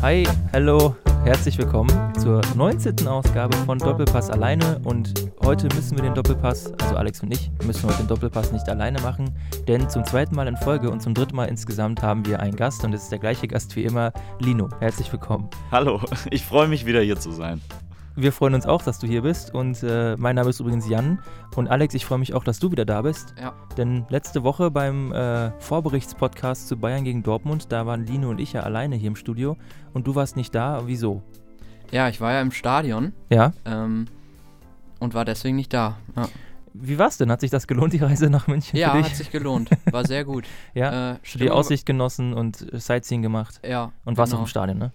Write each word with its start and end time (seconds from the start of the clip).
Hi, 0.00 0.22
hallo, 0.52 0.94
herzlich 1.24 1.58
willkommen 1.58 1.90
zur 2.16 2.40
19. 2.54 3.08
Ausgabe 3.08 3.56
von 3.66 3.78
Doppelpass 3.78 4.30
alleine 4.30 4.80
und 4.84 5.12
heute 5.44 5.66
müssen 5.74 5.98
wir 5.98 6.04
den 6.04 6.14
Doppelpass, 6.14 6.72
also 6.80 6.94
Alex 6.94 7.20
und 7.24 7.32
ich, 7.32 7.50
müssen 7.66 7.88
heute 7.88 7.98
den 7.98 8.06
Doppelpass 8.06 8.52
nicht 8.52 8.68
alleine 8.68 9.00
machen, 9.00 9.34
denn 9.66 9.90
zum 9.90 10.04
zweiten 10.04 10.36
Mal 10.36 10.46
in 10.46 10.56
Folge 10.56 10.88
und 10.88 11.02
zum 11.02 11.14
dritten 11.14 11.34
Mal 11.34 11.46
insgesamt 11.46 12.00
haben 12.00 12.24
wir 12.26 12.38
einen 12.38 12.54
Gast 12.54 12.84
und 12.84 12.92
es 12.92 13.02
ist 13.02 13.12
der 13.12 13.18
gleiche 13.18 13.48
Gast 13.48 13.74
wie 13.74 13.82
immer, 13.82 14.12
Lino. 14.38 14.68
Herzlich 14.78 15.10
willkommen. 15.10 15.50
Hallo, 15.72 16.00
ich 16.30 16.44
freue 16.44 16.68
mich 16.68 16.86
wieder 16.86 17.00
hier 17.00 17.18
zu 17.18 17.32
sein. 17.32 17.60
Wir 18.20 18.32
freuen 18.32 18.54
uns 18.54 18.66
auch, 18.66 18.82
dass 18.82 18.98
du 18.98 19.06
hier 19.06 19.22
bist 19.22 19.54
und 19.54 19.80
äh, 19.84 20.16
mein 20.16 20.34
Name 20.34 20.50
ist 20.50 20.58
übrigens 20.58 20.88
Jan 20.88 21.22
und 21.54 21.68
Alex, 21.68 21.94
ich 21.94 22.04
freue 22.04 22.18
mich 22.18 22.34
auch, 22.34 22.42
dass 22.42 22.58
du 22.58 22.72
wieder 22.72 22.84
da 22.84 23.02
bist. 23.02 23.32
Ja. 23.40 23.52
Denn 23.76 24.06
letzte 24.08 24.42
Woche 24.42 24.72
beim 24.72 25.12
äh, 25.12 25.52
Vorberichtspodcast 25.60 26.66
zu 26.66 26.76
Bayern 26.76 27.04
gegen 27.04 27.22
Dortmund, 27.22 27.70
da 27.70 27.86
waren 27.86 28.04
Lino 28.06 28.28
und 28.30 28.40
ich 28.40 28.54
ja 28.54 28.64
alleine 28.64 28.96
hier 28.96 29.06
im 29.06 29.14
Studio 29.14 29.56
und 29.92 30.08
du 30.08 30.16
warst 30.16 30.34
nicht 30.34 30.52
da. 30.52 30.82
Wieso? 30.86 31.22
Ja, 31.92 32.08
ich 32.08 32.20
war 32.20 32.32
ja 32.32 32.40
im 32.40 32.50
Stadion 32.50 33.12
Ja. 33.30 33.52
ähm, 33.64 34.06
und 34.98 35.14
war 35.14 35.24
deswegen 35.24 35.54
nicht 35.54 35.72
da. 35.72 35.96
Ja, 36.16 36.28
Wie 36.74 36.98
war's 36.98 37.18
denn? 37.18 37.30
Hat 37.30 37.40
sich 37.40 37.52
das 37.52 37.68
gelohnt, 37.68 37.92
die 37.92 37.98
Reise 38.02 38.30
nach 38.30 38.48
München 38.48 38.80
ja 38.80 38.94
hat 38.94 39.14
sich 39.14 39.30
gelohnt. 39.30 39.70
War 39.92 40.04
sehr 40.04 40.24
gut. 40.24 40.44
ja. 40.74 41.12
Äh, 41.12 41.16
die 41.22 41.28
Stimmung, 41.28 41.52
Aussicht 41.52 41.86
genossen 41.86 42.34
und 42.34 42.66
Sightseeing 42.72 43.22
gemacht 43.22 43.60
Ja. 43.64 43.92
und 44.04 44.16
warst 44.18 44.32
auch 44.32 44.38
genau. 44.38 44.46
im 44.46 44.48
Stadion, 44.48 44.78
ne? 44.78 44.92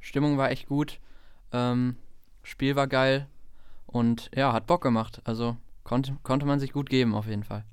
Stimmung 0.00 0.36
war 0.36 0.50
echt 0.50 0.66
gut. 0.66 0.98
Ähm, 1.52 1.94
Spiel 2.44 2.76
war 2.76 2.86
geil 2.86 3.26
und 3.86 4.30
ja, 4.34 4.52
hat 4.52 4.66
Bock 4.68 4.82
gemacht. 4.82 5.20
Also 5.24 5.56
konnte, 5.82 6.16
konnte 6.22 6.46
man 6.46 6.60
sich 6.60 6.72
gut 6.72 6.88
geben 6.88 7.14
auf 7.14 7.26
jeden 7.26 7.42
Fall. 7.44 7.64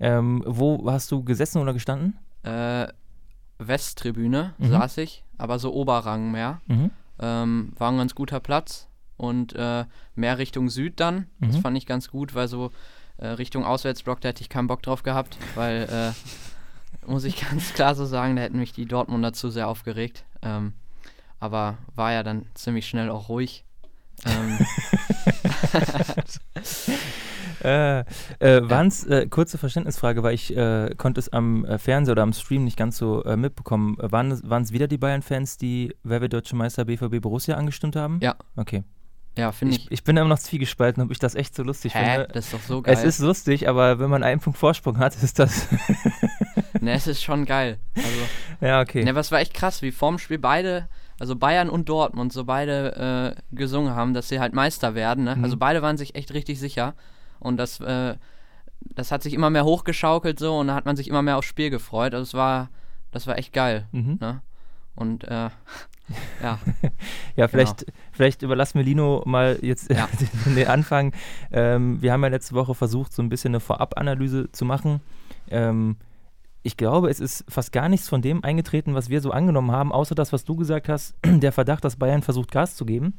Ähm, 0.00 0.42
wo 0.44 0.90
hast 0.90 1.10
du 1.12 1.22
gesessen 1.22 1.62
oder 1.62 1.72
gestanden? 1.72 2.18
Äh, 2.42 2.88
Westtribüne 3.58 4.54
Mhm. 4.58 4.70
saß 4.70 4.98
ich, 4.98 5.24
aber 5.38 5.58
so 5.58 5.72
Oberrang 5.72 6.30
mehr. 6.30 6.60
Mhm. 6.66 6.90
Ähm, 7.18 7.72
war 7.78 7.90
ein 7.90 7.96
ganz 7.98 8.14
guter 8.14 8.40
Platz 8.40 8.88
und 9.16 9.54
äh, 9.54 9.84
mehr 10.14 10.38
Richtung 10.38 10.68
Süd 10.68 11.00
dann. 11.00 11.26
Das 11.40 11.56
Mhm. 11.56 11.60
fand 11.62 11.76
ich 11.78 11.86
ganz 11.86 12.10
gut, 12.10 12.34
weil 12.34 12.48
so 12.48 12.70
äh, 13.18 13.28
Richtung 13.28 13.64
Auswärtsblock, 13.64 14.20
da 14.20 14.28
hätte 14.28 14.42
ich 14.42 14.50
keinen 14.50 14.66
Bock 14.66 14.82
drauf 14.82 15.02
gehabt, 15.02 15.38
weil, 15.54 15.88
äh, 15.90 16.12
muss 17.10 17.24
ich 17.24 17.40
ganz 17.48 17.72
klar 17.72 17.94
so 17.94 18.04
sagen, 18.04 18.36
da 18.36 18.42
hätten 18.42 18.58
mich 18.58 18.72
die 18.72 18.84
Dortmunder 18.84 19.32
zu 19.32 19.48
sehr 19.50 19.68
aufgeregt. 19.68 20.24
Ähm, 20.42 20.74
aber 21.40 21.78
war 21.94 22.12
ja 22.12 22.22
dann 22.22 22.44
ziemlich 22.54 22.86
schnell 22.86 23.08
auch 23.08 23.30
ruhig. 23.30 23.64
Ähm, 24.24 24.58
Äh, 27.62 28.00
äh, 28.00 28.60
waren's, 28.62 29.04
äh, 29.04 29.26
kurze 29.28 29.58
Verständnisfrage, 29.58 30.22
weil 30.22 30.34
ich 30.34 30.54
äh, 30.56 30.90
konnte 30.96 31.18
es 31.18 31.32
am 31.32 31.64
äh, 31.64 31.78
Fernseher 31.78 32.12
oder 32.12 32.22
am 32.22 32.32
Stream 32.32 32.64
nicht 32.64 32.76
ganz 32.76 32.98
so 32.98 33.24
äh, 33.24 33.36
mitbekommen. 33.36 33.96
Waren 33.98 34.30
es 34.30 34.72
wieder 34.72 34.86
die 34.88 34.98
Bayern-Fans, 34.98 35.56
die 35.56 35.94
Wer 36.04 36.20
wird 36.20 36.32
Deutsche 36.32 36.54
Meister 36.54 36.84
BVB 36.84 37.20
Borussia 37.20 37.56
angestimmt 37.56 37.96
haben? 37.96 38.20
Ja. 38.22 38.36
Okay. 38.56 38.84
ja, 39.38 39.50
finde 39.52 39.74
Ich, 39.74 39.86
ich. 39.86 39.90
ich 39.92 40.04
bin 40.04 40.16
immer 40.16 40.28
noch 40.28 40.38
zwiegespalten, 40.38 41.02
ob 41.02 41.10
ich 41.10 41.18
das 41.18 41.34
echt 41.34 41.54
so 41.56 41.62
lustig 41.62 41.94
Hä? 41.94 42.04
finde. 42.04 42.28
Das 42.34 42.44
ist 42.44 42.54
doch 42.54 42.60
so 42.60 42.82
geil. 42.82 42.94
Es 42.94 43.02
ist 43.02 43.18
lustig, 43.20 43.68
aber 43.68 43.98
wenn 43.98 44.10
man 44.10 44.22
einen 44.22 44.40
Punkt 44.40 44.58
Vorsprung 44.58 44.98
hat, 44.98 45.16
ist 45.20 45.38
das. 45.38 45.66
ne, 46.80 46.92
es 46.92 47.06
ist 47.06 47.22
schon 47.22 47.46
geil. 47.46 47.78
Also, 47.96 48.08
ja, 48.60 48.80
okay. 48.80 49.02
Ne, 49.02 49.14
was 49.14 49.32
war 49.32 49.40
echt 49.40 49.54
krass, 49.54 49.82
wie 49.82 49.90
vorm 49.92 50.18
Spiel 50.18 50.38
beide, 50.38 50.88
also 51.18 51.36
Bayern 51.36 51.70
und 51.70 51.88
Dortmund, 51.88 52.32
so 52.32 52.44
beide 52.44 53.36
äh, 53.36 53.54
gesungen 53.54 53.94
haben, 53.94 54.14
dass 54.14 54.28
sie 54.28 54.40
halt 54.40 54.52
Meister 54.52 54.94
werden. 54.94 55.24
Ne? 55.24 55.36
Mhm. 55.36 55.44
Also 55.44 55.56
beide 55.56 55.82
waren 55.82 55.96
sich 55.96 56.14
echt 56.14 56.32
richtig 56.34 56.58
sicher. 56.60 56.94
Und 57.40 57.56
das, 57.56 57.80
äh, 57.80 58.16
das 58.80 59.12
hat 59.12 59.22
sich 59.22 59.34
immer 59.34 59.50
mehr 59.50 59.64
hochgeschaukelt 59.64 60.38
so 60.38 60.58
und 60.58 60.68
da 60.68 60.74
hat 60.74 60.84
man 60.84 60.96
sich 60.96 61.08
immer 61.08 61.22
mehr 61.22 61.38
aufs 61.38 61.48
Spiel 61.48 61.70
gefreut. 61.70 62.14
Also 62.14 62.22
es 62.22 62.34
war, 62.34 62.68
das 63.12 63.26
war 63.26 63.38
echt 63.38 63.52
geil. 63.52 63.86
Mhm. 63.92 64.18
Ne? 64.20 64.42
Und 64.94 65.24
äh, 65.24 65.50
ja, 66.42 66.58
Ja, 67.34 67.48
vielleicht, 67.48 67.86
vielleicht 68.12 68.42
überlassen 68.42 68.78
wir 68.78 68.84
Lino 68.84 69.22
mal 69.26 69.58
jetzt 69.62 69.90
Ja. 69.90 70.08
den, 70.44 70.54
den 70.54 70.68
Anfang. 70.68 71.12
Ähm, 71.50 72.00
wir 72.02 72.12
haben 72.12 72.22
ja 72.22 72.28
letzte 72.28 72.54
Woche 72.54 72.74
versucht, 72.74 73.12
so 73.12 73.22
ein 73.22 73.28
bisschen 73.28 73.52
eine 73.52 73.60
Vorab-Analyse 73.60 74.50
zu 74.52 74.64
machen. 74.64 75.00
Ähm, 75.50 75.96
ich 76.66 76.76
glaube, 76.76 77.08
es 77.10 77.20
ist 77.20 77.44
fast 77.48 77.72
gar 77.72 77.88
nichts 77.88 78.08
von 78.08 78.22
dem 78.22 78.42
eingetreten, 78.42 78.94
was 78.94 79.08
wir 79.08 79.20
so 79.20 79.30
angenommen 79.30 79.70
haben, 79.70 79.92
außer 79.92 80.16
das, 80.16 80.32
was 80.32 80.44
du 80.44 80.56
gesagt 80.56 80.88
hast, 80.88 81.14
der 81.24 81.52
Verdacht, 81.52 81.84
dass 81.84 81.96
Bayern 81.96 82.22
versucht, 82.22 82.50
Gas 82.50 82.74
zu 82.74 82.84
geben. 82.84 83.14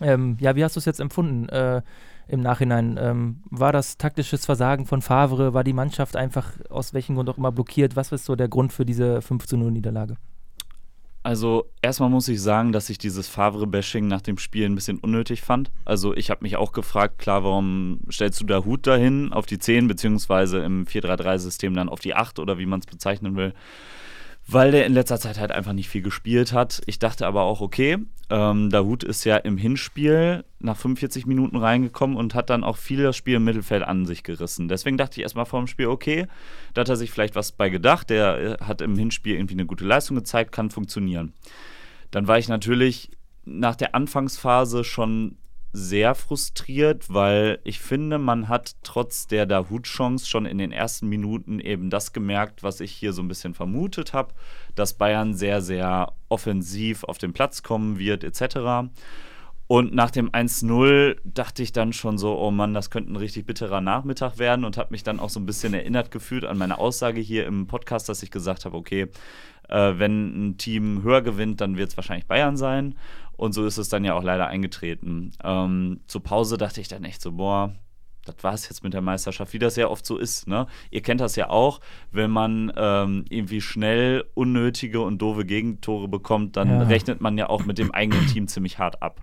Ähm, 0.00 0.36
ja, 0.40 0.56
wie 0.56 0.64
hast 0.64 0.74
du 0.74 0.80
es 0.80 0.84
jetzt 0.84 0.98
empfunden 0.98 1.48
äh, 1.48 1.82
im 2.26 2.40
Nachhinein? 2.40 2.98
Ähm, 3.00 3.42
war 3.50 3.72
das 3.72 3.98
taktisches 3.98 4.44
Versagen 4.44 4.86
von 4.86 5.00
Favre? 5.00 5.54
War 5.54 5.62
die 5.62 5.72
Mannschaft 5.72 6.16
einfach 6.16 6.50
aus 6.70 6.92
welchem 6.92 7.14
Grund 7.14 7.30
auch 7.30 7.38
immer 7.38 7.52
blockiert? 7.52 7.94
Was 7.94 8.10
ist 8.10 8.24
so 8.24 8.34
der 8.34 8.48
Grund 8.48 8.72
für 8.72 8.84
diese 8.84 9.22
5 9.22 9.46
zu 9.46 9.56
0 9.56 9.70
Niederlage? 9.70 10.16
Also 11.24 11.70
erstmal 11.82 12.10
muss 12.10 12.26
ich 12.26 12.42
sagen, 12.42 12.72
dass 12.72 12.90
ich 12.90 12.98
dieses 12.98 13.28
Favre-Bashing 13.28 14.08
nach 14.08 14.22
dem 14.22 14.38
Spiel 14.38 14.66
ein 14.66 14.74
bisschen 14.74 14.98
unnötig 14.98 15.40
fand. 15.40 15.70
Also 15.84 16.14
ich 16.14 16.30
habe 16.30 16.42
mich 16.42 16.56
auch 16.56 16.72
gefragt, 16.72 17.18
klar, 17.18 17.44
warum 17.44 18.00
stellst 18.10 18.40
du 18.40 18.44
da 18.44 18.64
Hut 18.64 18.86
dahin 18.88 19.32
auf 19.32 19.46
die 19.46 19.58
10, 19.58 19.86
beziehungsweise 19.86 20.58
im 20.58 20.84
4-3-3-System 20.84 21.74
dann 21.74 21.88
auf 21.88 22.00
die 22.00 22.14
8 22.14 22.40
oder 22.40 22.58
wie 22.58 22.66
man 22.66 22.80
es 22.80 22.86
bezeichnen 22.86 23.36
will. 23.36 23.54
Weil 24.48 24.72
der 24.72 24.86
in 24.86 24.92
letzter 24.92 25.20
Zeit 25.20 25.38
halt 25.38 25.52
einfach 25.52 25.72
nicht 25.72 25.88
viel 25.88 26.02
gespielt 26.02 26.52
hat. 26.52 26.82
Ich 26.86 26.98
dachte 26.98 27.26
aber 27.26 27.42
auch, 27.42 27.60
okay, 27.60 27.98
ähm, 28.28 28.70
Dahut 28.70 29.04
ist 29.04 29.24
ja 29.24 29.36
im 29.36 29.56
Hinspiel 29.56 30.44
nach 30.58 30.76
45 30.76 31.26
Minuten 31.26 31.56
reingekommen 31.56 32.16
und 32.16 32.34
hat 32.34 32.50
dann 32.50 32.64
auch 32.64 32.76
viel 32.76 33.02
das 33.02 33.16
Spiel 33.16 33.36
im 33.36 33.44
Mittelfeld 33.44 33.82
an 33.82 34.04
sich 34.04 34.24
gerissen. 34.24 34.68
Deswegen 34.68 34.96
dachte 34.96 35.20
ich 35.20 35.22
erstmal 35.22 35.46
vor 35.46 35.60
dem 35.60 35.66
Spiel, 35.66 35.86
okay, 35.86 36.26
da 36.74 36.80
hat 36.80 36.88
er 36.88 36.96
sich 36.96 37.10
vielleicht 37.10 37.36
was 37.36 37.52
bei 37.52 37.68
gedacht. 37.68 38.10
Der 38.10 38.38
äh, 38.38 38.64
hat 38.64 38.80
im 38.80 38.96
Hinspiel 38.96 39.36
irgendwie 39.36 39.54
eine 39.54 39.66
gute 39.66 39.84
Leistung 39.84 40.16
gezeigt, 40.16 40.50
kann 40.50 40.70
funktionieren. 40.70 41.34
Dann 42.10 42.26
war 42.26 42.38
ich 42.38 42.48
natürlich 42.48 43.10
nach 43.44 43.76
der 43.76 43.94
Anfangsphase 43.94 44.82
schon 44.82 45.36
sehr 45.72 46.14
frustriert, 46.14 47.12
weil 47.12 47.58
ich 47.64 47.80
finde, 47.80 48.18
man 48.18 48.48
hat 48.48 48.76
trotz 48.82 49.26
der 49.26 49.46
Dahut-Chance 49.46 50.26
schon 50.26 50.44
in 50.44 50.58
den 50.58 50.70
ersten 50.70 51.08
Minuten 51.08 51.60
eben 51.60 51.88
das 51.88 52.12
gemerkt, 52.12 52.62
was 52.62 52.80
ich 52.80 52.92
hier 52.92 53.12
so 53.12 53.22
ein 53.22 53.28
bisschen 53.28 53.54
vermutet 53.54 54.12
habe, 54.12 54.34
dass 54.74 54.94
Bayern 54.94 55.34
sehr, 55.34 55.62
sehr 55.62 56.12
offensiv 56.28 57.04
auf 57.04 57.18
den 57.18 57.32
Platz 57.32 57.62
kommen 57.62 57.98
wird, 57.98 58.22
etc. 58.22 58.90
Und 59.66 59.94
nach 59.94 60.10
dem 60.10 60.30
1-0 60.30 61.16
dachte 61.24 61.62
ich 61.62 61.72
dann 61.72 61.94
schon 61.94 62.18
so, 62.18 62.38
oh 62.38 62.50
Mann, 62.50 62.74
das 62.74 62.90
könnte 62.90 63.10
ein 63.10 63.16
richtig 63.16 63.46
bitterer 63.46 63.80
Nachmittag 63.80 64.38
werden 64.38 64.66
und 64.66 64.76
habe 64.76 64.90
mich 64.90 65.02
dann 65.02 65.18
auch 65.18 65.30
so 65.30 65.40
ein 65.40 65.46
bisschen 65.46 65.72
erinnert 65.72 66.10
gefühlt 66.10 66.44
an 66.44 66.58
meine 66.58 66.76
Aussage 66.76 67.22
hier 67.22 67.46
im 67.46 67.66
Podcast, 67.66 68.10
dass 68.10 68.22
ich 68.22 68.30
gesagt 68.30 68.66
habe, 68.66 68.76
okay, 68.76 69.08
äh, 69.70 69.94
wenn 69.96 70.50
ein 70.50 70.58
Team 70.58 71.02
höher 71.02 71.22
gewinnt, 71.22 71.62
dann 71.62 71.78
wird 71.78 71.88
es 71.88 71.96
wahrscheinlich 71.96 72.26
Bayern 72.26 72.58
sein. 72.58 72.96
Und 73.36 73.52
so 73.52 73.64
ist 73.66 73.78
es 73.78 73.88
dann 73.88 74.04
ja 74.04 74.14
auch 74.14 74.22
leider 74.22 74.46
eingetreten. 74.46 75.32
Ähm, 75.42 76.00
zur 76.06 76.22
Pause 76.22 76.56
dachte 76.58 76.80
ich 76.80 76.88
dann 76.88 77.04
echt 77.04 77.22
so, 77.22 77.32
boah, 77.32 77.74
das 78.24 78.36
war 78.42 78.54
es 78.54 78.68
jetzt 78.68 78.84
mit 78.84 78.94
der 78.94 79.00
Meisterschaft, 79.00 79.52
wie 79.52 79.58
das 79.58 79.74
ja 79.74 79.88
oft 79.88 80.06
so 80.06 80.16
ist. 80.16 80.46
Ne? 80.46 80.66
Ihr 80.90 81.00
kennt 81.02 81.20
das 81.20 81.34
ja 81.34 81.50
auch, 81.50 81.80
wenn 82.12 82.30
man 82.30 82.72
ähm, 82.76 83.24
irgendwie 83.28 83.60
schnell 83.60 84.24
unnötige 84.34 85.00
und 85.00 85.18
doofe 85.20 85.44
Gegentore 85.44 86.06
bekommt, 86.06 86.56
dann 86.56 86.68
Ja. 86.68 86.82
rechnet 86.82 87.20
man 87.20 87.36
ja 87.36 87.48
auch 87.48 87.64
mit 87.64 87.78
dem 87.78 87.90
eigenen 87.90 88.26
Team 88.28 88.46
ziemlich 88.46 88.78
hart 88.78 89.02
ab. 89.02 89.22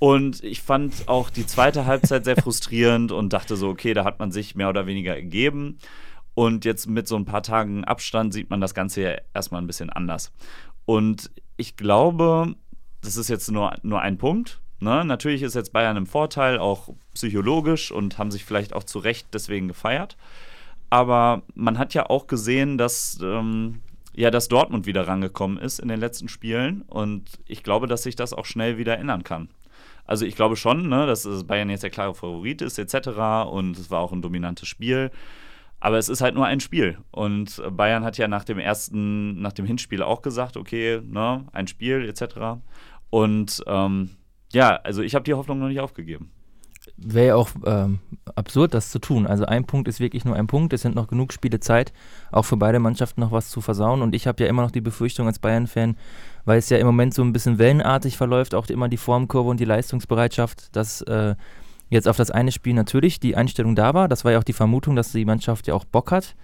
Und 0.00 0.42
ich 0.44 0.62
fand 0.62 1.08
auch 1.08 1.30
die 1.30 1.46
zweite 1.46 1.86
Halbzeit 1.86 2.24
sehr 2.24 2.36
frustrierend 2.36 3.12
und 3.12 3.32
dachte 3.32 3.56
so, 3.56 3.68
okay, 3.68 3.94
da 3.94 4.04
hat 4.04 4.18
man 4.20 4.30
sich 4.32 4.54
mehr 4.54 4.68
oder 4.68 4.86
weniger 4.86 5.14
gegeben. 5.16 5.78
Und 6.34 6.64
jetzt 6.64 6.88
mit 6.88 7.08
so 7.08 7.16
ein 7.16 7.24
paar 7.24 7.42
Tagen 7.42 7.84
Abstand 7.84 8.32
sieht 8.32 8.48
man 8.50 8.60
das 8.60 8.74
Ganze 8.74 9.02
ja 9.02 9.16
erstmal 9.34 9.60
ein 9.60 9.66
bisschen 9.66 9.90
anders. 9.90 10.32
Und 10.84 11.30
ich 11.56 11.76
glaube, 11.76 12.54
das 13.02 13.16
ist 13.16 13.28
jetzt 13.28 13.50
nur, 13.50 13.74
nur 13.82 14.00
ein 14.00 14.18
Punkt. 14.18 14.60
Ne? 14.80 15.04
Natürlich 15.04 15.42
ist 15.42 15.54
jetzt 15.54 15.72
Bayern 15.72 15.96
im 15.96 16.06
Vorteil, 16.06 16.58
auch 16.58 16.90
psychologisch 17.14 17.90
und 17.90 18.18
haben 18.18 18.30
sich 18.30 18.44
vielleicht 18.44 18.72
auch 18.72 18.84
zu 18.84 18.98
Recht 18.98 19.28
deswegen 19.32 19.68
gefeiert. 19.68 20.16
Aber 20.90 21.42
man 21.54 21.78
hat 21.78 21.94
ja 21.94 22.08
auch 22.08 22.26
gesehen, 22.26 22.78
dass, 22.78 23.18
ähm, 23.22 23.80
ja, 24.14 24.30
dass 24.30 24.48
Dortmund 24.48 24.86
wieder 24.86 25.06
rangekommen 25.06 25.58
ist 25.58 25.80
in 25.80 25.88
den 25.88 26.00
letzten 26.00 26.28
Spielen. 26.28 26.82
Und 26.82 27.24
ich 27.46 27.62
glaube, 27.62 27.86
dass 27.86 28.04
sich 28.04 28.16
das 28.16 28.32
auch 28.32 28.46
schnell 28.46 28.78
wieder 28.78 28.98
ändern 28.98 29.24
kann. 29.24 29.48
Also 30.06 30.24
ich 30.24 30.36
glaube 30.36 30.56
schon, 30.56 30.88
ne, 30.88 31.06
dass 31.06 31.28
Bayern 31.44 31.68
jetzt 31.68 31.82
der 31.82 31.90
klare 31.90 32.14
Favorit 32.14 32.62
ist, 32.62 32.78
etc. 32.78 33.50
Und 33.50 33.78
es 33.78 33.90
war 33.90 34.00
auch 34.00 34.12
ein 34.12 34.22
dominantes 34.22 34.66
Spiel. 34.66 35.10
Aber 35.80 35.98
es 35.98 36.08
ist 36.08 36.20
halt 36.20 36.34
nur 36.34 36.46
ein 36.46 36.60
Spiel. 36.60 36.98
Und 37.10 37.62
Bayern 37.70 38.04
hat 38.04 38.18
ja 38.18 38.28
nach 38.28 38.44
dem 38.44 38.58
ersten, 38.58 39.40
nach 39.40 39.52
dem 39.52 39.64
Hinspiel 39.64 40.02
auch 40.02 40.22
gesagt, 40.22 40.56
okay, 40.56 41.00
ne, 41.04 41.46
ein 41.52 41.68
Spiel, 41.68 42.08
etc. 42.08 42.60
Und 43.10 43.62
ähm, 43.66 44.10
ja, 44.52 44.76
also 44.82 45.02
ich 45.02 45.14
habe 45.14 45.24
die 45.24 45.34
Hoffnung 45.34 45.58
noch 45.58 45.68
nicht 45.68 45.80
aufgegeben. 45.80 46.30
Wäre 46.96 47.26
ja 47.26 47.34
auch 47.36 47.50
ähm, 47.64 48.00
absurd, 48.34 48.74
das 48.74 48.90
zu 48.90 48.98
tun. 48.98 49.26
Also 49.26 49.44
ein 49.44 49.66
Punkt 49.66 49.88
ist 49.88 50.00
wirklich 50.00 50.24
nur 50.24 50.34
ein 50.34 50.46
Punkt. 50.46 50.72
Es 50.72 50.82
sind 50.82 50.94
noch 50.94 51.06
genug 51.06 51.32
Spiele 51.32 51.60
Zeit, 51.60 51.92
auch 52.32 52.44
für 52.44 52.56
beide 52.56 52.80
Mannschaften 52.80 53.20
noch 53.20 53.30
was 53.30 53.50
zu 53.50 53.60
versauen. 53.60 54.02
Und 54.02 54.14
ich 54.14 54.26
habe 54.26 54.42
ja 54.42 54.48
immer 54.48 54.62
noch 54.62 54.70
die 54.70 54.80
Befürchtung 54.80 55.26
als 55.26 55.38
Bayern-Fan, 55.38 55.96
weil 56.44 56.58
es 56.58 56.70
ja 56.70 56.78
im 56.78 56.86
Moment 56.86 57.14
so 57.14 57.22
ein 57.22 57.32
bisschen 57.32 57.58
wellenartig 57.58 58.16
verläuft, 58.16 58.54
auch 58.54 58.66
immer 58.68 58.88
die 58.88 58.96
Formkurve 58.96 59.50
und 59.50 59.60
die 59.60 59.64
Leistungsbereitschaft, 59.64 60.74
dass 60.74 61.02
äh, 61.02 61.36
jetzt 61.88 62.08
auf 62.08 62.16
das 62.16 62.30
eine 62.30 62.52
Spiel 62.52 62.74
natürlich 62.74 63.20
die 63.20 63.36
Einstellung 63.36 63.74
da 63.74 63.94
war. 63.94 64.08
Das 64.08 64.24
war 64.24 64.32
ja 64.32 64.38
auch 64.38 64.44
die 64.44 64.52
Vermutung, 64.52 64.96
dass 64.96 65.12
die 65.12 65.24
Mannschaft 65.24 65.66
ja 65.66 65.74
auch 65.74 65.84
Bock 65.84 66.10
hat. 66.10 66.34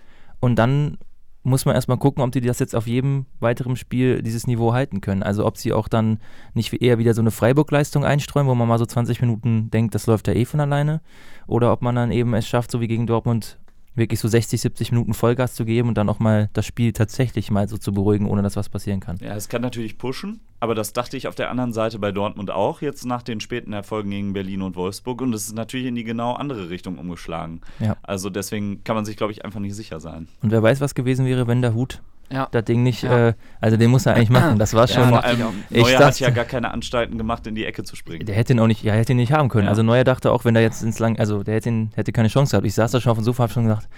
Und 0.41 0.56
dann 0.56 0.99
muss 1.44 1.67
man 1.67 1.75
erstmal 1.75 1.99
gucken, 1.99 2.25
ob 2.25 2.32
die 2.32 2.41
das 2.41 2.58
jetzt 2.58 2.75
auf 2.75 2.87
jedem 2.87 3.26
weiteren 3.38 3.76
Spiel 3.76 4.23
dieses 4.23 4.46
Niveau 4.46 4.73
halten 4.73 5.02
können. 5.02 5.23
Also 5.23 5.46
ob 5.46 5.58
sie 5.58 5.75
auch 5.75 5.88
dann 5.88 6.19
nicht 6.55 6.73
eher 6.73 6.99
wieder 6.99 7.12
so 7.12 7.20
eine 7.20 7.31
Freiburg-Leistung 7.31 8.05
einstreuen, 8.05 8.46
wo 8.46 8.55
man 8.55 8.67
mal 8.67 8.79
so 8.79 8.87
20 8.87 9.20
Minuten 9.20 9.70
denkt, 9.70 9.94
das 9.94 10.06
läuft 10.06 10.26
ja 10.26 10.35
eh 10.35 10.46
von 10.46 10.61
alleine. 10.61 11.02
Oder 11.46 11.73
ob 11.73 11.82
man 11.82 11.94
dann 11.94 12.11
eben 12.11 12.32
es 12.35 12.49
schafft, 12.49 12.70
so 12.70 12.81
wie 12.81 12.88
gegen 12.88 13.06
Dortmund, 13.06 13.58
wirklich 13.94 14.20
so 14.20 14.29
60, 14.29 14.61
70 14.61 14.93
Minuten 14.93 15.14
Vollgas 15.14 15.55
zu 15.55 15.64
geben 15.64 15.88
und 15.88 15.99
dann 15.99 16.08
auch 16.08 16.19
mal 16.19 16.50
das 16.52 16.67
Spiel 16.67 16.93
tatsächlich 16.93 17.50
mal 17.50 17.69
so 17.69 17.79
zu 17.79 17.93
beruhigen, 17.93 18.26
ohne 18.26 18.43
dass 18.43 18.56
was 18.56 18.69
passieren 18.69 19.00
kann. 19.00 19.19
Ja, 19.20 19.35
es 19.35 19.49
kann 19.49 19.62
natürlich 19.62 19.99
pushen, 19.99 20.41
aber 20.61 20.75
das 20.75 20.93
dachte 20.93 21.17
ich 21.17 21.29
auf 21.29 21.35
der 21.35 21.50
anderen 21.50 21.73
Seite 21.73 21.99
bei 21.99 22.12
Dortmund 22.12 22.50
auch, 22.50 22.82
jetzt 22.82 23.05
nach 23.05 23.23
den 23.23 23.41
späten 23.41 23.73
Erfolgen 23.73 24.11
gegen 24.11 24.32
Berlin 24.32 24.62
und 24.62 24.76
Wolfsburg. 24.76 25.20
Und 25.20 25.35
es 25.35 25.46
ist 25.46 25.55
natürlich 25.55 25.87
in 25.87 25.94
die 25.94 26.05
genau 26.05 26.32
andere 26.32 26.70
Richtung 26.70 26.99
umgeschlagen. 26.99 27.61
Ja. 27.81 27.96
Also 28.02 28.31
deswegen 28.31 28.82
kann 28.85 28.96
man 28.96 29.05
sich, 29.05 29.17
glaube 29.17 29.32
ich, 29.32 29.44
einfach 29.44 29.61
nicht 29.61 29.75
sicher 29.75 30.00
sein. 30.00 30.29
Und 30.43 30.50
wer 30.50 30.62
weiß, 30.62 30.81
was 30.81 30.94
gewesen 30.94 31.26
wäre, 31.26 31.46
wenn 31.46 31.62
der 31.62 31.75
Hut 31.75 32.02
Ja. 32.32 32.49
das 32.50 32.65
Ding 32.65 32.82
nicht, 32.82 33.03
Ja. 33.03 33.29
äh, 33.29 33.35
also 33.61 33.76
den 33.76 33.91
muss 33.91 34.06
er 34.06 34.15
eigentlich 34.15 34.31
machen. 34.31 34.59
Das 34.59 34.75
war 34.75 34.87
Ja, 34.88 34.94
schon, 34.94 35.09
Vor 35.11 35.19
ich 35.21 35.25
allem. 35.25 35.41
Ich 35.71 35.82
Neuer 35.82 35.94
hat 35.99 36.00
dachte- 36.03 36.25
ja 36.25 36.31
gar 36.31 36.44
keine 36.44 36.73
Anstalten 36.73 37.19
gemacht, 37.19 37.47
in 37.47 37.55
die 37.55 37.65
Ecke 37.65 37.85
zu 37.85 37.97
springen. 37.97 38.26
der 38.26 38.35
hätte 38.35 38.53
ihn 38.55 38.61
auch 38.61 38.67
nicht, 38.67 38.82
ja, 38.82 38.93
hätte 38.94 39.12
ihn 39.12 39.19
nicht 39.19 39.32
haben 39.32 39.49
können. 39.49 39.65
Ja. 39.65 39.71
Also 39.71 39.82
Neuer 39.82 40.05
dachte 40.05 40.32
auch, 40.32 40.44
wenn 40.44 40.56
er 40.56 40.62
jetzt 40.62 40.82
ins 40.82 40.99
Lang, 40.99 41.19
also 41.19 41.43
der 41.43 41.55
hätte, 41.55 41.69
ihn, 41.69 41.91
hätte 41.94 42.12
keine 42.12 42.29
Chance 42.29 42.53
gehabt. 42.53 42.67
Ich 42.67 42.75
saß 42.75 42.91
da 42.93 43.00
schon 43.00 43.12
auf 43.12 43.19
dem 43.19 43.25
Sofa, 43.25 43.44
hab 43.44 43.53
schon 43.53 43.65
gedacht, 43.65 43.88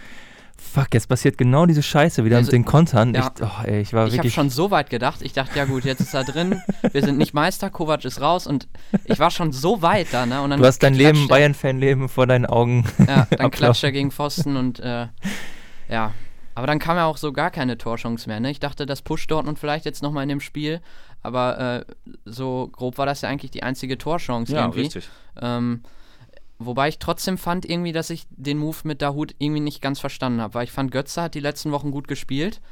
fuck, 0.59 0.89
jetzt 0.93 1.09
passiert 1.09 1.39
genau 1.39 1.67
diese 1.67 1.83
Scheiße 1.83 2.25
wieder 2.25 2.37
Also, 2.39 2.49
mit 2.49 2.53
den 2.55 2.65
Kontern. 2.65 3.15
ja. 3.15 3.31
Ich, 3.37 3.43
oh, 3.43 3.49
ey, 3.65 3.81
ich 3.81 3.93
war 3.93 4.05
Ich 4.07 4.13
habe 4.13 4.17
wirklich, 4.19 4.35
schon 4.35 4.51
so 4.51 4.71
weit 4.71 4.91
gedacht. 4.91 5.21
Ich 5.23 5.33
dachte, 5.33 5.57
ja 5.57 5.65
gut, 5.67 5.85
jetzt 5.85 6.01
ist 6.01 6.15
er 6.15 6.25
drin. 6.25 6.61
Wir 6.93 7.03
sind 7.03 7.19
nicht 7.19 7.33
Meister, 7.35 7.71
Kovac 7.71 8.05
ist 8.05 8.21
raus 8.21 8.47
und 8.47 8.67
ich 9.05 9.19
war 9.19 9.31
schon 9.31 9.53
so 9.53 9.83
weit 9.83 10.09
da, 10.13 10.27
ne? 10.27 10.41
Und 10.43 10.51
dann 10.51 10.61
du 10.61 10.67
hast 10.67 10.83
dein 10.83 10.95
Leben, 10.95 11.23
er- 11.25 11.29
Bayern-Fan-Leben 11.29 12.09
vor 12.09 12.27
deinen 12.27 12.47
Augen. 12.47 12.85
Ja, 13.07 13.27
dann 13.31 13.51
klatscht 13.53 13.85
er 13.85 13.93
gegen 13.93 14.11
Pfosten 14.11 14.57
und 14.57 14.81
äh, 14.81 15.07
ja. 15.89 16.13
Aber 16.57 16.67
dann 16.67 16.79
kam 16.79 16.97
ja 16.97 17.05
auch 17.05 17.19
so 17.19 17.35
gar 17.35 17.51
keine 17.51 17.77
Torchance 17.77 18.27
mehr, 18.27 18.41
ne? 18.41 18.51
Ich 18.51 18.61
dachte, 18.61 18.87
das 18.87 19.03
pusht 19.03 19.31
Dortmund 19.31 19.59
vielleicht 19.59 19.85
jetzt 19.85 20.03
nochmal 20.03 20.23
in 20.23 20.31
dem 20.31 20.41
Spiel. 20.41 20.81
Aber 21.23 21.85
äh, 21.87 21.93
so 22.25 22.71
grob 22.73 22.97
war 22.97 23.05
das 23.05 23.21
ja 23.21 23.29
eigentlich 23.29 23.51
die 23.51 23.63
einzige 23.63 23.99
Torchance 23.99 24.55
Ja, 24.55 24.63
irgendwie. 24.63 24.81
richtig. 24.81 25.11
Ähm, 25.39 25.83
wobei 26.59 26.89
ich 26.89 26.99
trotzdem 26.99 27.37
fand 27.37 27.69
irgendwie, 27.69 27.93
dass 27.93 28.09
ich 28.09 28.27
den 28.31 28.57
Move 28.57 28.79
mit 28.85 29.03
Dahut 29.03 29.35
irgendwie 29.39 29.61
nicht 29.61 29.83
ganz 29.83 30.01
verstanden 30.01 30.41
habe, 30.41 30.55
weil 30.55 30.65
ich 30.65 30.73
fand, 30.73 30.93
Götze 30.93 31.21
hat 31.21 31.35
die 31.35 31.41
letzten 31.41 31.73
Wochen 31.73 31.91
gut 31.91 32.09
gespielt 32.09 32.63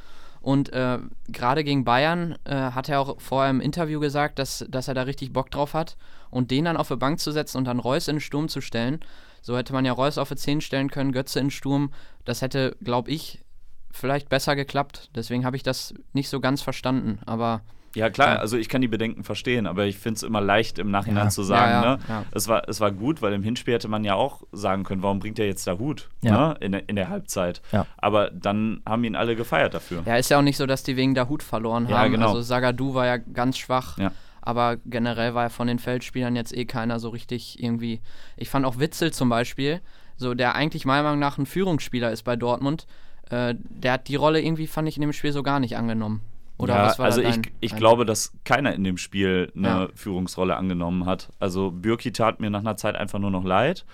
und 0.41 0.73
äh, 0.73 0.99
gerade 1.29 1.63
gegen 1.63 1.85
Bayern 1.85 2.37
äh, 2.45 2.55
hat 2.55 2.89
er 2.89 3.01
auch 3.01 3.21
vorher 3.21 3.51
im 3.51 3.61
Interview 3.61 4.01
gesagt, 4.01 4.39
dass, 4.39 4.65
dass 4.67 4.89
er 4.89 4.95
da 4.95 5.03
richtig 5.03 5.35
Bock 5.35 5.51
drauf 5.51 5.75
hat 5.75 5.99
und 6.31 6.51
den 6.51 6.65
dann 6.65 6.79
auf 6.79 6.89
die 6.89 6.97
Bank 6.97 7.21
zu 7.21 7.33
setzen 7.33 7.59
und 7.59 7.65
dann 7.67 7.81
Reus 7.81 8.09
in 8.09 8.17
den 8.17 8.21
Sturm 8.23 8.49
zu 8.49 8.63
stellen, 8.63 9.01
so 9.43 9.59
hätte 9.59 9.75
man 9.75 9.85
ja 9.85 9.93
Reus 9.93 10.17
auf 10.17 10.31
die 10.31 10.37
10 10.37 10.63
stellen 10.63 10.91
können, 10.91 11.13
Götze 11.13 11.39
in 11.39 11.47
den 11.47 11.51
Sturm, 11.51 11.93
das 12.25 12.41
hätte, 12.41 12.77
glaube 12.83 13.11
ich, 13.11 13.45
vielleicht 13.95 14.29
besser 14.29 14.57
geklappt. 14.57 15.11
Deswegen 15.15 15.45
habe 15.47 15.57
ich 15.57 15.63
das 15.63 15.95
nicht 16.13 16.29
so 16.29 16.41
ganz 16.41 16.63
verstanden, 16.63 17.19
aber 17.27 17.63
Ja, 17.97 18.11
klar, 18.11 18.35
Ja. 18.35 18.37
also 18.41 18.57
ich 18.57 18.69
kann 18.69 18.81
die 18.81 18.89
Bedenken 18.89 19.23
verstehen, 19.23 19.69
aber 19.69 19.85
ich 19.85 19.97
finde 19.99 20.17
es 20.17 20.25
immer 20.25 20.41
leicht 20.41 20.81
im 20.81 20.91
Nachhinein 20.91 21.27
Ja. 21.27 21.31
zu 21.31 21.45
sagen, 21.45 21.71
Ja, 21.71 21.83
ja, 21.85 21.97
ne? 21.97 22.03
ja. 22.09 22.25
Es, 22.33 22.49
war, 22.49 22.69
es 22.69 22.81
war 22.81 22.91
gut, 22.91 23.23
weil 23.23 23.33
im 23.35 23.45
Hinspiel 23.45 23.75
hätte 23.75 23.87
man 23.87 24.03
ja 24.03 24.15
auch 24.17 24.43
sagen 24.51 24.83
können, 24.83 25.01
warum 25.05 25.21
bringt 25.21 25.39
er 25.39 25.47
jetzt 25.47 25.65
da 25.69 25.79
Hut 25.79 26.09
Ja. 26.21 26.49
ne? 26.49 26.57
in, 26.59 26.73
der- 26.73 26.89
in 26.89 26.97
der 26.97 27.09
Halbzeit. 27.09 27.63
Ja. 27.71 27.87
Aber 27.97 28.31
dann 28.33 28.81
haben 28.85 29.05
ihn 29.05 29.15
alle 29.15 29.37
gefeiert 29.37 29.75
dafür. 29.75 30.03
Ja, 30.07 30.17
ist 30.17 30.29
ja 30.29 30.39
auch 30.39 30.43
nicht 30.43 30.57
so, 30.57 30.67
dass 30.67 30.83
die 30.83 30.97
wegen 30.97 31.15
der 31.15 31.29
Hut 31.29 31.45
verloren 31.45 31.87
Ja, 31.89 31.99
haben. 31.99 32.11
genau. 32.11 32.31
Also 32.31 32.41
Sagadu 32.43 32.95
war 32.95 33.07
ja 33.07 33.17
ganz 33.19 33.59
schwach. 33.59 33.97
Ja. 33.97 34.11
Aber 34.43 34.77
generell 34.85 35.35
war 35.35 35.45
ja 35.45 35.49
von 35.49 35.69
den 35.69 35.79
Feldspielern 35.79 36.35
jetzt 36.35 36.53
eh 36.53 36.65
keiner 36.65 36.99
so 36.99 37.11
richtig 37.11 37.63
irgendwie. 37.63 38.01
Ich 38.37 38.51
fand 38.51 38.67
auch 38.67 38.81
Witzel 38.81 39.13
zum 39.13 39.29
Beispiel, 39.29 39.81
so 40.17 40.35
der 40.35 40.57
eigentlich 40.57 40.85
meiner 40.85 41.05
Meinung 41.05 41.21
nach 41.21 41.39
ein 41.39 41.47
Führungsspieler 41.47 42.11
ist 42.11 42.25
bei 42.25 42.35
Dortmund, 42.35 42.89
äh, 43.31 43.55
der 43.59 43.93
hat 43.93 44.09
die 44.09 44.17
Rolle 44.17 44.41
irgendwie, 44.41 44.67
fand 44.67 44.89
ich 44.89 44.97
in 44.97 45.03
dem 45.03 45.13
Spiel 45.13 45.33
so 45.33 45.43
gar 45.43 45.61
nicht 45.61 45.77
angenommen. 45.77 46.21
Oder 46.57 46.77
ja, 46.77 46.87
was 46.87 46.99
war 46.99 47.07
also 47.07 47.21
da 47.21 47.29
ich, 47.29 47.35
dein 47.37 47.51
ich 47.61 47.75
glaube, 47.75 48.05
dass 48.05 48.33
keiner 48.45 48.75
in 48.75 48.85
dem 48.85 48.97
Spiel 48.97 49.53
eine 49.57 49.67
Ja. 49.69 49.89
Führungsrolle 49.95 50.57
angenommen 50.57 51.05
hat. 51.07 51.31
Also 51.41 51.73
Bürki 51.73 52.13
tat 52.13 52.41
mir 52.41 52.51
nach 52.51 52.61
einer 52.61 52.77
Zeit 52.77 52.95
einfach 52.95 53.19
nur 53.19 53.33
noch 53.33 53.45
leid, 53.45 53.85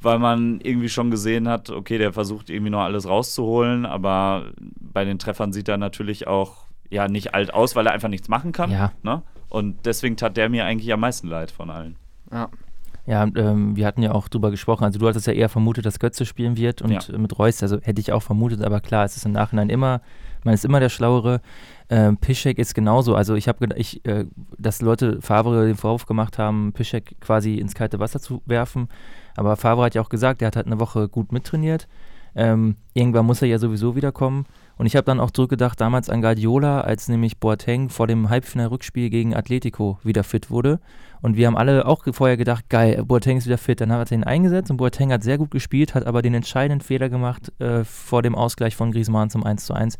weil 0.00 0.18
man 0.18 0.60
irgendwie 0.62 0.88
schon 0.88 1.10
gesehen 1.12 1.48
hat, 1.48 1.70
okay, 1.70 1.98
der 1.98 2.12
versucht 2.12 2.50
irgendwie 2.50 2.70
noch 2.70 2.80
alles 2.80 3.06
rauszuholen, 3.08 3.86
aber 3.86 4.46
bei 4.80 5.04
den 5.04 5.20
Treffern 5.20 5.52
sieht 5.52 5.68
er 5.68 5.76
natürlich 5.76 6.26
auch 6.26 6.64
ja 6.90 7.06
nicht 7.08 7.34
alt 7.34 7.54
aus, 7.54 7.76
weil 7.76 7.86
er 7.86 7.92
einfach 7.92 8.08
nichts 8.08 8.28
machen 8.28 8.50
kann. 8.52 8.70
Ja. 8.70 8.92
Ne? 9.02 9.22
Und 9.48 9.86
deswegen 9.86 10.16
tat 10.16 10.36
der 10.36 10.48
mir 10.48 10.64
eigentlich 10.64 10.92
am 10.92 11.00
meisten 11.00 11.28
leid 11.28 11.50
von 11.52 11.70
allen. 11.70 11.96
Ja. 12.32 12.48
Ja, 13.04 13.24
ähm, 13.34 13.74
wir 13.74 13.86
hatten 13.86 14.02
ja 14.02 14.12
auch 14.12 14.28
drüber 14.28 14.50
gesprochen. 14.52 14.84
Also 14.84 14.98
du 14.98 15.08
hattest 15.08 15.26
ja 15.26 15.32
eher 15.32 15.48
vermutet, 15.48 15.84
dass 15.84 15.98
Götze 15.98 16.24
spielen 16.24 16.56
wird 16.56 16.82
und 16.82 17.08
Ja. 17.08 17.18
mit 17.18 17.36
Reus, 17.38 17.60
also 17.62 17.78
hätte 17.82 18.00
ich 18.00 18.12
auch 18.12 18.22
vermutet, 18.22 18.62
aber 18.62 18.80
klar, 18.80 19.04
es 19.04 19.16
ist 19.16 19.26
im 19.26 19.32
Nachhinein 19.32 19.70
immer, 19.70 20.00
man 20.44 20.54
ist 20.54 20.64
immer 20.64 20.78
der 20.80 20.88
Schlauere. 20.88 21.40
Ähm, 21.90 22.16
Piszek 22.16 22.58
ist 22.58 22.74
genauso. 22.74 23.14
Also 23.16 23.34
ich 23.34 23.48
habe 23.48 23.58
gedacht, 23.58 23.78
ich, 23.78 24.04
äh, 24.06 24.24
dass 24.58 24.80
Leute 24.82 25.20
Favre 25.20 25.66
den 25.66 25.76
Vorwurf 25.76 26.06
gemacht 26.06 26.38
haben, 26.38 26.72
Piszek 26.72 27.16
quasi 27.20 27.56
ins 27.56 27.74
kalte 27.74 27.98
Wasser 27.98 28.20
zu 28.20 28.40
werfen. 28.46 28.88
Aber 29.36 29.56
Favre 29.56 29.84
hat 29.84 29.94
ja 29.94 30.02
auch 30.02 30.08
gesagt, 30.08 30.40
er 30.42 30.46
hat 30.46 30.56
halt 30.56 30.66
eine 30.66 30.78
Woche 30.80 31.08
gut 31.08 31.32
mittrainiert. 31.32 31.88
Ähm, 32.34 32.76
irgendwann 32.94 33.26
muss 33.26 33.42
er 33.42 33.48
ja 33.48 33.58
sowieso 33.58 33.94
wiederkommen. 33.96 34.46
Und 34.82 34.86
ich 34.86 34.96
habe 34.96 35.04
dann 35.04 35.20
auch 35.20 35.30
zurückgedacht, 35.30 35.80
damals 35.80 36.10
an 36.10 36.22
Guardiola, 36.22 36.80
als 36.80 37.06
nämlich 37.06 37.38
Boateng 37.38 37.88
vor 37.88 38.08
dem 38.08 38.28
Halbfinal-Rückspiel 38.28 39.10
gegen 39.10 39.32
Atletico 39.32 40.00
wieder 40.02 40.24
fit 40.24 40.50
wurde. 40.50 40.80
Und 41.20 41.36
wir 41.36 41.46
haben 41.46 41.56
alle 41.56 41.86
auch 41.86 42.02
vorher 42.10 42.36
gedacht, 42.36 42.68
geil, 42.68 43.04
Boateng 43.04 43.36
ist 43.36 43.46
wieder 43.46 43.58
fit. 43.58 43.80
Dann 43.80 43.92
hat 43.92 44.10
er 44.10 44.16
ihn 44.16 44.24
eingesetzt 44.24 44.72
und 44.72 44.78
Boateng 44.78 45.12
hat 45.12 45.22
sehr 45.22 45.38
gut 45.38 45.52
gespielt, 45.52 45.94
hat 45.94 46.04
aber 46.04 46.20
den 46.20 46.34
entscheidenden 46.34 46.84
Fehler 46.84 47.08
gemacht 47.08 47.52
äh, 47.60 47.84
vor 47.84 48.22
dem 48.22 48.34
Ausgleich 48.34 48.74
von 48.74 48.90
Griezmann 48.90 49.30
zum 49.30 49.44
1:1. 49.44 49.98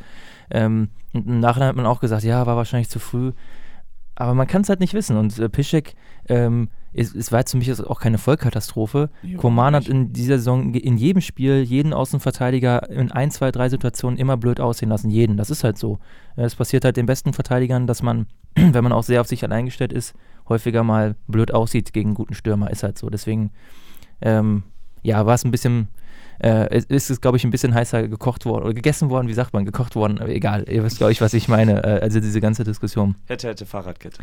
Ähm, 0.50 0.88
und 1.12 1.28
im 1.28 1.38
Nachhinein 1.38 1.68
hat 1.68 1.76
man 1.76 1.86
auch 1.86 2.00
gesagt, 2.00 2.24
ja, 2.24 2.44
war 2.44 2.56
wahrscheinlich 2.56 2.90
zu 2.90 2.98
früh. 2.98 3.30
Aber 4.16 4.34
man 4.34 4.48
kann 4.48 4.62
es 4.62 4.68
halt 4.68 4.80
nicht 4.80 4.94
wissen. 4.94 5.16
Und 5.16 5.38
äh, 5.38 5.48
Piszek, 5.48 5.94
ähm, 6.28 6.70
es, 6.94 7.14
es 7.14 7.32
war 7.32 7.40
jetzt 7.40 7.52
für 7.52 7.56
mich 7.56 7.72
auch 7.84 8.00
keine 8.00 8.18
Vollkatastrophe. 8.18 9.10
Nee, 9.22 9.34
Koman 9.34 9.74
hat 9.74 9.88
in 9.88 10.12
dieser 10.12 10.36
Saison 10.36 10.74
in 10.74 10.96
jedem 10.98 11.22
Spiel 11.22 11.62
jeden 11.62 11.92
Außenverteidiger 11.92 12.90
in 12.90 13.10
ein, 13.10 13.30
zwei, 13.30 13.50
drei 13.50 13.68
Situationen 13.68 14.18
immer 14.18 14.36
blöd 14.36 14.60
aussehen 14.60 14.90
lassen. 14.90 15.10
Jeden. 15.10 15.36
Das 15.36 15.50
ist 15.50 15.64
halt 15.64 15.78
so. 15.78 15.98
Äh, 16.36 16.42
Es 16.42 16.54
passiert 16.54 16.84
halt 16.84 16.96
den 16.96 17.06
besten 17.06 17.32
Verteidigern, 17.32 17.86
dass 17.86 18.02
man, 18.02 18.26
wenn 18.54 18.84
man 18.84 18.92
auch 18.92 19.04
sehr 19.04 19.20
auf 19.20 19.26
sich 19.26 19.42
allein 19.42 19.64
gestellt 19.64 19.92
ist, 19.92 20.14
häufiger 20.48 20.82
mal 20.84 21.16
blöd 21.28 21.54
aussieht 21.54 21.92
gegen 21.92 22.10
einen 22.10 22.14
guten 22.14 22.34
Stürmer. 22.34 22.70
Ist 22.70 22.82
halt 22.82 22.98
so. 22.98 23.08
Deswegen, 23.08 23.52
ähm, 24.20 24.64
ja, 25.02 25.24
war 25.24 25.34
es 25.34 25.44
ein 25.44 25.50
bisschen, 25.50 25.88
äh, 26.42 26.68
es 26.70 26.84
ist 26.86 27.10
es, 27.10 27.20
glaube 27.20 27.36
ich, 27.36 27.44
ein 27.44 27.50
bisschen 27.50 27.72
heißer 27.72 28.08
gekocht 28.08 28.44
worden 28.44 28.64
oder 28.64 28.74
gegessen 28.74 29.10
worden, 29.10 29.28
wie 29.28 29.34
sagt 29.34 29.52
man, 29.52 29.64
gekocht 29.64 29.94
worden, 29.94 30.18
aber 30.18 30.30
egal, 30.30 30.64
ihr 30.68 30.82
wisst, 30.82 30.98
glaube 30.98 31.12
ich, 31.12 31.20
was 31.20 31.34
ich 31.34 31.48
meine, 31.48 31.84
äh, 31.84 32.00
also 32.00 32.20
diese 32.20 32.40
ganze 32.40 32.64
Diskussion. 32.64 33.14
Hätte, 33.26 33.48
hätte 33.48 33.64
Fahrradkette. 33.64 34.22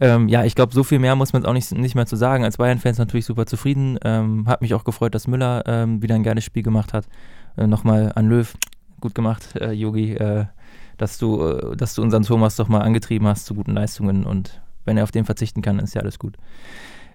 Ähm, 0.00 0.28
ja, 0.28 0.44
ich 0.44 0.54
glaube, 0.54 0.74
so 0.74 0.84
viel 0.84 0.98
mehr 0.98 1.16
muss 1.16 1.32
man 1.32 1.46
auch 1.46 1.52
nicht, 1.52 1.72
nicht 1.72 1.94
mehr 1.94 2.06
zu 2.06 2.16
sagen. 2.16 2.44
Als 2.44 2.58
Bayern-Fans 2.58 2.98
natürlich 2.98 3.24
super 3.24 3.46
zufrieden. 3.46 3.98
Ähm, 4.04 4.46
hat 4.46 4.60
mich 4.60 4.74
auch 4.74 4.84
gefreut, 4.84 5.14
dass 5.14 5.26
Müller 5.26 5.64
ähm, 5.66 6.02
wieder 6.02 6.14
ein 6.14 6.22
geiles 6.22 6.44
Spiel 6.44 6.62
gemacht 6.62 6.92
hat. 6.92 7.06
Äh, 7.56 7.66
Nochmal 7.66 8.12
an 8.14 8.28
Löw, 8.28 8.54
gut 9.00 9.14
gemacht, 9.14 9.56
äh, 9.56 9.72
Yogi, 9.72 10.14
äh, 10.14 10.44
dass, 10.98 11.18
du, 11.18 11.42
äh, 11.42 11.76
dass 11.76 11.94
du 11.94 12.02
unseren 12.02 12.22
Thomas 12.22 12.56
doch 12.56 12.68
mal 12.68 12.80
angetrieben 12.80 13.26
hast 13.26 13.46
zu 13.46 13.54
guten 13.54 13.72
Leistungen 13.72 14.24
und 14.24 14.60
wenn 14.84 14.96
er 14.96 15.04
auf 15.04 15.10
den 15.10 15.24
verzichten 15.24 15.62
kann, 15.62 15.78
ist 15.78 15.94
ja 15.94 16.02
alles 16.02 16.18
gut. 16.18 16.36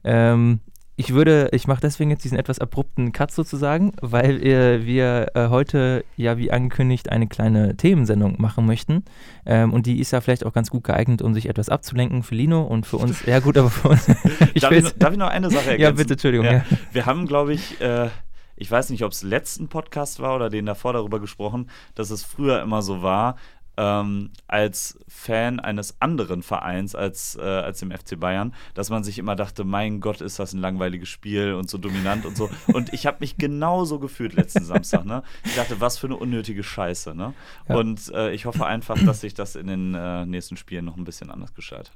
Ähm, 0.04 0.62
ich 0.98 1.14
würde, 1.14 1.50
ich 1.52 1.68
mache 1.68 1.82
deswegen 1.82 2.10
jetzt 2.10 2.24
diesen 2.24 2.38
etwas 2.38 2.60
abrupten 2.60 3.12
Cut 3.12 3.32
sozusagen, 3.32 3.92
weil 4.02 4.42
äh, 4.46 4.86
wir 4.86 5.28
äh, 5.36 5.50
heute 5.50 6.06
ja 6.16 6.38
wie 6.38 6.52
angekündigt 6.52 7.10
eine 7.10 7.28
kleine 7.28 7.76
Themensendung 7.76 8.42
machen 8.42 8.66
möchten. 8.66 9.04
Ähm, 9.46 9.74
und 9.74 9.86
die 9.88 10.00
ist 10.00 10.12
ja 10.12 10.22
vielleicht 10.22 10.46
auch 10.46 10.54
ganz 10.54 10.70
gut 10.70 10.86
geeignet, 10.86 11.22
um 11.22 11.34
sich 11.34 11.50
etwas 11.50 11.68
abzulenken 11.68 12.24
für 12.24 12.36
Lino 12.36 12.62
und 12.64 12.86
für 12.86 12.98
uns. 12.98 13.26
Ja, 13.26 13.40
gut, 13.40 13.58
aber 13.58 13.70
für 13.70 13.90
uns. 13.90 14.08
ich 14.54 14.62
darf, 14.62 14.72
ich, 14.72 14.84
noch- 14.84 14.92
darf 14.98 15.12
ich 15.12 15.20
noch 15.20 15.30
eine 15.30 15.50
Sache 15.50 15.72
ergänzen? 15.72 15.82
ja, 15.82 15.92
bitte, 15.92 16.14
Entschuldigung. 16.14 16.46
Ja. 16.46 16.54
Ja. 16.54 16.64
Wir 16.94 17.06
haben, 17.06 17.28
glaube 17.28 17.54
ich, 17.54 17.82
äh, 17.82 18.10
ich 18.56 18.72
weiß 18.72 18.90
nicht, 18.90 19.04
ob 19.04 19.12
es 19.12 19.22
letzten 19.22 19.68
Podcast 19.68 20.22
war 20.22 20.34
oder 20.34 20.50
den 20.50 20.66
davor 20.66 20.94
darüber 20.94 21.20
gesprochen, 21.20 21.70
dass 21.94 22.10
es 22.10 22.24
früher 22.24 22.62
immer 22.62 22.82
so 22.82 23.02
war, 23.02 23.36
ähm, 23.78 24.32
als 24.48 24.98
Fan 25.08 25.60
eines 25.60 26.00
anderen 26.00 26.44
Vereins 26.44 26.96
als, 26.96 27.36
äh, 27.36 27.42
als 27.42 27.80
dem 27.80 27.92
FC 27.92 28.20
Bayern, 28.20 28.54
dass 28.74 28.90
man 28.90 29.04
sich 29.04 29.18
immer 29.20 29.36
dachte, 29.36 29.64
mein 29.64 30.00
Gott, 30.00 30.22
ist 30.22 30.40
das 30.40 30.54
ein 30.54 30.60
langweiliges 30.60 31.10
Spiel 31.10 31.54
und 31.54 31.70
so 31.70 31.78
dominant 31.78 32.26
und 32.26 32.38
so. 32.38 32.50
Und 32.68 32.94
ich 32.94 33.06
habe 33.06 33.18
mich 33.20 33.38
genauso 33.38 34.00
gefühlt 34.00 34.34
letzten 34.34 34.64
Samstag. 34.66 35.06
Ne? 35.06 35.24
Ich 35.46 35.56
dachte, 35.56 35.82
was 35.82 35.98
für 35.98 36.08
eine 36.08 36.18
unnötige 36.18 36.64
Scheiße. 36.64 37.16
Ne? 37.16 37.34
Ja. 37.68 37.76
Und 37.76 38.12
äh, 38.14 38.32
ich 38.32 38.46
hoffe 38.46 38.66
einfach, 38.66 38.98
dass 39.04 39.22
sich 39.22 39.34
das 39.34 39.56
in 39.56 39.68
den 39.68 39.94
äh, 39.94 40.26
nächsten 40.26 40.58
Spielen 40.58 40.86
noch 40.86 40.98
ein 40.98 41.04
bisschen 41.04 41.30
anders 41.30 41.54
gestaltet. 41.54 41.94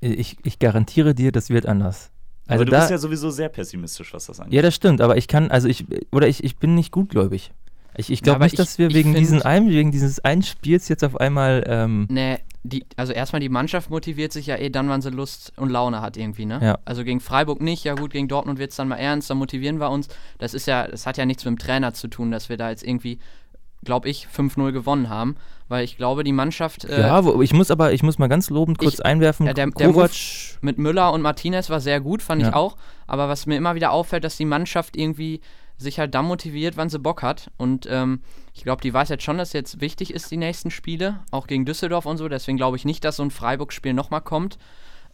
Ich, 0.00 0.36
ich 0.42 0.58
garantiere 0.58 1.14
dir, 1.14 1.30
das 1.30 1.48
wird 1.50 1.66
anders. 1.66 2.10
Aber 2.46 2.54
Also 2.54 2.64
du 2.64 2.70
da, 2.72 2.78
bist 2.80 2.90
ja 2.90 2.98
sowieso 2.98 3.30
sehr 3.30 3.48
pessimistisch, 3.48 4.12
was 4.12 4.26
das 4.26 4.40
angeht. 4.40 4.54
ja, 4.54 4.62
das 4.62 4.74
stimmt, 4.74 5.00
aber 5.00 5.16
ich 5.16 5.28
kann, 5.28 5.50
also 5.50 5.68
ich, 5.68 5.86
oder 6.10 6.26
ich, 6.26 6.42
ich 6.42 6.56
bin 6.56 6.74
nicht 6.74 6.90
gutgläubig. 6.90 7.52
Ich, 7.96 8.10
ich 8.10 8.22
glaube 8.22 8.42
nicht, 8.42 8.54
ich- 8.54 8.56
dass 8.56 8.78
wir 8.78 8.92
wegen, 8.92 9.14
diesen 9.14 9.42
einen, 9.42 9.70
wegen 9.70 9.92
dieses 9.92 10.20
einen 10.20 10.42
Spiels 10.42 10.88
jetzt 10.88 11.04
auf 11.04 11.16
einmal. 11.20 11.64
Ähm, 11.66 12.06
Nee, 12.10 12.38
die, 12.62 12.84
also 12.96 13.12
erstmal 13.12 13.40
die 13.40 13.48
Mannschaft 13.48 13.90
motiviert 13.90 14.32
sich 14.32 14.46
ja 14.46 14.56
eh 14.56 14.70
dann, 14.70 14.88
wann 14.88 15.02
sie 15.02 15.10
Lust 15.10 15.52
und 15.56 15.70
Laune 15.70 16.00
hat 16.00 16.16
irgendwie, 16.16 16.46
ne? 16.46 16.60
Ja. 16.62 16.78
Also 16.84 17.04
gegen 17.04 17.20
Freiburg 17.20 17.60
nicht, 17.60 17.84
ja 17.84 17.94
gut, 17.94 18.12
gegen 18.12 18.28
Dortmund 18.28 18.58
wird 18.58 18.70
es 18.70 18.76
dann 18.76 18.88
mal 18.88 18.96
ernst, 18.96 19.28
dann 19.30 19.38
motivieren 19.38 19.78
wir 19.80 19.90
uns. 19.90 20.08
Das 20.38 20.54
ist 20.54 20.66
ja, 20.66 20.86
das 20.86 21.06
hat 21.06 21.16
ja 21.16 21.26
nichts 21.26 21.44
mit 21.44 21.52
dem 21.52 21.58
Trainer 21.58 21.92
zu 21.92 22.08
tun, 22.08 22.30
dass 22.30 22.48
wir 22.48 22.56
da 22.56 22.70
jetzt 22.70 22.84
irgendwie 22.84 23.18
glaube 23.84 24.08
ich, 24.08 24.28
5-0 24.28 24.72
gewonnen 24.72 25.08
haben, 25.08 25.36
weil 25.68 25.84
ich 25.84 25.96
glaube, 25.96 26.24
die 26.24 26.32
Mannschaft. 26.32 26.84
Äh, 26.84 27.00
ja, 27.00 27.24
wo, 27.24 27.42
ich 27.42 27.52
muss 27.52 27.70
aber, 27.70 27.92
ich 27.92 28.02
muss 28.02 28.18
mal 28.18 28.28
ganz 28.28 28.50
lobend 28.50 28.78
kurz 28.78 28.94
ich, 28.94 29.04
einwerfen. 29.04 29.46
Ja, 29.46 29.54
der, 29.54 29.66
der 29.70 30.08
mit 30.60 30.78
Müller 30.78 31.12
und 31.12 31.22
Martinez 31.22 31.68
war 31.70 31.80
sehr 31.80 32.00
gut, 32.00 32.22
fand 32.22 32.42
ja. 32.42 32.48
ich 32.48 32.54
auch. 32.54 32.76
Aber 33.06 33.28
was 33.28 33.46
mir 33.46 33.56
immer 33.56 33.74
wieder 33.74 33.90
auffällt, 33.90 34.24
dass 34.24 34.36
die 34.36 34.44
Mannschaft 34.44 34.96
irgendwie 34.96 35.40
sich 35.82 35.98
halt 35.98 36.14
dann 36.14 36.24
motiviert, 36.24 36.76
wann 36.76 36.88
sie 36.88 36.98
Bock 36.98 37.22
hat. 37.22 37.50
Und 37.58 37.86
ähm, 37.90 38.22
ich 38.54 38.64
glaube, 38.64 38.82
die 38.82 38.94
weiß 38.94 39.08
jetzt 39.10 39.24
schon, 39.24 39.38
dass 39.38 39.52
jetzt 39.52 39.80
wichtig 39.80 40.14
ist, 40.14 40.30
die 40.30 40.36
nächsten 40.36 40.70
Spiele, 40.70 41.20
auch 41.30 41.46
gegen 41.46 41.64
Düsseldorf 41.64 42.06
und 42.06 42.16
so. 42.16 42.28
Deswegen 42.28 42.56
glaube 42.56 42.76
ich 42.76 42.84
nicht, 42.84 43.04
dass 43.04 43.16
so 43.16 43.22
ein 43.22 43.30
Freiburg-Spiel 43.30 43.92
nochmal 43.92 44.22
kommt. 44.22 44.58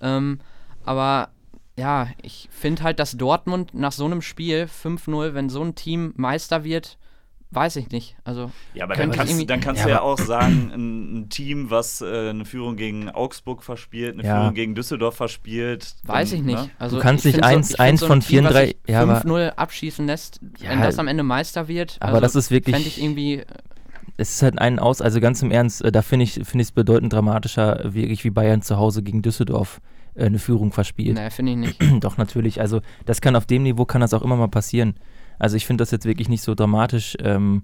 Ähm, 0.00 0.40
aber 0.84 1.30
ja, 1.76 2.08
ich 2.22 2.48
finde 2.50 2.82
halt, 2.82 2.98
dass 2.98 3.16
Dortmund 3.16 3.72
nach 3.74 3.92
so 3.92 4.04
einem 4.04 4.22
Spiel 4.22 4.64
5-0, 4.64 5.34
wenn 5.34 5.48
so 5.48 5.62
ein 5.62 5.74
Team 5.74 6.12
Meister 6.16 6.64
wird, 6.64 6.98
weiß 7.50 7.76
ich 7.76 7.90
nicht. 7.90 8.16
Also 8.24 8.50
ja, 8.74 8.84
aber 8.84 8.94
dann 8.94 9.10
kannst, 9.10 9.50
dann 9.50 9.60
kannst 9.60 9.80
ja, 9.80 9.86
du 9.86 9.92
ja 9.92 10.00
auch 10.00 10.18
sagen, 10.18 10.70
ein, 10.72 11.14
ein 11.14 11.28
Team, 11.28 11.70
was 11.70 12.00
äh, 12.00 12.30
eine 12.30 12.44
Führung 12.44 12.76
gegen 12.76 13.10
Augsburg 13.10 13.62
verspielt, 13.62 14.14
eine 14.14 14.26
ja. 14.26 14.40
Führung 14.40 14.54
gegen 14.54 14.74
Düsseldorf 14.74 15.16
verspielt. 15.16 15.94
Weiß 16.04 16.32
ich 16.32 16.42
nicht. 16.42 16.58
Ne? 16.58 16.70
Also 16.78 16.96
du 16.96 17.02
kannst 17.02 17.24
nicht 17.24 17.42
eins, 17.42 17.70
so, 17.70 17.78
eins 17.78 18.00
so 18.00 18.06
von 18.06 18.22
vier, 18.22 18.42
drei, 18.42 18.74
ja, 18.86 19.02
5-0 19.02 19.50
abschießen 19.50 20.06
lässt, 20.06 20.40
wenn 20.60 20.80
das 20.80 20.98
am 20.98 21.08
Ende 21.08 21.22
Meister 21.22 21.68
wird. 21.68 21.96
Aber 22.00 22.14
also 22.14 22.20
das 22.20 22.34
ist 22.34 22.50
wirklich. 22.50 22.74
Fände 22.74 22.88
ich 22.88 23.02
irgendwie 23.02 23.44
es 24.18 24.34
ist 24.34 24.42
halt 24.42 24.58
ein 24.58 24.78
Aus, 24.80 25.00
also 25.00 25.20
ganz 25.20 25.42
im 25.42 25.50
Ernst, 25.50 25.82
äh, 25.82 25.92
da 25.92 26.02
finde 26.02 26.24
ich 26.24 26.36
es 26.36 26.48
find 26.48 26.74
bedeutend 26.74 27.12
dramatischer, 27.12 27.94
wirklich 27.94 28.24
wie 28.24 28.30
Bayern 28.30 28.62
zu 28.62 28.76
Hause 28.76 29.02
gegen 29.02 29.22
Düsseldorf 29.22 29.80
äh, 30.14 30.26
eine 30.26 30.40
Führung 30.40 30.72
verspielt. 30.72 31.16
Nee, 31.16 31.30
finde 31.30 31.52
ich 31.52 31.58
nicht. 31.58 31.82
Doch, 32.00 32.18
natürlich. 32.18 32.60
Also 32.60 32.80
das 33.06 33.20
kann 33.20 33.36
auf 33.36 33.46
dem 33.46 33.62
Niveau 33.62 33.84
kann 33.84 34.00
das 34.00 34.12
auch 34.12 34.22
immer 34.22 34.36
mal 34.36 34.48
passieren. 34.48 34.94
Also 35.38 35.56
ich 35.56 35.66
finde 35.66 35.82
das 35.82 35.90
jetzt 35.90 36.04
wirklich 36.04 36.28
nicht 36.28 36.42
so 36.42 36.54
dramatisch. 36.54 37.16
Ähm, 37.20 37.62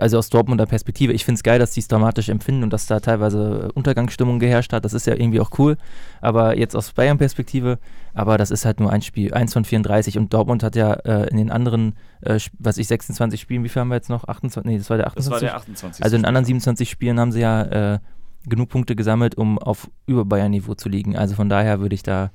also 0.00 0.18
aus 0.18 0.28
Dortmunder 0.28 0.66
Perspektive, 0.66 1.12
ich 1.12 1.24
finde 1.24 1.36
es 1.36 1.42
geil, 1.42 1.58
dass 1.58 1.72
die 1.72 1.80
es 1.80 1.88
dramatisch 1.88 2.28
empfinden 2.28 2.62
und 2.62 2.72
dass 2.72 2.86
da 2.86 3.00
teilweise 3.00 3.72
Untergangsstimmung 3.72 4.38
geherrscht 4.38 4.72
hat. 4.72 4.84
Das 4.84 4.92
ist 4.92 5.06
ja 5.06 5.14
irgendwie 5.14 5.40
auch 5.40 5.58
cool. 5.58 5.76
Aber 6.20 6.56
jetzt 6.56 6.76
aus 6.76 6.92
Bayern-Perspektive, 6.92 7.78
aber 8.14 8.38
das 8.38 8.50
ist 8.50 8.64
halt 8.64 8.80
nur 8.80 8.92
ein 8.92 9.02
Spiel, 9.02 9.32
eins 9.34 9.52
von 9.54 9.64
34. 9.64 10.18
Und 10.18 10.32
Dortmund 10.32 10.62
hat 10.62 10.76
ja 10.76 10.92
äh, 10.92 11.28
in 11.30 11.36
den 11.36 11.50
anderen, 11.50 11.96
äh, 12.20 12.38
was 12.58 12.78
ich, 12.78 12.86
26 12.86 13.40
Spielen, 13.40 13.64
wie 13.64 13.68
viel 13.68 13.80
haben 13.80 13.88
wir 13.88 13.96
jetzt 13.96 14.10
noch? 14.10 14.28
28? 14.28 14.70
Nee, 14.70 14.78
das 14.78 14.90
war 14.90 14.98
der 14.98 15.06
28. 15.06 15.24
Das 15.24 15.32
war 15.32 15.40
der 15.40 15.56
28. 15.56 16.04
Also 16.04 16.16
in 16.16 16.22
den 16.22 16.26
anderen 16.26 16.44
27 16.44 16.88
Spielen 16.88 17.18
haben 17.18 17.32
sie 17.32 17.40
ja 17.40 17.94
äh, 17.94 17.98
genug 18.46 18.68
Punkte 18.68 18.94
gesammelt, 18.94 19.36
um 19.36 19.58
auf 19.58 19.90
über 20.06 20.24
Bayern-Niveau 20.24 20.74
zu 20.74 20.88
liegen. 20.88 21.16
Also 21.16 21.34
von 21.34 21.48
daher 21.48 21.80
würde 21.80 21.94
ich 21.94 22.02
da 22.02 22.30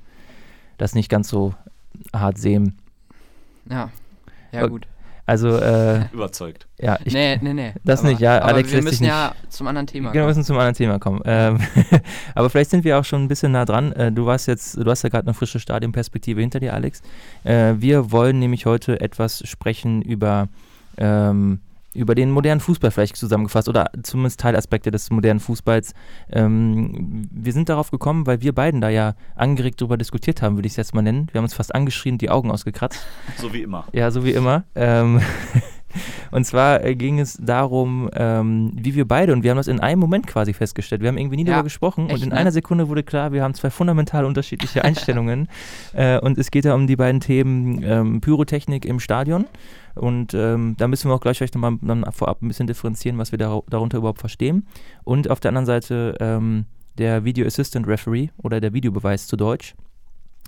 das 0.76 0.94
nicht 0.94 1.08
ganz 1.08 1.28
so 1.28 1.54
hart 2.14 2.38
sehen. 2.38 2.78
Ja, 3.70 3.90
ja 4.52 4.66
gut. 4.66 4.86
Also, 5.28 5.58
äh, 5.58 6.06
Überzeugt. 6.10 6.66
Ja, 6.80 6.98
ich, 7.04 7.12
nee, 7.12 7.38
nee, 7.42 7.52
nee. 7.52 7.74
Das 7.84 8.00
aber, 8.00 8.08
nicht, 8.08 8.20
ja. 8.22 8.38
Aber 8.38 8.54
Alex 8.54 8.72
wir 8.72 8.82
müssen 8.82 9.04
ja 9.04 9.34
zum 9.50 9.66
anderen 9.66 9.86
Thema 9.86 10.04
kommen. 10.06 10.14
Genau, 10.14 10.24
wir 10.24 10.28
müssen 10.28 10.44
zum 10.44 10.56
anderen 10.56 10.74
Thema 10.74 10.98
kommen. 10.98 11.20
Ähm, 11.26 11.58
aber 12.34 12.48
vielleicht 12.48 12.70
sind 12.70 12.82
wir 12.82 12.98
auch 12.98 13.04
schon 13.04 13.24
ein 13.24 13.28
bisschen 13.28 13.52
nah 13.52 13.66
dran. 13.66 13.92
Äh, 13.92 14.10
du 14.10 14.24
warst 14.24 14.48
jetzt, 14.48 14.78
du 14.78 14.86
hast 14.86 15.02
ja 15.02 15.10
gerade 15.10 15.26
eine 15.26 15.34
frische 15.34 15.60
Stadionperspektive 15.60 16.40
hinter 16.40 16.60
dir, 16.60 16.72
Alex. 16.72 17.02
Äh, 17.44 17.74
wir 17.76 18.10
wollen 18.10 18.38
nämlich 18.38 18.64
heute 18.64 19.02
etwas 19.02 19.46
sprechen 19.46 20.00
über 20.00 20.48
ähm, 20.96 21.60
über 21.98 22.14
den 22.14 22.30
modernen 22.30 22.60
Fußball 22.60 22.90
vielleicht 22.90 23.16
zusammengefasst 23.16 23.68
oder 23.68 23.90
zumindest 24.02 24.40
Teilaspekte 24.40 24.90
des 24.90 25.10
modernen 25.10 25.40
Fußballs. 25.40 25.92
Ähm, 26.30 27.28
wir 27.30 27.52
sind 27.52 27.68
darauf 27.68 27.90
gekommen, 27.90 28.26
weil 28.26 28.40
wir 28.40 28.54
beiden 28.54 28.80
da 28.80 28.88
ja 28.88 29.14
angeregt 29.34 29.80
darüber 29.80 29.96
diskutiert 29.96 30.42
haben, 30.42 30.56
würde 30.56 30.66
ich 30.66 30.72
es 30.72 30.76
jetzt 30.76 30.94
mal 30.94 31.02
nennen. 31.02 31.28
Wir 31.32 31.38
haben 31.38 31.44
uns 31.44 31.54
fast 31.54 31.74
angeschrien, 31.74 32.18
die 32.18 32.30
Augen 32.30 32.50
ausgekratzt. 32.50 33.04
So 33.36 33.52
wie 33.52 33.62
immer. 33.62 33.86
Ja, 33.92 34.10
so 34.10 34.24
wie 34.24 34.32
immer. 34.32 34.64
Ähm, 34.74 35.20
Und 36.30 36.44
zwar 36.44 36.84
äh, 36.84 36.94
ging 36.94 37.18
es 37.18 37.38
darum, 37.40 38.08
ähm, 38.14 38.72
wie 38.74 38.94
wir 38.94 39.06
beide, 39.06 39.32
und 39.32 39.42
wir 39.42 39.50
haben 39.50 39.56
das 39.56 39.68
in 39.68 39.80
einem 39.80 40.00
Moment 40.00 40.26
quasi 40.26 40.52
festgestellt, 40.52 41.00
wir 41.00 41.08
haben 41.08 41.18
irgendwie 41.18 41.36
nie 41.36 41.44
ja, 41.44 41.52
darüber 41.52 41.64
gesprochen 41.64 42.06
echt, 42.06 42.16
und 42.16 42.22
in 42.22 42.28
ne? 42.30 42.36
einer 42.36 42.52
Sekunde 42.52 42.88
wurde 42.88 43.02
klar, 43.02 43.32
wir 43.32 43.42
haben 43.42 43.54
zwei 43.54 43.70
fundamental 43.70 44.24
unterschiedliche 44.24 44.84
Einstellungen. 44.84 45.48
äh, 45.92 46.18
und 46.18 46.38
es 46.38 46.50
geht 46.50 46.64
ja 46.64 46.74
um 46.74 46.86
die 46.86 46.96
beiden 46.96 47.20
Themen 47.20 47.82
ähm, 47.82 48.20
Pyrotechnik 48.20 48.84
im 48.84 49.00
Stadion. 49.00 49.46
Und 49.94 50.32
ähm, 50.34 50.76
da 50.78 50.86
müssen 50.86 51.10
wir 51.10 51.14
auch 51.14 51.20
gleich 51.20 51.38
vielleicht 51.38 51.56
nochmal 51.56 51.78
vorab 52.12 52.40
ein 52.42 52.48
bisschen 52.48 52.68
differenzieren, 52.68 53.18
was 53.18 53.32
wir 53.32 53.38
da, 53.38 53.60
darunter 53.68 53.98
überhaupt 53.98 54.20
verstehen. 54.20 54.66
Und 55.02 55.28
auf 55.28 55.40
der 55.40 55.48
anderen 55.48 55.66
Seite 55.66 56.14
ähm, 56.20 56.66
der 56.98 57.24
Video 57.24 57.46
Assistant 57.46 57.86
Referee 57.86 58.28
oder 58.36 58.60
der 58.60 58.72
Videobeweis 58.72 59.26
zu 59.26 59.36
Deutsch 59.36 59.74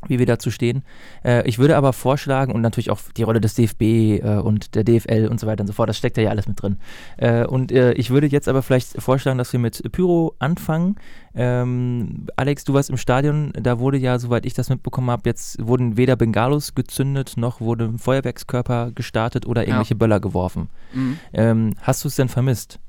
wie 0.09 0.19
wir 0.19 0.27
dazu 0.27 0.51
stehen. 0.51 0.83
Äh, 1.25 1.47
ich 1.49 1.59
würde 1.59 1.77
aber 1.77 1.93
vorschlagen, 1.93 2.53
und 2.53 2.61
natürlich 2.61 2.91
auch 2.91 3.01
die 3.17 3.23
Rolle 3.23 3.41
des 3.41 3.55
DFB 3.55 3.83
äh, 3.83 4.41
und 4.43 4.75
der 4.75 4.85
DFL 4.85 5.29
und 5.31 5.39
so 5.41 5.47
weiter 5.47 5.63
und 5.63 5.67
so 5.67 5.73
fort, 5.73 5.89
das 5.89 5.99
steckt 5.99 6.17
ja, 6.17 6.31
alles 6.31 6.49
mit 6.49 6.61
drin. 6.61 6.77
Äh, 7.17 7.45
und 7.45 7.73
äh, 7.73 7.93
ich 7.93 8.11
würde 8.11 8.27
jetzt 8.27 8.49
aber 8.49 8.63
vielleicht 8.63 9.01
vorschlagen, 9.01 9.39
dass 9.39 9.53
wir 9.53 9.61
mit 9.61 9.83
Pyro 9.93 10.35
anfangen. 10.39 10.97
Ähm, 11.35 12.27
Alex, 12.37 12.65
du 12.65 12.75
warst 12.75 12.91
im 12.91 12.97
Stadion, 12.97 13.53
da 13.55 13.79
wurde 13.79 13.99
ja, 13.99 14.19
soweit 14.19 14.47
ich 14.47 14.55
das 14.55 14.69
mitbekommen 14.69 15.11
habe, 15.11 15.23
jetzt 15.27 15.65
wurden 15.65 15.97
weder 15.97 16.17
Bengalos 16.17 16.75
gezündet, 16.75 17.35
noch 17.37 17.61
wurde 17.61 17.93
Feuerwerkskörper 17.97 18.93
gestartet 18.93 19.47
oder 19.47 19.63
irgendwelche 19.63 19.95
ja. 19.95 19.99
Böller 19.99 20.21
geworfen. 20.21 20.69
Mhm. 20.93 21.19
Ähm, 21.33 21.75
hast 21.83 22.05
du 22.05 22.09
es 22.09 22.17
denn 22.17 22.29
vermisst? 22.29 22.81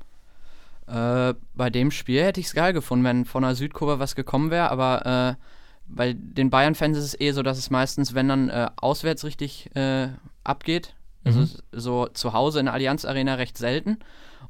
Äh, 0.88 1.34
bei 1.54 1.70
dem 1.70 1.90
Spiel 1.90 2.22
hätte 2.22 2.40
ich 2.40 2.46
es 2.46 2.54
geil 2.54 2.72
gefunden, 2.72 3.04
wenn 3.04 3.24
von 3.24 3.42
der 3.42 3.54
Südkurve 3.54 3.98
was 3.98 4.16
gekommen 4.16 4.50
wäre, 4.50 4.70
aber 4.70 5.36
bei 5.86 6.14
den 6.14 6.50
Bayern-Fans 6.50 6.96
ist 6.96 7.04
es 7.04 7.20
eh 7.20 7.32
so, 7.32 7.42
dass 7.42 7.58
es 7.58 7.70
meistens, 7.70 8.14
wenn 8.14 8.28
dann 8.28 8.48
äh, 8.48 8.68
auswärts 8.76 9.24
richtig 9.24 9.74
äh, 9.76 10.08
abgeht, 10.44 10.94
also 11.24 11.40
mhm. 11.40 11.48
so 11.72 12.06
zu 12.08 12.32
Hause 12.32 12.60
in 12.60 12.66
der 12.66 12.74
Allianz 12.74 13.04
Arena 13.04 13.34
recht 13.34 13.56
selten 13.56 13.98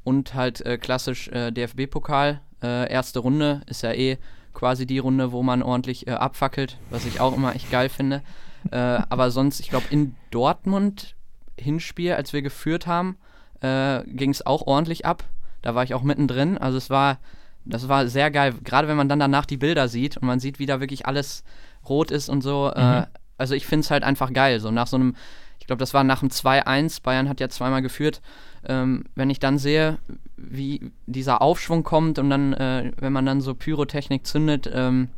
und 0.05 0.35
halt 0.35 0.65
äh, 0.65 0.79
klassisch 0.79 1.29
äh, 1.29 1.51
DFB-Pokal, 1.51 2.41
äh, 2.63 2.91
erste 2.91 3.19
Runde 3.19 3.63
ist 3.67 3.83
ja 3.83 3.93
eh 3.93 4.19
quasi 4.55 4.87
die 4.87 4.99
Runde, 4.99 5.33
wo 5.33 5.43
man 5.43 5.63
ordentlich 5.63 6.07
äh, 6.07 6.13
abfackelt, 6.13 6.79
was 6.91 7.07
ich 7.07 7.21
auch 7.21 7.37
immer 7.37 7.55
echt 7.55 7.71
geil 7.71 7.89
finde. 7.89 8.23
aber 8.71 9.33
sonst, 9.33 9.59
ich 9.59 9.71
glaube, 9.71 9.87
in 9.91 10.15
Dortmund 10.31 11.17
Hinspiel, 11.59 12.13
als 12.13 12.33
wir 12.33 12.43
geführt 12.43 12.87
haben, 12.87 13.17
ging 13.61 14.31
es 14.31 14.47
auch 14.47 14.69
ordentlich 14.69 15.05
ab. 15.05 15.25
Da 15.63 15.75
war 15.75 15.83
ich 15.83 15.95
auch 15.95 16.03
mittendrin. 16.03 16.59
Also 16.59 16.79
es 16.79 16.89
war 16.89 17.19
das 17.65 17.89
war 17.89 18.09
sehr 18.09 18.31
geil, 18.31 18.55
gerade 18.65 18.89
wenn 18.89 18.97
man 18.97 19.09
dann 19.09 19.21
danach 19.21 19.47
die 19.47 19.57
Bilder 19.57 19.89
sieht 19.89 20.17
und 20.17 20.27
man 20.27 20.41
sieht, 20.41 20.59
wie 20.59 20.67
da 20.67 20.81
wirklich 20.81 21.07
alles 21.07 21.45
rot 21.89 22.11
ist 22.11 22.29
und 22.29 22.43
so. 22.43 22.73
Äh, 22.75 22.85
mhm. 22.85 23.03
Äh, 23.03 23.07
also 23.39 23.55
ich 23.55 23.67
finde 23.67 23.85
es 23.85 23.91
halt 23.91 24.05
einfach 24.05 24.33
geil. 24.33 24.61
So 24.61 24.71
nach 24.71 24.87
so 24.87 24.97
einem, 24.97 25.17
ich 25.59 25.67
glaube, 25.67 25.81
das 25.81 25.95
war 25.95 26.05
nach 26.05 26.21
dem 26.21 26.29
2-1, 26.29 27.03
Bayern 27.03 27.29
hat 27.29 27.41
ja 27.41 27.49
zweimal 27.49 27.83
geführt. 27.83 28.21
Ähm, 28.65 29.05
wenn 29.15 29.31
ich 29.31 29.41
dann 29.41 29.59
sehe, 29.59 29.99
wie 30.37 30.93
dieser 31.07 31.43
Aufschwung 31.43 31.83
kommt 31.83 32.19
und 32.19 32.31
dann, 32.31 32.53
äh, 32.53 32.93
wenn 32.99 33.13
man 33.13 33.27
dann 33.27 33.41
so 33.41 33.55
Pyrotechnik 33.55 34.27
zündet, 34.27 34.71
ähm, 34.73 35.09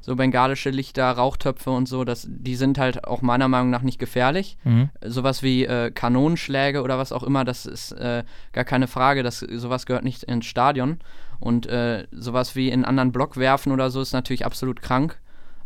so 0.00 0.16
bengalische 0.16 0.68
Lichter, 0.68 1.10
Rauchtöpfe 1.10 1.70
und 1.70 1.88
so, 1.88 2.04
das, 2.04 2.26
die 2.28 2.56
sind 2.56 2.76
halt 2.76 3.04
auch 3.04 3.22
meiner 3.22 3.48
Meinung 3.48 3.70
nach 3.70 3.80
nicht 3.80 3.98
gefährlich. 3.98 4.58
Mhm. 4.64 4.90
Sowas 5.02 5.42
wie 5.42 5.64
äh, 5.64 5.90
Kanonenschläge 5.90 6.82
oder 6.82 6.98
was 6.98 7.10
auch 7.10 7.22
immer, 7.22 7.44
das 7.44 7.64
ist 7.64 7.92
äh, 7.92 8.22
gar 8.52 8.64
keine 8.64 8.86
Frage, 8.86 9.22
das, 9.22 9.38
sowas 9.38 9.86
gehört 9.86 10.04
nicht 10.04 10.24
ins 10.24 10.44
Stadion. 10.44 10.98
Und 11.44 11.66
äh, 11.66 12.06
sowas 12.10 12.56
wie 12.56 12.68
in 12.68 12.74
einen 12.74 12.84
anderen 12.84 13.12
Block 13.12 13.36
werfen 13.36 13.72
oder 13.72 13.90
so 13.90 14.00
ist 14.00 14.12
natürlich 14.12 14.46
absolut 14.46 14.80
krank. 14.80 15.20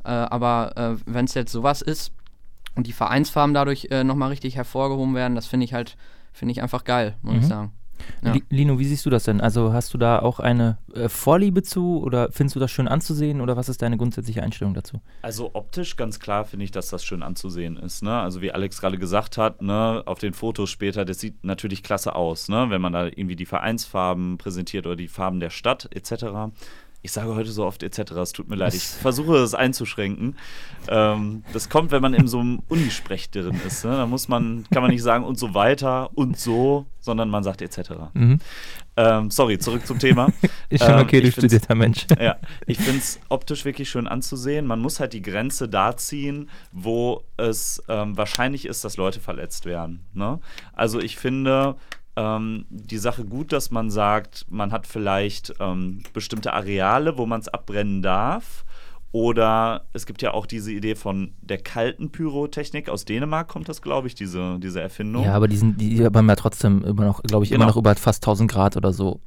Äh, 0.04 0.10
aber 0.10 0.72
äh, 0.76 0.96
wenn 1.06 1.24
es 1.24 1.34
jetzt 1.34 1.52
sowas 1.52 1.82
ist 1.82 2.12
und 2.74 2.86
die 2.86 2.92
Vereinsfarben 2.92 3.54
dadurch 3.54 3.88
äh, 3.90 4.04
nochmal 4.04 4.30
richtig 4.30 4.56
hervorgehoben 4.56 5.14
werden, 5.14 5.34
das 5.34 5.46
finde 5.46 5.64
ich 5.64 5.74
halt, 5.74 5.96
finde 6.32 6.52
ich 6.52 6.62
einfach 6.62 6.84
geil, 6.84 7.16
muss 7.22 7.34
mhm. 7.34 7.40
ich 7.40 7.46
sagen. 7.46 7.72
Ja. 8.22 8.34
Lino, 8.50 8.78
wie 8.78 8.84
siehst 8.84 9.06
du 9.06 9.10
das 9.10 9.24
denn? 9.24 9.40
Also 9.40 9.72
hast 9.72 9.94
du 9.94 9.98
da 9.98 10.18
auch 10.18 10.40
eine 10.40 10.78
äh, 10.94 11.08
Vorliebe 11.08 11.62
zu 11.62 12.02
oder 12.02 12.30
findest 12.32 12.56
du 12.56 12.60
das 12.60 12.70
schön 12.70 12.88
anzusehen 12.88 13.40
oder 13.40 13.56
was 13.56 13.68
ist 13.68 13.82
deine 13.82 13.96
grundsätzliche 13.96 14.42
Einstellung 14.42 14.74
dazu? 14.74 15.00
Also 15.22 15.50
optisch 15.54 15.96
ganz 15.96 16.18
klar 16.20 16.44
finde 16.44 16.64
ich, 16.64 16.70
dass 16.70 16.88
das 16.88 17.04
schön 17.04 17.22
anzusehen 17.22 17.76
ist. 17.76 18.02
Ne? 18.02 18.18
Also 18.18 18.42
wie 18.42 18.52
Alex 18.52 18.80
gerade 18.80 18.98
gesagt 18.98 19.38
hat, 19.38 19.62
ne, 19.62 20.02
auf 20.06 20.18
den 20.18 20.32
Fotos 20.32 20.70
später, 20.70 21.04
das 21.04 21.20
sieht 21.20 21.44
natürlich 21.44 21.82
klasse 21.82 22.14
aus, 22.14 22.48
ne? 22.48 22.66
wenn 22.70 22.80
man 22.80 22.92
da 22.92 23.06
irgendwie 23.06 23.36
die 23.36 23.46
Vereinsfarben 23.46 24.38
präsentiert 24.38 24.86
oder 24.86 24.96
die 24.96 25.08
Farben 25.08 25.40
der 25.40 25.50
Stadt 25.50 25.88
etc 25.94 26.50
ich 27.08 27.12
sage 27.12 27.34
heute 27.34 27.50
so 27.50 27.64
oft 27.64 27.82
etc. 27.82 28.12
Es 28.12 28.32
tut 28.32 28.50
mir 28.50 28.56
leid. 28.56 28.74
Ich 28.74 28.84
versuche 28.84 29.38
es 29.38 29.54
einzuschränken. 29.54 30.36
Ähm, 30.88 31.42
das 31.54 31.70
kommt, 31.70 31.90
wenn 31.90 32.02
man 32.02 32.12
in 32.12 32.28
so 32.28 32.38
einem 32.38 32.60
Unisprech 32.68 33.30
drin 33.30 33.58
ist. 33.66 33.86
Ne? 33.86 33.92
Da 33.92 34.04
muss 34.04 34.28
man, 34.28 34.66
kann 34.70 34.82
man 34.82 34.90
nicht 34.90 35.02
sagen 35.02 35.24
und 35.24 35.38
so 35.38 35.54
weiter 35.54 36.10
und 36.18 36.38
so, 36.38 36.84
sondern 37.00 37.30
man 37.30 37.44
sagt 37.44 37.62
etc. 37.62 37.92
Mhm. 38.12 38.40
Ähm, 38.98 39.30
sorry, 39.30 39.58
zurück 39.58 39.86
zum 39.86 39.98
Thema. 39.98 40.30
ich 40.68 40.80
bin 40.80 40.94
okay, 40.96 41.18
ähm, 41.18 41.24
du 41.24 41.32
studierter 41.32 41.74
Mensch. 41.74 42.06
Ja, 42.20 42.36
ich 42.66 42.76
finde 42.76 42.98
es 42.98 43.18
optisch 43.30 43.64
wirklich 43.64 43.88
schön 43.88 44.06
anzusehen. 44.06 44.66
Man 44.66 44.80
muss 44.80 45.00
halt 45.00 45.14
die 45.14 45.22
Grenze 45.22 45.66
da 45.66 45.96
ziehen, 45.96 46.50
wo 46.72 47.22
es 47.38 47.82
ähm, 47.88 48.18
wahrscheinlich 48.18 48.66
ist, 48.66 48.84
dass 48.84 48.98
Leute 48.98 49.20
verletzt 49.20 49.64
werden. 49.64 50.04
Ne? 50.12 50.40
Also 50.74 51.00
ich 51.00 51.16
finde, 51.16 51.76
ähm, 52.18 52.66
die 52.68 52.98
Sache 52.98 53.24
gut, 53.24 53.52
dass 53.52 53.70
man 53.70 53.90
sagt, 53.90 54.44
man 54.50 54.72
hat 54.72 54.86
vielleicht 54.88 55.54
ähm, 55.60 56.02
bestimmte 56.12 56.52
Areale, 56.52 57.16
wo 57.16 57.26
man 57.26 57.40
es 57.40 57.46
abbrennen 57.48 58.02
darf 58.02 58.64
Oder 59.12 59.86
es 59.94 60.04
gibt 60.04 60.20
ja 60.20 60.32
auch 60.34 60.44
diese 60.46 60.70
Idee 60.72 60.94
von 60.94 61.32
der 61.40 61.58
kalten 61.58 62.10
Pyrotechnik. 62.10 62.88
Aus 62.90 63.04
Dänemark 63.06 63.48
kommt 63.48 63.68
das, 63.68 63.80
glaube 63.80 64.06
ich, 64.08 64.14
diese, 64.14 64.58
diese 64.58 64.80
Erfindung. 64.82 65.24
Ja, 65.24 65.34
aber 65.34 65.48
die, 65.48 65.56
sind, 65.56 65.80
die 65.80 66.04
haben 66.04 66.28
ja 66.28 66.36
trotzdem 66.36 66.84
immer 66.84 67.04
noch, 67.06 67.22
glaube 67.22 67.44
ich, 67.44 67.50
Genau. 67.50 67.62
immer 67.64 67.70
noch 67.70 67.76
über 67.78 67.94
fast 67.94 68.22
1000 68.22 68.50
Grad 68.50 68.76
oder 68.76 68.92
so. 68.92 69.20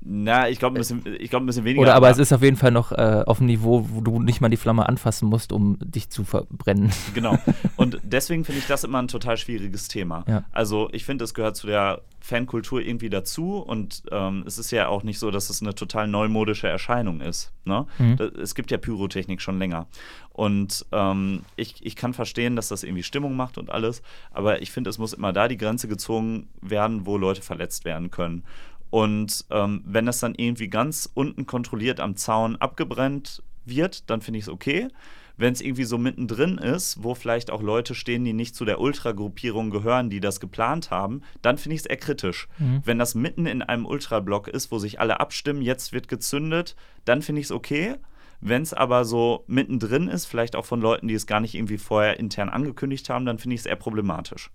Na, 0.00 0.48
ich 0.48 0.58
glaube 0.60 0.76
ein, 0.76 0.78
bisschen- 0.78 1.02
ich 1.18 1.28
glaub, 1.28 1.42
ein 1.42 1.46
bisschen 1.46 1.64
weniger. 1.64 1.82
Oder 1.82 1.94
aber 1.96 2.08
es 2.08 2.18
ist 2.18 2.32
auf 2.32 2.42
jeden 2.42 2.56
Fall 2.56 2.70
noch 2.70 2.92
äh, 2.92 3.24
auf 3.26 3.38
einem 3.40 3.48
Niveau, 3.48 3.84
wo 3.92 4.00
du 4.00 4.20
nicht 4.22 4.40
mal 4.40 4.48
die 4.48 4.56
Flamme 4.56 4.88
anfassen 4.88 5.28
musst, 5.28 5.52
um 5.52 5.76
dich 5.80 6.08
zu 6.10 6.24
verbrennen. 6.24 6.90
Genau. 7.14 7.36
Und 7.76 7.98
deswegen 8.04 8.44
finde 8.44 8.60
ich 8.60 8.66
das 8.68 8.84
immer 8.84 9.00
ein 9.02 9.08
total 9.08 9.36
schwieriges 9.36 9.88
Thema. 9.88 10.24
Ja. 10.28 10.44
Also 10.52 10.88
ich 10.92 11.04
finde, 11.04 11.24
es 11.24 11.34
gehört 11.34 11.56
zu 11.56 11.66
der 11.66 12.02
Fankultur 12.20 12.80
irgendwie 12.80 13.10
dazu 13.10 13.56
und 13.58 14.02
ähm, 14.12 14.44
es 14.46 14.58
ist 14.58 14.70
ja 14.70 14.86
auch 14.88 15.02
nicht 15.02 15.18
so, 15.18 15.30
dass 15.32 15.50
es 15.50 15.62
eine 15.62 15.74
total 15.74 16.06
neumodische 16.06 16.68
Erscheinung 16.68 17.20
ist. 17.20 17.52
Ne? 17.64 17.86
Mhm. 17.98 18.16
Da- 18.16 18.26
Es 18.26 18.54
gibt 18.54 18.70
ja 18.70 18.78
Pyrotechnik 18.78 19.40
schon 19.40 19.58
länger. 19.58 19.88
Und 20.32 20.86
ähm, 20.92 21.42
ich, 21.56 21.84
ich 21.84 21.96
kann 21.96 22.14
verstehen, 22.14 22.54
dass 22.54 22.68
das 22.68 22.84
irgendwie 22.84 23.02
Stimmung 23.02 23.34
macht 23.34 23.58
und 23.58 23.70
alles, 23.70 24.02
aber 24.30 24.62
ich 24.62 24.70
finde, 24.70 24.90
es 24.90 24.98
muss 24.98 25.12
immer 25.12 25.32
da 25.32 25.48
die 25.48 25.56
Grenze 25.56 25.88
gezogen 25.88 26.48
werden, 26.62 27.04
wo 27.06 27.16
Leute 27.18 27.42
verletzt 27.42 27.84
werden 27.84 28.12
können. 28.12 28.44
Und 28.90 29.44
ähm, 29.50 29.82
wenn 29.84 30.06
das 30.06 30.20
dann 30.20 30.34
irgendwie 30.34 30.68
ganz 30.68 31.10
unten 31.12 31.46
kontrolliert 31.46 32.00
am 32.00 32.16
Zaun 32.16 32.56
abgebrennt 32.56 33.42
wird, 33.64 34.08
dann 34.10 34.20
finde 34.20 34.38
ich 34.38 34.44
es 34.44 34.48
okay. 34.48 34.88
Wenn 35.36 35.52
es 35.52 35.60
irgendwie 35.60 35.84
so 35.84 35.98
mittendrin 35.98 36.58
ist, 36.58 37.04
wo 37.04 37.14
vielleicht 37.14 37.52
auch 37.52 37.62
Leute 37.62 37.94
stehen, 37.94 38.24
die 38.24 38.32
nicht 38.32 38.56
zu 38.56 38.64
der 38.64 38.80
Ultragruppierung 38.80 39.70
gehören, 39.70 40.10
die 40.10 40.18
das 40.18 40.40
geplant 40.40 40.90
haben, 40.90 41.22
dann 41.42 41.58
finde 41.58 41.76
ich 41.76 41.82
es 41.82 41.86
eher 41.86 41.96
kritisch. 41.96 42.48
Mhm. 42.58 42.82
Wenn 42.84 42.98
das 42.98 43.14
mitten 43.14 43.46
in 43.46 43.62
einem 43.62 43.86
Ultrablock 43.86 44.48
ist, 44.48 44.72
wo 44.72 44.78
sich 44.78 45.00
alle 45.00 45.20
abstimmen, 45.20 45.62
jetzt 45.62 45.92
wird 45.92 46.08
gezündet, 46.08 46.74
dann 47.04 47.22
finde 47.22 47.40
ich 47.40 47.46
es 47.46 47.52
okay. 47.52 47.94
Wenn 48.40 48.62
es 48.62 48.74
aber 48.74 49.04
so 49.04 49.44
mittendrin 49.46 50.08
ist, 50.08 50.26
vielleicht 50.26 50.56
auch 50.56 50.64
von 50.64 50.80
Leuten, 50.80 51.06
die 51.06 51.14
es 51.14 51.26
gar 51.26 51.40
nicht 51.40 51.54
irgendwie 51.54 51.78
vorher 51.78 52.18
intern 52.18 52.48
angekündigt 52.48 53.08
haben, 53.08 53.24
dann 53.24 53.38
finde 53.38 53.54
ich 53.54 53.60
es 53.60 53.66
eher 53.66 53.76
problematisch. 53.76 54.50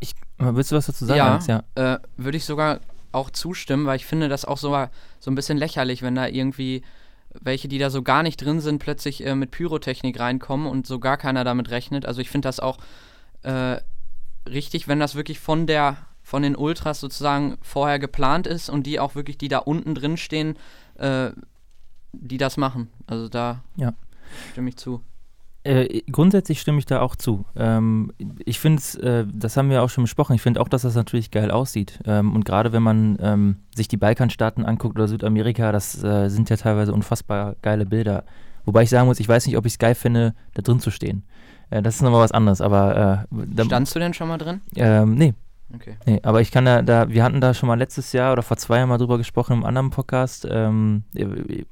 Ich, 0.00 0.14
willst 0.38 0.72
du 0.72 0.76
was 0.76 0.86
dazu 0.86 1.04
sagen, 1.04 1.18
ja, 1.18 1.30
Alex? 1.30 1.46
Ja. 1.46 1.62
Äh, 1.74 1.98
würde 2.16 2.36
ich 2.38 2.44
sogar 2.44 2.80
auch 3.12 3.30
zustimmen, 3.30 3.86
weil 3.86 3.96
ich 3.96 4.06
finde 4.06 4.28
das 4.28 4.44
auch 4.44 4.58
so, 4.58 4.70
so 5.20 5.30
ein 5.30 5.34
bisschen 5.34 5.58
lächerlich, 5.58 6.02
wenn 6.02 6.14
da 6.14 6.26
irgendwie 6.26 6.82
welche, 7.40 7.68
die 7.68 7.78
da 7.78 7.90
so 7.90 8.02
gar 8.02 8.22
nicht 8.22 8.36
drin 8.38 8.60
sind, 8.60 8.78
plötzlich 8.78 9.24
äh, 9.24 9.34
mit 9.34 9.50
Pyrotechnik 9.50 10.18
reinkommen 10.20 10.66
und 10.66 10.86
so 10.86 10.98
gar 10.98 11.16
keiner 11.16 11.44
damit 11.44 11.70
rechnet. 11.70 12.04
Also 12.04 12.20
ich 12.20 12.30
finde 12.30 12.48
das 12.48 12.60
auch 12.60 12.78
äh, 13.42 13.78
richtig, 14.48 14.88
wenn 14.88 15.00
das 15.00 15.14
wirklich 15.14 15.38
von 15.40 15.66
der 15.66 15.96
von 16.24 16.42
den 16.42 16.54
Ultras 16.56 17.00
sozusagen 17.00 17.58
vorher 17.62 17.98
geplant 17.98 18.46
ist 18.46 18.70
und 18.70 18.86
die 18.86 19.00
auch 19.00 19.16
wirklich, 19.16 19.38
die 19.38 19.48
da 19.48 19.58
unten 19.58 19.94
drin 19.94 20.16
stehen, 20.16 20.56
äh, 20.96 21.30
die 22.12 22.38
das 22.38 22.56
machen. 22.56 22.90
Also 23.06 23.28
da 23.28 23.64
Ja. 23.76 23.92
stimme 24.52 24.68
ich 24.68 24.76
zu. 24.76 25.02
Äh, 25.64 26.02
grundsätzlich 26.10 26.60
stimme 26.60 26.78
ich 26.78 26.86
da 26.86 27.00
auch 27.00 27.14
zu. 27.14 27.44
Ähm, 27.56 28.12
ich 28.44 28.58
finde 28.58 28.80
es, 28.80 28.96
äh, 28.96 29.24
das 29.32 29.56
haben 29.56 29.70
wir 29.70 29.82
auch 29.82 29.90
schon 29.90 30.04
besprochen, 30.04 30.34
ich 30.34 30.42
finde 30.42 30.60
auch, 30.60 30.68
dass 30.68 30.82
das 30.82 30.96
natürlich 30.96 31.30
geil 31.30 31.52
aussieht. 31.52 32.00
Ähm, 32.04 32.34
und 32.34 32.44
gerade 32.44 32.72
wenn 32.72 32.82
man 32.82 33.16
ähm, 33.20 33.56
sich 33.74 33.86
die 33.86 33.96
Balkanstaaten 33.96 34.64
anguckt 34.64 34.96
oder 34.96 35.06
Südamerika, 35.06 35.70
das 35.70 36.02
äh, 36.02 36.28
sind 36.28 36.50
ja 36.50 36.56
teilweise 36.56 36.92
unfassbar 36.92 37.54
geile 37.62 37.86
Bilder. 37.86 38.24
Wobei 38.64 38.82
ich 38.82 38.90
sagen 38.90 39.06
muss, 39.06 39.20
ich 39.20 39.28
weiß 39.28 39.46
nicht, 39.46 39.56
ob 39.56 39.66
ich 39.66 39.74
es 39.74 39.78
geil 39.78 39.94
finde, 39.94 40.34
da 40.54 40.62
drin 40.62 40.80
zu 40.80 40.90
stehen. 40.90 41.22
Äh, 41.70 41.80
das 41.80 41.94
ist 41.96 42.02
nochmal 42.02 42.22
was 42.22 42.32
anderes, 42.32 42.60
aber 42.60 43.26
äh, 43.30 43.64
Standst 43.64 43.94
du 43.94 44.00
denn 44.00 44.14
schon 44.14 44.28
mal 44.28 44.38
drin? 44.38 44.62
ähm, 44.76 45.14
nee, 45.14 45.34
Okay. 45.74 45.96
Nee, 46.04 46.20
aber 46.22 46.40
ich 46.40 46.50
kann 46.50 46.66
da, 46.66 46.82
da, 46.82 47.08
wir 47.08 47.24
hatten 47.24 47.40
da 47.40 47.54
schon 47.54 47.66
mal 47.66 47.78
letztes 47.78 48.12
Jahr 48.12 48.32
oder 48.32 48.42
vor 48.42 48.58
zwei 48.58 48.78
Jahren 48.78 48.88
mal 48.88 48.98
drüber 48.98 49.16
gesprochen 49.16 49.54
im 49.54 49.64
anderen 49.64 49.90
Podcast. 49.90 50.46
Ähm, 50.50 51.04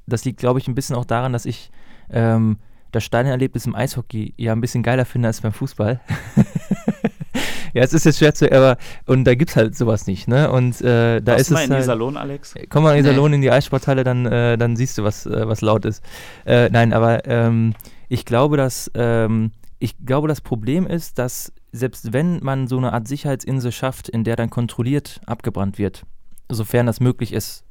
das 0.06 0.24
liegt, 0.24 0.40
glaube 0.40 0.58
ich, 0.58 0.68
ein 0.68 0.74
bisschen 0.74 0.96
auch 0.96 1.04
daran, 1.04 1.32
dass 1.34 1.44
ich 1.44 1.70
ähm, 2.10 2.56
das 2.90 3.04
Stadionerlebnis 3.04 3.66
im 3.66 3.74
Eishockey 3.74 4.34
ja 4.36 4.52
ein 4.52 4.60
bisschen 4.60 4.82
geiler 4.82 5.04
finde 5.04 5.28
als 5.28 5.40
beim 5.40 5.52
Fußball. 5.52 6.00
ja, 7.74 7.82
es 7.82 7.92
ist 7.92 8.04
jetzt 8.04 8.18
schwer 8.18 8.34
zu, 8.34 8.50
aber 8.50 8.76
und 9.06 9.24
da 9.24 9.34
gibt 9.34 9.50
es 9.50 9.56
halt 9.56 9.76
sowas 9.76 10.06
nicht, 10.06 10.28
ne? 10.28 10.50
Und 10.50 10.80
äh, 10.80 11.20
da 11.20 11.32
Warst 11.32 11.42
ist 11.42 11.50
mal 11.50 11.60
es 11.60 11.66
in 11.66 11.72
halt, 11.72 11.82
Iserlohn, 11.82 12.16
Alex? 12.16 12.54
Komm 12.68 12.82
mal 12.84 12.96
in 12.96 13.04
Nee. 13.04 13.10
Iserlohn 13.10 13.32
in 13.34 13.40
die 13.40 13.50
Eissporthalle, 13.50 14.04
dann, 14.04 14.26
äh, 14.26 14.56
dann 14.58 14.76
siehst 14.76 14.98
du, 14.98 15.04
was, 15.04 15.26
äh, 15.26 15.48
was 15.48 15.60
laut 15.60 15.84
ist. 15.84 16.02
Äh, 16.44 16.68
nein, 16.70 16.92
aber 16.92 17.26
ähm, 17.26 17.74
ich 18.08 18.24
glaube, 18.24 18.56
dass 18.56 18.90
ähm, 18.94 19.52
ich 19.78 19.96
glaube, 20.04 20.28
das 20.28 20.42
Problem 20.42 20.86
ist, 20.86 21.18
dass 21.18 21.52
selbst 21.72 22.12
wenn 22.12 22.40
man 22.42 22.68
so 22.68 22.76
eine 22.76 22.92
Art 22.92 23.08
Sicherheitsinsel 23.08 23.72
schafft, 23.72 24.08
in 24.08 24.24
der 24.24 24.36
dann 24.36 24.50
kontrolliert 24.50 25.20
abgebrannt 25.26 25.78
wird, 25.78 26.04
sofern 26.50 26.86
das 26.86 27.00
möglich 27.00 27.32
ist, 27.32 27.64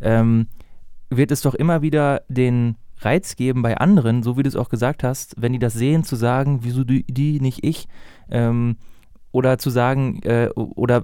ähm, 0.00 0.48
wird 1.10 1.30
es 1.30 1.42
doch 1.42 1.54
immer 1.54 1.82
wieder 1.82 2.22
den 2.28 2.76
Reiz 3.04 3.36
geben 3.36 3.62
bei 3.62 3.76
anderen, 3.76 4.22
so 4.22 4.36
wie 4.36 4.42
du 4.42 4.48
es 4.48 4.56
auch 4.56 4.68
gesagt 4.68 5.02
hast, 5.04 5.34
wenn 5.38 5.52
die 5.52 5.58
das 5.58 5.74
sehen, 5.74 6.04
zu 6.04 6.16
sagen, 6.16 6.60
wieso 6.62 6.84
die, 6.84 7.04
die 7.04 7.40
nicht 7.40 7.64
ich, 7.64 7.86
ähm, 8.30 8.76
oder 9.32 9.58
zu 9.58 9.70
sagen, 9.70 10.20
äh, 10.22 10.48
oder 10.54 11.02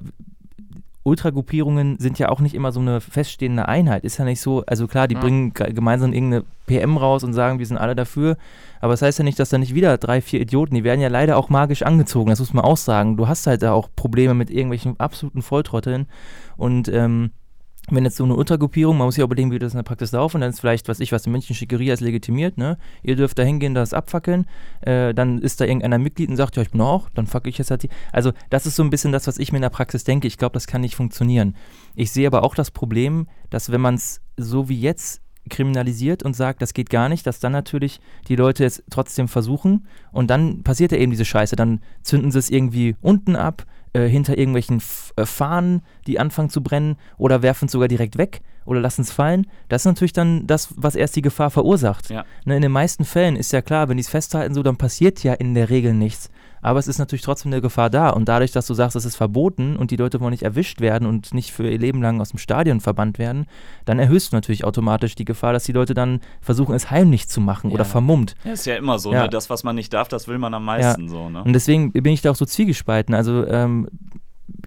Ultragruppierungen 1.02 1.98
sind 1.98 2.18
ja 2.18 2.28
auch 2.28 2.40
nicht 2.40 2.54
immer 2.54 2.72
so 2.72 2.80
eine 2.80 3.00
feststehende 3.00 3.66
Einheit. 3.66 4.04
Ist 4.04 4.18
ja 4.18 4.26
nicht 4.26 4.40
so, 4.42 4.62
also 4.66 4.86
klar, 4.86 5.08
die 5.08 5.14
Ja. 5.14 5.20
bringen 5.22 5.54
ge- 5.54 5.72
gemeinsam 5.72 6.12
irgendeine 6.12 6.44
PM 6.66 6.98
raus 6.98 7.24
und 7.24 7.32
sagen, 7.32 7.58
wir 7.58 7.64
sind 7.66 7.78
alle 7.78 7.94
dafür. 7.94 8.36
Aber 8.80 8.92
das 8.92 9.00
heißt 9.00 9.18
ja 9.18 9.24
nicht, 9.24 9.38
dass 9.38 9.48
da 9.48 9.56
nicht 9.56 9.74
wieder 9.74 9.96
drei, 9.96 10.20
vier 10.20 10.40
Idioten, 10.42 10.74
die 10.74 10.84
werden 10.84 11.00
ja 11.00 11.08
leider 11.08 11.38
auch 11.38 11.48
magisch 11.48 11.82
angezogen, 11.82 12.28
das 12.28 12.38
muss 12.38 12.52
man 12.52 12.64
auch 12.66 12.76
sagen. 12.76 13.16
Du 13.16 13.28
hast 13.28 13.46
halt 13.46 13.62
da 13.62 13.72
auch 13.72 13.88
Probleme 13.96 14.34
mit 14.34 14.50
irgendwelchen 14.50 15.00
absoluten 15.00 15.40
Volltrotteln. 15.40 16.06
Und 16.58 16.88
ähm, 16.88 17.30
wenn 17.94 18.04
jetzt 18.04 18.16
so 18.16 18.24
eine 18.24 18.34
Ultragruppierung, 18.34 18.96
man 18.96 19.06
muss 19.06 19.16
ja 19.16 19.24
überlegen, 19.24 19.50
wie 19.50 19.58
das 19.58 19.72
in 19.72 19.78
der 19.78 19.84
Praxis 19.84 20.12
laufen, 20.12 20.40
dann 20.40 20.50
ist 20.50 20.60
vielleicht, 20.60 20.88
was 20.88 21.00
ich 21.00 21.12
was, 21.12 21.26
in 21.26 21.32
München 21.32 21.54
Schickeria 21.54 21.94
ist 21.94 22.00
legitimiert, 22.00 22.58
ne? 22.58 22.78
Ihr 23.02 23.16
dürft 23.16 23.38
da 23.38 23.42
hingehen, 23.42 23.74
das 23.74 23.94
abfackeln, 23.94 24.46
äh, 24.82 25.14
dann 25.14 25.40
ist 25.40 25.60
da 25.60 25.64
irgendeiner 25.64 25.98
Mitglied 25.98 26.30
und 26.30 26.36
sagt, 26.36 26.56
ja, 26.56 26.62
ich 26.62 26.70
bin 26.70 26.80
auch, 26.80 27.08
dann 27.10 27.26
fackel 27.26 27.50
ich 27.50 27.58
jetzt 27.58 27.70
halt 27.70 27.82
die. 27.82 27.90
Also, 28.12 28.32
das 28.50 28.66
ist 28.66 28.76
so 28.76 28.82
ein 28.82 28.90
bisschen 28.90 29.12
das, 29.12 29.26
was 29.26 29.38
ich 29.38 29.52
mir 29.52 29.58
in 29.58 29.62
der 29.62 29.70
Praxis 29.70 30.04
denke. 30.04 30.26
Ich 30.26 30.38
glaube, 30.38 30.54
das 30.54 30.66
kann 30.66 30.80
nicht 30.80 30.96
funktionieren. 30.96 31.56
Ich 31.94 32.12
sehe 32.12 32.26
aber 32.26 32.42
auch 32.42 32.54
das 32.54 32.70
Problem, 32.70 33.26
dass 33.50 33.70
wenn 33.70 33.80
man 33.80 33.94
es 33.94 34.20
so 34.36 34.68
wie 34.68 34.80
jetzt 34.80 35.22
kriminalisiert 35.48 36.22
und 36.22 36.34
sagt, 36.34 36.62
das 36.62 36.74
geht 36.74 36.90
gar 36.90 37.08
nicht, 37.08 37.26
dass 37.26 37.40
dann 37.40 37.52
natürlich 37.52 38.00
die 38.28 38.36
Leute 38.36 38.64
es 38.64 38.82
trotzdem 38.90 39.28
versuchen 39.28 39.86
und 40.12 40.28
dann 40.28 40.62
passiert 40.62 40.92
ja 40.92 40.98
eben 40.98 41.10
diese 41.10 41.24
Scheiße. 41.24 41.56
Dann 41.56 41.80
zünden 42.02 42.30
sie 42.30 42.38
es 42.38 42.50
irgendwie 42.50 42.96
unten 43.00 43.36
ab, 43.36 43.66
äh, 43.92 44.06
hinter 44.06 44.38
irgendwelchen 44.38 44.78
F 44.78 45.12
äh, 45.16 45.26
Fahnen, 45.26 45.82
die 46.06 46.18
anfangen 46.18 46.50
zu 46.50 46.62
brennen 46.62 46.96
oder 47.18 47.42
werfen 47.42 47.66
es 47.66 47.72
sogar 47.72 47.88
direkt 47.88 48.18
weg 48.18 48.40
oder 48.64 48.80
lassen 48.80 49.02
es 49.02 49.10
fallen. 49.10 49.46
Das 49.68 49.82
ist 49.82 49.86
natürlich 49.86 50.12
dann 50.12 50.46
das, 50.46 50.68
was 50.76 50.94
erst 50.94 51.16
die 51.16 51.22
Gefahr 51.22 51.50
verursacht. 51.50 52.10
Ja. 52.10 52.24
Ne, 52.44 52.56
in 52.56 52.62
den 52.62 52.72
meisten 52.72 53.04
Fällen 53.04 53.36
ist 53.36 53.52
ja 53.52 53.62
klar, 53.62 53.88
wenn 53.88 53.96
die 53.96 54.02
es 54.02 54.08
festhalten, 54.08 54.54
so, 54.54 54.62
dann 54.62 54.76
passiert 54.76 55.22
ja 55.24 55.34
in 55.34 55.54
der 55.54 55.70
Regel 55.70 55.94
nichts. 55.94 56.30
Aber 56.62 56.78
es 56.78 56.88
ist 56.88 56.98
natürlich 56.98 57.22
trotzdem 57.22 57.52
eine 57.52 57.60
Gefahr 57.60 57.90
da. 57.90 58.10
Und 58.10 58.28
dadurch, 58.28 58.52
dass 58.52 58.66
du 58.66 58.74
sagst, 58.74 58.96
es 58.96 59.04
ist 59.04 59.16
verboten 59.16 59.76
und 59.76 59.90
die 59.90 59.96
Leute 59.96 60.20
wollen 60.20 60.30
nicht 60.32 60.42
erwischt 60.42 60.80
werden 60.80 61.06
und 61.08 61.32
nicht 61.34 61.52
für 61.52 61.68
ihr 61.68 61.78
Leben 61.78 62.02
lang 62.02 62.20
aus 62.20 62.30
dem 62.30 62.38
Stadion 62.38 62.80
verbannt 62.80 63.18
werden, 63.18 63.46
dann 63.84 63.98
erhöhst 63.98 64.32
du 64.32 64.36
natürlich 64.36 64.64
automatisch 64.64 65.14
die 65.14 65.24
Gefahr, 65.24 65.52
dass 65.52 65.64
die 65.64 65.72
Leute 65.72 65.94
dann 65.94 66.20
versuchen, 66.40 66.74
es 66.74 66.90
heimlich 66.90 67.28
zu 67.28 67.40
machen 67.40 67.70
oder 67.70 67.84
Ja. 67.84 67.90
vermummt. 67.90 68.34
Ja, 68.44 68.52
ist 68.52 68.66
ja 68.66 68.76
immer 68.76 68.98
so, 68.98 69.12
Ja. 69.12 69.22
ne? 69.22 69.28
Das, 69.30 69.48
was 69.50 69.64
man 69.64 69.74
nicht 69.76 69.92
darf, 69.92 70.08
das 70.08 70.28
will 70.28 70.38
man 70.38 70.52
am 70.54 70.64
meisten 70.64 71.08
so, 71.08 71.28
ne? 71.30 71.42
Und 71.44 71.52
deswegen 71.52 71.92
bin 71.92 72.12
ich 72.12 72.22
da 72.22 72.30
auch 72.30 72.36
so 72.36 72.44
zwiegespalten. 72.44 73.14
Also, 73.14 73.46
ähm, 73.46 73.88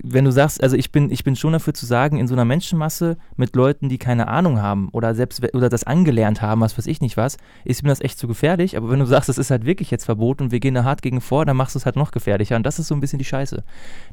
wenn 0.03 0.25
du 0.25 0.31
sagst, 0.31 0.61
also 0.61 0.75
ich 0.75 0.91
bin, 0.91 1.11
ich 1.11 1.23
bin 1.23 1.35
schon 1.35 1.53
dafür 1.53 1.73
zu 1.73 1.85
sagen, 1.85 2.17
in 2.17 2.27
so 2.27 2.35
einer 2.35 2.45
Menschenmasse 2.45 3.17
mit 3.35 3.55
Leuten, 3.55 3.89
die 3.89 3.97
keine 3.97 4.27
Ahnung 4.27 4.61
haben 4.61 4.89
oder 4.89 5.15
selbst 5.15 5.43
oder 5.53 5.69
das 5.69 5.83
angelernt 5.83 6.41
haben, 6.41 6.61
was 6.61 6.77
weiß 6.77 6.87
ich 6.87 7.01
nicht 7.01 7.17
was, 7.17 7.37
ist 7.65 7.83
mir 7.83 7.89
das 7.89 8.01
echt 8.01 8.17
zu 8.17 8.27
gefährlich. 8.27 8.77
Aber 8.77 8.89
wenn 8.89 8.99
du 8.99 9.05
sagst, 9.05 9.29
es 9.29 9.37
ist 9.37 9.51
halt 9.51 9.65
wirklich 9.65 9.91
jetzt 9.91 10.05
verboten 10.05 10.43
und 10.43 10.51
wir 10.51 10.59
gehen 10.59 10.73
da 10.73 10.83
hart 10.83 11.01
gegen 11.01 11.21
vor, 11.21 11.45
dann 11.45 11.57
machst 11.57 11.75
du 11.75 11.79
es 11.79 11.85
halt 11.85 11.95
noch 11.95 12.11
gefährlicher. 12.11 12.55
Und 12.55 12.65
das 12.65 12.79
ist 12.79 12.87
so 12.87 12.95
ein 12.95 13.01
bisschen 13.01 13.19
die 13.19 13.25
Scheiße. 13.25 13.63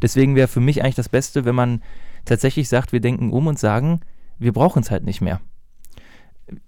Deswegen 0.02 0.36
wäre 0.36 0.48
für 0.48 0.60
mich 0.60 0.82
eigentlich 0.82 0.94
das 0.94 1.08
Beste, 1.08 1.44
wenn 1.44 1.54
man 1.54 1.82
tatsächlich 2.24 2.68
sagt, 2.68 2.92
wir 2.92 3.00
denken 3.00 3.32
um 3.32 3.46
und 3.46 3.58
sagen, 3.58 4.00
wir 4.38 4.52
brauchen 4.52 4.82
es 4.82 4.90
halt 4.90 5.04
nicht 5.04 5.20
mehr. 5.20 5.40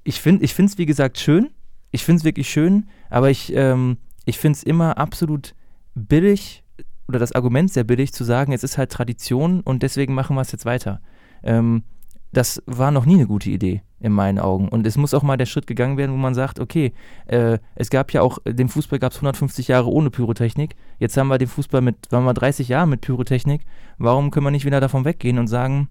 Ich 0.05 0.21
finde 0.21 0.45
es, 0.45 0.79
wie 0.79 0.87
gesagt, 0.87 1.19
schön. 1.19 1.51
Ich 1.91 2.05
finde 2.05 2.21
es 2.21 2.25
wirklich 2.25 2.49
schön, 2.49 2.89
aber 3.11 3.31
ich, 3.31 3.55
ähm, 3.55 3.99
ich 4.25 4.39
finde 4.39 4.57
es 4.57 4.63
immer 4.63 4.97
absolut 4.97 5.55
billig 5.95 6.63
oder 7.09 7.19
das 7.19 7.33
Argument 7.33 7.73
sehr 7.73 7.85
billig 7.85 8.13
zu 8.13 8.25
sagen, 8.25 8.53
es 8.53 8.65
ist 8.65 8.79
halt 8.79 8.91
Tradition 8.91 9.61
und 9.61 9.83
deswegen 9.83 10.15
machen 10.15 10.37
wir 10.37 10.41
es 10.43 10.53
jetzt 10.53 10.65
weiter. 10.65 11.01
Ähm, 11.43 11.85
das 12.33 12.63
war 12.67 12.91
noch 12.91 13.05
nie 13.05 13.15
eine 13.15 13.27
gute 13.27 13.51
Idee 13.51 13.83
in 14.01 14.13
meinen 14.13 14.39
Augen. 14.39 14.69
Und 14.69 14.87
es 14.87 14.97
muss 14.97 15.13
auch 15.13 15.23
mal 15.23 15.37
der 15.37 15.47
Schritt 15.47 15.67
gegangen 15.67 15.99
werden, 15.99 16.13
wo 16.13 16.17
man 16.17 16.35
sagt, 16.35 16.61
okay, 16.61 16.93
äh, 17.27 17.59
es 17.75 17.91
gab 17.91 18.13
ja 18.13 18.23
auch, 18.23 18.39
den 18.47 18.69
Fußball 18.69 18.99
gab 18.99 19.13
es 19.13 19.19
150 19.19 19.69
Jahre 19.69 19.91
ohne 19.91 20.11
Pyrotechnik. 20.11 20.75
Jetzt 20.99 21.17
haben 21.17 21.29
wir 21.29 21.39
den 21.39 21.49
Fußball 21.49 21.83
mit, 21.83 22.11
waren 22.11 22.25
wir 22.25 22.35
30 22.35 22.69
Jahre 22.69 22.89
mit 22.89 23.03
Pyrotechnik. 23.03 23.63
Warum 23.99 24.31
können 24.31 24.47
wir 24.47 24.51
nicht 24.51 24.65
wieder 24.65 24.81
davon 24.81 25.05
weggehen 25.05 25.39
und 25.39 25.47
sagen, 25.47 25.89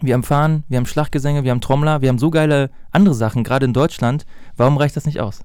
wir 0.00 0.14
haben 0.14 0.22
Fahren, 0.22 0.64
wir 0.68 0.78
haben 0.78 0.86
Schlachtgesänge, 0.86 1.44
wir 1.44 1.50
haben 1.50 1.60
Trommler, 1.60 2.02
wir 2.02 2.08
haben 2.08 2.18
so 2.18 2.30
geile 2.30 2.70
andere 2.90 3.14
Sachen, 3.14 3.44
gerade 3.44 3.66
in 3.66 3.72
Deutschland. 3.72 4.26
Warum 4.56 4.76
reicht 4.76 4.96
das 4.96 5.06
nicht 5.06 5.20
aus? 5.20 5.44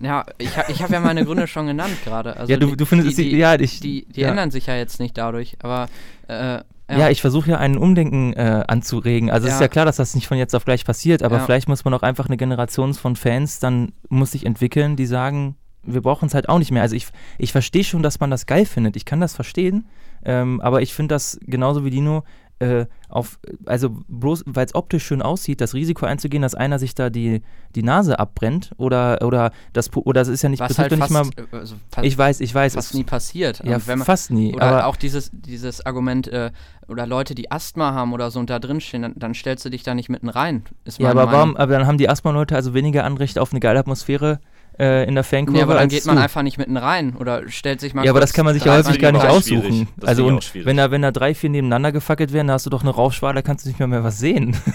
Ja, 0.00 0.24
ich, 0.38 0.56
ha- 0.56 0.64
ich 0.68 0.82
habe 0.82 0.92
ja 0.92 1.00
meine 1.00 1.24
Gründe 1.24 1.46
schon 1.46 1.66
genannt 1.66 1.96
gerade. 2.04 2.36
Also 2.36 2.52
ja, 2.52 2.58
du, 2.58 2.74
du 2.74 2.84
findest, 2.84 3.16
die, 3.18 3.30
die, 3.30 3.36
ja, 3.36 3.54
ich, 3.54 3.80
die, 3.80 4.06
die 4.06 4.22
ja. 4.22 4.28
ändern 4.30 4.50
sich 4.50 4.66
ja 4.66 4.76
jetzt 4.76 4.98
nicht 5.00 5.16
dadurch, 5.16 5.56
aber 5.62 5.88
äh, 6.28 6.58
Ja, 6.90 7.10
ich 7.10 7.20
versuche 7.20 7.50
ja 7.50 7.58
ein 7.58 7.78
Umdenken 7.78 8.32
äh, 8.32 8.64
anzuregen. 8.66 9.30
Also 9.30 9.46
es 9.46 9.54
ist 9.54 9.60
Ja. 9.60 9.66
ja 9.66 9.68
klar, 9.68 9.84
dass 9.84 9.96
das 9.96 10.14
nicht 10.14 10.26
von 10.26 10.36
jetzt 10.36 10.54
auf 10.54 10.64
gleich 10.64 10.84
passiert, 10.84 11.22
aber 11.22 11.36
Ja. 11.38 11.44
vielleicht 11.44 11.68
muss 11.68 11.84
man 11.84 11.94
auch 11.94 12.02
einfach 12.02 12.26
eine 12.26 12.36
Generation 12.36 12.92
von 12.94 13.16
Fans 13.16 13.60
dann 13.60 13.92
muss 14.08 14.32
sich 14.32 14.44
entwickeln, 14.46 14.96
die 14.96 15.06
sagen, 15.06 15.56
wir 15.86 16.00
brauchen 16.02 16.26
es 16.26 16.34
halt 16.34 16.48
auch 16.48 16.58
nicht 16.58 16.70
mehr. 16.72 16.82
Also 16.82 16.96
ich, 16.96 17.06
ich 17.38 17.52
verstehe 17.52 17.84
schon, 17.84 18.02
dass 18.02 18.18
man 18.18 18.30
das 18.30 18.46
geil 18.46 18.64
findet. 18.66 18.96
Ich 18.96 19.04
kann 19.04 19.20
das 19.20 19.34
verstehen, 19.34 19.86
ähm, 20.24 20.60
aber 20.60 20.82
ich 20.82 20.94
finde 20.94 21.14
das 21.14 21.38
genauso 21.42 21.84
wie 21.84 21.90
Dino 21.90 22.24
äh, 22.60 22.86
auf, 23.08 23.38
also 23.66 23.90
bloß 24.08 24.44
weil 24.46 24.66
es 24.66 24.74
optisch 24.74 25.04
schön 25.04 25.22
aussieht, 25.22 25.60
das 25.60 25.74
Risiko 25.74 26.06
einzugehen, 26.06 26.42
dass 26.42 26.54
einer 26.54 26.78
sich 26.78 26.94
da 26.94 27.10
die, 27.10 27.42
die 27.74 27.82
Nase 27.82 28.18
abbrennt 28.18 28.72
oder 28.76 29.18
oder 29.22 29.52
das 29.72 29.94
oder 29.96 30.20
das 30.20 30.28
ist 30.28 30.42
ja 30.42 30.48
nicht 30.48 30.60
was 30.60 30.78
halt 30.78 30.94
fast, 30.94 31.12
nicht 31.12 31.38
mal. 31.38 31.44
äh, 31.52 31.56
also 31.56 31.76
fast, 31.90 32.06
Ich 32.06 32.16
weiß, 32.16 32.40
ich 32.40 32.54
weiß, 32.54 32.74
fast 32.74 32.90
es, 32.90 32.94
nie 32.94 33.04
passiert. 33.04 33.62
ja, 33.64 33.84
wenn 33.86 33.98
man, 33.98 34.06
fast 34.06 34.30
nie. 34.30 34.54
oder 34.54 34.62
aber 34.64 34.86
auch 34.86 34.96
dieses, 34.96 35.30
dieses 35.32 35.84
Argument, 35.84 36.28
äh, 36.28 36.50
oder 36.88 37.06
Leute, 37.06 37.34
die 37.34 37.50
Asthma 37.50 37.92
haben 37.92 38.12
oder 38.12 38.30
so 38.30 38.38
und 38.40 38.50
da 38.50 38.58
drin 38.58 38.80
stehen, 38.80 39.02
dann, 39.02 39.14
dann 39.16 39.34
stellst 39.34 39.64
du 39.64 39.70
dich 39.70 39.82
da 39.82 39.94
nicht 39.94 40.08
mitten 40.08 40.28
rein. 40.28 40.64
Ist 40.84 40.98
Ja, 40.98 41.10
aber 41.10 41.26
warum, 41.26 41.52
Meinung. 41.52 41.56
aber 41.56 41.72
dann 41.78 41.86
haben 41.86 41.98
die 41.98 42.08
Asthma-Leute 42.08 42.54
also 42.56 42.74
weniger 42.74 43.04
Anrecht 43.04 43.38
auf 43.38 43.52
eine 43.52 43.60
geile 43.60 43.78
Atmosphäre 43.78 44.40
äh, 44.78 45.06
in 45.06 45.14
der 45.14 45.24
Fankurve 45.24 45.56
Nee, 45.56 45.62
aber 45.62 45.74
dann 45.74 45.84
als 45.84 45.92
geht 45.92 46.06
man 46.06 46.16
du. 46.16 46.22
einfach 46.22 46.42
nicht 46.42 46.58
mitten 46.58 46.76
rein 46.76 47.14
oder 47.16 47.48
stellt 47.48 47.80
sich 47.80 47.94
mal 47.94 48.04
Ja, 48.04 48.10
aber 48.10 48.20
das 48.20 48.32
kann 48.32 48.44
man 48.44 48.54
sich 48.54 48.64
ja 48.64 48.72
häufig 48.76 48.98
gar 48.98 49.10
ich 49.10 49.16
nicht 49.22 49.26
aussuchen. 49.26 49.88
Also 50.04 50.26
und 50.26 50.52
wenn 50.54 50.76
da, 50.76 50.90
wenn 50.90 51.02
da 51.02 51.10
drei, 51.10 51.34
vier 51.34 51.50
nebeneinander 51.50 51.92
gefackelt 51.92 52.32
werden, 52.32 52.48
da 52.48 52.54
hast 52.54 52.66
du 52.66 52.70
doch 52.70 52.82
eine 52.82 52.90
Rauchschwade, 52.90 53.36
da 53.36 53.42
kannst 53.42 53.64
du 53.64 53.68
nicht 53.68 53.78
mehr 53.78 53.88
mehr 53.88 54.04
was 54.04 54.18
sehen. 54.18 54.56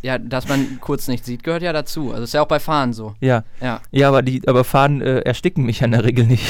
Ja, 0.00 0.16
dass 0.16 0.48
man 0.48 0.78
kurz 0.80 1.08
nicht 1.08 1.24
sieht, 1.24 1.42
gehört 1.42 1.62
ja 1.62 1.72
dazu. 1.72 2.12
Also 2.12 2.22
ist 2.22 2.32
ja 2.32 2.40
auch 2.42 2.46
bei 2.46 2.60
Fahren 2.60 2.92
so. 2.92 3.14
ja. 3.20 3.42
Ja. 3.60 3.80
Ja, 3.90 4.08
aber 4.08 4.22
die, 4.22 4.46
aber 4.46 4.62
Fahnen 4.64 5.00
äh, 5.02 5.18
ersticken 5.20 5.64
mich 5.64 5.80
ja 5.80 5.86
in 5.86 5.90
der 5.92 6.04
Regel 6.04 6.24
nicht. 6.26 6.44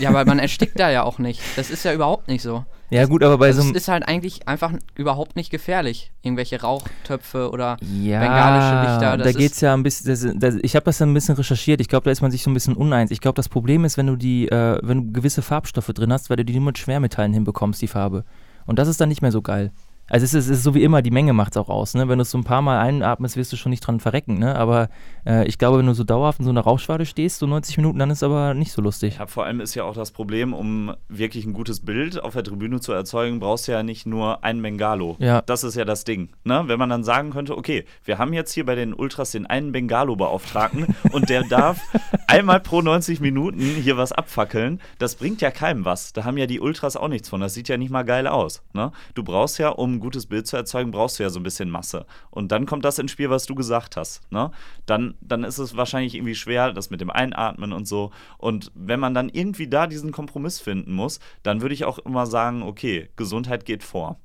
Ja, 0.00 0.10
aber 0.10 0.24
man 0.24 0.38
erstickt 0.40 0.78
da 0.78 0.90
ja 0.90 1.04
auch 1.04 1.18
nicht. 1.18 1.40
Das 1.56 1.70
ist 1.70 1.84
ja 1.84 1.92
überhaupt 1.92 2.28
nicht 2.28 2.42
so. 2.42 2.64
Ja, 2.90 3.06
gut, 3.06 3.22
aber 3.22 3.38
bei 3.38 3.46
Also 3.46 3.60
so 3.62 3.62
es 3.62 3.66
einem. 3.68 3.76
ist 3.76 3.88
halt 3.88 4.08
eigentlich 4.08 4.48
einfach 4.48 4.72
überhaupt 4.96 5.36
nicht 5.36 5.50
gefährlich. 5.50 6.12
Irgendwelche 6.22 6.60
Rauchtöpfe 6.60 7.50
oder 7.50 7.76
Ja, 7.80 8.20
bengalische 8.20 8.80
Lichter, 8.92 9.16
das 9.16 9.32
da 9.32 9.32
geht 9.38 9.52
es 9.52 9.60
ja 9.60 9.74
ein 9.74 9.82
bisschen, 9.82 10.08
das, 10.38 10.54
das, 10.54 10.60
ich 10.62 10.76
habe 10.76 10.84
das 10.84 10.98
dann 10.98 11.10
ein 11.10 11.14
bisschen 11.14 11.36
recherchiert, 11.36 11.80
ich 11.80 11.88
glaube, 11.88 12.04
da 12.04 12.10
ist 12.10 12.20
man 12.20 12.30
sich 12.30 12.42
so 12.42 12.50
ein 12.50 12.54
bisschen 12.54 12.74
uneins. 12.76 13.10
Ich 13.10 13.20
glaube, 13.20 13.36
das 13.36 13.48
Problem 13.48 13.84
ist, 13.84 13.96
wenn 13.96 14.06
du 14.08 14.16
die, 14.16 14.48
äh, 14.48 14.78
wenn 14.82 15.06
du 15.06 15.12
gewisse 15.12 15.42
Farbstoffe 15.42 15.86
drin 15.88 16.12
hast, 16.12 16.30
weil 16.30 16.36
du 16.36 16.44
die 16.44 16.54
nur 16.54 16.66
mit 16.66 16.78
Schwermetallen 16.78 17.32
hinbekommst, 17.32 17.80
die 17.80 17.88
Farbe. 17.88 18.24
Und 18.66 18.78
das 18.78 18.88
ist 18.88 19.00
dann 19.00 19.08
nicht 19.08 19.22
mehr 19.22 19.32
so 19.32 19.42
geil. 19.42 19.72
Also 20.10 20.24
es 20.24 20.34
ist, 20.34 20.46
es 20.46 20.58
ist 20.58 20.64
so 20.64 20.74
wie 20.74 20.82
immer, 20.82 21.02
die 21.02 21.12
Menge 21.12 21.32
macht 21.32 21.52
es 21.52 21.56
auch 21.56 21.68
aus. 21.68 21.94
Ne? 21.94 22.08
Wenn 22.08 22.18
du 22.18 22.22
es 22.22 22.30
so 22.32 22.36
ein 22.36 22.44
paar 22.44 22.62
Mal 22.62 22.80
einatmest, 22.80 23.36
wirst 23.36 23.52
du 23.52 23.56
schon 23.56 23.70
nicht 23.70 23.86
dran 23.86 24.00
verrecken. 24.00 24.38
Ne? 24.38 24.56
Aber 24.56 24.88
äh, 25.24 25.46
ich 25.46 25.56
glaube, 25.56 25.78
wenn 25.78 25.86
du 25.86 25.94
so 25.94 26.02
dauerhaft 26.02 26.40
in 26.40 26.44
so 26.44 26.50
einer 26.50 26.62
Rauchschwade 26.62 27.06
stehst, 27.06 27.38
so 27.38 27.46
90 27.46 27.76
Minuten, 27.76 28.00
dann 28.00 28.10
ist 28.10 28.18
es 28.18 28.22
aber 28.24 28.52
nicht 28.54 28.72
so 28.72 28.82
lustig. 28.82 29.18
Ja, 29.18 29.26
vor 29.28 29.44
allem 29.44 29.60
ist 29.60 29.76
ja 29.76 29.84
auch 29.84 29.94
das 29.94 30.10
Problem, 30.10 30.52
um 30.52 30.92
wirklich 31.08 31.46
ein 31.46 31.52
gutes 31.52 31.80
Bild 31.80 32.20
auf 32.20 32.34
der 32.34 32.42
Tribüne 32.42 32.80
zu 32.80 32.92
erzeugen, 32.92 33.38
brauchst 33.38 33.68
du 33.68 33.72
ja 33.72 33.84
nicht 33.84 34.04
nur 34.04 34.42
einen 34.42 34.60
Bengalo. 34.60 35.16
Ja. 35.20 35.42
Das 35.42 35.62
ist 35.62 35.76
ja 35.76 35.84
das 35.84 36.02
Ding. 36.02 36.30
Ne? 36.42 36.64
Wenn 36.66 36.78
man 36.80 36.90
dann 36.90 37.04
sagen 37.04 37.30
könnte, 37.30 37.56
okay, 37.56 37.84
wir 38.04 38.18
haben 38.18 38.32
jetzt 38.32 38.52
hier 38.52 38.66
bei 38.66 38.74
den 38.74 38.92
Ultras 38.92 39.30
den 39.30 39.46
einen 39.46 39.70
Bengalo-Beauftragten 39.70 40.96
und 41.12 41.28
der 41.28 41.44
darf 41.44 41.80
einmal 42.26 42.58
pro 42.58 42.82
90 42.82 43.20
Minuten 43.20 43.60
hier 43.60 43.96
was 43.96 44.10
abfackeln, 44.10 44.80
das 44.98 45.14
bringt 45.14 45.40
ja 45.40 45.52
keinem 45.52 45.84
was. 45.84 46.12
Da 46.12 46.24
haben 46.24 46.36
ja 46.36 46.46
die 46.46 46.58
Ultras 46.58 46.96
auch 46.96 47.08
nichts 47.08 47.28
von. 47.28 47.40
Das 47.40 47.54
sieht 47.54 47.68
ja 47.68 47.76
nicht 47.76 47.90
mal 47.90 48.02
geil 48.02 48.26
aus. 48.26 48.62
Ne? 48.72 48.90
Du 49.14 49.22
brauchst 49.22 49.58
ja, 49.58 49.68
um 49.68 49.99
ein 50.00 50.02
gutes 50.02 50.26
Bild 50.26 50.46
zu 50.46 50.56
erzeugen, 50.56 50.90
brauchst 50.90 51.18
du 51.18 51.22
ja 51.22 51.30
so 51.30 51.38
ein 51.38 51.42
bisschen 51.42 51.70
Masse. 51.70 52.06
Und 52.30 52.50
dann 52.50 52.66
kommt 52.66 52.84
das 52.84 52.98
ins 52.98 53.10
Spiel, 53.10 53.30
was 53.30 53.46
du 53.46 53.54
gesagt 53.54 53.96
hast. 53.96 54.20
Ne? 54.32 54.50
Dann, 54.86 55.14
dann 55.20 55.44
ist 55.44 55.58
es 55.58 55.76
wahrscheinlich 55.76 56.14
irgendwie 56.14 56.34
schwer, 56.34 56.72
das 56.72 56.90
mit 56.90 57.00
dem 57.00 57.10
Einatmen 57.10 57.72
und 57.72 57.86
so. 57.86 58.10
Und 58.38 58.72
wenn 58.74 58.98
man 58.98 59.14
dann 59.14 59.28
irgendwie 59.28 59.68
da 59.68 59.86
diesen 59.86 60.10
Kompromiss 60.10 60.58
finden 60.58 60.92
muss, 60.92 61.20
dann 61.42 61.60
würde 61.60 61.74
ich 61.74 61.84
auch 61.84 61.98
immer 61.98 62.26
sagen, 62.26 62.62
okay, 62.62 63.10
Gesundheit 63.16 63.64
geht 63.64 63.84
vor. 63.84 64.18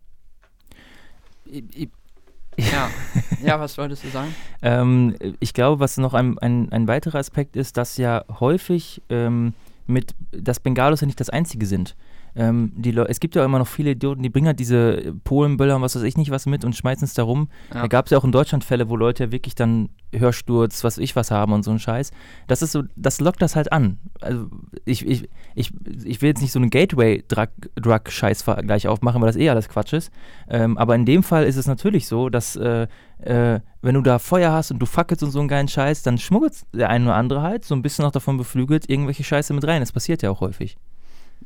ja. 2.58 2.90
ja, 3.44 3.60
was 3.60 3.78
wolltest 3.78 4.04
du 4.04 4.10
sagen? 4.10 4.34
Ähm, 4.62 5.16
ich 5.40 5.54
glaube, 5.54 5.80
was 5.80 5.98
noch 5.98 6.14
ein, 6.14 6.40
ein, 6.40 6.72
ein 6.72 6.88
weiterer 6.88 7.20
Aspekt 7.20 7.56
ist, 7.56 7.78
dass 7.78 7.98
ja 7.98 8.24
häufig 8.40 9.02
ähm, 9.10 9.54
mit, 9.88 10.16
dass 10.32 10.60
Bengalos 10.60 11.02
ja 11.02 11.08
nicht 11.08 11.20
das 11.20 11.30
einzige 11.30 11.66
sind. 11.66 11.96
Ähm, 12.38 12.74
die 12.76 12.92
Leu- 12.92 13.06
es 13.08 13.22
gibt 13.22 13.34
ja 13.36 13.46
immer 13.46 13.60
noch 13.60 13.68
viele 13.68 13.92
Idioten, 13.92 14.22
die 14.22 14.30
bringen 14.30 14.48
halt 14.48 14.60
diese 14.60 15.14
Polenböller 15.24 15.78
und 15.78 15.82
was 15.82 15.96
weiß 15.96 16.04
ich 16.04 16.18
nicht 16.18 16.32
was 16.32 16.46
mit 16.46 16.66
und 16.66 16.76
schmeißen 16.76 17.06
es 17.06 17.14
da 17.14 17.24
rum. 17.24 17.48
Ja. 17.74 17.84
Da 17.84 17.88
gab 17.88 18.06
es 18.06 18.12
ja 18.12 18.18
auch 18.18 18.26
in 18.26 18.34
Deutschland 18.34 18.66
Fälle, 18.66 18.90
wo 18.90 18.98
Leute 18.98 19.24
ja 19.26 19.32
wirklich 19.32 19.56
dann 19.56 19.88
Hörsturz, 20.14 20.84
was 20.84 20.98
weiß 20.98 21.04
ich 21.04 21.16
was 21.16 21.32
haben 21.32 21.54
und 21.54 21.64
so 21.64 21.72
ein 21.72 21.80
Scheiß. 21.80 22.12
Das 22.48 22.62
ist 22.62 22.74
so, 22.74 22.84
das 22.96 23.22
lockt 23.22 23.42
das 23.42 23.56
halt 23.56 23.72
an. 23.72 23.98
Also 24.22 24.48
ich, 24.84 25.06
ich, 25.06 25.30
ich, 25.56 25.72
ich 26.04 26.22
will 26.22 26.28
jetzt 26.30 26.42
nicht 26.42 26.52
so 26.52 26.60
einen 26.60 26.70
Gateway-Drug-Scheiß-Vergleich 26.70 28.88
aufmachen, 28.88 29.22
weil 29.22 29.28
das 29.28 29.38
eh 29.38 29.50
alles 29.50 29.70
Quatsch 29.70 29.94
ist. 29.94 30.12
Ähm, 30.50 30.78
aber 30.78 30.96
in 30.96 31.06
dem 31.06 31.24
Fall 31.24 31.46
ist 31.46 31.56
es 31.56 31.68
natürlich 31.68 32.08
so, 32.08 32.28
dass 32.30 32.58
äh, 32.58 32.88
äh, 33.20 33.62
wenn 33.82 33.96
du 33.96 34.02
da 34.02 34.20
Feuer 34.20 34.52
hast 34.52 34.72
und 34.72 34.80
du 34.80 34.86
fackelst 34.86 35.24
und 35.24 35.32
so 35.32 35.40
einen 35.40 35.48
geilen 35.48 35.70
Scheiß, 35.70 36.04
dann 36.04 36.18
schmuggelt 36.18 36.64
der 36.74 36.90
eine 36.90 37.06
oder 37.06 37.16
andere 37.16 37.42
halt 37.42 37.64
so 37.66 37.76
ein 37.76 37.82
bisschen 37.82 38.06
auch 38.06 38.12
davon 38.12 38.38
beflügelt 38.38 38.90
irgendwelche 38.90 39.24
Scheiße 39.24 39.54
mit 39.54 39.66
rein. 39.66 39.82
Das 39.82 39.92
passiert 39.92 40.22
ja 40.22 40.30
auch 40.32 40.42
häufig. 40.42 40.78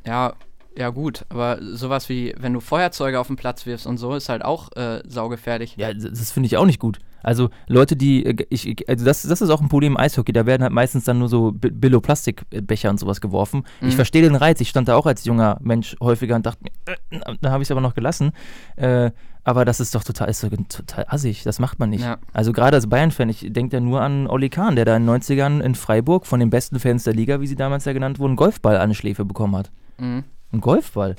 Ja, 0.06 0.34
ja 0.80 0.90
gut, 0.90 1.26
aber 1.30 1.60
sowas 1.62 2.08
wie, 2.10 2.34
wenn 2.40 2.54
du 2.54 2.62
Feuerzeuge 2.62 3.20
auf 3.20 3.28
den 3.28 3.36
Platz 3.36 3.66
wirfst 3.66 3.86
und 3.86 3.98
so, 3.98 4.16
ist 4.16 4.30
halt 4.30 4.44
auch 4.46 4.72
äh, 4.78 5.02
saugefährlich. 5.06 5.76
Ja, 5.78 5.94
das, 5.94 6.32
finde 6.32 6.48
ich 6.48 6.56
auch 6.58 6.66
nicht 6.66 6.80
gut. 6.80 7.00
Also 7.22 7.50
Leute, 7.68 7.98
die, 7.98 8.26
äh, 8.26 8.46
ich, 8.50 8.66
ich- 8.66 8.88
also 8.88 9.04
das, 9.04 9.24
das 9.24 9.42
ist 9.42 9.50
auch 9.50 9.60
ein 9.60 9.68
Problem 9.68 9.94
im 9.94 9.98
Eishockey, 10.00 10.32
da 10.32 10.46
werden 10.46 10.64
halt 10.64 10.72
meistens 10.72 11.04
dann 11.04 11.20
nur 11.20 11.28
so 11.28 11.52
Bi- 11.52 11.70
Billo-Plastikbecher 11.70 12.90
und 12.90 12.98
sowas 13.00 13.20
geworfen. 13.22 13.64
Ich 13.82 13.88
Mhm. 13.88 13.92
verstehe 13.92 14.22
den 14.22 14.36
Reiz, 14.36 14.62
ich 14.62 14.70
stand 14.70 14.88
da 14.88 14.96
auch 14.96 15.06
als 15.06 15.26
junger 15.26 15.58
Mensch 15.62 15.98
häufiger 16.02 16.36
und 16.38 16.46
dachte 16.46 16.64
mir, 16.64 16.94
äh, 17.12 17.36
da 17.42 17.52
habe 17.52 17.62
ich 17.62 17.68
es 17.68 17.72
aber 17.72 17.82
noch 17.82 17.94
gelassen. 17.94 18.32
Äh, 18.78 19.12
aber 19.44 19.66
das 19.66 19.80
ist 19.82 19.96
doch 19.96 20.04
total, 20.04 20.30
ist 20.30 20.44
doch 20.44 20.50
total 20.50 21.06
assig, 21.10 21.44
das 21.44 21.60
macht 21.60 21.80
man 21.80 21.90
nicht. 21.90 22.04
Ja. 22.04 22.18
Also 22.34 22.54
gerade 22.54 22.76
als 22.78 22.88
Bayern-Fan, 22.88 23.30
ich 23.30 23.46
denke 23.52 23.76
da 23.76 23.80
nur 23.82 24.02
an 24.02 24.28
Olli 24.28 24.50
Kahn, 24.50 24.76
der 24.78 24.86
da 24.86 24.96
in 24.96 25.04
den 25.06 25.10
90ern 25.10 25.60
in 25.62 25.76
Freiburg 25.76 26.26
von 26.26 26.40
den 26.40 26.50
besten 26.50 26.80
Fans 26.80 27.04
der 27.04 27.14
Liga, 27.14 27.42
wie 27.42 27.48
sie 27.48 27.56
damals 27.56 27.84
ja 27.86 27.94
genannt 27.94 28.20
wurden, 28.20 28.36
Golfball 28.38 28.78
an 28.78 28.90
die 28.90 28.96
Schläfe 28.96 29.26
bekommen 29.26 29.56
hat. 29.58 29.72
Mhm. 29.98 30.24
Ein 30.52 30.62
Golfball. 30.62 31.16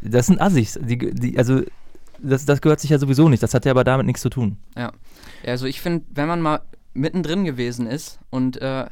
Das 0.00 0.26
sind 0.26 0.40
Assis. 0.40 0.78
Die, 0.80 0.98
die, 0.98 1.38
also, 1.38 1.62
das, 2.18 2.44
das 2.44 2.60
gehört 2.60 2.80
sich 2.80 2.90
ja 2.90 2.98
sowieso 2.98 3.28
nicht. 3.28 3.42
Das 3.42 3.54
hat 3.54 3.64
ja 3.64 3.70
aber 3.72 3.84
damit 3.84 4.06
nichts 4.06 4.22
zu 4.22 4.30
tun. 4.30 4.58
Ja, 4.76 4.92
also 5.46 5.66
ich 5.66 5.80
finde, 5.80 6.04
wenn 6.10 6.28
man 6.28 6.40
mal 6.40 6.60
mittendrin 6.92 7.44
gewesen 7.44 7.86
ist 7.86 8.18
und 8.30 8.60
äh, 8.60 8.86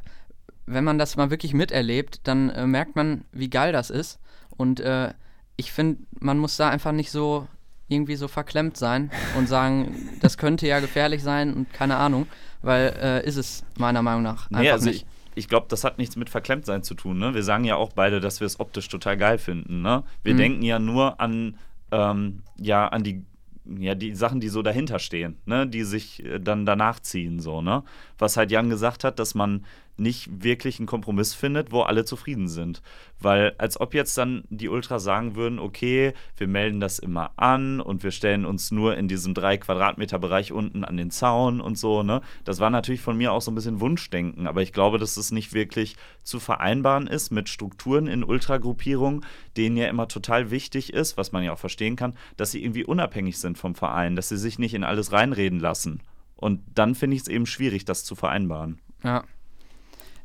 wenn 0.66 0.85
man 0.85 0.98
das 0.98 1.16
mal 1.16 1.31
wirklich 1.31 1.55
miterlebt, 1.55 2.20
dann 2.24 2.50
äh, 2.50 2.66
merkt 2.66 2.96
man, 2.96 3.24
wie 3.33 3.50
geil 3.50 3.72
das 3.72 3.90
ist. 3.90 4.18
Und 4.57 4.81
äh, 4.81 5.12
ich 5.57 5.72
finde, 5.72 6.02
man 6.18 6.38
muss 6.38 6.57
da 6.57 6.68
einfach 6.68 6.92
nicht 6.92 7.11
so 7.11 7.46
irgendwie 7.88 8.16
so 8.16 8.28
verklemmt 8.28 8.76
sein 8.76 9.11
und 9.37 9.48
sagen, 9.48 10.09
das 10.20 10.38
könnte 10.38 10.66
ja 10.66 10.81
gefährlich 10.81 11.22
sein 11.22 11.52
und 11.52 11.72
keine 11.72 11.96
Ahnung, 11.96 12.26
weil 12.62 12.94
äh, 13.00 13.26
ist 13.26 13.37
es 13.37 13.64
meiner 13.76 14.02
Meinung 14.02 14.22
nach 14.22 14.50
einfach 14.50 14.61
Nee, 14.61 14.70
also 14.70 14.88
nicht. 14.88 15.07
Ich, 15.35 15.49
glaube, 15.49 15.66
das 15.68 15.85
hat 15.85 15.99
nichts 15.99 16.16
mit 16.16 16.31
Verklemmtsein 16.31 16.83
zu 16.83 16.95
tun. 16.95 17.18
Ne? 17.18 17.35
Wir 17.35 17.42
sagen 17.42 17.64
ja 17.64 17.77
auch 17.77 17.92
beide, 17.92 18.21
dass 18.21 18.40
wir 18.40 18.47
es 18.47 18.61
optisch 18.61 18.88
total 18.88 19.16
geil 19.16 19.38
finden. 19.38 19.83
Ne? 19.83 20.05
Wir 20.23 20.35
Mhm. 20.35 20.38
denken 20.38 20.62
ja 20.62 20.79
nur 20.79 21.21
an, 21.21 21.57
ähm, 21.90 22.42
ja, 22.59 22.88
an 22.88 23.03
die, 23.03 23.25
ja, 23.64 23.95
die 23.95 24.14
Sachen, 24.14 24.40
die 24.40 24.49
so 24.49 24.62
dahinter 24.62 24.99
stehen, 24.99 25.38
ne? 25.47 25.66
die 25.66 25.85
sich 25.85 26.25
äh, 26.25 26.38
dann 26.40 26.66
danach 26.66 27.01
ziehen. 27.01 27.40
So, 27.40 27.62
ne? 27.62 27.85
Was 28.18 28.37
halt 28.37 28.51
Jan 28.51 28.68
gesagt 28.71 29.05
hat, 29.05 29.18
dass 29.18 29.35
man 29.35 29.64
nicht 29.96 30.42
wirklich 30.42 30.78
einen 30.78 30.87
Kompromiss 30.87 31.35
findet, 31.35 31.70
wo 31.72 31.83
alle 31.83 32.05
zufrieden 32.05 32.48
sind. 32.48 32.83
Weil 33.20 33.55
als 33.59 33.81
ob 33.81 33.94
jetzt 33.94 34.16
dann 34.18 34.44
die 34.48 34.68
Ultras 34.68 35.05
sagen 35.05 35.37
würden, 35.37 35.59
okay, 35.59 36.14
wir 36.37 36.48
melden 36.48 36.81
das 36.81 36.98
immer 36.98 37.31
an 37.37 37.81
und 37.81 38.02
wir 38.02 38.11
stellen 38.11 38.44
uns 38.44 38.70
nur 38.70 38.96
in 38.96 39.07
diesem 39.07 39.35
3 39.35 39.59
Quadratmeter 39.59 40.18
Bereich 40.18 40.50
unten 40.50 40.85
an 40.85 40.96
den 40.96 41.11
Zaun 41.11 41.61
und 41.61 41.78
so, 41.78 42.02
ne? 42.02 42.20
Das 42.44 42.59
war 42.59 42.70
natürlich 42.70 43.00
von 43.00 43.16
mir 43.16 43.33
auch 43.33 43.42
so 43.42 43.50
ein 43.50 43.55
bisschen 43.55 43.81
Wunschdenken, 43.81 44.46
aber 44.46 44.62
ich 44.62 44.72
glaube, 44.72 44.98
dass 44.98 45.16
es 45.16 45.31
nicht 45.31 45.52
wirklich 45.52 45.96
zu 46.24 46.40
vereinbaren 46.40 47.07
ist 47.07 47.31
mit 47.31 47.48
Strukturen 47.48 48.07
in 48.07 48.24
Ultragruppierungen, 48.24 49.24
denen 49.57 49.76
ja 49.76 49.88
immer 49.88 50.09
total 50.09 50.50
wichtig 50.50 50.92
ist, 50.92 51.16
was 51.16 51.33
man 51.33 51.44
ja 51.44 51.52
auch 51.52 51.59
verstehen 51.59 51.96
kann, 51.96 52.14
dass 52.37 52.50
sie 52.50 52.62
irgendwie 52.64 52.85
unabhängig 52.85 53.38
sind 53.38 53.59
vom 53.59 53.74
Verein, 53.74 54.16
dass 54.16 54.31
sie 54.31 54.38
sich 54.38 54.59
nicht 54.59 54.74
in 54.74 54.85
alles 54.85 55.12
reinreden 55.12 55.61
lassen. 55.61 56.00
Und 56.35 56.61
dann 56.74 56.96
finde 56.96 57.14
ich 57.14 57.22
es 57.22 57.28
eben 57.28 57.46
schwierig, 57.46 57.85
das 57.85 58.05
zu 58.05 58.16
vereinbaren. 58.16 58.81
Ja. 59.05 59.22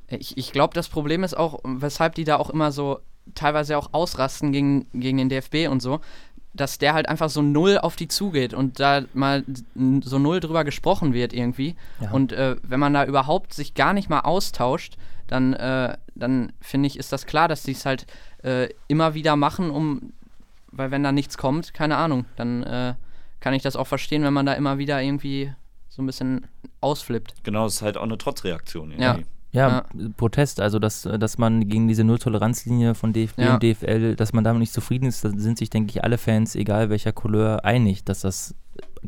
Ich, 0.09 0.37
ich 0.37 0.51
glaube, 0.51 0.73
das 0.73 0.87
Problem 0.87 1.23
ist 1.23 1.35
auch, 1.35 1.59
weshalb 1.63 2.15
die 2.15 2.23
da 2.23 2.37
auch 2.37 2.49
immer 2.49 2.71
so 2.71 2.99
teilweise 3.35 3.77
auch 3.77 3.89
ausrasten 3.91 4.51
gegen, 4.51 4.87
gegen 4.93 5.17
den 5.17 5.29
DFB 5.29 5.69
und 5.69 5.81
so, 5.81 5.99
dass 6.53 6.77
der 6.77 6.93
halt 6.93 7.07
einfach 7.07 7.29
so 7.29 7.41
null 7.41 7.77
auf 7.77 7.95
die 7.95 8.07
zugeht 8.07 8.53
und 8.53 8.79
da 8.79 9.03
mal 9.13 9.43
so 10.01 10.17
null 10.17 10.39
drüber 10.39 10.63
gesprochen 10.63 11.13
wird 11.13 11.33
irgendwie. 11.33 11.75
Ja. 11.99 12.11
Und 12.11 12.31
äh, 12.31 12.55
wenn 12.63 12.79
man 12.79 12.93
da 12.93 13.05
überhaupt 13.05 13.53
sich 13.53 13.73
gar 13.73 13.93
nicht 13.93 14.09
mal 14.09 14.21
austauscht, 14.21 14.97
dann, 15.27 15.53
äh, 15.53 15.97
dann 16.15 16.53
finde 16.61 16.87
ich, 16.87 16.97
ist 16.97 17.11
das 17.11 17.25
klar, 17.25 17.47
dass 17.47 17.63
die 17.63 17.73
es 17.73 17.85
halt 17.85 18.07
äh, 18.43 18.69
immer 18.87 19.13
wieder 19.13 19.35
machen, 19.35 19.69
um, 19.69 20.13
weil 20.71 20.89
wenn 20.89 21.03
da 21.03 21.11
nichts 21.11 21.37
kommt, 21.37 21.73
keine 21.73 21.97
Ahnung, 21.97 22.25
dann 22.37 22.63
äh, 22.63 22.93
kann 23.39 23.53
ich 23.53 23.61
das 23.61 23.75
auch 23.75 23.87
verstehen, 23.87 24.23
wenn 24.23 24.33
man 24.33 24.45
da 24.45 24.53
immer 24.53 24.77
wieder 24.77 25.01
irgendwie 25.01 25.53
so 25.89 26.01
ein 26.01 26.05
bisschen 26.05 26.47
ausflippt. 26.81 27.43
Genau, 27.43 27.65
es 27.65 27.75
ist 27.75 27.81
halt 27.81 27.97
auch 27.97 28.03
eine 28.03 28.17
Trotzreaktion. 28.17 28.99
Ja. 28.99 29.19
Irgendwie. 29.57 30.03
Ja, 30.03 30.09
Protest, 30.17 30.61
also 30.61 30.79
dass, 30.79 31.01
dass 31.03 31.37
man 31.37 31.67
gegen 31.67 31.87
diese 31.87 32.03
Null-Toleranz-Linie 32.03 32.95
von 32.95 33.13
DFB 33.13 33.39
Ja. 33.39 33.53
und 33.55 33.63
DFL, 33.63 34.15
dass 34.15 34.33
man 34.33 34.43
damit 34.43 34.59
nicht 34.61 34.73
zufrieden 34.73 35.05
ist, 35.05 35.23
da 35.25 35.29
sind 35.35 35.57
sich, 35.57 35.69
denke 35.69 35.91
ich, 35.91 36.03
alle 36.03 36.17
Fans, 36.17 36.55
egal 36.55 36.89
welcher 36.89 37.11
Couleur, 37.13 37.65
einig, 37.65 38.03
dass 38.03 38.21
das 38.21 38.55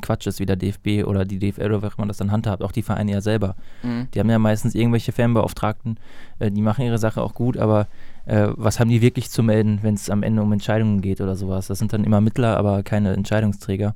Quatsch 0.02 0.28
ist, 0.28 0.40
wie 0.40 0.46
der 0.46 0.56
DFB 0.56 1.06
oder 1.06 1.26
die 1.26 1.40
DFL 1.40 1.72
oder 1.72 1.88
auch 1.88 1.98
immer 1.98 2.08
das 2.08 2.18
dann 2.18 2.32
handhabt, 2.32 2.64
auch 2.64 2.72
die 2.72 2.82
Vereine 2.82 3.12
ja 3.12 3.22
selber. 3.22 3.56
Mhm. 3.84 4.08
Die 4.14 4.20
haben 4.20 4.30
ja 4.30 4.40
meistens 4.40 4.76
irgendwelche 4.76 5.12
Fanbeauftragten, 5.12 6.00
äh, 6.40 6.52
die 6.52 6.62
machen 6.62 6.86
ihre 6.86 6.98
Sache 6.98 7.22
auch 7.22 7.34
gut, 7.34 7.58
aber 7.58 7.88
äh, 8.26 8.48
was 8.56 8.80
haben 8.80 8.90
die 8.90 9.02
wirklich 9.02 9.30
zu 9.30 9.44
melden, 9.44 9.80
wenn 9.82 9.96
es 9.96 10.10
am 10.10 10.24
Ende 10.24 10.42
um 10.42 10.52
Entscheidungen 10.54 11.02
geht 11.02 11.22
oder 11.22 11.36
sowas? 11.36 11.68
Das 11.68 11.80
sind 11.80 11.92
dann 11.94 12.04
immer 12.04 12.22
Mittler, 12.22 12.58
aber 12.58 12.84
keine 12.84 13.14
Entscheidungsträger. 13.14 13.96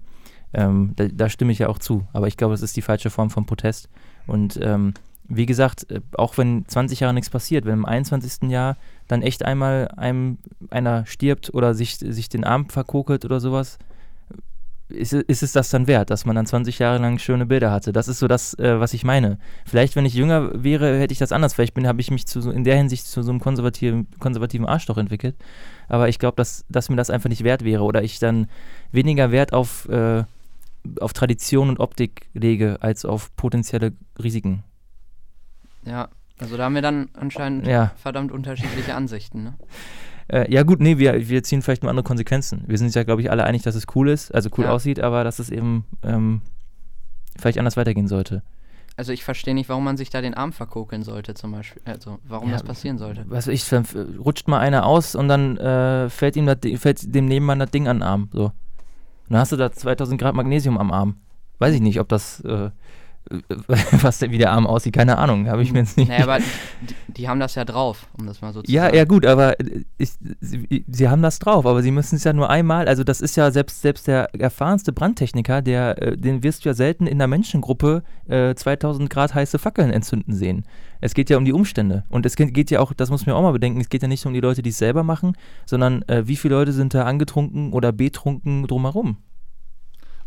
Ähm, 0.54 0.94
da, 0.96 1.08
da 1.08 1.30
stimme 1.30 1.52
ich 1.52 1.60
ja 1.60 1.68
auch 1.70 1.80
zu, 1.80 2.06
aber 2.14 2.28
ich 2.28 2.38
glaube, 2.38 2.54
es 2.54 2.62
ist 2.62 2.76
die 2.76 2.82
falsche 2.84 3.10
Form 3.10 3.30
von 3.32 3.46
Protest. 3.46 3.90
Und 4.28 4.60
ähm, 4.62 4.94
wie 5.28 5.46
gesagt, 5.46 5.90
äh, 5.92 6.02
auch 6.18 6.38
wenn 6.38 6.66
20 6.68 7.00
Jahre 7.02 7.14
nichts 7.14 7.30
passiert, 7.30 7.66
wenn 7.66 7.74
im 7.74 7.86
21. 7.86 8.50
Jahr 8.50 8.78
dann 9.08 9.22
echt 9.22 9.44
einmal 9.44 9.90
einem 9.96 10.38
einer 10.70 11.06
stirbt 11.06 11.54
oder 11.54 11.74
sich, 11.74 11.98
sich 11.98 12.30
den 12.30 12.44
Arm 12.44 12.70
verkokelt 12.70 13.26
oder 13.26 13.40
sowas, 13.40 13.78
ist, 14.90 15.14
ist 15.14 15.44
es 15.44 15.52
das 15.54 15.70
dann 15.70 15.88
wert, 15.88 16.10
dass 16.10 16.26
man 16.26 16.36
dann 16.36 16.46
20 16.46 16.80
Jahre 16.80 17.00
lang 17.00 17.18
schöne 17.18 17.46
Bilder 17.46 17.72
hatte? 17.72 17.92
Das 17.92 18.08
ist 18.08 18.20
so 18.20 18.28
das, 18.28 18.54
äh, 18.60 18.80
was 18.80 18.94
ich 18.94 19.04
meine. 19.04 19.38
Vielleicht, 19.66 19.96
wenn 19.96 20.06
ich 20.06 20.14
jünger 20.14 20.64
wäre, 20.64 21.00
hätte 21.00 21.14
ich 21.14 21.20
das 21.20 21.32
anders. 21.32 21.54
Vielleicht 21.54 21.76
habe 21.86 22.02
ich 22.02 22.12
mich 22.12 22.28
zu, 22.28 22.52
in 22.52 22.64
der 22.64 22.78
Hinsicht 22.78 23.08
zu 23.08 23.24
so 23.24 23.32
einem 23.32 23.40
konservativen, 23.40 24.08
konservativen 24.20 24.68
Arschloch 24.68 24.98
entwickelt. 24.98 25.36
Aber 25.90 26.10
ich 26.10 26.20
glaube, 26.20 26.36
dass, 26.36 26.66
dass 26.70 26.90
mir 26.90 26.96
das 26.96 27.10
einfach 27.10 27.30
nicht 27.30 27.44
wert 27.44 27.64
wäre 27.64 27.84
oder 27.84 28.04
ich 28.04 28.20
dann 28.20 28.48
weniger 28.92 29.32
Wert 29.32 29.54
auf, 29.54 29.88
äh, 29.90 30.24
auf 31.00 31.14
Tradition 31.14 31.70
und 31.70 31.80
Optik 31.80 32.30
lege, 32.34 32.78
als 32.82 33.06
auf 33.06 33.36
potenzielle 33.36 33.94
Risiken. 34.22 34.64
Ja, 35.86 36.10
also 36.40 36.58
da 36.58 36.64
haben 36.66 36.76
wir 36.76 36.82
dann 36.82 37.10
anscheinend 37.14 37.68
Ja. 37.68 37.92
verdammt 37.96 38.32
unterschiedliche 38.32 38.96
Ansichten. 38.96 39.44
Ne? 39.44 39.54
Äh, 40.28 40.52
ja 40.52 40.64
gut, 40.64 40.80
nee, 40.80 40.98
wir, 40.98 41.28
wir 41.30 41.44
ziehen 41.44 41.62
vielleicht 41.62 41.84
nur 41.84 41.90
andere 41.90 42.04
Konsequenzen. 42.04 42.64
Wir 42.68 42.78
sind 42.78 42.88
uns 42.88 42.96
ja, 42.96 43.04
glaube 43.04 43.22
ich, 43.22 43.30
alle 43.30 43.44
einig, 43.44 43.62
dass 43.64 43.76
es 43.76 43.86
cool 43.96 44.10
ist, 44.10 44.34
also 44.34 44.50
cool 44.58 44.66
Ja. 44.66 44.72
aussieht, 44.72 45.00
aber 45.00 45.24
dass 45.24 45.40
es 45.40 45.50
eben 45.50 45.86
ähm, 46.02 46.42
vielleicht 47.38 47.58
anders 47.60 47.78
weitergehen 47.78 48.08
sollte. 48.08 48.42
Also 48.96 49.12
ich 49.12 49.24
verstehe 49.24 49.56
nicht, 49.56 49.70
warum 49.70 49.84
man 49.84 49.98
sich 49.98 50.12
da 50.12 50.22
den 50.22 50.36
Arm 50.36 50.54
verkokeln 50.54 51.02
sollte 51.04 51.34
zum 51.34 51.52
Beispiel. 51.52 51.82
Also 51.86 52.20
warum 52.28 52.50
Ja, 52.50 52.54
das 52.54 52.64
passieren 52.64 53.00
sollte. 53.00 53.26
Was 53.28 53.48
ich, 53.48 53.66
rutscht 53.74 54.48
mal 54.48 54.60
einer 54.60 54.86
aus 54.86 55.16
und 55.16 55.28
dann 55.28 55.58
äh, 55.58 56.10
fällt 56.10 56.36
ihm 56.36 56.46
das, 56.46 56.58
fällt 56.78 57.14
dem 57.14 57.26
Nebenmann 57.26 57.58
das 57.60 57.72
Ding 57.72 57.88
an 57.88 57.98
den 57.98 58.04
Arm. 58.04 58.30
So. 58.32 58.46
Und 58.46 58.54
dann 59.30 59.40
hast 59.40 59.52
du 59.52 59.58
da 59.58 59.72
2000 59.72 60.22
Grad 60.22 60.36
Magnesium 60.36 60.78
am 60.78 60.92
Arm. 60.92 61.18
Weiß 61.58 61.74
ich 61.74 61.82
nicht, 61.82 62.00
ob 62.00 62.08
das, 62.10 62.42
äh, 62.42 62.70
was 64.02 64.20
denn 64.20 64.32
wie 64.32 64.38
der 64.38 64.52
Arm 64.52 64.68
aussieht, 64.68 64.94
keine 64.94 65.18
Ahnung, 65.18 65.48
habe 65.48 65.64
ich 65.64 65.72
mir 65.72 65.80
jetzt 65.80 65.98
nicht. 65.98 66.10
Naja, 66.10 66.24
aber 66.24 66.40
die, 66.40 67.14
die 67.14 67.30
haben 67.30 67.40
das 67.40 67.56
ja 67.56 67.66
drauf, 67.66 68.08
um 68.20 68.26
das 68.28 68.42
mal 68.42 68.54
so 68.54 68.62
zu 68.62 68.72
Ja, 68.72 68.84
sagen. 68.84 68.98
ja 68.98 69.06
gut, 69.06 69.26
aber 69.26 69.60
äh, 69.60 69.84
ich, 69.98 70.12
sie, 70.42 70.86
sie 70.88 71.10
haben 71.10 71.22
das 71.22 71.40
drauf, 71.40 71.66
aber 71.66 71.82
sie 71.82 71.92
müssen 71.92 72.16
es 72.18 72.24
ja 72.24 72.34
nur 72.34 72.50
einmal, 72.50 72.88
also 72.88 73.04
das 73.04 73.22
ist 73.22 73.36
ja 73.36 73.50
selbst, 73.52 73.82
selbst 73.82 74.08
der 74.08 74.34
erfahrenste 74.36 74.92
Brandtechniker, 74.92 75.62
der, 75.62 76.02
äh, 76.02 76.18
den 76.18 76.44
wirst 76.44 76.66
du 76.66 76.70
ja 76.70 76.74
selten 76.74 77.08
in 77.08 77.18
einer 77.18 77.28
Menschengruppe 77.28 78.04
äh, 78.28 78.54
2000 78.56 79.10
Grad 79.10 79.34
heiße 79.34 79.58
Fackeln 79.60 79.92
entzünden 79.92 80.34
sehen. 80.34 80.66
Es 81.02 81.14
geht 81.14 81.30
ja 81.30 81.38
um 81.38 81.46
die 81.46 81.54
Umstände 81.54 82.04
und 82.10 82.26
es 82.26 82.36
geht 82.36 82.54
geht 82.54 82.72
ja 82.72 82.80
auch, 82.80 82.94
das 82.94 83.10
muss 83.10 83.26
man 83.26 83.36
auch 83.36 83.42
mal 83.42 83.52
bedenken, 83.52 83.82
es 83.82 83.90
geht 83.90 84.02
ja 84.02 84.08
nicht 84.08 84.26
um 84.26 84.34
die 84.34 84.40
Leute, 84.40 84.62
die 84.62 84.70
es 84.70 84.78
selber 84.78 85.04
machen, 85.04 85.36
sondern 85.66 86.02
äh, 86.04 86.28
wie 86.28 86.36
viele 86.36 86.56
Leute 86.56 86.72
sind 86.72 86.94
da 86.94 87.04
angetrunken 87.04 87.74
oder 87.74 87.92
betrunken 87.92 88.68
drumherum. 88.68 89.18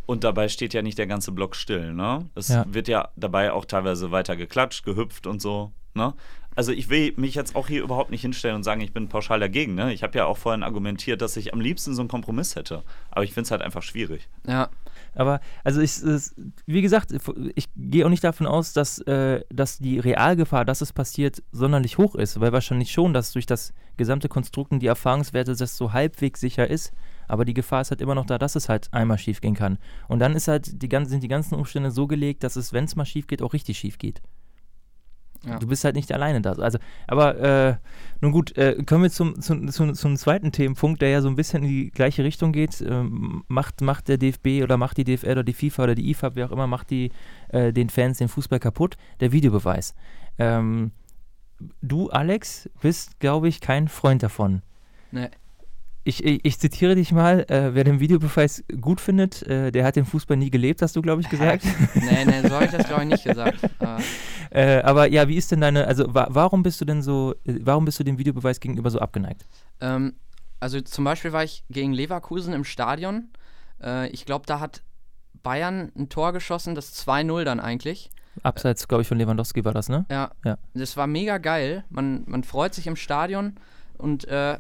Und 0.07 0.23
dabei 0.25 0.49
steht 0.49 0.73
ja 0.73 0.83
nicht 0.83 0.99
der 0.99 1.07
ganze 1.09 1.33
Block 1.33 1.57
still, 1.57 1.93
ne? 1.93 2.27
Es 2.35 2.49
Ja. 2.49 2.65
wird 2.69 2.89
ja 2.89 3.09
dabei 3.17 3.53
auch 3.53 3.65
teilweise 3.65 4.11
weiter 4.13 4.37
geklatscht, 4.37 4.85
gehüpft 4.85 5.27
und 5.27 5.43
so, 5.43 5.73
ne? 5.95 6.15
Also 6.55 6.73
ich 6.73 6.89
will 6.89 7.13
mich 7.17 7.35
jetzt 7.35 7.55
auch 7.55 7.69
hier 7.69 7.83
überhaupt 7.83 8.11
nicht 8.11 8.23
hinstellen 8.23 8.57
und 8.57 8.63
sagen, 8.63 8.81
ich 8.81 8.93
bin 8.95 9.09
pauschal 9.09 9.41
dagegen, 9.41 9.75
ne? 9.75 9.93
Ich 9.93 10.03
habe 10.03 10.17
ja 10.17 10.25
auch 10.25 10.39
vorhin 10.39 10.63
argumentiert, 10.63 11.21
dass 11.21 11.37
ich 11.37 11.53
am 11.53 11.61
liebsten 11.61 11.95
so 11.95 12.01
einen 12.01 12.09
Kompromiss 12.09 12.57
hätte. 12.57 12.83
Aber 13.11 13.25
ich 13.25 13.35
finde 13.35 13.43
es 13.47 13.51
halt 13.51 13.61
einfach 13.61 13.83
schwierig. 13.83 14.27
Ja, 14.47 14.71
Aber, 15.15 15.41
also 15.65 15.81
ich, 15.83 15.93
wie 16.67 16.83
gesagt, 16.83 17.13
ich 17.55 17.69
gehe 17.77 18.07
auch 18.07 18.11
nicht 18.11 18.25
davon 18.25 18.47
aus, 18.47 18.73
dass, 18.73 18.99
äh, 19.01 19.43
dass 19.51 19.79
die 19.79 19.99
Realgefahr, 19.99 20.65
dass 20.65 20.81
es 20.83 20.93
passiert, 20.93 21.43
sonderlich 21.53 21.99
hoch 21.99 22.15
ist, 22.15 22.39
weil 22.41 22.53
wahrscheinlich 22.53 22.91
schon, 22.93 23.13
dass 23.13 23.33
durch 23.33 23.47
das 23.47 23.73
gesamte 23.97 24.29
Konstrukt 24.29 24.73
und 24.73 24.81
die 24.81 24.87
Erfahrungswerte 24.87 25.57
das 25.57 25.77
so 25.77 25.93
halbwegs 25.93 26.41
sicher 26.41 26.69
ist. 26.71 26.93
Aber 27.29 27.45
die 27.45 27.55
Gefahr 27.55 27.81
ist 27.81 27.91
halt 27.91 28.01
immer 28.01 28.15
noch 28.15 28.27
da, 28.27 28.39
dass 28.39 28.57
es 28.57 28.69
halt 28.69 28.93
einmal 28.93 29.19
schief 29.19 29.41
gehen 29.41 29.55
kann. 29.55 29.79
Und 30.09 30.19
dann 30.19 30.35
ist 30.35 30.49
halt 30.49 30.83
die 30.83 30.89
ganzen, 30.89 31.11
sind 31.11 31.23
die 31.23 31.29
ganzen 31.29 31.55
Umstände 31.55 31.91
so 31.91 32.07
gelegt, 32.07 32.45
dass 32.45 32.57
es, 32.57 32.73
wenn 32.73 32.85
es 32.85 32.97
mal 32.97 33.05
schief 33.05 33.27
geht, 33.27 33.43
auch 33.43 33.53
richtig 33.53 33.79
schief 33.79 33.99
geht. 33.99 34.23
Ja. 35.45 35.59
Du 35.59 35.67
bist 35.67 35.85
halt 35.85 35.95
nicht 35.95 36.11
alleine 36.13 36.41
da. 36.41 36.53
Also, 36.53 36.79
aber 37.07 37.39
äh, 37.39 37.77
nun 38.21 38.33
gut, 38.33 38.57
äh, 38.57 38.83
kommen 38.85 39.05
wir 39.05 39.11
zum, 39.11 39.41
zum, 39.41 39.69
zum, 39.69 39.95
zum 39.95 40.17
zweiten 40.17 40.51
Themenpunkt, 40.51 41.01
der 41.01 41.11
ja 41.11 41.21
so 41.21 41.29
ein 41.29 41.37
bisschen 41.37 41.63
in 41.63 41.69
die 41.69 41.91
gleiche 41.91 42.25
Richtung 42.25 42.53
geht. 42.53 42.81
Ähm, 42.81 43.45
macht, 43.47 43.81
macht 43.81 44.09
der 44.09 44.19
DFB 44.19 44.63
oder 44.63 44.77
macht 44.77 44.97
die 44.97 45.05
DFL 45.05 45.33
oder 45.33 45.45
die 45.45 45.53
FIFA 45.53 45.85
oder 45.85 45.95
die 45.95 46.11
IFAB, 46.11 46.37
wer 46.37 46.47
auch 46.47 46.53
immer, 46.53 46.67
macht 46.67 46.91
die 46.91 47.13
äh, 47.49 47.73
den 47.73 47.91
Fans 47.91 48.19
den 48.19 48.29
Fußball 48.29 48.59
kaputt? 48.59 48.97
Der 49.21 49.31
Videobeweis. 49.31 49.95
Ähm, 50.39 50.91
du, 51.81 52.11
Alex, 52.11 52.69
bist, 52.81 53.21
glaube 53.21 53.49
ich, 53.49 53.61
kein 53.61 53.89
Freund 53.89 54.23
davon. 54.23 54.63
ne, 55.13 55.31
Ich, 56.07 56.25
ich, 56.25 56.45
ich 56.45 56.59
zitiere 56.59 56.95
dich 56.95 57.11
mal, 57.11 57.41
äh, 57.49 57.75
wer 57.75 57.83
den 57.83 57.99
Videobeweis 57.99 58.63
gut 58.81 59.01
findet, 59.01 59.43
äh, 59.43 59.73
der 59.73 59.85
hat 59.85 59.97
den 59.97 60.05
Fußball 60.05 60.37
nie 60.37 60.51
gelebt, 60.51 60.81
hast 60.81 60.95
du, 60.95 61.03
glaube 61.03 61.21
ich, 61.21 61.29
gesagt. 61.29 61.65
nee, 61.95 62.25
nee, 62.25 62.49
so 62.49 62.55
habe 62.55 62.67
ich 62.67 62.71
das 62.71 62.87
glaube 62.87 63.03
ich 63.03 63.09
nicht 63.09 63.25
gesagt. 63.25 63.59
Aber 63.81 63.99
Äh, 64.51 64.83
aber 64.83 65.09
ja, 65.09 65.27
wie 65.27 65.37
ist 65.37 65.51
denn 65.51 65.61
deine, 65.61 65.87
also 65.87 66.15
wa 66.15 66.29
warum 66.31 66.63
bist 66.63 66.81
du 66.81 66.85
denn 66.85 67.03
so, 67.03 67.35
äh, 67.45 67.59
warum 67.63 67.85
bist 67.85 67.99
du 67.99 68.05
dem 68.05 68.19
Videobeweis 68.19 68.61
gegenüber 68.61 68.91
so 68.91 69.01
abgeneigt? 69.01 69.45
Ähm, 69.81 70.15
also 70.61 70.81
zum 70.81 71.05
Beispiel 71.05 71.33
war 71.33 71.45
ich 71.45 71.65
gegen 71.69 71.93
Leverkusen 71.93 72.55
im 72.55 72.65
Stadion. 72.65 73.29
Äh, 73.83 74.09
ich 74.11 74.25
glaube, 74.25 74.47
da 74.47 74.61
hat 74.61 74.83
Bayern 75.43 75.91
ein 75.97 76.09
Tor 76.09 76.33
geschossen, 76.33 76.75
das 76.75 76.95
2-0 77.07 77.45
dann 77.45 77.61
eigentlich. 77.61 78.11
Abseits, 78.43 78.87
glaube 78.87 79.03
ich, 79.03 79.09
von 79.09 79.19
Lewandowski 79.19 79.65
war 79.65 79.73
das, 79.73 79.89
ne? 79.89 80.07
Ja. 80.11 80.31
Ja. 80.45 80.59
Das 80.75 80.97
war 80.97 81.07
mega 81.07 81.39
geil. 81.39 81.85
Man, 81.91 82.23
man 82.27 82.45
freut 82.45 82.75
sich 82.75 82.87
im 82.87 82.97
Stadion 82.97 83.57
und, 83.99 84.27
äh, 84.29 84.59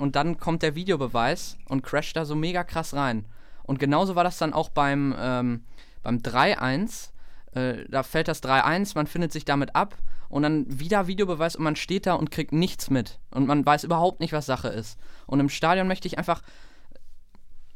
und 0.00 0.16
dann 0.16 0.38
kommt 0.38 0.62
der 0.62 0.74
Videobeweis 0.74 1.56
und 1.68 1.82
crasht 1.82 2.16
da 2.16 2.24
so 2.24 2.34
mega 2.34 2.64
krass 2.64 2.94
rein. 2.94 3.26
Und 3.62 3.78
genauso 3.78 4.16
war 4.16 4.24
das 4.24 4.38
dann 4.38 4.52
auch 4.52 4.70
beim, 4.70 5.14
ähm, 5.18 5.64
beim 6.02 6.18
3-1. 6.18 7.10
Äh, 7.52 7.84
da 7.88 8.02
fällt 8.02 8.28
das 8.28 8.42
3-1, 8.42 8.92
man 8.94 9.06
findet 9.06 9.32
sich 9.32 9.44
damit 9.44 9.76
ab 9.76 9.96
und 10.28 10.42
dann 10.42 10.64
wieder 10.68 11.06
Videobeweis 11.06 11.56
und 11.56 11.64
man 11.64 11.76
steht 11.76 12.06
da 12.06 12.14
und 12.14 12.30
kriegt 12.30 12.52
nichts 12.52 12.88
mit. 12.88 13.18
Und 13.30 13.46
man 13.46 13.66
weiß 13.66 13.84
überhaupt 13.84 14.20
nicht, 14.20 14.32
was 14.32 14.46
Sache 14.46 14.68
ist. 14.68 14.98
Und 15.26 15.40
im 15.40 15.48
Stadion 15.48 15.88
möchte 15.88 16.08
ich 16.08 16.18
einfach. 16.18 16.42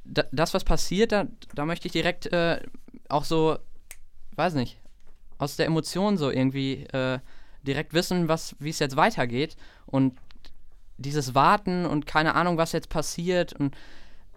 Da, 0.07 0.25
das, 0.33 0.53
was 0.53 0.65
passiert, 0.65 1.13
da, 1.13 1.27
da 1.55 1.65
möchte 1.65 1.87
ich 1.87 1.93
direkt 1.93 2.27
äh, 2.27 2.61
auch 3.09 3.25
so, 3.25 3.57
weiß 4.37 4.53
nicht, 4.53 4.79
aus 5.39 5.57
der 5.57 5.65
Emotion 5.65 6.19
so 6.19 6.31
irgendwie 6.31 6.85
äh, 6.93 7.21
direkt 7.63 7.95
wissen, 7.95 8.29
wie 8.29 8.69
es 8.69 8.79
jetzt 8.79 8.97
weitergeht. 8.97 9.57
Und 9.87 10.19
dieses 10.97 11.35
Warten 11.35 11.87
und 11.87 12.07
keine 12.07 12.35
Ahnung, 12.35 12.57
was 12.57 12.73
jetzt 12.73 12.89
passiert. 12.89 13.53
Und 13.53 13.75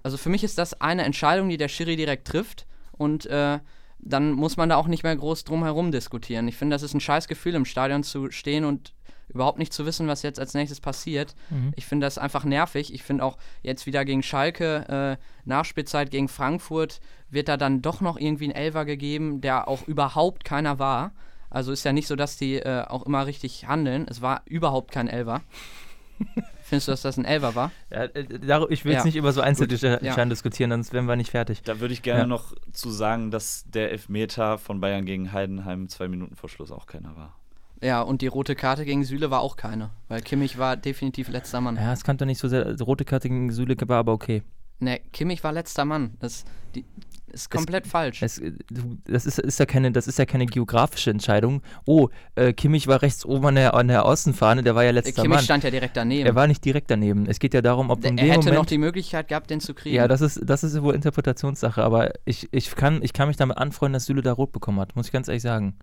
also 0.04 0.18
für 0.18 0.30
mich 0.30 0.44
ist 0.44 0.58
das 0.58 0.80
eine 0.82 1.04
Entscheidung, 1.04 1.50
die 1.50 1.58
der 1.58 1.68
Schiri 1.68 1.96
direkt 1.96 2.28
trifft. 2.28 2.66
Und 2.92 3.26
äh, 3.28 3.60
dann 4.00 4.32
muss 4.32 4.58
man 4.58 4.70
da 4.70 4.76
auch 4.76 4.88
nicht 4.88 5.04
mehr 5.04 5.16
groß 5.16 5.44
drum 5.44 5.64
herum 5.64 5.92
diskutieren. 5.92 6.48
Ich 6.48 6.56
finde, 6.56 6.76
das 6.76 6.84
ist 6.84 6.94
ein 6.94 7.00
scheiß 7.00 7.28
Gefühl, 7.28 7.56
im 7.56 7.66
Stadion 7.66 8.04
zu 8.04 8.32
stehen 8.32 8.66
und 8.66 8.94
überhaupt 9.30 9.60
nicht 9.60 9.74
zu 9.74 9.86
wissen, 9.86 10.08
was 10.08 10.24
jetzt 10.24 10.40
als 10.40 10.54
nächstes 10.54 10.80
passiert. 10.80 11.36
Mhm. 11.50 11.74
Ich 11.76 11.86
finde 11.86 12.06
das 12.06 12.18
einfach 12.18 12.46
nervig. 12.46 12.94
Ich 12.94 13.04
finde 13.04 13.24
auch 13.24 13.38
jetzt 13.62 13.86
wieder 13.86 14.06
gegen 14.06 14.24
Schalke, 14.24 15.18
äh, 15.20 15.24
Nachspielzeit 15.46 16.12
gegen 16.12 16.30
Frankfurt, 16.30 17.02
wird 17.30 17.50
da 17.50 17.58
dann 17.58 17.82
doch 17.82 18.02
noch 18.02 18.18
irgendwie 18.18 18.48
ein 18.48 18.56
Elfer 18.56 18.86
gegeben, 18.86 19.42
der 19.42 19.68
auch 19.68 19.88
überhaupt 19.88 20.46
keiner 20.46 20.80
war. 20.80 21.12
Also 21.50 21.72
ist 21.72 21.84
ja 21.84 21.94
nicht 21.94 22.08
so, 22.08 22.16
dass 22.16 22.38
die 22.38 22.56
äh, 22.56 22.84
auch 22.88 23.06
immer 23.06 23.26
richtig 23.26 23.68
handeln. 23.68 24.06
Es 24.10 24.22
war 24.22 24.42
überhaupt 24.46 24.92
kein 24.92 25.08
Elfer. 25.08 25.42
Findest 26.64 26.88
du, 26.90 26.92
dass 26.92 27.02
das 27.02 27.18
ein 27.18 27.26
Elfer 27.26 27.56
war? 27.56 27.72
Ja, 27.90 28.04
äh, 28.04 28.22
ich 28.70 28.84
will 28.84 28.92
jetzt 28.92 29.02
Ja. 29.02 29.06
nicht 29.06 29.16
über 29.16 29.32
so 29.32 29.42
Einzelentscheidungen 29.42 30.04
Ja. 30.04 30.26
diskutieren, 30.26 30.72
sonst 30.72 30.92
wären 30.92 31.06
wir 31.06 31.16
nicht 31.16 31.32
fertig. 31.32 31.62
Da 31.64 31.80
würde 31.80 31.94
ich 31.94 32.02
gerne 32.02 32.22
Ja. 32.22 32.28
noch 32.28 32.54
zu 32.74 32.90
sagen, 32.92 33.32
dass 33.32 33.64
der 33.70 33.92
Elfmeter 33.92 34.58
von 34.58 34.82
Bayern 34.82 35.06
gegen 35.06 35.32
Heidenheim 35.32 35.88
zwei 35.88 36.08
Minuten 36.08 36.36
vor 36.36 36.50
Schluss 36.50 36.72
auch 36.72 36.86
keiner 36.86 37.16
war. 37.16 37.36
Ja, 37.82 38.02
und 38.02 38.22
die 38.22 38.28
rote 38.28 38.56
Karte 38.56 38.86
gegen 38.86 39.04
Süle 39.04 39.30
war 39.32 39.40
auch 39.42 39.56
keine, 39.56 39.92
weil 40.08 40.22
Kimmich 40.22 40.58
war 40.58 40.76
definitiv 40.76 41.30
letzter 41.30 41.62
Mann. 41.62 41.76
Ja, 41.76 41.94
es 41.94 42.04
kann 42.04 42.18
doch 42.18 42.26
nicht 42.26 42.40
so 42.40 42.48
sehr, 42.48 42.66
also 42.66 42.84
rote 42.86 43.06
Karte 43.06 43.30
gegen 43.30 43.52
Süle 43.52 43.76
war 43.88 44.00
aber 44.00 44.14
okay. 44.14 44.42
Ne, 44.80 45.00
Kimmich 45.14 45.44
war 45.44 45.52
letzter 45.54 45.86
Mann. 45.86 46.16
Das, 46.20 46.44
die, 46.76 46.86
ist 47.28 47.50
komplett 47.50 47.86
es, 47.86 47.92
falsch. 47.92 48.22
Es, 48.22 48.42
das, 49.06 49.26
ist, 49.26 49.40
ist 49.40 49.60
ja 49.60 49.66
keine, 49.66 49.92
das 49.92 50.08
ist 50.08 50.20
ja 50.20 50.26
keine 50.26 50.46
geografische 50.46 51.12
Entscheidung. 51.12 51.62
Oh, 51.86 52.10
äh, 52.36 52.54
Kimmich 52.54 52.88
war 52.88 53.02
rechts 53.02 53.26
oben 53.26 53.48
an 53.48 53.56
der, 53.56 53.74
an 53.74 53.88
der 53.88 54.06
Außenfahne, 54.06 54.64
der 54.64 54.76
war 54.76 54.84
ja 54.84 54.92
letzter 54.92 55.22
Kimmich 55.22 55.30
Mann. 55.30 55.44
stand 55.44 55.64
ja 55.64 55.72
direkt 55.72 55.98
daneben. 55.98 56.26
Er 56.26 56.36
war 56.36 56.48
nicht 56.48 56.64
direkt 56.64 56.90
daneben. 56.90 57.26
Es 57.26 57.40
geht 57.40 57.54
ja 57.54 57.62
darum, 57.62 57.90
ob 57.90 58.02
der, 58.02 58.12
in 58.12 58.18
er 58.18 58.26
hätte 58.26 58.40
Moment, 58.40 58.56
noch 58.56 58.66
die 58.66 58.78
Möglichkeit 58.78 59.28
gehabt, 59.28 59.50
den 59.50 59.60
zu 59.60 59.74
kriegen. 59.74 59.96
Ja, 59.96 60.08
das 60.08 60.22
ist, 60.22 60.42
das 60.44 60.64
ist 60.64 60.82
wohl 60.82 60.96
Interpretationssache, 60.96 61.84
aber 61.84 62.12
ich, 62.26 62.48
ich, 62.52 62.76
kann, 62.76 63.02
ich 63.04 63.14
kann 63.14 63.28
mich 63.28 63.38
damit 63.38 63.58
anfreunden, 63.58 63.94
dass 63.94 64.06
Süle 64.06 64.22
da 64.22 64.34
rot 64.34 64.52
bekommen 64.52 64.80
hat, 64.80 64.96
muss 64.96 65.08
ich 65.08 65.12
ganz 65.12 65.28
ehrlich 65.28 65.44
sagen. 65.44 65.76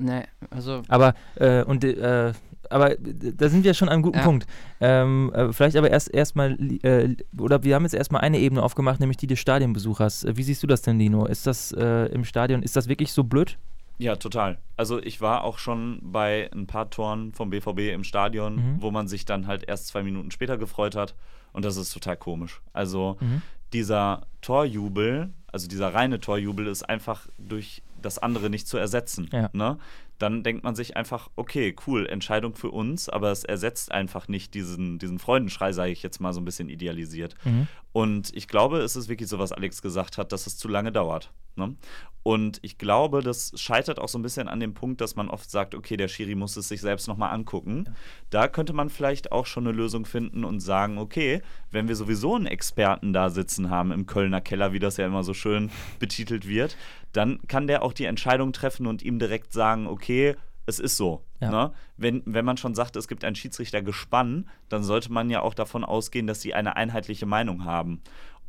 Nee, 0.00 0.22
also. 0.50 0.82
Aber, 0.88 1.14
äh, 1.36 1.62
und, 1.64 1.84
äh, 1.84 2.32
aber 2.70 2.94
da 2.96 3.48
sind 3.48 3.64
wir 3.64 3.74
schon 3.74 3.88
an 3.88 3.94
einem 3.94 4.02
guten 4.02 4.18
Ja. 4.18 4.24
Punkt. 4.24 4.46
Ähm, 4.80 5.32
äh, 5.34 5.52
vielleicht 5.52 5.76
aber 5.76 5.90
erst 5.90 6.12
erstmal, 6.14 6.52
äh, 6.84 7.16
oder 7.38 7.62
wir 7.64 7.74
haben 7.74 7.82
jetzt 7.82 7.94
erstmal 7.94 8.20
eine 8.22 8.38
Ebene 8.38 8.62
aufgemacht, 8.62 9.00
nämlich 9.00 9.16
die 9.16 9.26
des 9.26 9.38
Stadionbesuchers. 9.40 10.24
Äh, 10.24 10.36
Wie 10.36 10.42
siehst 10.42 10.62
du 10.62 10.66
das 10.66 10.82
denn, 10.82 10.98
Lino? 10.98 11.26
Ist 11.26 11.46
das 11.46 11.72
äh, 11.72 12.06
im 12.06 12.24
Stadion, 12.24 12.62
ist 12.62 12.76
das 12.76 12.88
wirklich 12.88 13.12
so 13.12 13.24
blöd? 13.24 13.58
Ja, 13.98 14.16
total. 14.16 14.56
Also 14.78 15.02
ich 15.02 15.20
war 15.20 15.44
auch 15.44 15.58
schon 15.58 15.98
bei 16.02 16.48
ein 16.54 16.66
paar 16.66 16.88
Toren 16.88 17.32
vom 17.34 17.50
BVB 17.50 17.92
im 17.92 18.02
Stadion, 18.04 18.54
Mhm. 18.56 18.76
wo 18.78 18.90
man 18.90 19.08
sich 19.08 19.26
dann 19.26 19.46
halt 19.46 19.68
erst 19.68 19.88
zwei 19.88 20.02
Minuten 20.02 20.30
später 20.30 20.56
gefreut 20.56 20.96
hat. 20.96 21.14
Und 21.52 21.64
das 21.66 21.76
ist 21.76 21.92
total 21.92 22.16
komisch. 22.16 22.62
Also 22.72 23.18
Mhm. 23.20 23.42
dieser 23.74 24.22
Torjubel, 24.40 25.30
also 25.52 25.68
dieser 25.68 25.92
reine 25.92 26.20
Torjubel, 26.20 26.66
ist 26.66 26.88
einfach 26.88 27.26
durch 27.38 27.82
das 28.02 28.18
andere 28.18 28.50
nicht 28.50 28.66
zu 28.66 28.76
ersetzen. 28.76 29.28
Ja. 29.32 29.50
Ne? 29.52 29.78
Dann 30.18 30.42
denkt 30.42 30.64
man 30.64 30.74
sich 30.74 30.96
einfach, 30.96 31.30
okay, 31.36 31.74
cool, 31.86 32.06
Entscheidung 32.06 32.54
für 32.54 32.70
uns, 32.70 33.08
aber 33.08 33.30
es 33.30 33.44
ersetzt 33.44 33.90
einfach 33.92 34.28
nicht 34.28 34.54
diesen, 34.54 34.98
diesen 34.98 35.18
Freudenschrei, 35.18 35.72
sage 35.72 35.92
ich 35.92 36.02
jetzt 36.02 36.20
mal 36.20 36.32
so 36.32 36.40
ein 36.40 36.44
bisschen 36.44 36.68
idealisiert. 36.68 37.34
Mhm. 37.44 37.68
Und 37.92 38.34
ich 38.34 38.46
glaube, 38.46 38.78
es 38.78 38.96
ist 38.96 39.08
wirklich 39.08 39.28
so, 39.28 39.38
was 39.38 39.52
Alex 39.52 39.82
gesagt 39.82 40.18
hat, 40.18 40.32
dass 40.32 40.46
es 40.46 40.56
zu 40.56 40.68
lange 40.68 40.92
dauert. 40.92 41.32
Ne? 41.56 41.76
Und 42.22 42.58
ich 42.62 42.76
glaube, 42.76 43.22
das 43.22 43.52
scheitert 43.56 43.98
auch 43.98 44.08
so 44.08 44.18
ein 44.18 44.22
bisschen 44.22 44.48
an 44.48 44.60
dem 44.60 44.74
Punkt, 44.74 45.00
dass 45.00 45.16
man 45.16 45.30
oft 45.30 45.50
sagt, 45.50 45.74
okay, 45.74 45.96
der 45.96 46.08
Schiri 46.08 46.34
muss 46.34 46.56
es 46.56 46.68
sich 46.68 46.82
selbst 46.82 47.08
nochmal 47.08 47.32
angucken. 47.32 47.94
Da 48.28 48.46
könnte 48.46 48.74
man 48.74 48.90
vielleicht 48.90 49.32
auch 49.32 49.46
schon 49.46 49.66
eine 49.66 49.74
Lösung 49.74 50.04
finden 50.04 50.44
und 50.44 50.60
sagen, 50.60 50.98
okay, 50.98 51.40
wenn 51.70 51.88
wir 51.88 51.96
sowieso 51.96 52.34
einen 52.34 52.46
Experten 52.46 53.14
da 53.14 53.30
sitzen 53.30 53.70
haben 53.70 53.90
im 53.90 54.04
Kölner 54.04 54.42
Keller, 54.42 54.74
wie 54.74 54.78
das 54.78 54.98
ja 54.98 55.06
immer 55.06 55.22
so 55.22 55.32
schön 55.32 55.70
betitelt 55.98 56.46
wird, 56.46 56.76
dann 57.12 57.40
kann 57.48 57.66
der 57.66 57.82
auch 57.82 57.94
die 57.94 58.04
Entscheidung 58.04 58.52
treffen 58.52 58.86
und 58.86 59.02
ihm 59.02 59.18
direkt 59.18 59.52
sagen, 59.54 59.86
okay, 59.86 60.36
es 60.66 60.78
ist 60.78 60.98
so. 60.98 61.24
Ja. 61.40 61.50
Ne? 61.50 61.72
Wenn, 61.96 62.22
wenn 62.26 62.44
man 62.44 62.58
schon 62.58 62.74
sagt, 62.74 62.96
es 62.96 63.08
gibt 63.08 63.24
ein 63.24 63.34
Schiedsrichtergespann, 63.34 64.46
dann 64.68 64.82
sollte 64.82 65.10
man 65.10 65.30
ja 65.30 65.40
auch 65.40 65.54
davon 65.54 65.84
ausgehen, 65.84 66.26
dass 66.26 66.42
sie 66.42 66.52
eine 66.52 66.76
einheitliche 66.76 67.26
Meinung 67.26 67.64
haben. 67.64 68.02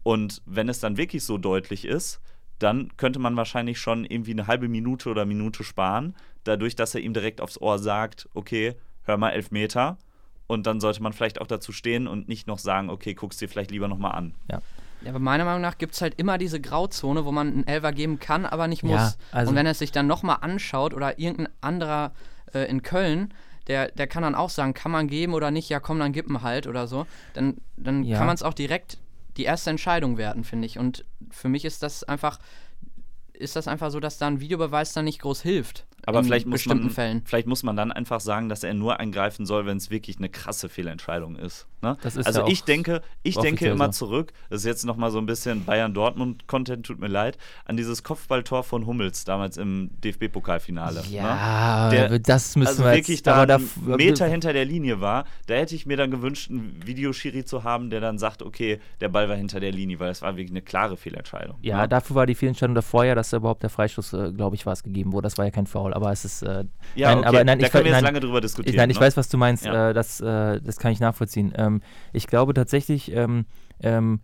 Und 0.04 0.42
wenn 0.46 0.68
es 0.68 0.80
dann 0.80 0.98
wirklich 0.98 1.24
so 1.24 1.38
deutlich 1.38 1.86
ist, 1.86 2.20
dann 2.63 2.91
könnte 2.97 3.19
man 3.19 3.36
wahrscheinlich 3.38 3.80
schon 3.80 4.06
irgendwie 4.06 4.32
eine 4.32 4.47
halbe 4.47 4.67
Minute 4.67 5.10
oder 5.10 5.26
Minute 5.26 5.63
sparen, 5.63 6.15
dadurch, 6.43 6.76
dass 6.76 6.95
er 6.95 7.02
ihm 7.02 7.13
direkt 7.13 7.41
aufs 7.41 7.60
Ohr 7.60 7.80
sagt, 7.80 8.28
okay, 8.34 8.76
hör 9.04 9.17
mal 9.17 9.32
elf 9.32 9.52
Meter. 9.52 9.97
Und 10.47 10.67
dann 10.67 10.82
sollte 10.82 11.02
man 11.02 11.13
vielleicht 11.13 11.39
auch 11.39 11.47
dazu 11.47 11.71
stehen 11.71 12.08
und 12.08 12.28
nicht 12.28 12.45
noch 12.47 12.60
sagen, 12.60 12.89
okay, 12.89 13.13
guck's 13.13 13.38
dir 13.38 13.47
vielleicht 13.47 13.71
lieber 13.71 13.88
nochmal 13.88 14.12
an. 14.13 14.34
Ja, 14.52 14.62
aber 15.08 15.19
meiner 15.19 15.45
Meinung 15.45 15.62
nach 15.62 15.78
gibt 15.78 15.93
es 15.95 16.02
halt 16.02 16.15
immer 16.19 16.38
diese 16.38 16.60
Grauzone, 16.60 17.26
wo 17.26 17.32
man 17.32 17.47
einen 17.47 17.67
Elfer 17.67 17.91
geben 17.93 18.19
kann, 18.19 18.45
aber 18.45 18.67
nicht 18.67 18.84
muss. 18.84 18.91
Ja, 18.93 19.13
also- 19.32 19.50
und 19.50 19.56
wenn 19.56 19.65
er 19.65 19.71
es 19.71 19.80
sich 19.80 19.91
dann 19.91 20.08
nochmal 20.08 20.38
anschaut 20.41 20.93
oder 20.93 21.17
irgendein 21.17 21.50
anderer 21.62 22.12
äh, 22.54 22.69
in 22.69 22.84
Köln, 22.84 23.34
der, 23.67 23.89
der 23.91 24.08
kann 24.08 24.24
dann 24.24 24.36
auch 24.36 24.50
sagen, 24.50 24.74
kann 24.74 24.91
man 24.91 25.08
geben 25.08 25.34
oder 25.34 25.52
nicht, 25.52 25.69
ja 25.69 25.80
komm, 25.80 26.00
dann 26.00 26.12
gib 26.12 26.30
ihn 26.30 26.41
halt 26.41 26.67
oder 26.67 26.88
so. 26.88 27.06
Dann, 27.34 27.58
dann 27.78 28.04
Ja. 28.04 28.17
kann 28.17 28.28
man 28.28 28.36
es 28.36 28.43
auch 28.43 28.54
direkt 28.54 28.97
die 29.38 29.44
erste 29.44 29.70
Entscheidung 29.70 30.17
werten, 30.17 30.44
finde 30.44 30.65
ich. 30.65 30.78
Und 30.78 31.06
für 31.30 31.50
mich 31.50 31.65
ist 31.65 31.84
das 31.84 32.04
einfach, 32.04 32.39
ist 33.34 33.56
das 33.56 33.67
einfach 33.67 33.91
so, 33.91 34.00
dass 34.00 34.17
da 34.17 34.28
ein 34.28 34.39
Videobeweis 34.39 34.94
dann 34.94 35.06
nicht 35.06 35.22
groß 35.22 35.41
hilft. 35.41 35.86
Aber 36.06 36.20
in 36.20 36.26
vielleicht 36.26 36.48
muss, 36.48 36.54
bestimmten 36.54 36.86
man, 36.86 36.94
Fällen. 36.94 37.22
vielleicht 37.26 37.48
muss 37.48 37.64
man 37.64 37.76
dann 37.76 37.92
einfach 37.92 38.20
sagen, 38.20 38.50
dass 38.50 38.64
er 38.64 38.74
nur 38.74 39.00
eingreifen 39.00 39.46
soll, 39.46 39.66
wenn 39.66 39.78
es 39.78 39.90
wirklich 39.90 40.18
eine 40.18 40.30
krasse 40.30 40.70
Fehlentscheidung 40.70 41.36
ist. 41.36 41.68
Ne? 41.82 41.98
Das 42.02 42.16
ist 42.16 42.28
also 42.28 42.42
ja 42.42 42.48
ich 42.48 42.64
denke, 42.64 43.02
ich 43.24 43.38
denke 43.38 43.68
immer 43.68 43.92
so. 43.92 44.06
zurück, 44.06 44.34
das 44.50 44.62
ist 44.62 44.66
jetzt 44.66 44.86
nochmal 44.86 45.12
so 45.12 45.18
ein 45.18 45.26
bisschen 45.26 45.66
Bayern-Dortmund-Content, 45.66 46.86
tut 46.86 47.00
mir 47.00 47.08
leid, 47.08 47.38
an 47.66 47.78
dieses 47.78 48.04
Kopfballtor 48.04 48.64
von 48.64 48.86
Hummels 48.86 49.26
damals 49.26 49.58
im 49.58 49.90
DFB-Pokalfinale. 50.04 51.02
Ne? 51.02 51.16
Ja, 51.16 51.90
Der- 51.90 52.20
das 52.20 52.56
müssen 52.56 52.68
also 52.68 52.84
wir 52.84 52.94
wirklich 52.94 53.18
jetzt, 53.18 53.28
da 53.28 53.46
da, 53.46 53.56
einen 53.56 53.96
Meter 53.98 54.28
hinter 54.28 54.54
der 54.54 54.66
Linie 54.66 55.02
war, 55.02 55.26
da 55.48 55.56
hätte 55.56 55.76
ich 55.76 55.86
mir 55.86 55.98
dann 55.98 56.12
gewünscht, 56.12 56.50
einen 56.50 56.82
Videoschiri 56.86 57.46
zu 57.46 57.64
haben, 57.64 57.90
der 57.90 58.00
dann 58.00 58.18
sagt, 58.18 58.44
okay, 58.44 58.80
der 59.00 59.10
Ball 59.10 59.28
war 59.30 59.36
hinter 59.36 59.60
der 59.60 59.72
Linie, 59.72 60.00
weil 60.00 60.12
es 60.12 60.22
war 60.22 60.36
wirklich 60.36 60.52
eine 60.52 60.62
klare 60.62 60.98
Fehlentscheidung. 60.98 61.58
Ja, 61.62 61.82
ne? 61.82 61.88
dafür 61.88 62.16
war 62.16 62.26
die 62.26 62.36
Fehlentscheidung 62.36 62.76
davor 62.76 63.06
ja, 63.06 63.16
dass 63.16 63.32
da 63.32 63.38
überhaupt 63.38 63.64
der 63.64 63.70
Freistoß, 63.70 64.14
äh, 64.14 64.32
glaube 64.32 64.56
ich, 64.56 64.66
war 64.66 64.74
es 64.74 64.84
gegeben 64.84 65.14
wurde. 65.14 65.24
Das 65.24 65.38
war 65.38 65.46
ja 65.46 65.52
kein 65.52 65.66
Foul, 65.68 65.90
aber 65.93 66.12
es 66.12 66.25
ist. 66.25 66.43
Äh, 66.43 66.65
ja 66.95 67.10
nein, 67.10 67.19
okay, 67.19 67.27
aber 67.27 67.43
nein, 67.43 67.60
da 67.60 67.65
ich, 67.65 67.71
können 67.71 67.86
wir 67.86 67.91
nein, 67.91 68.04
jetzt 68.04 68.08
lange 68.08 68.19
drüber 68.19 68.41
diskutieren. 68.41 68.73
ich, 68.73 68.77
nein, 68.77 68.89
ich 68.89 68.99
ne? 68.99 69.06
weiß, 69.06 69.17
was 69.17 69.30
du 69.30 69.38
meinst. 69.38 69.65
Ja. 69.65 69.89
Äh, 69.89 69.93
das, 69.93 70.19
äh, 70.21 70.62
das 70.62 70.77
kann 70.77 70.91
ich 70.91 70.99
nachvollziehen. 70.99 71.54
Ähm, 71.56 71.82
ich 72.13 72.27
glaube 72.27 72.54
tatsächlich, 72.54 73.12
ähm, 73.13 73.45
ähm, 73.82 74.21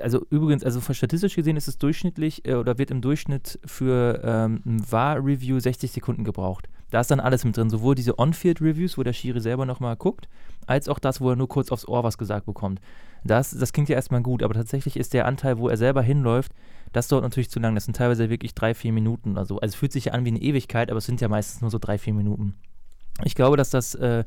also 0.00 0.24
übrigens, 0.30 0.64
also 0.64 0.80
von 0.80 0.94
statistisch 0.94 1.34
gesehen 1.36 1.56
ist 1.56 1.68
es 1.68 1.78
durchschnittlich 1.78 2.46
äh, 2.46 2.54
oder 2.54 2.78
wird 2.78 2.90
im 2.90 3.00
Durchschnitt 3.00 3.58
für 3.64 4.20
ähm, 4.24 4.62
ein 4.64 4.90
VAR-Review 4.90 5.58
60 5.58 5.92
Sekunden 5.92 6.24
gebraucht. 6.24 6.68
Da 6.90 7.00
ist 7.00 7.10
dann 7.10 7.20
alles 7.20 7.44
mit 7.44 7.56
drin, 7.56 7.70
sowohl 7.70 7.94
diese 7.94 8.18
On-Field-Reviews, 8.18 8.96
wo 8.98 9.02
der 9.02 9.12
Schiri 9.12 9.40
selber 9.40 9.66
nochmal 9.66 9.96
guckt, 9.96 10.28
als 10.66 10.88
auch 10.88 10.98
das, 10.98 11.20
wo 11.20 11.30
er 11.30 11.36
nur 11.36 11.48
kurz 11.48 11.70
aufs 11.70 11.88
Ohr 11.88 12.04
was 12.04 12.18
gesagt 12.18 12.46
bekommt. 12.46 12.80
Das, 13.24 13.50
das 13.50 13.72
klingt 13.72 13.88
ja 13.88 13.96
erstmal 13.96 14.22
gut, 14.22 14.42
aber 14.42 14.54
tatsächlich 14.54 14.96
ist 14.96 15.14
der 15.14 15.26
Anteil, 15.26 15.58
wo 15.58 15.68
er 15.68 15.76
selber 15.76 16.02
hinläuft, 16.02 16.52
das 16.92 17.08
dauert 17.08 17.24
natürlich 17.24 17.50
zu 17.50 17.58
lang. 17.58 17.74
Das 17.74 17.86
sind 17.86 17.96
teilweise 17.96 18.30
wirklich 18.30 18.54
drei, 18.54 18.74
vier 18.74 18.92
Minuten 18.92 19.32
oder 19.32 19.44
so. 19.44 19.58
Also 19.58 19.72
es 19.72 19.74
fühlt 19.74 19.92
sich 19.92 20.06
ja 20.06 20.12
an 20.12 20.24
wie 20.24 20.28
eine 20.28 20.40
Ewigkeit, 20.40 20.90
aber 20.90 20.98
es 20.98 21.06
sind 21.06 21.20
ja 21.20 21.28
meistens 21.28 21.60
nur 21.60 21.70
so 21.70 21.78
drei, 21.78 21.98
vier 21.98 22.14
Minuten. 22.14 22.54
Ich 23.24 23.34
glaube, 23.34 23.56
dass 23.56 23.70
das, 23.70 23.94
äh, 23.96 24.24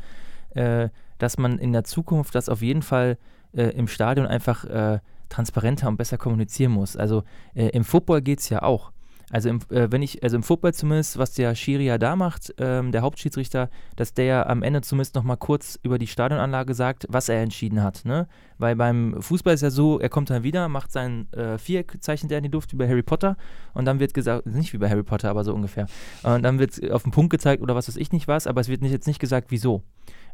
äh, 0.49 0.89
dass 1.17 1.37
man 1.37 1.59
in 1.59 1.71
der 1.71 1.85
Zukunft 1.85 2.35
das 2.35 2.49
auf 2.49 2.61
jeden 2.61 2.81
Fall 2.81 3.17
äh, 3.53 3.69
im 3.69 3.87
Stadion 3.87 4.27
einfach 4.27 4.65
äh, 4.65 4.99
transparenter 5.29 5.87
und 5.87 5.97
besser 5.97 6.17
kommunizieren 6.17 6.71
muss. 6.71 6.97
Also 6.97 7.23
äh, 7.53 7.69
im 7.69 7.83
Football 7.83 8.21
geht 8.21 8.39
es 8.39 8.49
ja 8.49 8.63
auch. 8.63 8.91
Also 9.29 9.49
im, 9.49 9.59
äh, 9.69 9.91
wenn 9.91 10.01
ich, 10.01 10.23
also 10.23 10.37
im 10.37 10.43
Football 10.43 10.73
zumindest, 10.73 11.17
was 11.17 11.33
der 11.33 11.53
Schiri 11.53 11.85
ja 11.85 11.97
da 11.97 12.15
macht, 12.15 12.53
ähm, 12.59 12.91
der 12.91 13.01
Hauptschiedsrichter, 13.01 13.69
dass 13.97 14.13
der 14.13 14.49
am 14.49 14.63
Ende 14.63 14.81
zumindest 14.81 15.15
nochmal 15.15 15.37
kurz 15.37 15.77
über 15.83 15.97
die 15.97 16.07
Stadionanlage 16.07 16.73
sagt, 16.73 17.05
was 17.09 17.27
er 17.27 17.41
entschieden 17.41 17.83
hat. 17.83 18.05
Ne? 18.05 18.27
Weil 18.57 18.75
beim 18.75 19.21
Fußball 19.21 19.53
ist 19.53 19.61
ja 19.61 19.69
so, 19.69 19.99
er 19.99 20.09
kommt 20.09 20.29
dann 20.29 20.43
wieder, 20.43 20.67
macht 20.67 20.91
sein 20.91 21.31
äh, 21.33 21.57
Viereck, 21.57 21.97
zeichnet 22.01 22.31
er 22.31 22.39
in 22.39 22.45
die 22.45 22.49
Luft 22.49 22.73
wie 22.73 22.77
bei 22.77 22.87
Harry 22.87 23.03
Potter 23.03 23.37
und 23.73 23.85
dann 23.85 23.99
wird 23.99 24.13
gesagt, 24.13 24.45
nicht 24.47 24.73
wie 24.73 24.77
bei 24.77 24.89
Harry 24.89 25.03
Potter, 25.03 25.29
aber 25.29 25.43
so 25.43 25.53
ungefähr. 25.53 25.87
Und 26.23 26.43
dann 26.43 26.59
wird 26.59 26.91
auf 26.91 27.03
den 27.03 27.11
Punkt 27.11 27.29
gezeigt 27.29 27.61
oder 27.61 27.75
was 27.75 27.87
weiß 27.87 27.97
ich 27.97 28.11
nicht 28.11 28.27
was, 28.27 28.47
aber 28.47 28.61
es 28.61 28.67
wird 28.67 28.81
nicht, 28.81 28.91
jetzt 28.91 29.07
nicht 29.07 29.19
gesagt, 29.19 29.51
wieso. 29.51 29.83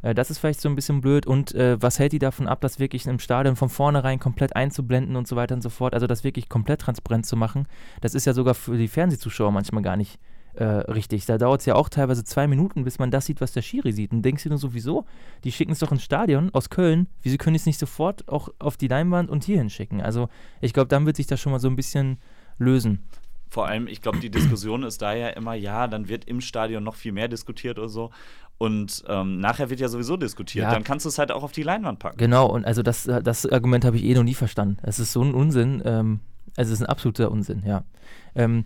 Äh, 0.02 0.14
das 0.14 0.30
ist 0.30 0.38
vielleicht 0.38 0.60
so 0.60 0.68
ein 0.68 0.74
bisschen 0.74 1.00
blöd 1.00 1.26
und 1.26 1.54
äh, 1.54 1.80
was 1.80 1.98
hält 1.98 2.12
die 2.12 2.18
davon 2.18 2.46
ab, 2.48 2.60
das 2.60 2.78
wirklich 2.78 3.06
im 3.06 3.18
Stadion 3.18 3.56
von 3.56 3.68
vornherein 3.68 4.18
komplett 4.18 4.56
einzublenden 4.56 5.16
und 5.16 5.28
so 5.28 5.36
weiter 5.36 5.54
und 5.54 5.62
so 5.62 5.70
fort, 5.70 5.94
also 5.94 6.06
das 6.06 6.24
wirklich 6.24 6.48
komplett 6.48 6.80
transparent 6.80 7.26
zu 7.26 7.36
machen, 7.36 7.66
das 8.00 8.14
ist 8.14 8.24
ja 8.24 8.32
sogar 8.32 8.54
für 8.54 8.76
die 8.76 8.88
Fernsehzuschauer 8.88 9.52
manchmal 9.52 9.82
gar 9.82 9.96
nicht 9.96 10.18
äh, 10.56 10.64
richtig. 10.64 11.26
Da 11.26 11.38
dauert 11.38 11.60
es 11.60 11.66
ja 11.66 11.74
auch 11.74 11.88
teilweise 11.88 12.24
zwei 12.24 12.46
Minuten, 12.46 12.84
bis 12.84 12.98
man 12.98 13.10
das 13.10 13.26
sieht, 13.26 13.40
was 13.40 13.52
der 13.52 13.62
Schiri 13.62 13.92
sieht. 13.92 14.12
Und 14.12 14.22
denkst 14.22 14.42
du 14.44 14.48
nur 14.48 14.58
sowieso, 14.58 15.04
die 15.44 15.52
schicken 15.52 15.72
es 15.72 15.78
doch 15.78 15.92
ins 15.92 16.02
Stadion 16.02 16.50
aus 16.52 16.70
Köln, 16.70 17.08
wieso 17.22 17.36
können 17.36 17.54
die 17.54 17.60
es 17.60 17.66
nicht 17.66 17.78
sofort 17.78 18.28
auch 18.28 18.48
auf 18.58 18.76
die 18.76 18.88
Leinwand 18.88 19.30
und 19.30 19.44
hierhin 19.44 19.70
schicken? 19.70 20.00
Also 20.00 20.28
ich 20.60 20.72
glaube, 20.72 20.88
dann 20.88 21.06
wird 21.06 21.16
sich 21.16 21.26
das 21.26 21.40
schon 21.40 21.52
mal 21.52 21.58
so 21.58 21.68
ein 21.68 21.76
bisschen 21.76 22.18
lösen. 22.58 23.04
Vor 23.48 23.68
allem, 23.68 23.86
ich 23.86 24.02
glaube, 24.02 24.18
die 24.18 24.30
Diskussion 24.30 24.82
ist 24.82 25.00
da 25.00 25.14
ja 25.14 25.28
immer, 25.28 25.54
ja, 25.54 25.86
dann 25.86 26.08
wird 26.08 26.24
im 26.24 26.40
Stadion 26.40 26.82
noch 26.82 26.96
viel 26.96 27.12
mehr 27.12 27.28
diskutiert 27.28 27.78
oder 27.78 27.88
so. 27.88 28.10
Und 28.58 29.04
ähm, 29.08 29.38
nachher 29.40 29.70
wird 29.70 29.80
ja 29.80 29.88
sowieso 29.88 30.16
diskutiert. 30.16 30.64
Ja. 30.64 30.72
Dann 30.72 30.84
kannst 30.84 31.04
du 31.04 31.08
es 31.08 31.18
halt 31.18 31.30
auch 31.30 31.42
auf 31.42 31.52
die 31.52 31.62
Leinwand 31.62 31.98
packen. 31.98 32.16
Genau, 32.16 32.46
und 32.46 32.64
also 32.64 32.82
das, 32.82 33.06
äh, 33.06 33.22
das 33.22 33.46
Argument 33.46 33.84
habe 33.84 33.96
ich 33.96 34.04
eh 34.04 34.14
noch 34.14 34.22
nie 34.22 34.34
verstanden. 34.34 34.78
Es 34.82 34.98
ist 34.98 35.12
so 35.12 35.22
ein 35.22 35.34
Unsinn, 35.34 35.82
ähm, 35.84 36.20
also 36.56 36.72
es 36.72 36.80
ist 36.80 36.84
ein 36.84 36.88
absoluter 36.90 37.30
Unsinn, 37.30 37.62
ja. 37.66 37.84
Ähm, 38.34 38.64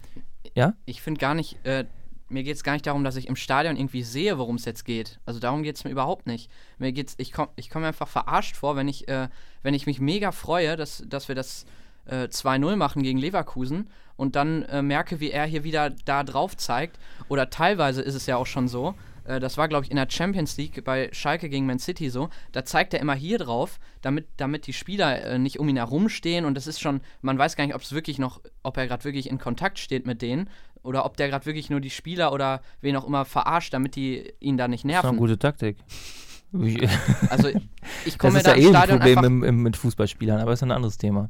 ja? 0.58 0.74
Ich 0.86 1.00
finde 1.00 1.20
gar 1.20 1.34
nicht, 1.34 1.64
äh, 1.64 1.84
mir 2.28 2.42
geht 2.42 2.56
es 2.56 2.64
gar 2.64 2.72
nicht 2.72 2.86
darum, 2.86 3.04
dass 3.04 3.16
ich 3.16 3.28
im 3.28 3.36
Stadion 3.36 3.76
irgendwie 3.76 4.02
sehe, 4.02 4.38
worum 4.38 4.56
es 4.56 4.64
jetzt 4.64 4.84
geht. 4.84 5.20
Also 5.24 5.38
darum 5.38 5.62
geht 5.62 5.76
es 5.76 5.84
mir 5.84 5.90
überhaupt 5.90 6.26
nicht. 6.26 6.50
Mir 6.78 6.92
geht's, 6.92 7.14
ich 7.16 7.32
komme 7.32 7.50
ich 7.56 7.70
komm 7.70 7.84
einfach 7.84 8.08
verarscht 8.08 8.56
vor, 8.56 8.74
wenn 8.74 8.88
ich, 8.88 9.06
äh, 9.08 9.28
wenn 9.62 9.72
ich 9.72 9.86
mich 9.86 10.00
mega 10.00 10.32
freue, 10.32 10.76
dass, 10.76 11.04
dass 11.06 11.28
wir 11.28 11.36
das 11.36 11.64
äh, 12.06 12.24
2-0 12.24 12.74
machen 12.74 13.04
gegen 13.04 13.18
Leverkusen 13.18 13.88
und 14.16 14.34
dann 14.34 14.64
äh, 14.64 14.82
merke, 14.82 15.20
wie 15.20 15.30
er 15.30 15.46
hier 15.46 15.62
wieder 15.62 15.90
da 15.90 16.24
drauf 16.24 16.56
zeigt. 16.56 16.98
Oder 17.28 17.50
teilweise 17.50 18.02
ist 18.02 18.16
es 18.16 18.26
ja 18.26 18.36
auch 18.36 18.46
schon 18.46 18.66
so, 18.66 18.96
äh, 19.28 19.40
das 19.40 19.58
war, 19.58 19.68
glaube 19.68 19.84
ich, 19.84 19.90
in 19.90 19.96
der 19.96 20.08
Champions 20.10 20.56
League 20.56 20.82
bei 20.84 21.10
Schalke 21.12 21.48
gegen 21.48 21.66
Man 21.66 21.78
City 21.78 22.08
so. 22.08 22.30
Da 22.52 22.64
zeigt 22.64 22.94
er 22.94 23.00
immer 23.00 23.14
hier 23.14 23.38
drauf, 23.38 23.78
damit, 24.00 24.26
damit 24.38 24.66
die 24.66 24.72
Spieler 24.72 25.22
äh, 25.22 25.38
nicht 25.38 25.58
um 25.60 25.68
ihn 25.68 25.76
herumstehen. 25.76 26.44
Und 26.44 26.54
das 26.54 26.66
ist 26.66 26.80
schon, 26.80 27.00
man 27.20 27.38
weiß 27.38 27.54
gar 27.54 27.66
nicht, 27.66 27.74
ob 27.74 27.82
es 27.82 27.92
wirklich 27.92 28.18
noch, 28.18 28.40
ob 28.62 28.76
er 28.78 28.86
gerade 28.86 29.04
wirklich 29.04 29.28
in 29.28 29.38
Kontakt 29.38 29.78
steht 29.78 30.06
mit 30.06 30.22
denen 30.22 30.48
oder 30.82 31.04
ob 31.04 31.16
der 31.16 31.28
gerade 31.28 31.44
wirklich 31.44 31.68
nur 31.70 31.80
die 31.80 31.90
Spieler 31.90 32.32
oder 32.32 32.62
wen 32.80 32.96
auch 32.96 33.07
immer 33.07 33.24
verarscht, 33.24 33.74
damit 33.74 33.96
die 33.96 34.32
ihn 34.40 34.57
da 34.57 34.66
nicht 34.66 34.84
Das 34.84 34.90
ist 34.90 34.96
doch 34.96 35.05
eine 35.05 35.12
nerven. 35.12 35.18
gute 35.18 35.38
Taktik. 35.38 35.76
Also 37.28 37.50
ich 38.07 38.18
komme 38.18 38.38
mir 38.38 38.42
da 38.42 38.57
ja 38.57 38.72
eh 38.72 38.74
ein 38.74 38.88
Problem 38.88 39.24
im, 39.24 39.44
im, 39.44 39.62
mit 39.62 39.76
Fußballspielern, 39.76 40.40
aber 40.40 40.55
ist 40.55 40.62
ein 40.62 40.70
anderes 40.72 40.96
Thema. 40.96 41.28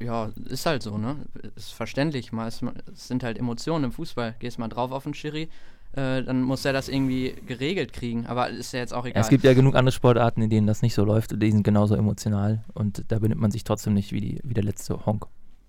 Ja, 0.00 0.30
ist 0.48 0.64
halt 0.64 0.82
so, 0.82 0.96
ne? 0.96 1.16
Ist 1.54 1.72
verständlich. 1.74 2.32
Mal 2.32 2.48
es 2.48 2.62
sind 2.94 3.22
halt 3.22 3.38
Emotionen 3.38 3.84
im 3.84 3.92
Fußball. 3.92 4.36
Gehst 4.38 4.58
mal 4.58 4.68
drauf 4.68 4.90
auf 4.90 5.04
den 5.04 5.12
Schiri, 5.12 5.50
äh, 5.92 6.22
dann 6.22 6.42
muss 6.42 6.64
er 6.64 6.72
das 6.72 6.88
irgendwie 6.88 7.34
geregelt 7.46 7.92
kriegen. 7.92 8.26
Aber 8.26 8.48
ist 8.50 8.72
ja 8.72 8.80
jetzt 8.80 8.94
auch 8.94 9.04
egal. 9.04 9.16
Ja, 9.16 9.20
es 9.22 9.28
gibt 9.28 9.44
ja 9.44 9.54
genug 9.54 9.74
andere 9.74 9.92
Sportarten, 9.92 10.42
in 10.42 10.50
denen 10.50 10.66
das 10.66 10.82
nicht 10.82 10.94
so 10.94 11.04
läuft. 11.04 11.40
Die 11.42 11.50
sind 11.50 11.62
genauso 11.62 11.94
emotional 11.94 12.64
und 12.74 13.04
da 13.08 13.18
benimmt 13.18 13.40
man 13.40 13.50
sich 13.50 13.64
trotzdem 13.64 13.94
nicht 13.94 14.12
wie, 14.12 14.20
die, 14.20 14.40
wie 14.44 14.54
der 14.54 14.64
letzte 14.64 15.06
Honk. 15.06 15.26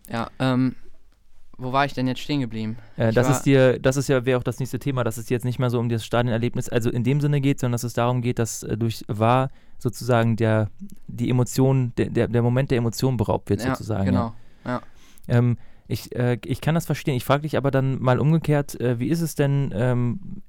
Ja, 0.10 0.30
ähm, 0.40 0.76
wo 1.58 1.74
war 1.74 1.86
ich 1.86 1.94
denn 1.94 2.08
jetzt 2.08 2.22
stehen 2.22 2.40
geblieben? 2.40 2.78
Äh, 2.96 3.12
das 3.12 3.30
ist 3.30 3.44
dir, 3.44 3.80
das 3.80 3.98
ist 3.98 4.08
ja 4.08 4.26
wäre 4.26 4.40
auch 4.40 4.44
das 4.44 4.60
nächste 4.60 4.80
Thema, 4.80 5.04
dass 5.04 5.18
es 5.18 5.30
jetzt 5.30 5.44
nicht 5.44 5.60
mehr 5.60 5.70
so 5.70 5.80
um 5.80 5.90
das 5.90 6.06
Stadionerlebnis, 6.06 6.70
also 6.70 6.90
in 6.90 7.04
dem 7.04 7.20
Sinne 7.20 7.42
geht, 7.42 7.60
sondern 7.60 7.74
dass 7.74 7.84
es 7.84 7.94
darum 7.94 8.22
geht, 8.22 8.40
dass 8.40 8.64
äh, 8.64 8.78
durch 8.78 9.04
war 9.08 9.50
sozusagen 9.78 10.38
der 10.38 10.70
die 11.08 11.30
Emotion, 11.30 11.94
der, 11.98 12.10
der, 12.10 12.28
der 12.30 12.42
Moment 12.42 12.72
der 12.72 12.78
Emotion 12.78 13.18
beraubt 13.18 13.50
wird 13.50 13.62
ja, 13.62 13.76
sozusagen. 13.76 14.06
Genau. 14.06 14.34
Ja. 14.66 14.82
Ähm, 15.28 15.58
ich, 15.90 16.16
äh, 16.16 16.38
ich 16.46 16.62
kann 16.62 16.76
das 16.76 16.86
verstehen. 16.86 17.16
Ich 17.16 17.26
frage 17.26 17.42
dich 17.42 17.58
aber 17.58 17.72
dann 17.72 18.00
mal 18.00 18.20
umgekehrt, 18.20 18.80
äh, 18.80 19.00
wie 19.00 19.10
ist 19.10 19.22
es 19.22 19.34
denn, 19.34 19.74
ähm, 19.76 20.44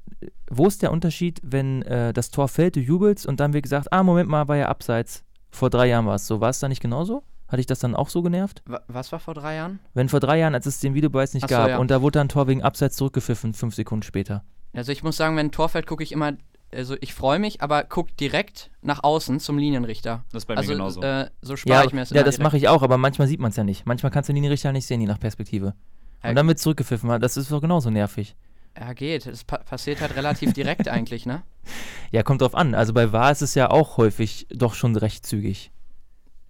wo 0.50 0.66
ist 0.66 0.82
der 0.82 0.92
Unterschied, 0.92 1.40
wenn 1.42 1.80
äh, 1.82 2.12
das 2.12 2.30
Tor 2.30 2.46
fällt, 2.46 2.76
du 2.76 2.80
jubelst 2.80 3.26
und 3.26 3.40
dann 3.40 3.54
wird 3.54 3.62
gesagt, 3.62 3.90
ah, 3.90 4.02
Moment 4.02 4.28
mal, 4.28 4.48
war 4.48 4.56
ja 4.56 4.68
abseits. 4.68 5.24
Vor 5.50 5.70
drei 5.70 5.86
Jahren 5.86 6.06
war 6.06 6.16
es 6.16 6.26
so. 6.26 6.40
War 6.40 6.50
es 6.50 6.60
da 6.60 6.68
nicht 6.68 6.82
genauso? 6.82 7.22
Hatte 7.48 7.60
ich 7.60 7.66
das 7.66 7.80
dann 7.80 7.96
auch 7.96 8.10
so 8.10 8.22
genervt? 8.22 8.62
Was 8.86 9.10
war 9.12 9.18
vor 9.18 9.34
drei 9.34 9.56
Jahren? 9.56 9.80
Wenn 9.94 10.10
vor 10.10 10.20
drei 10.20 10.38
Jahren, 10.38 10.54
als 10.54 10.66
es 10.66 10.78
den 10.78 10.94
Videobeweis 10.94 11.32
nicht 11.32 11.48
so, 11.48 11.54
gab 11.54 11.70
ja. 11.70 11.78
und 11.78 11.90
da 11.90 12.02
wurde 12.02 12.18
dann 12.18 12.26
ein 12.26 12.28
Tor 12.28 12.46
wegen 12.46 12.62
Abseits 12.62 12.96
zurückgepfiffen, 12.96 13.54
fünf 13.54 13.74
Sekunden 13.74 14.02
später. 14.02 14.44
Also 14.74 14.92
ich 14.92 15.02
muss 15.02 15.16
sagen, 15.16 15.36
wenn 15.36 15.46
ein 15.46 15.52
Tor 15.52 15.70
fällt, 15.70 15.86
gucke 15.86 16.04
ich 16.04 16.12
immer, 16.12 16.34
also 16.74 16.96
ich 17.00 17.14
freue 17.14 17.38
mich, 17.38 17.62
aber 17.62 17.84
gucke 17.84 18.12
direkt 18.14 18.70
nach 18.82 19.02
außen 19.02 19.40
zum 19.40 19.58
Linienrichter. 19.58 20.24
Das 20.32 20.42
ist 20.42 20.46
bei 20.46 20.54
mir 20.54 20.58
also 20.58 20.72
genauso. 20.72 21.02
äh, 21.02 21.30
so 21.42 21.56
spare 21.56 21.80
Ja, 21.80 21.86
ich 21.86 21.92
mir 21.92 22.00
das 22.00 22.10
ja 22.10 22.22
das 22.22 22.38
mache 22.38 22.56
ich 22.56 22.68
auch, 22.68 22.82
aber 22.82 22.98
manchmal 22.98 23.28
sieht 23.28 23.40
man 23.40 23.50
es 23.50 23.56
ja 23.56 23.64
nicht. 23.64 23.86
Manchmal 23.86 24.10
kannst 24.12 24.28
du 24.28 24.32
den 24.32 24.36
Linienrichter 24.36 24.72
nicht 24.72 24.86
sehen, 24.86 25.00
je 25.00 25.06
nach 25.06 25.20
Perspektive. 25.20 25.74
Ja, 26.22 26.30
Und 26.30 26.36
dann 26.36 26.46
wird 26.46 26.58
zurückgepfiffen. 26.58 27.20
Das 27.20 27.36
ist 27.36 27.50
doch 27.50 27.60
genauso 27.60 27.90
nervig. 27.90 28.36
Ja, 28.78 28.92
geht. 28.92 29.26
Das 29.26 29.44
pa 29.44 29.58
passiert 29.58 30.00
halt 30.00 30.14
relativ 30.16 30.52
direkt 30.52 30.88
eigentlich, 30.88 31.26
ne? 31.26 31.42
Ja, 32.12 32.22
kommt 32.22 32.42
drauf 32.42 32.54
an. 32.54 32.74
Also 32.74 32.92
bei 32.92 33.12
VAR 33.12 33.32
ist 33.32 33.42
es 33.42 33.54
ja 33.54 33.70
auch 33.70 33.96
häufig 33.96 34.46
doch 34.50 34.74
schon 34.74 34.96
recht 34.96 35.26
zügig. 35.26 35.70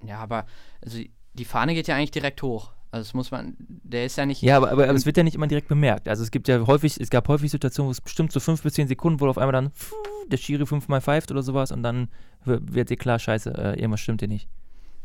Ja, 0.05 0.19
aber 0.19 0.47
also 0.85 0.99
die 1.35 1.45
Fahne 1.45 1.75
geht 1.75 1.89
ja 1.89 1.97
eigentlich 1.97 2.11
direkt 2.11 2.43
hoch. 2.43 2.73
Also 2.93 3.05
das 3.09 3.15
muss 3.15 3.31
man, 3.31 3.57
der 3.59 4.05
ist 4.07 4.17
ja 4.17 4.27
nicht. 4.27 4.43
Ja, 4.43 4.57
aber, 4.57 4.71
aber, 4.73 4.85
aber 4.85 4.95
es 4.95 5.07
wird 5.07 5.17
ja 5.17 5.23
nicht 5.23 5.35
immer 5.37 5.47
direkt 5.47 5.69
bemerkt. 5.69 6.09
Also 6.09 6.23
es 6.25 6.31
gibt 6.31 6.49
ja 6.49 6.67
häufig, 6.67 6.99
es 7.01 7.09
gab 7.11 7.29
häufig 7.29 7.51
Situationen, 7.51 7.89
wo 7.89 7.93
es 7.93 8.01
bestimmt 8.01 8.33
so 8.33 8.41
fünf 8.41 8.63
bis 8.63 8.75
zehn 8.75 8.89
Sekunden, 8.89 9.21
wo 9.21 9.29
auf 9.29 9.39
einmal 9.39 9.53
dann 9.53 9.71
pfuh, 9.71 9.95
der 10.27 10.37
Schiri 10.37 10.67
fünfmal 10.67 11.01
pfeift 11.01 11.31
oder 11.31 11.43
sowas 11.43 11.71
und 11.71 11.83
dann 11.83 12.09
wird, 12.45 12.75
wird 12.75 12.91
dir 12.91 12.97
klar, 12.97 13.19
scheiße, 13.19 13.51
äh, 13.51 13.79
irgendwas 13.79 14.01
stimmt 14.01 14.23
dir 14.23 14.29
nicht. 14.29 14.49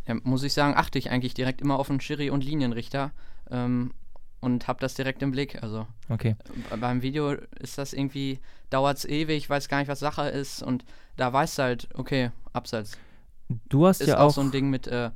Ja, 0.08 0.16
muss 0.24 0.44
ich 0.44 0.54
sagen, 0.54 0.74
achte 0.76 0.98
ich 1.00 1.12
eigentlich 1.12 1.34
direkt 1.36 1.62
immer 1.62 1.78
auf 1.78 1.88
den 1.88 2.00
Schiri 2.02 2.30
und 2.32 2.44
Linienrichter 2.44 3.12
ähm, 3.52 3.92
und 4.40 4.68
habe 4.68 4.80
das 4.80 4.96
direkt 4.96 5.22
im 5.22 5.32
Blick. 5.32 5.62
Also 5.62 5.86
Okay. 6.10 6.36
äh, 6.72 6.78
beim 6.78 7.04
Video 7.04 7.34
ist 7.60 7.78
das 7.78 7.94
irgendwie, 7.94 8.40
dauert 8.72 8.98
es 8.98 9.06
ewig, 9.06 9.48
weiß 9.50 9.68
gar 9.68 9.80
nicht, 9.80 9.88
was 9.88 10.00
Sache 10.00 10.28
ist 10.30 10.64
und 10.64 10.86
da 11.18 11.32
weißt 11.32 11.60
du 11.60 11.64
halt, 11.64 11.90
okay, 11.94 12.32
Abseits. 12.54 12.98
Du 13.70 13.86
hast 13.86 14.02
Ist 14.02 14.08
ja 14.08 14.18
auch 14.18 14.30
auch, 14.30 14.32
so 14.32 14.42
ein 14.42 14.52
Ding 14.52 14.70
mit 14.72 14.88
äh, 14.88 15.12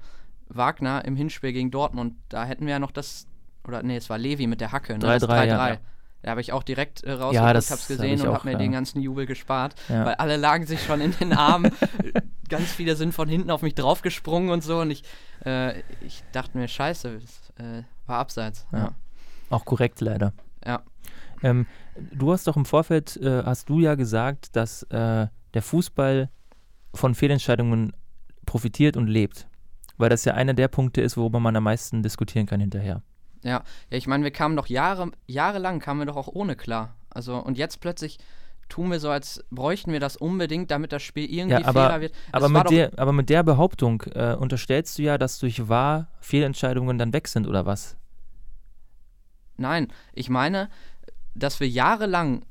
Wagner 0.50 1.06
im 1.06 1.16
Hinspiel 1.16 1.54
gegen 1.54 1.72
Dortmund. 1.72 2.16
Da 2.30 2.46
hätten 2.46 2.66
wir 2.66 2.74
ja 2.74 2.80
noch 2.80 2.92
das, 2.92 3.28
oder 3.68 3.84
nee, 3.84 3.98
es 3.98 4.10
war 4.10 4.18
Levi 4.18 4.48
mit 4.48 4.62
der 4.62 4.72
Hacke, 4.72 4.94
ne? 4.98 5.00
3-3, 5.06 5.20
das 5.20 5.24
3-3. 5.30 5.46
ja. 5.48 5.78
Da 6.22 6.32
habe 6.32 6.42
ich 6.42 6.52
auch 6.52 6.64
direkt 6.64 7.02
äh, 7.06 7.12
rausgeguckt, 7.14 7.34
Ja, 7.36 7.54
das 7.54 7.72
hab's 7.72 7.84
hab 7.84 7.88
gesehen 7.88 8.16
ich 8.16 8.22
und 8.24 8.28
auch, 8.28 8.34
hab 8.36 8.44
mir 8.46 8.52
ja. 8.52 8.58
den 8.58 8.74
ganzen 8.74 9.00
Jubel 9.02 9.26
gespart, 9.26 9.76
Ja. 9.88 10.06
weil 10.06 10.16
alle 10.16 10.36
lagen 10.36 10.66
sich 10.66 10.84
schon 10.84 11.00
in 11.00 11.12
den 11.14 11.32
Armen. 11.32 11.72
Ganz 12.50 12.66
viele 12.74 12.98
sind 12.98 13.14
von 13.14 13.30
hinten 13.30 13.50
auf 13.52 13.62
mich 13.62 13.74
draufgesprungen 13.76 14.50
und 14.50 14.62
so 14.62 14.82
und 14.82 14.92
ich, 14.92 15.04
äh, 15.46 15.80
ich 16.06 16.24
dachte 16.34 16.58
mir, 16.58 16.68
scheiße, 16.68 17.20
das 17.20 17.66
äh, 17.66 17.84
war 18.06 18.18
abseits. 18.20 18.68
Ja. 18.74 18.78
Ja. 18.80 18.96
auch 19.50 19.64
korrekt 19.64 20.02
leider. 20.02 20.34
Ja. 20.66 20.82
Ähm, 21.42 21.68
du 21.96 22.34
hast 22.34 22.48
doch 22.48 22.58
im 22.58 22.66
Vorfeld, 22.66 23.16
äh, 23.16 23.44
hast 23.46 23.70
du 23.70 23.80
ja 23.80 23.96
gesagt, 23.96 24.58
dass 24.58 24.84
äh, 24.84 25.28
der 25.54 25.62
Fußball 25.62 26.30
von 26.94 27.16
Fehlentscheidungen 27.16 27.94
profitiert 28.46 28.98
und 28.98 29.08
lebt. 29.08 29.48
Weil 30.00 30.10
das 30.10 30.26
ja 30.26 30.34
einer 30.34 30.54
der 30.56 30.70
Punkte 30.70 31.02
ist, 31.02 31.18
worüber 31.18 31.40
man 31.40 31.56
am 31.56 31.66
meisten 31.66 32.02
diskutieren 32.02 32.48
kann 32.48 32.60
hinterher. 32.60 33.04
Ja, 33.44 33.64
ja 33.90 33.98
ich 33.98 34.08
meine, 34.08 34.24
wir 34.24 34.32
kamen 34.32 34.56
doch 34.56 34.68
Jahre, 34.68 35.12
jahrelang 35.28 35.80
kamen 35.80 36.00
wir 36.00 36.06
doch 36.08 36.16
auch 36.16 36.30
ohne 36.30 36.56
klar. 36.56 36.96
Also 37.10 37.38
und 37.38 37.58
jetzt 37.58 37.82
plötzlich 37.82 38.18
tun 38.70 38.92
wir 38.92 39.00
so, 39.00 39.10
als 39.10 39.44
bräuchten 39.52 39.92
wir 39.92 40.00
das 40.00 40.16
unbedingt, 40.16 40.72
damit 40.72 40.92
das 40.94 41.04
Spiel 41.04 41.26
irgendwie 41.30 41.62
Ja, 41.62 41.68
aber- 41.68 41.88
fairer 41.88 42.02
wird. 42.02 42.14
Aber 42.32 42.46
Es 42.46 42.54
war 42.54 42.64
mit, 42.64 42.72
der, 42.72 42.92
aber 42.98 43.12
mit 43.12 43.30
der 43.30 43.44
Behauptung 43.44 44.04
äh, 44.14 44.36
unterstellst 44.36 44.98
du 44.98 45.04
ja, 45.04 45.18
dass 45.18 45.38
durch 45.40 45.68
wahr 45.68 46.08
Fehlentscheidungen 46.22 46.98
dann 46.98 47.12
weg 47.12 47.28
sind, 47.28 47.46
oder 47.46 47.66
was? 47.66 47.98
Nein, 49.58 49.90
ich 50.14 50.30
meine, 50.30 50.70
dass 51.36 51.60
wir 51.60 51.68
jahrelang 51.68 52.46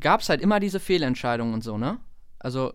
gab 0.00 0.20
es 0.20 0.30
halt 0.30 0.40
immer 0.40 0.60
diese 0.60 0.80
Fehlentscheidungen 0.80 1.52
und 1.52 1.62
so, 1.62 1.76
ne? 1.76 1.98
Also 2.38 2.72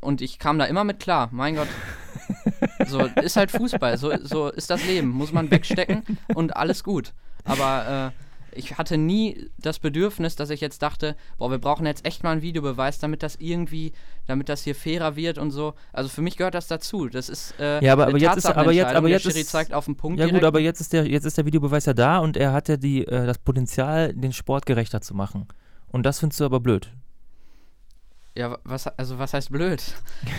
und 0.00 0.20
ich 0.20 0.38
kam 0.38 0.58
da 0.58 0.66
immer 0.66 0.84
mit 0.84 1.00
klar. 1.00 1.30
Mein 1.32 1.54
Gott. 1.56 1.68
So 2.86 3.00
ist 3.22 3.36
halt 3.36 3.50
Fußball, 3.50 3.98
so, 3.98 4.12
so 4.22 4.48
ist 4.48 4.70
das 4.70 4.84
Leben, 4.86 5.08
muss 5.08 5.32
man 5.32 5.50
wegstecken 5.50 6.02
und 6.34 6.56
alles 6.56 6.82
gut. 6.84 7.12
Aber 7.44 8.12
äh, 8.14 8.58
ich 8.58 8.78
hatte 8.78 8.96
nie 8.96 9.50
das 9.58 9.78
Bedürfnis, 9.78 10.34
dass 10.34 10.48
ich 10.50 10.60
jetzt 10.62 10.80
dachte, 10.80 11.14
boah, 11.36 11.50
wir 11.50 11.58
brauchen 11.58 11.84
jetzt 11.84 12.06
echt 12.06 12.22
mal 12.24 12.30
einen 12.30 12.40
Videobeweis, 12.42 12.98
damit 12.98 13.22
das 13.22 13.36
irgendwie, 13.36 13.92
damit 14.26 14.48
das 14.48 14.62
hier 14.62 14.74
fairer 14.74 15.14
wird 15.14 15.36
und 15.36 15.50
so. 15.50 15.74
Also 15.92 16.08
für 16.08 16.22
mich 16.22 16.36
gehört 16.38 16.54
das 16.54 16.66
dazu. 16.66 17.08
Das 17.08 17.28
ist 17.28 17.54
äh, 17.60 17.84
Ja, 17.84 17.92
aber- 17.92 18.06
aber 18.06 18.18
jetzt 18.18 18.36
ist- 18.38 18.46
aber 18.46 18.72
jetzt- 18.72 18.94
aber 18.94 19.08
jetzt 19.08 19.26
der 19.26 19.30
Schiri 19.32 19.42
ist- 19.42 19.50
zeigt 19.50 19.74
auf 19.74 19.84
den 19.84 19.96
Punkt 19.96 20.18
Ja 20.18 20.24
gut, 20.24 20.32
direkt. 20.32 20.46
aber 20.46 20.60
jetzt 20.60 20.80
ist 20.80 20.92
der, 20.94 21.06
jetzt 21.06 21.24
ist 21.26 21.36
der 21.36 21.44
Videobeweis 21.44 21.84
ja 21.84 21.92
da 21.92 22.18
und 22.18 22.36
er 22.38 22.52
hat 22.52 22.68
ja 22.68 22.76
die, 22.78 23.06
äh, 23.06 23.26
das 23.26 23.38
Potenzial, 23.38 24.14
den 24.14 24.32
Sport 24.32 24.64
gerechter 24.64 25.02
zu 25.02 25.14
machen. 25.14 25.46
Und 25.88 26.04
das 26.06 26.20
findest 26.20 26.40
du 26.40 26.44
aber 26.46 26.60
blöd. 26.60 26.90
Ja, 28.34 28.58
was, 28.64 28.86
also 28.86 29.18
was 29.18 29.32
heißt 29.32 29.50
blöd? 29.50 29.82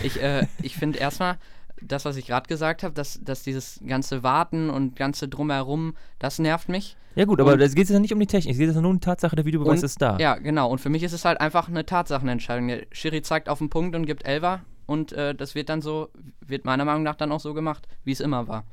Ich, 0.04 0.20
äh, 0.22 0.46
ich 0.62 0.76
finde 0.76 0.98
erstmal, 0.98 1.36
das, 1.82 2.04
was 2.04 2.16
ich 2.16 2.26
gerade 2.26 2.48
gesagt 2.48 2.82
habe, 2.82 2.94
dass, 2.94 3.20
dass 3.22 3.42
dieses 3.42 3.80
ganze 3.86 4.22
Warten 4.22 4.70
und 4.70 4.96
ganze 4.96 5.28
Drumherum, 5.28 5.94
das 6.18 6.38
nervt 6.38 6.68
mich. 6.68 6.96
Ja 7.14 7.24
gut, 7.24 7.40
aber 7.40 7.58
es 7.58 7.74
geht 7.74 7.88
ja 7.90 7.98
nicht 7.98 8.12
um 8.12 8.20
die 8.20 8.26
Technik, 8.26 8.52
es 8.52 8.58
geht 8.58 8.72
ja 8.72 8.80
nur 8.80 8.90
um 8.90 9.00
die 9.00 9.04
Tatsache, 9.04 9.34
der 9.34 9.44
Videobeweis 9.44 9.80
Und- 9.80 9.84
ist 9.84 10.00
da. 10.00 10.18
Ja, 10.18 10.36
genau. 10.36 10.70
Und 10.70 10.80
für 10.80 10.88
mich 10.88 11.02
ist 11.02 11.12
es 11.12 11.24
halt 11.24 11.40
einfach 11.40 11.68
eine 11.68 11.84
Tatsachenentscheidung. 11.84 12.68
Der 12.68 12.86
Schiri 12.92 13.22
zeigt 13.22 13.48
auf 13.48 13.58
den 13.58 13.70
Punkt 13.70 13.96
und 13.96 14.06
gibt 14.06 14.24
Elfer 14.26 14.60
und 14.86 15.12
äh, 15.12 15.34
das 15.34 15.54
wird 15.54 15.68
dann 15.68 15.82
so, 15.82 16.10
wird 16.40 16.64
meiner 16.64 16.84
Meinung 16.84 17.02
nach 17.02 17.16
dann 17.16 17.32
auch 17.32 17.40
so 17.40 17.54
gemacht, 17.54 17.88
wie 18.04 18.12
es 18.12 18.20
immer 18.20 18.46
war. 18.46 18.64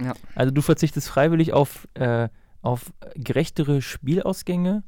Ja. 0.00 0.14
Also 0.34 0.50
du 0.52 0.62
verzichtest 0.62 1.08
freiwillig 1.08 1.52
auf, 1.52 1.86
äh, 1.94 2.28
auf 2.62 2.92
gerechtere 3.16 3.82
Spielausgänge 3.82 4.82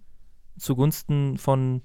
zugunsten 0.58 1.36
von, 1.38 1.82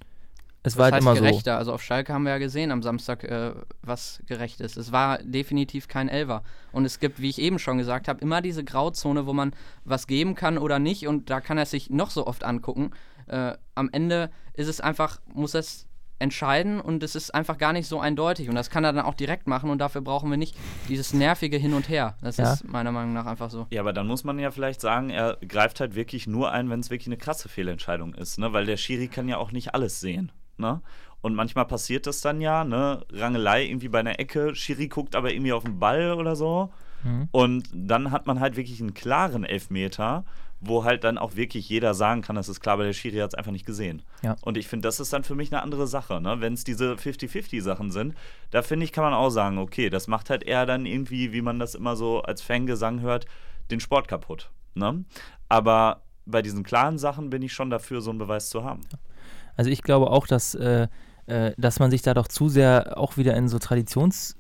es 0.68 0.78
war 0.78 0.86
halt 0.86 0.96
heißt 0.96 1.02
immer 1.04 1.16
so. 1.16 1.22
gerechter? 1.22 1.58
Also 1.58 1.74
auf 1.74 1.82
Schalke 1.82 2.14
haben 2.14 2.24
wir 2.24 2.32
ja 2.32 2.38
gesehen 2.38 2.72
am 2.72 2.84
Samstag, 2.84 3.24
äh, 3.24 3.54
was 3.82 4.22
gerecht 4.28 4.62
ist. 4.62 4.78
Es 4.78 4.92
war 4.92 5.18
definitiv 5.20 5.88
kein 5.88 6.10
Elfer. 6.10 6.44
Und 6.72 6.86
es 6.86 7.00
gibt, 7.00 7.22
wie 7.22 7.30
ich 7.30 7.40
eben 7.40 7.60
schon 7.60 7.78
gesagt 7.78 8.08
habe, 8.08 8.20
immer 8.22 8.42
diese 8.42 8.64
Grauzone, 8.64 9.26
wo 9.26 9.34
man 9.34 9.52
was 9.86 10.08
geben 10.08 10.36
kann 10.36 10.58
oder 10.58 10.80
nicht. 10.80 11.08
Und 11.08 11.30
da 11.30 11.42
kann 11.42 11.58
er 11.58 11.66
sich 11.66 11.90
noch 11.90 12.12
so 12.12 12.28
oft 12.28 12.44
angucken. 12.44 12.92
Äh, 13.28 13.54
am 13.76 13.90
Ende 13.92 14.30
ist 14.54 14.68
es 14.68 14.80
einfach, 14.82 15.20
muss 15.34 15.54
es 15.54 15.86
entscheiden 16.20 16.82
und 16.82 17.04
es 17.04 17.16
ist 17.16 17.36
einfach 17.36 17.60
gar 17.60 17.74
nicht 17.74 17.88
so 17.88 18.00
eindeutig. 18.00 18.50
Und 18.50 18.56
das 18.56 18.72
kann 18.72 18.84
er 18.84 18.92
dann 18.92 19.06
auch 19.06 19.14
direkt 19.14 19.46
machen 19.46 19.70
und 19.70 19.78
dafür 19.78 20.02
brauchen 20.02 20.32
wir 20.32 20.38
nicht 20.38 20.56
dieses 20.90 21.14
nervige 21.14 21.58
Hin 21.58 21.76
und 21.76 21.90
Her. 21.90 22.16
Das 22.24 22.38
Ja. 22.38 22.54
ist 22.54 22.68
meiner 22.68 22.92
Meinung 22.92 23.14
nach 23.14 23.28
einfach 23.28 23.52
so. 23.52 23.68
Ja, 23.70 23.82
aber 23.82 23.94
dann 23.94 24.08
muss 24.08 24.24
man 24.24 24.40
ja 24.40 24.50
vielleicht 24.50 24.82
sagen, 24.82 25.12
er 25.12 25.38
greift 25.48 25.80
halt 25.80 25.94
wirklich 25.94 26.26
nur 26.26 26.52
ein, 26.52 26.72
wenn 26.72 26.80
es 26.80 26.90
wirklich 26.90 27.08
eine 27.08 27.18
krasse 27.18 27.50
Fehlentscheidung 27.50 28.16
ist, 28.16 28.40
ne? 28.40 28.52
Weil 28.52 28.66
der 28.66 28.78
Schiri 28.78 29.10
kann 29.10 29.30
ja 29.30 29.38
auch 29.38 29.52
nicht 29.52 29.76
alles 29.76 30.00
sehen, 30.00 30.32
ne? 30.58 30.82
Und 31.22 31.34
manchmal 31.34 31.66
passiert 31.66 32.08
das 32.08 32.22
dann 32.22 32.42
ja, 32.42 32.64
ne? 32.64 33.06
Rangelei 33.12 33.66
irgendwie 33.66 33.90
bei 33.90 34.00
einer 34.00 34.20
Ecke, 34.20 34.56
Schiri 34.56 34.88
guckt 34.88 35.16
aber 35.16 35.34
irgendwie 35.34 35.54
auf 35.54 35.64
den 35.64 35.80
Ball 35.80 36.14
oder 36.14 36.36
so. 36.36 36.72
Mhm. 37.04 37.28
Und 37.32 37.70
dann 37.74 38.12
hat 38.12 38.28
man 38.28 38.40
halt 38.40 38.56
wirklich 38.56 38.80
einen 38.82 38.94
klaren 38.94 39.44
Elfmeter, 39.44 40.26
wo 40.60 40.84
halt 40.84 41.04
dann 41.04 41.18
auch 41.18 41.36
wirklich 41.36 41.70
jeder 41.70 41.94
sagen 41.94 42.22
kann, 42.22 42.36
das 42.36 42.50
ist 42.50 42.62
klar, 42.62 42.74
aber 42.74 42.84
der 42.84 42.94
Schiri 42.94 43.18
hat 43.18 43.32
es 43.32 43.36
einfach 43.36 43.52
nicht 43.52 43.66
gesehen. 43.66 44.02
Ja. 44.24 44.36
Und 44.42 44.58
ich 44.58 44.68
finde, 44.68 44.88
das 44.88 45.00
ist 45.00 45.14
dann 45.14 45.24
für 45.24 45.36
mich 45.36 45.52
eine 45.52 45.62
andere 45.62 45.88
Sache. 45.88 46.20
Ne? 46.20 46.40
Wenn 46.40 46.54
es 46.54 46.64
diese 46.64 46.94
50-50-Sachen 46.94 47.92
sind, 47.92 48.16
da 48.50 48.62
finde 48.62 48.86
ich, 48.86 48.92
kann 48.92 49.04
man 49.04 49.14
auch 49.14 49.30
sagen, 49.30 49.60
okay, 49.60 49.90
das 49.90 50.08
macht 50.08 50.30
halt 50.30 50.44
eher 50.44 50.66
dann 50.66 50.86
irgendwie, 50.86 51.32
wie 51.32 51.42
man 51.42 51.60
das 51.60 51.76
immer 51.76 51.96
so 51.96 52.22
als 52.22 52.42
Fangesang 52.42 53.02
hört, 53.02 53.26
den 53.70 53.80
Sport 53.80 54.08
kaputt. 54.08 54.50
Ne? 54.74 55.04
Aber 55.48 56.02
bei 56.26 56.42
diesen 56.42 56.64
klaren 56.64 56.98
Sachen 56.98 57.30
bin 57.30 57.42
ich 57.42 57.54
schon 57.54 57.70
dafür, 57.70 58.02
so 58.02 58.10
einen 58.10 58.20
Beweis 58.20 58.50
zu 58.50 58.64
haben. 58.64 58.82
Also 59.58 59.70
ich 59.70 59.82
glaube 59.82 60.12
auch, 60.12 60.28
dass, 60.28 60.56
äh, 60.56 60.88
äh, 61.26 61.52
dass 61.58 61.80
man 61.80 61.92
sich 61.92 62.02
da 62.02 62.14
doch 62.14 62.28
zu 62.28 62.48
sehr 62.48 62.98
auch 62.98 63.18
wieder 63.18 63.36
in 63.36 63.50
so 63.50 63.60
Traditions, 63.60 64.38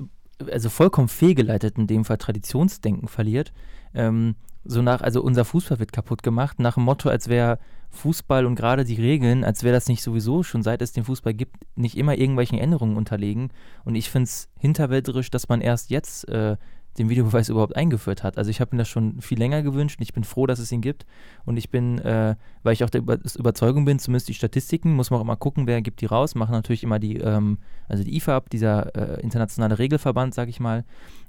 also 0.49 0.69
vollkommen 0.69 1.09
fehlgeleitet 1.09 1.77
in 1.77 1.87
dem 1.87 2.05
Fall 2.05 2.17
Traditionsdenken 2.17 3.07
verliert. 3.07 3.51
Ähm, 3.93 4.35
so 4.63 4.81
nach, 4.81 5.01
also 5.01 5.21
unser 5.21 5.45
Fußball 5.45 5.79
wird 5.79 5.91
kaputt 5.91 6.23
gemacht, 6.23 6.59
nach 6.59 6.75
dem 6.75 6.83
Motto, 6.83 7.09
als 7.09 7.27
wäre 7.29 7.57
Fußball 7.89 8.45
und 8.45 8.55
gerade 8.55 8.83
die 8.83 8.95
Regeln, 9.01 9.43
als 9.43 9.63
wäre 9.63 9.73
das 9.73 9.87
nicht 9.87 10.03
sowieso 10.03 10.43
schon 10.43 10.61
seit 10.61 10.81
es 10.81 10.91
den 10.91 11.05
Fußball 11.05 11.33
gibt, 11.33 11.55
nicht 11.75 11.97
immer 11.97 12.17
irgendwelchen 12.17 12.59
Änderungen 12.59 12.97
unterlegen. 12.97 13.49
Und 13.85 13.95
ich 13.95 14.09
finde 14.09 14.25
es 14.25 14.49
hinterwälderisch, 14.59 15.31
dass 15.31 15.47
man 15.47 15.61
erst 15.61 15.89
jetzt 15.89 16.27
äh, 16.27 16.57
den 16.97 17.09
Videobeweis 17.09 17.49
überhaupt 17.49 17.75
eingeführt 17.75 18.23
hat. 18.23 18.37
Also 18.37 18.49
ich 18.49 18.59
habe 18.59 18.75
mir 18.75 18.79
das 18.81 18.87
schon 18.87 19.21
viel 19.21 19.37
länger 19.37 19.61
gewünscht 19.61 19.99
und 19.99 20.03
ich 20.03 20.13
bin 20.13 20.23
froh, 20.23 20.47
dass 20.47 20.59
es 20.59 20.71
ihn 20.71 20.81
gibt. 20.81 21.05
Und 21.45 21.57
ich 21.57 21.69
bin, 21.69 21.99
äh, 21.99 22.35
weil 22.63 22.73
ich 22.73 22.83
auch 22.83 22.89
der 22.89 23.01
Über 23.01 23.19
Überzeugung 23.37 23.85
bin, 23.85 23.99
zumindest 23.99 24.29
die 24.29 24.33
Statistiken, 24.33 24.93
muss 24.93 25.11
man 25.11 25.19
auch 25.19 25.23
immer 25.23 25.35
gucken, 25.35 25.67
wer 25.67 25.81
gibt 25.81 26.01
die 26.01 26.07
raus, 26.07 26.35
machen 26.35 26.51
natürlich 26.51 26.83
immer 26.83 26.99
die, 26.99 27.17
ähm, 27.17 27.59
also 27.87 28.03
die 28.03 28.15
IFAB, 28.17 28.49
dieser 28.49 28.95
äh, 28.95 29.21
internationale 29.21 29.77
Regelverband, 29.77 30.33
sage 30.33 30.49
ich 30.49 30.59
mal, 30.59 30.83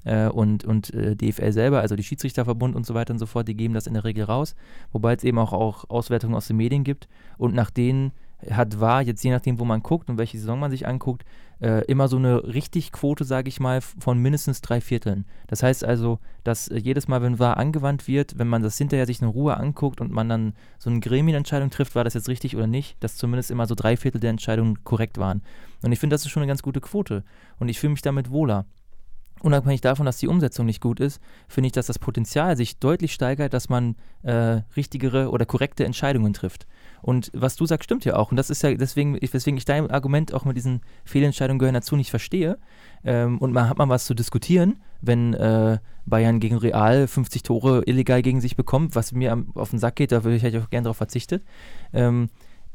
äh, 0.05 0.29
und, 0.29 0.65
und 0.65 0.93
äh, 0.95 1.15
DFL 1.15 1.53
selber, 1.53 1.81
also 1.81 1.97
die 1.97 2.05
Schiedsrichterverbund 2.05 2.75
und 2.75 2.87
so 2.87 2.95
weiter 2.95 3.13
und 3.13 3.19
so 3.19 3.27
fort, 3.27 3.49
die 3.49 3.55
geben 3.55 3.75
das 3.75 3.87
in 3.87 3.95
der 3.95 4.05
Regel 4.05 4.25
raus, 4.25 4.55
wobei 4.93 5.15
es 5.15 5.25
eben 5.25 5.39
auch, 5.39 5.53
auch 5.53 5.89
Auswertungen 5.91 6.35
aus 6.35 6.47
den 6.47 6.57
Medien 6.57 6.85
gibt 6.85 7.09
und 7.37 7.55
nach 7.55 7.71
denen 7.71 8.13
hat 8.51 8.81
war, 8.81 9.03
jetzt 9.03 9.23
je 9.25 9.31
nachdem, 9.31 9.59
wo 9.59 9.65
man 9.65 9.83
guckt 9.83 10.09
und 10.09 10.19
welche 10.19 10.39
Saison 10.39 10.61
man 10.61 10.71
sich 10.71 10.87
anguckt, 10.87 11.25
äh, 11.61 11.85
immer 11.87 12.07
so 12.07 12.17
eine 12.17 12.45
Richtigquote, 12.45 13.25
sage 13.25 13.49
ich 13.49 13.59
mal, 13.59 13.81
von 13.81 14.19
mindestens 14.19 14.61
drei 14.61 14.81
Vierteln. 14.81 15.25
Das 15.49 15.63
heißt 15.63 15.85
also, 15.85 16.21
dass 16.45 16.69
äh, 16.69 16.79
jedes 16.79 17.09
Mal, 17.09 17.21
wenn 17.21 17.39
war 17.39 17.57
angewandt 17.57 18.07
wird, 18.07 18.39
wenn 18.39 18.47
man 18.47 18.63
das 18.63 18.79
hinterher 18.79 19.07
sich 19.07 19.21
in 19.21 19.29
Ruhe 19.29 19.57
anguckt 19.57 20.01
und 20.01 20.13
man 20.13 20.29
dann 20.29 20.55
so 20.79 20.89
eine 20.89 21.01
Gremienentscheidung 21.01 21.71
trifft, 21.71 21.97
war 21.97 22.05
das 22.05 22.15
jetzt 22.15 22.29
richtig 22.29 22.55
oder 22.55 22.69
nicht, 22.69 23.03
dass 23.03 23.17
zumindest 23.17 23.51
immer 23.51 23.67
so 23.67 23.75
drei 23.75 23.97
Viertel 23.97 24.21
der 24.21 24.31
Entscheidungen 24.31 24.85
korrekt 24.85 25.19
waren. 25.19 25.43
Und 25.83 25.91
ich 25.91 25.99
finde, 25.99 26.15
das 26.15 26.25
ist 26.25 26.31
schon 26.31 26.43
eine 26.43 26.51
ganz 26.51 26.63
gute 26.63 26.81
Quote. 26.81 27.25
Und 27.59 27.69
ich 27.69 27.81
fühle 27.81 27.93
mich 27.93 28.03
damit 28.03 28.31
wohler. 28.31 28.67
Unabhängig 29.41 29.81
davon, 29.81 30.07
dass 30.07 30.19
die 30.19 30.27
Umsetzung 30.27 30.67
nicht 30.67 30.81
gut 30.81 30.99
ist, 30.99 31.21
finde 31.49 31.69
ich, 31.69 31.73
dass 31.73 31.87
das 31.87 31.99
Potenzial 31.99 32.57
sich 32.57 32.79
deutlich 32.79 33.13
steigert, 33.13 33.53
dass 33.53 33.69
man 33.69 33.95
äh, 34.23 34.63
richtigere 34.77 35.31
oder 35.31 35.47
korrekte 35.47 35.85
Entscheidungen 35.85 36.33
trifft. 36.33 36.67
Und 37.03 37.31
was 37.35 37.57
du 37.57 37.67
sagst, 37.67 37.85
stimmt 37.85 38.05
ja 38.05 38.17
auch. 38.17 38.31
Und 38.31 38.37
das 38.37 38.51
ist 38.51 38.63
ja 38.63 38.75
deswegen, 38.75 39.19
weswegen 39.21 39.57
ich 39.57 39.65
dein 39.65 39.91
Argument 39.91 40.35
auch 40.35 40.45
mit 40.45 40.57
diesen 40.57 40.81
Fehlentscheidungen 41.05 41.59
gehören 41.59 41.75
dazu 41.75 41.97
nicht 41.97 42.11
verstehe. 42.11 42.59
Ähm, 43.05 43.39
und 43.39 43.53
man 43.53 43.69
hat 43.69 43.79
mal 43.79 43.89
was 43.89 44.05
zu 44.07 44.15
diskutieren, 44.15 44.77
wenn 45.01 45.35
äh, 45.35 45.79
Bayern 46.07 46.41
gegen 46.41 46.57
Real 46.57 47.07
50 47.07 47.43
Tore 47.43 47.83
illegal 47.87 48.23
gegen 48.23 48.41
sich 48.41 48.57
bekommt, 48.57 48.95
was 48.95 49.13
mir 49.13 49.33
am, 49.33 49.53
auf 49.55 49.71
den 49.71 49.79
Sack 49.79 49.97
geht, 49.97 50.13
da 50.13 50.25
würde 50.25 50.37
ich 50.37 50.43
halt 50.43 50.57
auch 50.57 50.71
gerne 50.71 50.85
darauf 50.85 50.97
verzichtet. 50.97 51.45
Ähm, 51.93 52.29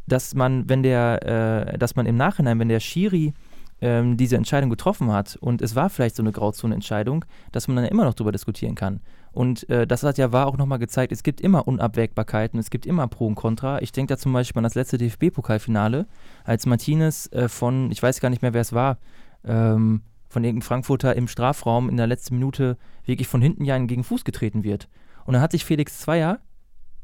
dass 0.07 0.36
man, 0.36 0.67
wenn 0.69 0.84
der, 0.84 1.71
äh, 1.74 1.78
dass 1.78 1.95
man 1.95 2.05
im 2.05 2.15
Nachhinein, 2.15 2.59
wenn 2.59 2.69
der 2.69 2.80
Schiri 2.80 3.34
ähm, 3.82 4.17
diese 4.17 4.38
Entscheidung 4.38 4.69
getroffen 4.69 5.11
hat 5.11 5.38
und 5.39 5.61
es 5.61 5.76
war 5.76 5.89
vielleicht 5.89 6.15
so 6.15 6.24
eine 6.24 6.32
Grauzone-Entscheidung, 6.32 7.26
dass 7.51 7.67
man 7.67 7.78
dann 7.78 7.86
immer 7.86 8.05
noch 8.05 8.13
darüber 8.13 8.32
diskutieren 8.32 8.76
kann. 8.76 9.01
Und 9.34 9.67
äh, 9.69 9.88
das 9.88 10.03
hat 10.03 10.17
ja 10.19 10.31
war 10.31 10.45
auch 10.45 10.57
nochmal 10.57 10.79
gezeigt, 10.79 11.11
es 11.11 11.23
gibt 11.23 11.41
immer 11.41 11.67
Unabwägbarkeiten, 11.67 12.59
es 12.59 12.69
gibt 12.69 12.86
immer 12.86 13.07
Pro 13.07 13.25
und 13.25 13.36
Contra. 13.36 13.81
Ich 13.81 13.91
denke 13.91 14.13
da 14.13 14.17
zum 14.17 14.31
Beispiel 14.31 14.59
an 14.59 14.63
das 14.63 14.75
letzte 14.75 14.97
DFB-Pokalfinale, 14.97 16.05
als 16.43 16.65
Martinez 16.67 17.29
äh, 17.31 17.49
von, 17.49 17.91
ich 17.91 18.01
weiß 18.01 18.19
gar 18.19 18.29
nicht 18.29 18.43
mehr, 18.43 18.53
wer 18.53 18.61
es 18.61 18.73
war, 18.73 18.99
ähm, 19.43 20.03
von 20.29 20.43
irgendeinem 20.43 20.67
Frankfurter 20.67 21.15
im 21.15 21.27
Strafraum 21.27 21.89
in 21.89 21.97
der 21.97 22.07
letzten 22.07 22.36
Minute 22.36 22.77
wirklich 23.05 23.27
von 23.27 23.41
hinten 23.41 23.65
ja 23.65 23.77
gegen 23.79 24.03
Fuß 24.03 24.23
getreten 24.23 24.63
wird. 24.63 24.88
Und 25.25 25.34
dann 25.34 25.41
hat 25.41 25.51
sich 25.51 25.65
Felix 25.65 25.99
Zweier, 25.99 26.39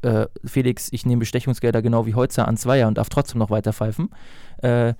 äh, 0.02 0.26
Felix, 0.44 0.88
ich 0.92 1.04
nehme 1.04 1.20
Bestechungsgelder 1.20 1.82
genau 1.82 2.06
wie 2.06 2.14
Holzer 2.14 2.46
an 2.46 2.56
Zweier 2.56 2.86
und 2.88 2.98
darf 2.98 3.08
trotzdem 3.08 3.38
noch 3.40 3.50
weiter 3.50 3.72
pfeifen, 3.72 4.10
äh, 4.58 4.94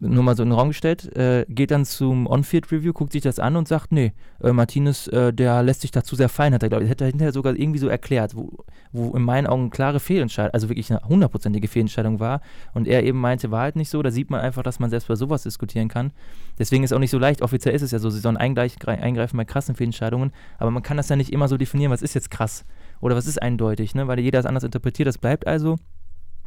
nur 0.00 0.22
mal 0.22 0.36
so 0.36 0.42
in 0.42 0.50
den 0.50 0.58
Raum 0.58 0.68
gestellt, 0.68 1.14
äh, 1.16 1.44
geht 1.48 1.70
dann 1.70 1.84
zum 1.84 2.26
On-Field-Review, 2.26 2.92
guckt 2.92 3.12
sich 3.12 3.22
das 3.22 3.38
an 3.38 3.56
und 3.56 3.68
sagt, 3.68 3.92
nee, 3.92 4.12
äh, 4.42 4.52
Martinez, 4.52 5.06
äh, 5.08 5.32
der 5.32 5.62
lässt 5.62 5.82
sich 5.82 5.90
dazu 5.90 6.16
sehr 6.16 6.28
fein, 6.28 6.54
hat 6.54 6.62
er, 6.62 6.68
glaube 6.68 6.84
ich, 6.84 6.90
hätte 6.90 7.04
er 7.04 7.10
hinterher 7.10 7.32
sogar 7.32 7.54
irgendwie 7.54 7.78
so 7.78 7.88
erklärt, 7.88 8.34
wo, 8.34 8.64
wo 8.92 9.14
in 9.14 9.22
meinen 9.22 9.46
Augen 9.46 9.70
klare 9.70 10.00
Fehlentscheidung, 10.00 10.54
also 10.54 10.68
wirklich 10.68 10.90
eine 10.90 11.00
hundertprozentige 11.02 11.68
Fehlentscheidung 11.68 12.20
war 12.20 12.40
und 12.74 12.88
er 12.88 13.04
eben 13.04 13.20
meinte, 13.20 13.50
war 13.50 13.62
halt 13.62 13.76
nicht 13.76 13.90
so, 13.90 14.02
da 14.02 14.10
sieht 14.10 14.30
man 14.30 14.40
einfach, 14.40 14.62
dass 14.62 14.80
man 14.80 14.90
selbst 14.90 15.08
bei 15.08 15.14
sowas 15.14 15.42
diskutieren 15.42 15.88
kann. 15.88 16.12
Deswegen 16.58 16.84
ist 16.84 16.92
auch 16.92 16.98
nicht 16.98 17.10
so 17.10 17.18
leicht, 17.18 17.42
offiziell 17.42 17.74
ist 17.74 17.82
es 17.82 17.90
ja 17.90 17.98
so, 17.98 18.10
sie 18.10 18.20
sollen 18.20 18.36
eingreifen 18.36 19.36
bei 19.36 19.44
krassen 19.44 19.74
Fehlentscheidungen, 19.74 20.32
aber 20.58 20.70
man 20.70 20.82
kann 20.82 20.96
das 20.96 21.08
ja 21.08 21.16
nicht 21.16 21.32
immer 21.32 21.48
so 21.48 21.56
definieren, 21.56 21.92
was 21.92 22.02
ist 22.02 22.14
jetzt 22.14 22.30
krass 22.30 22.64
oder 23.00 23.16
was 23.16 23.26
ist 23.26 23.40
eindeutig, 23.40 23.94
ne? 23.94 24.08
weil 24.08 24.20
jeder 24.20 24.38
es 24.38 24.46
anders 24.46 24.64
interpretiert, 24.64 25.06
das 25.06 25.18
bleibt 25.18 25.46
also 25.46 25.76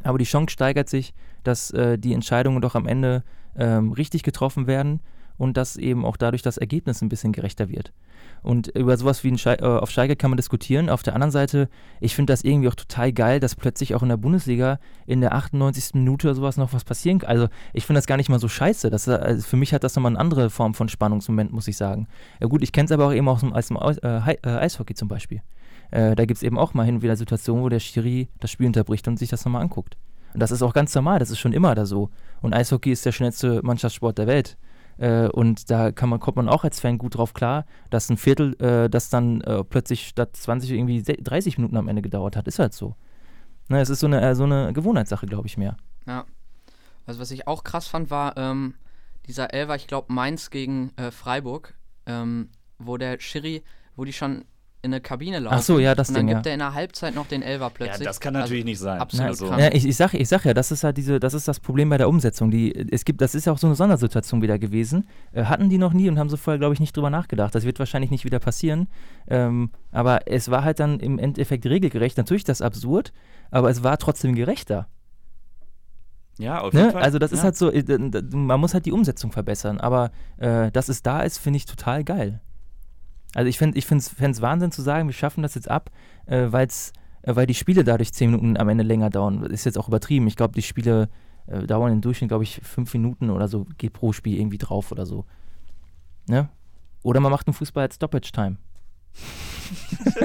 aber 0.03 0.17
die 0.17 0.25
Chance 0.25 0.51
steigert 0.51 0.89
sich, 0.89 1.13
dass 1.43 1.71
äh, 1.71 1.97
die 1.97 2.13
Entscheidungen 2.13 2.61
doch 2.61 2.75
am 2.75 2.87
Ende 2.87 3.23
ähm, 3.57 3.91
richtig 3.91 4.23
getroffen 4.23 4.67
werden 4.67 4.99
und 5.37 5.57
dass 5.57 5.75
eben 5.75 6.05
auch 6.05 6.17
dadurch 6.17 6.41
das 6.41 6.57
Ergebnis 6.57 7.01
ein 7.01 7.09
bisschen 7.09 7.31
gerechter 7.31 7.69
wird. 7.69 7.91
Und 8.41 8.67
über 8.67 8.95
sowas 8.95 9.23
wie 9.23 9.37
Schei 9.37 9.55
äh, 9.55 9.63
auf 9.63 9.89
Schalke 9.89 10.15
kann 10.15 10.29
man 10.29 10.37
diskutieren. 10.37 10.89
Auf 10.89 11.03
der 11.03 11.15
anderen 11.15 11.31
Seite, 11.31 11.67
ich 11.99 12.15
finde 12.15 12.31
das 12.31 12.43
irgendwie 12.43 12.67
auch 12.67 12.75
total 12.75 13.11
geil, 13.11 13.39
dass 13.39 13.55
plötzlich 13.55 13.95
auch 13.95 14.03
in 14.03 14.09
der 14.09 14.17
Bundesliga 14.17 14.79
in 15.07 15.21
der 15.21 15.33
98. 15.33 15.95
Minute 15.95 16.27
oder 16.27 16.35
sowas 16.35 16.57
noch 16.57 16.71
was 16.71 16.83
passieren 16.83 17.19
kann. 17.19 17.29
Also 17.29 17.47
ich 17.73 17.85
finde 17.85 17.97
das 17.97 18.05
gar 18.05 18.17
nicht 18.17 18.29
mal 18.29 18.39
so 18.39 18.47
scheiße. 18.47 18.89
Das, 18.89 19.07
also 19.09 19.41
für 19.41 19.57
mich 19.57 19.73
hat 19.73 19.83
das 19.83 19.95
nochmal 19.95 20.11
eine 20.11 20.19
andere 20.19 20.49
Form 20.49 20.75
von 20.75 20.89
Spannungsmoment, 20.89 21.51
muss 21.51 21.67
ich 21.67 21.75
sagen. 21.75 22.07
Ja 22.39 22.47
gut, 22.47 22.61
ich 22.61 22.71
kenne 22.71 22.85
es 22.85 22.91
aber 22.91 23.07
auch 23.07 23.13
eben 23.13 23.27
auch 23.27 23.41
aus 23.41 23.67
dem 23.67 23.77
äh, 23.77 24.33
äh, 24.33 24.37
Eishockey 24.43 24.93
zum 24.93 25.07
Beispiel. 25.07 25.41
Äh, 25.91 26.15
da 26.15 26.25
gibt 26.25 26.37
es 26.37 26.43
eben 26.43 26.57
auch 26.57 26.73
mal 26.73 26.85
hin 26.85 26.95
und 26.95 27.01
wieder 27.01 27.15
Situationen, 27.15 27.63
wo 27.63 27.69
der 27.69 27.79
Schiri 27.79 28.29
das 28.39 28.51
Spiel 28.51 28.67
unterbricht 28.67 29.07
und 29.07 29.17
sich 29.17 29.29
das 29.29 29.45
nochmal 29.45 29.61
anguckt. 29.61 29.97
Und 30.33 30.39
das 30.41 30.51
ist 30.51 30.61
auch 30.61 30.73
ganz 30.73 30.93
normal, 30.93 31.19
das 31.19 31.29
ist 31.29 31.39
schon 31.39 31.53
immer 31.53 31.75
da 31.75 31.85
so. 31.85 32.09
Und 32.41 32.53
Eishockey 32.53 32.91
ist 32.91 33.05
der 33.05 33.13
schnellste 33.13 33.61
Mannschaftssport 33.63 34.17
der 34.17 34.27
Welt. 34.27 34.57
Äh, 34.97 35.27
und 35.27 35.69
da 35.71 35.91
man, 36.03 36.19
kommt 36.19 36.37
man 36.37 36.49
auch 36.49 36.63
als 36.63 36.79
Fan 36.79 36.97
gut 36.97 37.15
drauf 37.17 37.33
klar, 37.33 37.65
dass 37.89 38.09
ein 38.09 38.17
Viertel, 38.17 38.55
äh, 38.61 38.89
das 38.89 39.09
dann 39.09 39.41
äh, 39.41 39.63
plötzlich 39.63 40.07
statt 40.07 40.35
20 40.35 40.71
irgendwie 40.71 41.01
30 41.03 41.57
Minuten 41.57 41.77
am 41.77 41.87
Ende 41.87 42.01
gedauert 42.01 42.35
hat. 42.35 42.47
Ist 42.47 42.59
halt 42.59 42.73
so. 42.73 42.95
Ne, 43.67 43.79
es 43.79 43.89
ist 43.89 43.99
so 43.99 44.07
eine, 44.07 44.21
äh, 44.21 44.35
so 44.35 44.43
eine 44.43 44.73
Gewohnheitssache, 44.73 45.25
glaube 45.25 45.47
ich, 45.47 45.57
mehr. 45.57 45.77
Ja. 46.05 46.25
Also 47.05 47.19
was 47.19 47.31
ich 47.31 47.47
auch 47.47 47.63
krass 47.63 47.87
fand, 47.87 48.09
war 48.09 48.37
ähm, 48.37 48.75
dieser 49.27 49.53
Elfer, 49.53 49.75
ich 49.75 49.87
glaube 49.87 50.13
Mainz 50.13 50.49
gegen 50.49 50.91
äh, 50.97 51.11
Freiburg, 51.11 51.75
ähm, 52.05 52.49
wo 52.77 52.97
der 52.97 53.19
Schiri, 53.19 53.63
wo 53.95 54.05
die 54.05 54.13
schon 54.13 54.45
in 54.85 54.93
eine 54.93 55.01
Kabine 55.01 55.39
laufen. 55.39 55.57
Ach 55.57 55.61
so, 55.61 55.79
ja, 55.79 55.95
das 55.95 56.09
Und 56.09 56.15
dann 56.15 56.27
Ding, 56.27 56.35
gibt 56.35 56.45
ja. 56.45 56.51
er 56.51 56.53
in 56.53 56.59
der 56.59 56.73
Halbzeit 56.73 57.15
noch 57.15 57.27
den 57.27 57.41
Elfer 57.41 57.69
plötzlich. 57.71 57.99
Ja, 58.01 58.05
das 58.05 58.19
kann 58.19 58.33
natürlich 58.33 58.61
also, 58.61 58.69
nicht 58.69 58.79
sein. 58.79 58.99
Absolut 58.99 59.27
Also-. 59.27 59.47
Ja, 59.57 59.73
ich, 59.73 59.85
ich 59.85 59.95
sage 59.95 60.17
ich 60.17 60.29
sag 60.29 60.45
ja, 60.45 60.53
das 60.53 60.71
ist 60.71 60.83
halt 60.83 60.97
diese, 60.97 61.19
das 61.19 61.33
ist 61.33 61.47
das 61.47 61.59
Problem 61.59 61.89
bei 61.89 61.97
der 61.97 62.07
Umsetzung. 62.07 62.51
Die, 62.51 62.73
es 62.91 63.03
gibt, 63.03 63.21
das 63.21 63.35
ist 63.35 63.45
ja 63.45 63.53
auch 63.53 63.57
so 63.57 63.67
eine 63.67 63.75
Sondersituation 63.75 64.41
wieder 64.41 64.59
gewesen. 64.59 65.07
Äh, 65.33 65.45
hatten 65.45 65.69
die 65.69 65.77
noch 65.77 65.93
nie 65.93 66.07
und 66.07 66.19
haben 66.19 66.29
so 66.29 66.37
vorher, 66.37 66.59
glaube 66.59 66.73
ich, 66.73 66.79
nicht 66.79 66.95
drüber 66.95 67.09
nachgedacht. 67.09 67.53
Das 67.55 67.65
wird 67.65 67.79
wahrscheinlich 67.79 68.11
nicht 68.11 68.25
wieder 68.25 68.39
passieren. 68.39 68.87
Ähm, 69.27 69.71
aber 69.91 70.27
es 70.27 70.51
war 70.51 70.63
halt 70.63 70.79
dann 70.79 70.99
im 70.99 71.19
Endeffekt 71.19 71.65
regelgerecht. 71.65 72.17
Natürlich 72.17 72.41
ist 72.41 72.49
das 72.49 72.61
absurd, 72.61 73.11
aber 73.51 73.69
es 73.69 73.83
war 73.83 73.97
trotzdem 73.97 74.35
gerechter. 74.35 74.87
Ja, 76.37 76.61
auf 76.61 76.73
jeden 76.73 76.87
Ne? 76.87 76.91
Fall. 76.91 77.01
Also 77.01 77.17
das 77.19 77.31
ist 77.31 77.39
ja. 77.39 77.45
halt 77.45 77.55
so, 77.55 77.71
äh, 77.71 77.83
man 78.31 78.59
muss 78.59 78.73
halt 78.73 78.85
die 78.85 78.91
Umsetzung 78.91 79.31
verbessern. 79.31 79.79
Aber 79.79 80.11
äh, 80.37 80.71
dass 80.71 80.89
es 80.89 81.01
da 81.01 81.21
ist, 81.21 81.37
finde 81.37 81.57
ich 81.57 81.65
total 81.65 82.03
geil. 82.03 82.41
Also 83.35 83.49
ich 83.49 83.57
finde 83.57 83.77
es 83.77 84.41
Wahnsinn 84.41 84.71
zu 84.71 84.81
sagen, 84.81 85.07
wir 85.07 85.13
schaffen 85.13 85.43
das 85.43 85.53
jetzt 85.53 85.69
ab, 85.69 85.91
äh, 86.25 86.47
weil's, 86.49 86.93
äh, 87.21 87.35
weil 87.35 87.45
die 87.45 87.53
Spiele 87.53 87.83
dadurch 87.83 88.13
zehn 88.13 88.31
Minuten 88.31 88.57
am 88.57 88.69
Ende 88.69 88.83
länger 88.83 89.09
dauern. 89.09 89.43
Ist 89.43 89.65
jetzt 89.65 89.77
auch 89.77 89.89
übertrieben. 89.89 90.25
Ich 90.27 90.37
glaube, 90.37 90.55
die 90.55 90.61
Spiele 90.61 91.09
äh, 91.47 91.67
dauern 91.67 91.91
im 91.91 92.01
Durchschnitt, 92.01 92.29
glaube 92.29 92.45
ich, 92.45 92.61
fünf 92.63 92.93
Minuten 92.93 93.29
oder 93.29 93.47
so, 93.47 93.67
geht 93.77 93.93
pro 93.93 94.13
Spiel 94.13 94.39
irgendwie 94.39 94.57
drauf 94.57 94.91
oder 94.91 95.05
so. 95.05 95.25
Ne? 96.27 96.49
Oder 97.03 97.19
man 97.19 97.31
macht 97.31 97.47
einen 97.47 97.53
Fußball 97.53 97.83
als 97.83 97.95
Stoppage 97.95 98.31
Time. 98.31 98.57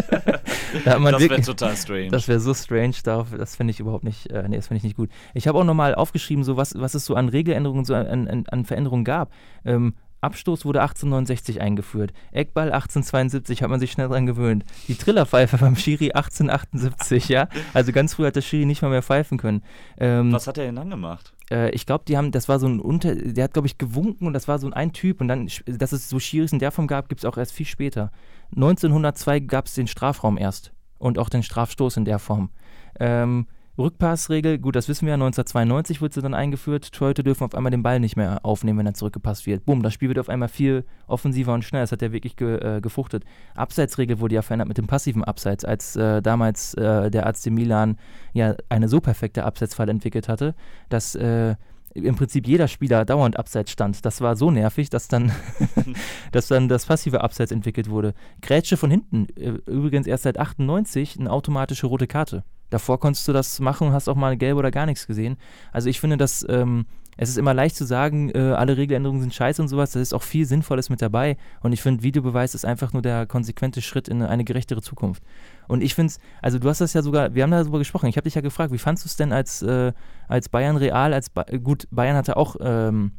da 0.84 0.98
das 0.98 1.20
wäre 1.20 1.42
total 1.42 1.76
strange. 1.76 2.08
das 2.08 2.28
wäre 2.28 2.40
so 2.40 2.54
strange, 2.54 2.94
da, 3.02 3.26
das 3.36 3.56
finde 3.56 3.70
ich 3.70 3.80
überhaupt 3.80 4.04
nicht, 4.04 4.28
äh, 4.30 4.46
nee, 4.48 4.56
das 4.56 4.68
finde 4.68 4.78
ich 4.78 4.84
nicht 4.84 4.96
gut. 4.96 5.10
Ich 5.34 5.48
habe 5.48 5.58
auch 5.58 5.64
nochmal 5.64 5.94
aufgeschrieben, 5.94 6.44
so 6.44 6.56
was, 6.56 6.78
was 6.78 6.94
es 6.94 7.04
so 7.04 7.14
an 7.14 7.28
Regeländerungen, 7.28 7.84
so 7.84 7.94
an, 7.94 8.28
an, 8.28 8.46
an 8.46 8.64
Veränderungen 8.64 9.04
gab. 9.04 9.32
Ähm, 9.64 9.94
Abstoß 10.20 10.64
wurde 10.64 10.80
1869 10.82 11.60
eingeführt. 11.60 12.12
Eckball 12.32 12.72
1872, 12.72 13.62
hat 13.62 13.70
man 13.70 13.80
sich 13.80 13.92
schnell 13.92 14.08
dran 14.08 14.26
gewöhnt. 14.26 14.64
Die 14.88 14.94
Trillerpfeife 14.94 15.58
beim 15.58 15.76
Schiri 15.76 16.12
1878, 16.12 17.28
ja. 17.28 17.48
Also 17.74 17.92
ganz 17.92 18.14
früh 18.14 18.26
hat 18.26 18.36
der 18.36 18.42
Schiri 18.42 18.66
nicht 18.66 18.82
mal 18.82 18.90
mehr 18.90 19.02
pfeifen 19.02 19.38
können. 19.38 19.62
Ähm, 19.98 20.32
Was 20.32 20.46
hat 20.46 20.58
er 20.58 20.64
denn 20.66 20.76
dann 20.76 20.90
gemacht? 20.90 21.32
äh, 21.50 21.70
ich 21.70 21.86
glaube, 21.86 22.04
die 22.06 22.16
haben, 22.16 22.30
das 22.32 22.48
war 22.48 22.58
so 22.58 22.66
ein 22.66 22.80
Unter, 22.80 23.14
der 23.14 23.44
hat, 23.44 23.52
glaube 23.52 23.66
ich, 23.66 23.78
gewunken 23.78 24.26
und 24.26 24.32
das 24.32 24.48
war 24.48 24.58
so 24.58 24.66
ein, 24.66 24.72
ein 24.72 24.92
Typ 24.92 25.20
und 25.20 25.28
dann, 25.28 25.48
dass 25.66 25.92
es 25.92 26.08
so 26.08 26.18
Schiris 26.18 26.52
in 26.52 26.58
der 26.58 26.70
Form 26.70 26.86
gab, 26.86 27.08
gibt 27.08 27.20
es 27.20 27.24
auch 27.24 27.36
erst 27.36 27.52
viel 27.52 27.66
später. 27.66 28.10
1902 28.54 29.40
gab 29.40 29.66
es 29.66 29.74
den 29.74 29.86
Strafraum 29.86 30.38
erst 30.38 30.72
und 30.98 31.18
auch 31.18 31.28
den 31.28 31.42
Strafstoß 31.42 31.96
in 31.96 32.04
der 32.04 32.18
Form. 32.18 32.50
Ähm, 32.98 33.46
Rückpassregel, 33.80 34.58
gut, 34.58 34.76
das 34.76 34.88
wissen 34.88 35.06
wir 35.06 35.10
ja, 35.10 35.14
1992 35.14 36.00
wurde 36.00 36.14
sie 36.14 36.22
dann 36.22 36.34
eingeführt. 36.34 36.92
Torhüter 36.92 37.22
dürfen 37.22 37.44
auf 37.44 37.54
einmal 37.54 37.70
den 37.70 37.82
Ball 37.82 37.98
nicht 37.98 38.16
mehr 38.16 38.44
aufnehmen, 38.44 38.78
wenn 38.78 38.86
er 38.86 38.94
zurückgepasst 38.94 39.46
wird. 39.46 39.64
Bumm, 39.64 39.82
das 39.82 39.94
Spiel 39.94 40.08
wird 40.08 40.18
auf 40.18 40.28
einmal 40.28 40.48
viel 40.48 40.84
offensiver 41.06 41.54
und 41.54 41.64
schneller. 41.64 41.82
Das 41.82 41.92
hat 41.92 42.02
ja 42.02 42.12
wirklich 42.12 42.36
ge, 42.36 42.76
äh, 42.76 42.80
gefruchtet. 42.80 43.24
Abseitsregel 43.54 44.20
wurde 44.20 44.36
ja 44.36 44.42
verändert 44.42 44.68
mit 44.68 44.78
dem 44.78 44.86
passiven 44.86 45.24
Abseits, 45.24 45.64
als 45.64 45.96
äh, 45.96 46.22
damals 46.22 46.74
äh, 46.74 47.10
der 47.10 47.26
Arzt 47.26 47.48
Milan 47.50 47.96
ja 48.32 48.54
eine 48.68 48.88
so 48.88 49.00
perfekte 49.00 49.44
Abseitsfall 49.44 49.88
entwickelt 49.88 50.28
hatte, 50.28 50.54
dass 50.88 51.14
äh, 51.14 51.56
im 51.94 52.14
Prinzip 52.14 52.46
jeder 52.46 52.68
Spieler 52.68 53.04
dauernd 53.04 53.36
abseits 53.38 53.70
stand. 53.72 54.04
Das 54.04 54.20
war 54.20 54.36
so 54.36 54.50
nervig, 54.50 54.90
dass 54.90 55.08
dann, 55.08 55.32
dass 56.32 56.48
dann 56.48 56.68
das 56.68 56.86
passive 56.86 57.22
Abseits 57.22 57.50
entwickelt 57.52 57.90
wurde. 57.90 58.14
Grätsche 58.42 58.76
von 58.76 58.90
hinten, 58.90 59.26
äh, 59.36 59.50
übrigens 59.70 60.06
erst 60.06 60.24
seit 60.24 60.38
98 60.38 61.18
eine 61.18 61.30
automatische 61.30 61.86
rote 61.86 62.06
Karte. 62.06 62.44
Davor 62.70 62.98
konntest 63.00 63.26
du 63.28 63.32
das 63.32 63.60
machen 63.60 63.88
und 63.88 63.92
hast 63.92 64.08
auch 64.08 64.16
mal 64.16 64.36
gelb 64.36 64.56
oder 64.56 64.70
gar 64.70 64.86
nichts 64.86 65.06
gesehen. 65.06 65.36
Also 65.72 65.88
ich 65.88 66.00
finde, 66.00 66.16
das 66.16 66.46
ähm, 66.48 66.86
es 67.22 67.28
ist 67.28 67.36
immer 67.36 67.52
leicht 67.52 67.76
zu 67.76 67.84
sagen, 67.84 68.30
äh, 68.30 68.38
alle 68.38 68.78
Regeländerungen 68.78 69.20
sind 69.20 69.34
scheiße 69.34 69.60
und 69.60 69.68
sowas. 69.68 69.90
Da 69.90 70.00
ist 70.00 70.14
auch 70.14 70.22
viel 70.22 70.46
Sinnvolles 70.46 70.88
mit 70.88 71.02
dabei. 71.02 71.36
Und 71.60 71.72
ich 71.72 71.82
finde, 71.82 72.02
Videobeweis 72.02 72.54
ist 72.54 72.64
einfach 72.64 72.94
nur 72.94 73.02
der 73.02 73.26
konsequente 73.26 73.82
Schritt 73.82 74.08
in 74.08 74.22
eine 74.22 74.42
gerechtere 74.42 74.80
Zukunft. 74.80 75.22
Und 75.68 75.82
ich 75.82 75.94
finde 75.94 76.12
es, 76.12 76.18
also 76.40 76.58
du 76.58 76.66
hast 76.70 76.80
das 76.80 76.94
ja 76.94 77.02
sogar, 77.02 77.34
wir 77.34 77.42
haben 77.42 77.50
darüber 77.50 77.78
gesprochen. 77.78 78.06
Ich 78.06 78.16
habe 78.16 78.24
dich 78.24 78.36
ja 78.36 78.40
gefragt, 78.40 78.72
wie 78.72 78.78
fandest 78.78 79.04
du 79.04 79.08
es 79.08 79.16
denn 79.16 79.32
als, 79.32 79.60
äh, 79.60 79.92
als 80.28 80.48
Bayern 80.48 80.78
Real, 80.78 81.12
als 81.12 81.28
ba 81.28 81.44
gut, 81.62 81.86
Bayern 81.90 82.16
hatte 82.16 82.38
auch, 82.38 82.56
ähm, 82.60 83.12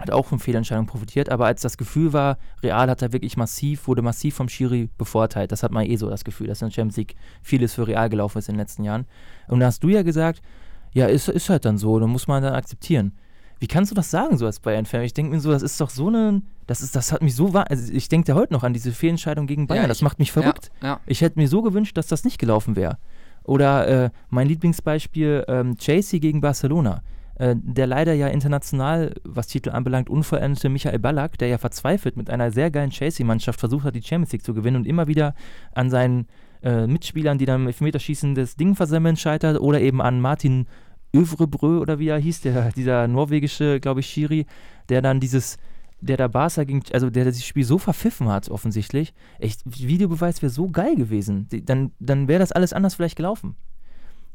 hat 0.00 0.10
auch 0.10 0.26
von 0.26 0.38
Fehlentscheidungen 0.38 0.88
profitiert, 0.88 1.28
aber 1.28 1.46
als 1.46 1.62
das 1.62 1.76
Gefühl 1.76 2.12
war, 2.12 2.38
Real 2.62 2.88
hat 2.88 3.02
da 3.02 3.12
wirklich 3.12 3.36
massiv, 3.36 3.86
wurde 3.86 4.02
massiv 4.02 4.34
vom 4.34 4.48
Schiri 4.48 4.88
bevorteilt. 4.98 5.52
Das 5.52 5.62
hat 5.62 5.72
man 5.72 5.86
eh 5.86 5.96
so 5.96 6.08
das 6.08 6.24
Gefühl, 6.24 6.46
dass 6.46 6.62
in 6.62 6.68
der 6.68 6.74
Champions 6.74 6.96
League 6.96 7.16
vieles 7.42 7.74
für 7.74 7.86
Real 7.86 8.08
gelaufen 8.08 8.38
ist 8.38 8.48
in 8.48 8.54
den 8.54 8.60
letzten 8.60 8.84
Jahren. 8.84 9.06
Und 9.48 9.60
da 9.60 9.66
hast 9.66 9.82
du 9.82 9.88
ja 9.88 10.02
gesagt, 10.02 10.42
ja, 10.92 11.06
ist, 11.06 11.28
ist 11.28 11.48
halt 11.48 11.64
dann 11.64 11.78
so, 11.78 11.98
da 11.98 12.06
muss 12.06 12.26
man 12.26 12.42
dann 12.42 12.54
akzeptieren. 12.54 13.12
Wie 13.60 13.66
kannst 13.66 13.90
du 13.90 13.94
das 13.94 14.10
sagen, 14.10 14.38
so 14.38 14.46
als 14.46 14.58
Bayern-Fan? 14.58 15.02
Ich 15.02 15.12
denke 15.12 15.34
mir 15.34 15.40
so, 15.40 15.50
das 15.50 15.62
ist 15.62 15.78
doch 15.80 15.90
so 15.90 16.08
eine. 16.08 16.40
Das, 16.66 16.80
ist, 16.80 16.96
das 16.96 17.12
hat 17.12 17.22
mich 17.22 17.34
so. 17.34 17.48
Also 17.52 17.92
ich 17.92 18.08
denke 18.08 18.32
ja 18.32 18.34
heute 18.34 18.54
noch 18.54 18.64
an 18.64 18.72
diese 18.72 18.90
Fehlentscheidung 18.90 19.46
gegen 19.46 19.66
Bayern. 19.66 19.82
Ja, 19.82 19.88
das 19.88 20.00
macht 20.00 20.18
mich 20.18 20.32
verrückt. 20.32 20.70
Ja, 20.80 20.88
ja. 20.88 21.00
Ich 21.04 21.20
hätte 21.20 21.38
mir 21.38 21.46
so 21.46 21.60
gewünscht, 21.60 21.96
dass 21.98 22.06
das 22.06 22.24
nicht 22.24 22.38
gelaufen 22.38 22.74
wäre. 22.74 22.96
Oder 23.44 23.86
äh, 23.86 24.10
mein 24.30 24.48
Lieblingsbeispiel, 24.48 25.44
ähm, 25.46 25.76
Chelsea 25.76 26.20
gegen 26.20 26.40
Barcelona. 26.40 27.02
Äh, 27.40 27.56
der 27.56 27.86
leider 27.86 28.12
ja 28.12 28.26
international, 28.28 29.14
was 29.24 29.46
Titel 29.46 29.70
anbelangt, 29.70 30.10
unvollendete 30.10 30.68
Michael 30.68 30.98
Ballack, 30.98 31.38
der 31.38 31.48
ja 31.48 31.56
verzweifelt 31.56 32.14
mit 32.14 32.28
einer 32.28 32.50
sehr 32.50 32.70
geilen 32.70 32.90
Chelsea-Mannschaft 32.90 33.58
versucht 33.58 33.84
hat, 33.84 33.94
die 33.94 34.02
Champions 34.02 34.32
League 34.32 34.44
zu 34.44 34.52
gewinnen 34.52 34.76
und 34.76 34.86
immer 34.86 35.06
wieder 35.06 35.34
an 35.72 35.88
seinen 35.88 36.26
äh, 36.62 36.86
Mitspielern, 36.86 37.38
die 37.38 37.46
dann 37.46 37.62
im 37.62 37.68
Elfmeterschießen 37.68 38.34
das 38.34 38.56
Ding 38.56 38.74
versemmeln, 38.74 39.16
scheitert. 39.16 39.58
Oder 39.58 39.80
eben 39.80 40.02
an 40.02 40.20
Martin 40.20 40.66
Övrebrö 41.16 41.78
oder 41.78 41.98
wie 41.98 42.08
er 42.08 42.18
hieß, 42.18 42.42
der, 42.42 42.72
dieser 42.72 43.08
norwegische, 43.08 43.80
glaube 43.80 44.00
ich, 44.00 44.06
Schiri, 44.08 44.44
der 44.90 45.00
dann 45.00 45.18
dieses, 45.18 45.56
der 46.02 46.18
da 46.18 46.28
Barca 46.28 46.64
ging, 46.64 46.84
also 46.92 47.08
der, 47.08 47.24
der 47.24 47.32
das 47.32 47.42
Spiel 47.42 47.64
so 47.64 47.78
verpfiffen 47.78 48.28
hat, 48.28 48.50
offensichtlich. 48.50 49.14
Echt, 49.38 49.62
Videobeweis 49.64 50.42
wäre 50.42 50.50
so 50.50 50.68
geil 50.68 50.94
gewesen. 50.94 51.48
Dann, 51.64 51.92
dann 52.00 52.28
wäre 52.28 52.40
das 52.40 52.52
alles 52.52 52.74
anders 52.74 52.96
vielleicht 52.96 53.16
gelaufen. 53.16 53.56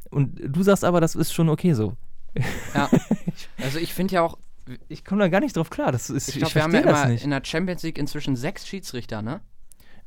Und 0.09 0.41
du 0.43 0.63
sagst 0.63 0.83
aber, 0.83 1.01
das 1.01 1.13
ist 1.13 1.33
schon 1.33 1.49
okay 1.49 1.73
so. 1.73 1.93
Ja. 2.73 2.89
Also 3.61 3.79
ich 3.79 3.93
finde 3.93 4.15
ja 4.15 4.21
auch. 4.21 4.37
Ich 4.87 5.03
komme 5.03 5.21
da 5.21 5.27
gar 5.27 5.41
nicht 5.41 5.57
drauf 5.57 5.69
klar. 5.69 5.91
Das 5.91 6.09
ist, 6.09 6.29
ich 6.29 6.37
glaube, 6.37 6.55
wir 6.55 6.63
haben 6.63 6.73
ja 6.73 6.81
immer 6.81 7.07
nicht. 7.07 7.23
in 7.23 7.31
der 7.31 7.41
Champions 7.43 7.83
League 7.83 7.97
inzwischen 7.97 8.35
sechs 8.35 8.67
Schiedsrichter, 8.67 9.21
ne? 9.21 9.41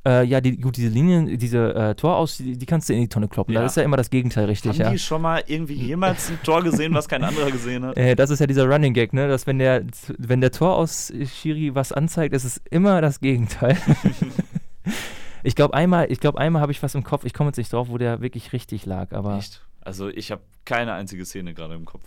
Äh, 0.07 0.25
ja, 0.25 0.41
die, 0.41 0.59
gut, 0.59 0.77
diese 0.77 0.89
Linien, 0.89 1.39
diese 1.39 1.75
äh, 1.75 1.95
Tor 1.95 2.17
aus, 2.17 2.39
die, 2.39 2.57
die, 2.57 2.67
kannst 2.67 2.89
du 2.89 2.95
in 2.95 3.01
die 3.01 3.09
Tonne 3.09 3.29
kloppen. 3.29 3.53
Ja. 3.53 3.63
Das 3.63 3.73
ist 3.73 3.77
ja 3.77 3.83
immer 3.83 3.97
das 3.97 4.11
Gegenteil, 4.11 4.47
richtig. 4.47 4.71
Haben 4.71 4.79
ja. 4.79 4.91
die 4.91 4.99
schon 4.99 5.21
mal 5.21 5.43
irgendwie 5.47 5.75
jemals 5.75 6.31
ein 6.31 6.39
Tor 6.45 6.63
gesehen, 6.63 6.95
was 6.95 7.09
kein 7.09 7.25
anderer 7.25 7.51
gesehen 7.51 7.85
hat? 7.85 7.97
Äh, 7.99 8.15
das 8.15 8.31
ist 8.31 8.39
ja 8.39 8.47
dieser 8.47 8.67
Running 8.67 8.95
Gag, 8.95 9.13
ne? 9.13 9.29
Dass 9.29 9.47
wenn 9.47 9.59
der, 9.59 9.85
wenn 10.19 10.41
der 10.41 10.53
Tor 10.53 10.77
aus 10.77 11.13
Schiri 11.35 11.75
was 11.75 11.93
anzeigt, 11.93 12.33
ist 12.33 12.45
es 12.45 12.61
immer 12.71 13.01
das 13.01 13.21
Gegenteil. 13.21 13.77
ich 15.43 15.57
glaube 15.57 15.75
einmal, 15.75 16.11
ich 16.13 16.21
glaube 16.21 16.39
einmal 16.39 16.63
habe 16.63 16.71
ich 16.71 16.83
was 16.83 16.95
im 16.95 17.03
Kopf, 17.03 17.25
ich 17.25 17.35
komme 17.35 17.49
jetzt 17.49 17.57
nicht 17.57 17.73
drauf, 17.73 17.89
wo 17.89 17.99
der 17.99 18.21
wirklich 18.21 18.53
richtig 18.53 18.87
lag, 18.87 19.13
aber. 19.13 19.37
Echt? 19.37 19.67
Also 19.81 20.09
ich 20.09 20.31
habe 20.31 20.43
keine 20.65 20.93
einzige 20.93 21.25
Szene 21.25 21.55
gerade 21.55 21.75
im 21.75 21.85
Kopf. 21.85 22.05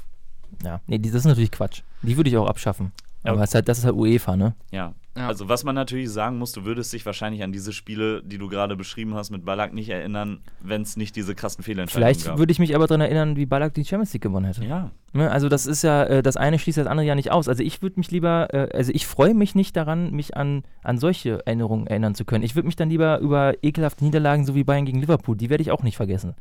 Ja, 0.64 0.82
nee, 0.88 1.00
das 1.00 1.14
ist 1.14 1.26
natürlich 1.26 1.52
Quatsch. 1.52 1.82
Die 2.02 2.18
würde 2.18 2.30
ich 2.30 2.38
auch 2.38 2.48
abschaffen. 2.48 2.92
Aber 3.24 3.38
das 3.38 3.50
ist, 3.52 3.56
halt, 3.56 3.70
das 3.70 3.78
ist 3.80 3.86
halt 3.86 3.96
UEFA, 3.96 4.36
ne? 4.36 4.56
Ja. 4.72 4.94
ja. 5.16 5.28
Also 5.28 5.48
was 5.48 5.64
man 5.64 5.76
natürlich 5.76 6.10
sagen 6.10 6.40
muss, 6.40 6.54
du 6.54 6.66
würdest 6.66 6.92
dich 6.92 7.06
wahrscheinlich 7.06 7.44
an 7.44 7.52
diese 7.52 7.72
Spiele, 7.72 8.24
die 8.24 8.40
du 8.40 8.48
gerade 8.48 8.76
beschrieben 8.76 9.14
hast, 9.14 9.30
mit 9.30 9.46
Ballack 9.46 9.74
nicht 9.74 9.90
erinnern, 9.90 10.40
wenn 10.60 10.82
es 10.82 10.98
nicht 10.98 11.16
diese 11.16 11.36
krassen 11.36 11.64
Fehlentscheidungen 11.64 12.16
Vielleicht 12.16 12.38
würde 12.38 12.52
ich 12.52 12.58
mich 12.58 12.76
aber 12.76 12.88
daran 12.88 13.02
erinnern, 13.02 13.36
wie 13.36 13.46
Ballack 13.46 13.76
die 13.76 13.86
Champions 13.86 14.14
League 14.14 14.24
gewonnen 14.24 14.48
hätte. 14.48 14.66
Ja. 14.66 14.90
Ne? 15.14 15.30
Also 15.30 15.50
das 15.50 15.68
ist 15.68 15.84
ja, 15.84 16.04
äh, 16.06 16.24
das 16.24 16.36
eine 16.36 16.58
schließt 16.58 16.80
das 16.80 16.88
andere 16.88 17.06
ja 17.06 17.14
nicht 17.14 17.32
aus. 17.32 17.48
Also 17.48 17.62
ich 17.62 17.84
würde 17.84 18.00
mich 18.00 18.10
lieber, 18.10 18.52
äh, 18.54 18.70
also 18.76 18.92
ich 18.92 19.06
freue 19.06 19.36
mich 19.36 19.54
nicht 19.54 19.76
daran, 19.76 20.12
mich 20.12 20.36
an, 20.36 20.64
an 20.82 20.98
solche 20.98 21.46
Erinnerungen 21.46 21.86
erinnern 21.86 22.16
zu 22.16 22.26
können. 22.26 22.44
Ich 22.44 22.56
würde 22.56 22.66
mich 22.66 22.76
dann 22.76 22.90
lieber 22.90 23.20
über 23.20 23.54
ekelhafte 23.62 24.04
Niederlagen, 24.04 24.46
so 24.46 24.56
wie 24.56 24.64
Bayern 24.64 24.86
gegen 24.86 25.00
Liverpool, 25.00 25.38
die 25.38 25.52
werde 25.52 25.62
ich 25.62 25.70
auch 25.70 25.84
nicht 25.84 25.98
vergessen. 25.98 26.34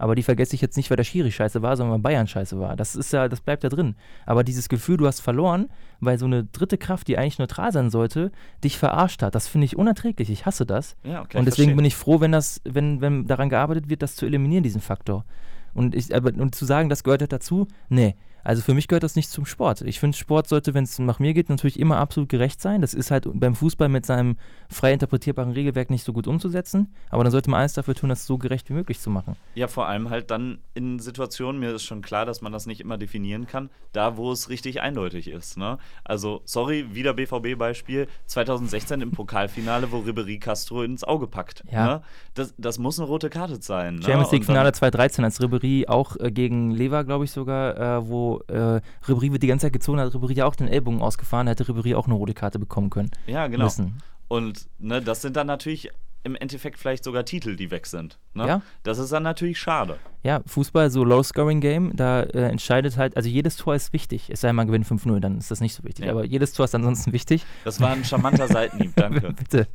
Aber 0.00 0.14
die 0.14 0.22
vergesse 0.22 0.54
ich 0.54 0.62
jetzt 0.62 0.78
nicht, 0.78 0.88
weil 0.88 0.96
der 0.96 1.04
Schiri 1.04 1.30
scheiße 1.30 1.60
war, 1.60 1.76
sondern 1.76 1.92
weil 1.92 2.00
Bayern 2.00 2.26
scheiße 2.26 2.58
war. 2.58 2.74
Das 2.74 2.96
ist 2.96 3.12
ja, 3.12 3.28
das 3.28 3.42
bleibt 3.42 3.64
da 3.64 3.68
drin. 3.68 3.96
Aber 4.24 4.44
dieses 4.44 4.70
Gefühl, 4.70 4.96
du 4.96 5.06
hast 5.06 5.20
verloren, 5.20 5.68
weil 6.00 6.18
so 6.18 6.24
eine 6.24 6.44
dritte 6.44 6.78
Kraft, 6.78 7.06
die 7.06 7.18
eigentlich 7.18 7.38
neutral 7.38 7.70
sein 7.70 7.90
sollte, 7.90 8.32
dich 8.64 8.78
verarscht 8.78 9.22
hat, 9.22 9.34
das 9.34 9.46
finde 9.46 9.66
ich 9.66 9.76
unerträglich. 9.76 10.30
Ich 10.30 10.46
hasse 10.46 10.64
das. 10.64 10.96
Ja, 11.04 11.20
okay, 11.20 11.36
und 11.36 11.44
deswegen 11.44 11.72
verstehe. 11.72 11.76
bin 11.76 11.84
ich 11.84 11.96
froh, 11.96 12.18
wenn 12.22 12.32
das, 12.32 12.62
wenn, 12.64 13.02
wenn 13.02 13.26
daran 13.26 13.50
gearbeitet 13.50 13.90
wird, 13.90 14.00
das 14.00 14.16
zu 14.16 14.24
eliminieren, 14.24 14.62
diesen 14.62 14.80
Faktor. 14.80 15.26
Und, 15.74 15.94
ich, 15.94 16.14
aber, 16.14 16.32
und 16.34 16.54
zu 16.54 16.64
sagen, 16.64 16.88
das 16.88 17.04
gehört 17.04 17.20
halt 17.20 17.32
dazu, 17.34 17.68
nee. 17.90 18.16
Also 18.44 18.62
für 18.62 18.74
mich 18.74 18.88
gehört 18.88 19.02
das 19.02 19.16
nicht 19.16 19.30
zum 19.30 19.46
Sport. 19.46 19.82
Ich 19.82 20.00
finde, 20.00 20.16
Sport 20.16 20.48
sollte, 20.48 20.74
wenn 20.74 20.84
es 20.84 20.98
nach 20.98 21.18
mir 21.18 21.34
geht, 21.34 21.48
natürlich 21.48 21.78
immer 21.78 21.98
absolut 21.98 22.28
gerecht 22.28 22.60
sein. 22.60 22.80
Das 22.80 22.94
ist 22.94 23.10
halt 23.10 23.26
beim 23.32 23.54
Fußball 23.54 23.88
mit 23.88 24.06
seinem 24.06 24.36
frei 24.68 24.92
interpretierbaren 24.92 25.52
Regelwerk 25.52 25.90
nicht 25.90 26.04
so 26.04 26.12
gut 26.12 26.26
umzusetzen. 26.26 26.94
Aber 27.10 27.24
dann 27.24 27.32
sollte 27.32 27.50
man 27.50 27.60
alles 27.60 27.74
dafür 27.74 27.94
tun, 27.94 28.08
das 28.08 28.26
so 28.26 28.38
gerecht 28.38 28.68
wie 28.70 28.74
möglich 28.74 29.00
zu 29.00 29.10
machen. 29.10 29.36
Ja, 29.54 29.68
vor 29.68 29.86
allem 29.86 30.10
halt 30.10 30.30
dann 30.30 30.58
in 30.74 30.98
Situationen, 30.98 31.60
mir 31.60 31.74
ist 31.74 31.84
schon 31.84 32.02
klar, 32.02 32.26
dass 32.26 32.40
man 32.40 32.52
das 32.52 32.66
nicht 32.66 32.80
immer 32.80 32.98
definieren 32.98 33.46
kann, 33.46 33.70
da 33.92 34.16
wo 34.16 34.32
es 34.32 34.48
richtig 34.48 34.80
eindeutig 34.80 35.28
ist. 35.28 35.56
Ne? 35.56 35.78
Also, 36.04 36.42
sorry, 36.44 36.94
wieder 36.94 37.14
BVB-Beispiel, 37.14 38.08
2016 38.26 39.00
im 39.00 39.10
Pokalfinale, 39.10 39.90
wo 39.92 39.98
Ribery 39.98 40.38
Castro 40.38 40.82
ins 40.82 41.04
Auge 41.04 41.26
packt. 41.26 41.64
Ja. 41.70 41.86
Ne? 41.86 42.02
Das, 42.34 42.54
das 42.58 42.78
muss 42.78 42.98
eine 42.98 43.08
rote 43.08 43.30
Karte 43.30 43.60
sein. 43.60 43.96
Ne? 43.96 44.02
Champions 44.02 44.32
League-Finale 44.32 44.72
2013, 44.72 45.24
als 45.24 45.42
Ribery 45.42 45.86
auch 45.88 46.16
äh, 46.16 46.30
gegen 46.30 46.70
Lever, 46.70 47.04
glaube 47.04 47.24
ich 47.24 47.32
sogar, 47.32 47.76
äh, 47.76 48.08
wo 48.08 48.29
äh, 48.38 48.80
Ribéry 49.06 49.32
wird 49.32 49.42
die 49.42 49.46
ganze 49.46 49.66
Zeit 49.66 49.72
gezogen, 49.72 50.00
hat 50.00 50.14
Ribéry 50.14 50.34
ja 50.34 50.46
auch 50.46 50.56
den 50.56 50.68
Ellbogen 50.68 51.02
ausgefahren, 51.02 51.46
hätte 51.46 51.64
Ribéry 51.64 51.96
auch 51.96 52.06
eine 52.06 52.14
rote 52.14 52.34
Karte 52.34 52.58
bekommen 52.58 52.90
können. 52.90 53.10
Ja, 53.26 53.46
genau. 53.48 53.64
Müssen. 53.64 53.98
Und 54.28 54.68
ne, 54.78 55.02
das 55.02 55.22
sind 55.22 55.36
dann 55.36 55.48
natürlich 55.48 55.90
im 56.22 56.36
Endeffekt 56.36 56.78
vielleicht 56.78 57.04
sogar 57.04 57.24
Titel, 57.24 57.56
die 57.56 57.70
weg 57.70 57.86
sind. 57.86 58.18
Ne? 58.34 58.46
Ja. 58.46 58.62
Das 58.82 58.98
ist 58.98 59.10
dann 59.10 59.22
natürlich 59.22 59.58
schade. 59.58 59.98
Ja, 60.22 60.40
Fußball, 60.44 60.90
so 60.90 61.02
Low-Scoring-Game, 61.02 61.96
da 61.96 62.22
äh, 62.22 62.42
entscheidet 62.50 62.98
halt, 62.98 63.16
also 63.16 63.28
jedes 63.28 63.56
Tor 63.56 63.74
ist 63.74 63.94
wichtig. 63.94 64.28
Es 64.28 64.42
sei 64.42 64.48
denn, 64.48 64.56
man 64.56 64.66
gewinnt 64.66 64.86
5-0, 64.86 65.18
dann 65.20 65.38
ist 65.38 65.50
das 65.50 65.60
nicht 65.60 65.74
so 65.74 65.82
wichtig. 65.84 66.04
Ja. 66.04 66.12
Aber 66.12 66.24
jedes 66.26 66.52
Tor 66.52 66.66
ist 66.66 66.74
ansonsten 66.74 67.12
wichtig. 67.12 67.46
Das 67.64 67.80
war 67.80 67.90
ein 67.90 68.04
charmanter 68.04 68.48
Seitenhieb, 68.48 68.92
danke. 68.96 69.32
Bitte. 69.38 69.66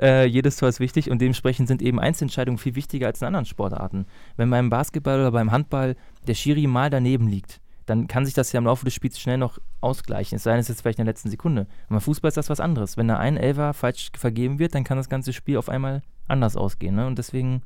Äh, 0.00 0.26
jedes 0.26 0.56
Tor 0.56 0.68
ist 0.68 0.80
wichtig 0.80 1.10
und 1.10 1.20
dementsprechend 1.20 1.68
sind 1.68 1.80
eben 1.80 2.00
Einzelentscheidungen 2.00 2.58
viel 2.58 2.74
wichtiger 2.74 3.06
als 3.06 3.20
in 3.20 3.28
anderen 3.28 3.46
Sportarten. 3.46 4.06
Wenn 4.36 4.50
beim 4.50 4.70
Basketball 4.70 5.20
oder 5.20 5.30
beim 5.30 5.52
Handball 5.52 5.94
der 6.26 6.34
Schiri 6.34 6.66
mal 6.66 6.90
daneben 6.90 7.28
liegt, 7.28 7.60
dann 7.86 8.06
kann 8.06 8.24
sich 8.24 8.34
das 8.34 8.52
ja 8.52 8.58
im 8.58 8.64
Laufe 8.64 8.84
des 8.84 8.94
Spiels 8.94 9.18
schnell 9.18 9.38
noch 9.38 9.58
ausgleichen. 9.80 10.36
Es 10.36 10.42
sei 10.42 10.52
denn, 10.52 10.60
es 10.60 10.66
ist 10.66 10.76
jetzt 10.76 10.82
vielleicht 10.82 10.98
in 10.98 11.04
der 11.04 11.12
letzten 11.12 11.30
Sekunde. 11.30 11.66
Aber 11.88 12.00
Fußball 12.00 12.28
ist 12.28 12.36
das 12.36 12.50
was 12.50 12.60
anderes. 12.60 12.96
Wenn 12.96 13.08
da 13.08 13.18
ein 13.18 13.36
Elfer 13.36 13.74
falsch 13.74 14.10
vergeben 14.16 14.58
wird, 14.58 14.74
dann 14.74 14.84
kann 14.84 14.96
das 14.96 15.08
ganze 15.08 15.32
Spiel 15.32 15.58
auf 15.58 15.68
einmal 15.68 16.02
anders 16.26 16.56
ausgehen. 16.56 16.94
Ne? 16.94 17.06
Und 17.06 17.18
deswegen 17.18 17.62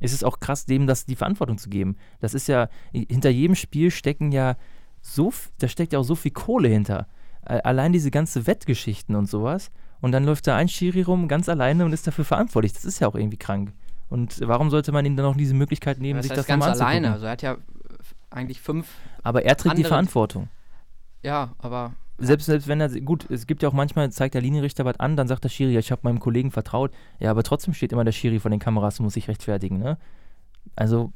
ist 0.00 0.12
es 0.12 0.24
auch 0.24 0.40
krass, 0.40 0.66
dem 0.66 0.86
das 0.86 1.06
die 1.06 1.16
Verantwortung 1.16 1.58
zu 1.58 1.70
geben. 1.70 1.96
Das 2.20 2.34
ist 2.34 2.48
ja, 2.48 2.68
hinter 2.92 3.30
jedem 3.30 3.54
Spiel 3.54 3.90
stecken 3.90 4.32
ja 4.32 4.56
so, 5.00 5.32
da 5.58 5.68
steckt 5.68 5.92
ja 5.92 5.98
auch 5.98 6.04
so 6.04 6.14
viel 6.14 6.32
Kohle 6.32 6.68
hinter. 6.68 7.06
Allein 7.44 7.92
diese 7.92 8.10
ganze 8.10 8.46
Wettgeschichten 8.46 9.16
und 9.16 9.26
sowas. 9.26 9.70
Und 10.00 10.12
dann 10.12 10.24
läuft 10.24 10.46
da 10.46 10.56
ein 10.56 10.68
Schiri 10.68 11.02
rum, 11.02 11.28
ganz 11.28 11.48
alleine 11.48 11.84
und 11.84 11.92
ist 11.92 12.06
dafür 12.06 12.24
verantwortlich. 12.24 12.72
Das 12.72 12.84
ist 12.84 12.98
ja 12.98 13.08
auch 13.08 13.14
irgendwie 13.14 13.36
krank. 13.36 13.72
Und 14.08 14.40
warum 14.46 14.68
sollte 14.68 14.92
man 14.92 15.06
ihm 15.06 15.16
dann 15.16 15.24
auch 15.24 15.36
diese 15.36 15.54
Möglichkeit 15.54 15.98
nehmen, 15.98 16.18
das 16.18 16.26
sich 16.26 16.36
das 16.36 16.46
ganz 16.46 16.64
alleine. 16.64 17.12
Also 17.12 17.26
er 17.26 17.32
hat 17.32 17.42
ja 17.42 17.56
eigentlich 18.32 18.60
fünf. 18.60 18.88
Aber 19.22 19.44
er 19.44 19.56
trägt 19.56 19.78
die 19.78 19.84
Verantwortung. 19.84 20.48
Ja, 21.22 21.54
aber. 21.58 21.94
Selbst, 22.18 22.46
selbst 22.46 22.68
wenn 22.68 22.80
er, 22.80 22.88
gut, 23.00 23.28
es 23.30 23.46
gibt 23.46 23.62
ja 23.62 23.68
auch 23.68 23.72
manchmal, 23.72 24.12
zeigt 24.12 24.34
der 24.34 24.42
Linienrichter 24.42 24.84
was 24.84 25.00
an, 25.00 25.16
dann 25.16 25.26
sagt 25.26 25.44
der 25.44 25.48
Schiri, 25.48 25.72
ja, 25.72 25.80
ich 25.80 25.90
habe 25.90 26.02
meinem 26.04 26.20
Kollegen 26.20 26.50
vertraut. 26.50 26.92
Ja, 27.18 27.30
aber 27.30 27.42
trotzdem 27.42 27.74
steht 27.74 27.92
immer 27.92 28.04
der 28.04 28.12
Schiri 28.12 28.38
vor 28.38 28.50
den 28.50 28.60
Kameras 28.60 29.00
und 29.00 29.04
muss 29.04 29.14
sich 29.14 29.28
rechtfertigen, 29.28 29.78
ne? 29.78 29.98
Also. 30.76 31.12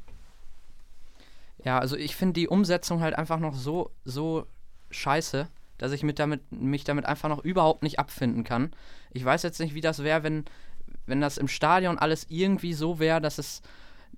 Ja, 1.63 1.79
also 1.79 1.95
ich 1.95 2.15
finde 2.15 2.33
die 2.33 2.47
Umsetzung 2.47 3.01
halt 3.01 3.17
einfach 3.17 3.39
noch 3.39 3.53
so, 3.53 3.91
so 4.05 4.47
scheiße, 4.89 5.47
dass 5.77 5.91
ich 5.91 6.03
mit 6.03 6.19
damit, 6.19 6.51
mich 6.51 6.83
damit 6.83 7.05
einfach 7.05 7.29
noch 7.29 7.43
überhaupt 7.43 7.83
nicht 7.83 7.99
abfinden 7.99 8.43
kann. 8.43 8.71
Ich 9.11 9.23
weiß 9.23 9.43
jetzt 9.43 9.59
nicht, 9.59 9.75
wie 9.75 9.81
das 9.81 10.03
wäre, 10.03 10.23
wenn, 10.23 10.45
wenn 11.05 11.21
das 11.21 11.37
im 11.37 11.47
Stadion 11.47 11.97
alles 11.97 12.25
irgendwie 12.29 12.73
so 12.73 12.99
wäre, 12.99 13.21
dass 13.21 13.37
es 13.37 13.61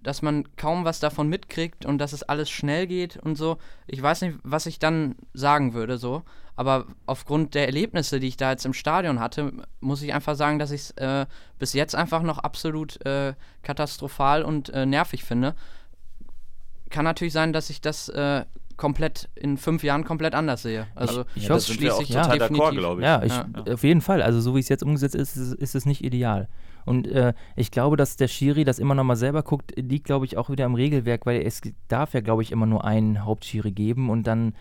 dass 0.03 0.21
man 0.21 0.55
kaum 0.55 0.85
was 0.85 0.99
davon 0.99 1.27
mitkriegt 1.27 1.85
und 1.85 1.97
dass 1.97 2.13
es 2.13 2.23
alles 2.23 2.49
schnell 2.49 2.87
geht 2.87 3.17
und 3.17 3.35
so. 3.35 3.57
Ich 3.87 4.01
weiß 4.01 4.21
nicht, 4.21 4.37
was 4.43 4.65
ich 4.65 4.79
dann 4.79 5.15
sagen 5.33 5.73
würde, 5.73 5.97
so. 5.97 6.23
Aber 6.55 6.85
aufgrund 7.05 7.55
der 7.55 7.67
Erlebnisse, 7.67 8.19
die 8.19 8.27
ich 8.27 8.37
da 8.37 8.51
jetzt 8.51 8.65
im 8.65 8.73
Stadion 8.73 9.19
hatte, 9.19 9.53
muss 9.79 10.01
ich 10.01 10.13
einfach 10.13 10.35
sagen, 10.35 10.59
dass 10.59 10.71
ich 10.71 10.81
es 10.81 10.91
äh, 10.91 11.25
bis 11.57 11.73
jetzt 11.73 11.95
einfach 11.95 12.21
noch 12.21 12.37
absolut 12.37 13.03
äh, 13.05 13.33
katastrophal 13.63 14.43
und 14.43 14.69
äh, 14.69 14.85
nervig 14.85 15.23
finde. 15.23 15.55
Kann 16.89 17.05
natürlich 17.05 17.33
sein, 17.33 17.53
dass 17.53 17.69
ich 17.69 17.81
das 17.81 18.09
äh, 18.09 18.43
komplett 18.79 19.29
in 19.35 19.57
fünf 19.57 19.83
Jahren 19.83 20.03
komplett 20.03 20.33
anders 20.33 20.63
sehe. 20.63 20.87
Also 20.95 21.25
ich, 21.35 21.43
ich 21.43 21.49
hoffe, 21.49 21.59
das 21.59 21.67
schließe 21.67 22.03
ich 22.03 22.09
total 22.09 22.41
d'accord, 22.41 22.71
glaube 22.71 23.01
ich. 23.01 23.05
Ja, 23.05 23.23
ich, 23.23 23.33
ja. 23.33 23.73
auf 23.73 23.83
jeden 23.83 24.01
Fall. 24.01 24.21
Also 24.21 24.41
so 24.41 24.55
wie 24.55 24.59
es 24.59 24.69
jetzt 24.69 24.83
umgesetzt 24.83 25.15
ist, 25.15 25.35
ist, 25.35 25.53
ist 25.53 25.75
es 25.75 25.85
nicht 25.85 26.03
ideal. 26.03 26.47
Und 26.85 27.07
äh, 27.07 27.33
ich 27.55 27.71
glaube, 27.71 27.97
dass 27.97 28.17
der 28.17 28.27
Schiri 28.27 28.63
das 28.63 28.79
immer 28.79 28.95
noch 28.95 29.03
mal 29.03 29.15
selber 29.15 29.43
guckt, 29.43 29.73
liegt, 29.75 30.05
glaube 30.05 30.25
ich, 30.25 30.37
auch 30.37 30.49
wieder 30.49 30.65
im 30.65 30.75
Regelwerk, 30.75 31.25
weil 31.25 31.41
es 31.41 31.61
darf 31.87 32.13
ja, 32.13 32.21
glaube 32.21 32.41
ich, 32.41 32.51
immer 32.51 32.65
nur 32.65 32.85
einen 32.85 33.25
Hauptschiri 33.25 33.71
geben 33.71 34.09
und 34.09 34.27
dann 34.27 34.53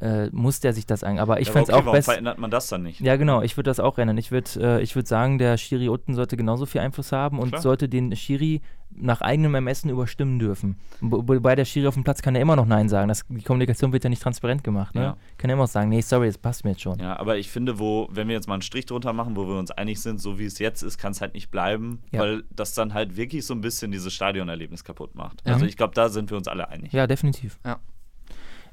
äh, 0.00 0.28
muss 0.30 0.60
der 0.60 0.72
sich 0.72 0.86
das 0.86 1.02
an. 1.04 1.18
Aber 1.18 1.40
ich 1.40 1.46
Ja, 1.48 1.52
fände 1.52 1.64
es 1.64 1.68
okay, 1.70 1.78
auch 1.80 1.84
warum 1.86 1.96
besser. 1.98 2.12
verändert 2.12 2.38
man 2.38 2.50
das 2.50 2.68
dann 2.68 2.82
nicht? 2.82 3.00
Ja, 3.00 3.16
genau, 3.16 3.42
ich 3.42 3.56
würde 3.56 3.70
das 3.70 3.80
auch 3.80 3.98
ändern. 3.98 4.18
Ich 4.18 4.30
würde 4.30 4.50
äh, 4.60 4.82
ich 4.82 4.94
würd 4.94 5.06
sagen, 5.08 5.38
der 5.38 5.56
Schiri 5.56 5.88
unten 5.88 6.14
sollte 6.14 6.36
genauso 6.36 6.66
viel 6.66 6.80
Einfluss 6.80 7.12
haben 7.12 7.38
und 7.38 7.48
Klar. 7.50 7.62
sollte 7.62 7.88
den 7.88 8.14
Schiri 8.16 8.60
nach 8.98 9.20
eigenem 9.20 9.54
Ermessen 9.54 9.90
überstimmen 9.90 10.38
dürfen. 10.38 10.76
Wo- 11.00 11.26
Wobei 11.26 11.54
der 11.54 11.64
Schiri 11.66 11.86
auf 11.88 11.94
dem 11.94 12.04
Platz 12.04 12.22
kann 12.22 12.34
ja 12.34 12.40
immer 12.40 12.56
noch 12.56 12.66
Nein 12.66 12.88
sagen. 12.88 13.08
Das, 13.08 13.24
die 13.28 13.42
Kommunikation 13.42 13.92
wird 13.92 14.04
ja 14.04 14.08
nicht 14.10 14.22
transparent 14.22 14.64
gemacht. 14.64 14.94
Ne? 14.94 15.02
Ja. 15.02 15.16
Kann 15.38 15.50
ja 15.50 15.54
immer 15.54 15.64
noch 15.64 15.68
sagen, 15.70 15.90
nee, 15.90 16.00
sorry, 16.00 16.28
das 16.28 16.38
passt 16.38 16.64
mir 16.64 16.70
jetzt 16.70 16.80
schon. 16.82 16.98
Ja, 16.98 17.18
aber 17.18 17.36
ich 17.36 17.50
finde, 17.50 17.78
wo, 17.78 18.08
wenn 18.12 18.28
wir 18.28 18.34
jetzt 18.34 18.46
mal 18.48 18.54
einen 18.54 18.62
Strich 18.62 18.86
drunter 18.86 19.12
machen, 19.12 19.36
wo 19.36 19.46
wir 19.48 19.58
uns 19.58 19.70
einig 19.70 20.00
sind, 20.00 20.20
so 20.20 20.38
wie 20.38 20.44
es 20.46 20.58
jetzt 20.60 20.82
ist, 20.82 20.96
kann 20.98 21.12
es 21.12 21.20
halt 21.20 21.34
nicht 21.34 21.50
bleiben, 21.50 22.00
Ja. 22.12 22.20
weil 22.20 22.44
das 22.54 22.72
dann 22.74 22.94
halt 22.94 23.16
wirklich 23.16 23.44
so 23.44 23.52
ein 23.54 23.60
bisschen 23.60 23.90
dieses 23.90 24.14
Stadionerlebnis 24.14 24.84
kaputt 24.84 25.14
macht. 25.14 25.42
Ja. 25.46 25.54
Also 25.54 25.66
ich 25.66 25.76
glaube, 25.76 25.94
da 25.94 26.08
sind 26.08 26.30
wir 26.30 26.36
uns 26.38 26.48
alle 26.48 26.68
einig. 26.68 26.92
Ja, 26.92 27.06
definitiv. 27.06 27.58
Ja. 27.66 27.78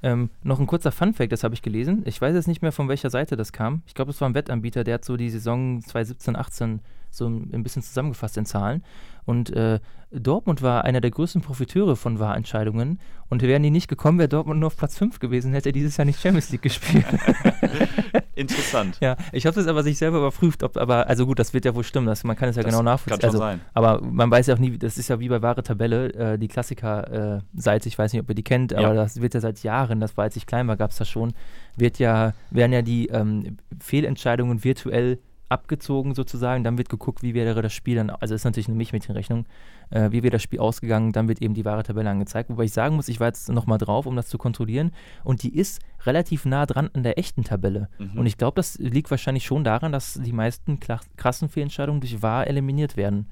Ähm, 0.04 0.30
noch 0.44 0.60
ein 0.60 0.68
kurzer 0.68 0.92
Funfact, 0.92 1.32
das 1.32 1.46
habe 1.46 1.56
ich 1.56 1.62
gelesen. 1.62 2.04
Ich 2.06 2.22
weiß 2.22 2.36
jetzt 2.36 2.48
nicht 2.48 2.62
mehr, 2.62 2.74
von 2.74 2.90
welcher 2.90 3.10
Seite 3.10 3.38
das 3.38 3.54
kam. 3.54 3.82
Ich 3.88 3.96
glaube, 3.96 4.12
es 4.12 4.20
war 4.20 4.30
ein 4.30 4.36
Wettanbieter, 4.36 4.84
der 4.84 4.96
hat 4.96 5.06
so 5.06 5.16
die 5.16 5.30
Saison 5.30 5.82
2017, 5.82 6.36
18 6.36 6.82
so 7.16 7.28
ein 7.28 7.64
bisschen 7.64 7.82
zusammengefasst 7.84 8.38
in 8.38 8.46
Zahlen. 8.46 8.84
Und 9.26 9.52
äh, 9.52 9.80
Dortmund 10.12 10.62
war 10.62 10.84
einer 10.84 11.00
der 11.02 11.10
größten 11.12 11.42
Profiteure 11.42 11.96
von 11.96 12.20
Wahrentscheidungen. 12.20 13.00
Und 13.30 13.42
wären 13.42 13.64
die 13.64 13.72
nicht 13.72 13.88
gekommen, 13.88 14.20
wäre 14.20 14.30
Dortmund 14.30 14.60
nur 14.60 14.68
auf 14.68 14.78
Platz 14.78 14.98
5 14.98 15.20
gewesen, 15.20 15.54
hätte 15.54 15.70
er 15.70 15.74
dieses 15.74 15.98
Jahr 15.98 16.06
nicht 16.06 16.20
Champions 16.20 16.50
League 16.52 16.62
gespielt. 16.62 17.06
Interessant. 18.36 18.98
ja, 19.00 19.16
ich 19.32 19.46
habe 19.46 19.56
das 19.56 19.68
aber 19.68 19.84
sich 19.84 19.98
selber 19.98 20.18
überprüft, 20.18 20.64
ob, 20.64 20.78
aber, 20.78 21.08
also 21.08 21.26
gut, 21.26 21.40
das 21.40 21.54
wird 21.54 21.66
ja 21.66 21.76
wohl 21.76 21.84
stimmen, 21.84 22.08
das, 22.08 22.24
man 22.24 22.36
kann 22.36 22.50
es 22.50 22.56
ja 22.56 22.64
Das 22.64 22.70
genau 22.72 22.80
kann 22.80 22.86
nachvollziehen. 22.86 23.22
schon 23.22 23.30
also, 23.30 23.38
sein. 23.38 23.62
aber 23.74 24.02
man 24.02 24.30
weiß 24.32 24.48
ja 24.48 24.56
auch 24.56 24.60
nie, 24.60 24.78
das 24.78 24.98
ist 24.98 25.08
ja 25.08 25.20
wie 25.20 25.30
bei 25.30 25.42
wahre 25.42 25.64
Tabelle, 25.64 26.14
äh, 26.14 26.38
die 26.40 26.48
Klassiker-Seite, 26.48 27.88
ich 27.88 27.98
weiß 27.98 28.12
nicht, 28.14 28.22
ob 28.22 28.30
ihr 28.30 28.36
die 28.36 28.44
kennt, 28.44 28.72
Ja. 28.72 28.80
aber 28.80 28.96
das 28.96 29.22
wird 29.22 29.34
ja 29.36 29.40
seit 29.40 29.62
Jahren, 29.64 30.00
das 30.00 30.18
war, 30.18 30.24
als 30.26 30.36
ich 30.36 30.46
klein 30.48 30.68
war, 30.68 30.78
gab 30.78 30.92
es 30.92 30.98
das 30.98 31.10
schon, 31.10 31.34
wird 31.76 32.00
ja, 32.00 32.34
werden 32.50 32.74
ja 32.74 32.82
die 32.82 33.08
ähm, 33.08 33.58
Fehlentscheidungen 33.80 34.64
virtuell 34.64 35.20
abgezogen 35.54 36.14
sozusagen, 36.14 36.64
dann 36.66 36.78
wird 36.78 36.90
geguckt, 36.90 37.24
wie 37.24 37.34
wäre 37.34 37.62
das 37.62 37.72
Spiel 37.74 37.96
dann, 37.96 38.10
also 38.10 38.36
ist 38.36 38.44
natürlich 38.44 38.68
eine 38.68 38.76
Milchmädchenrechnung, 38.76 39.46
äh, 39.92 40.12
wie 40.12 40.22
wäre 40.24 40.32
das 40.32 40.44
Spiel 40.44 40.60
ausgegangen, 40.60 41.14
dann 41.14 41.28
wird 41.30 41.42
eben 41.42 41.54
die 41.54 41.64
wahre 41.64 41.84
Tabelle 41.84 42.10
angezeigt, 42.10 42.50
wobei 42.50 42.64
ich 42.66 42.74
sagen 42.74 42.96
muss, 42.96 43.08
ich 43.08 43.20
war 43.20 43.28
jetzt 43.28 43.50
nochmal 43.50 43.78
drauf, 43.78 44.06
um 44.06 44.16
das 44.16 44.28
zu 44.28 44.38
kontrollieren 44.38 44.92
und 45.24 45.44
die 45.44 45.56
ist 45.56 45.82
relativ 46.06 46.44
nah 46.46 46.66
dran 46.66 46.90
an 46.94 47.04
der 47.04 47.18
echten 47.18 47.44
Tabelle 47.44 47.88
Mhm. 48.00 48.18
und 48.20 48.26
ich 48.26 48.38
glaube, 48.38 48.56
das 48.56 48.78
liegt 48.80 49.10
wahrscheinlich 49.12 49.46
schon 49.46 49.64
daran, 49.64 49.92
dass 49.94 50.16
die 50.16 50.34
meisten 50.34 50.80
krassen 51.16 51.48
Fehlentscheidungen 51.50 52.02
durch 52.02 52.22
wahr 52.22 52.48
eliminiert 52.48 52.98
werden. 52.98 53.30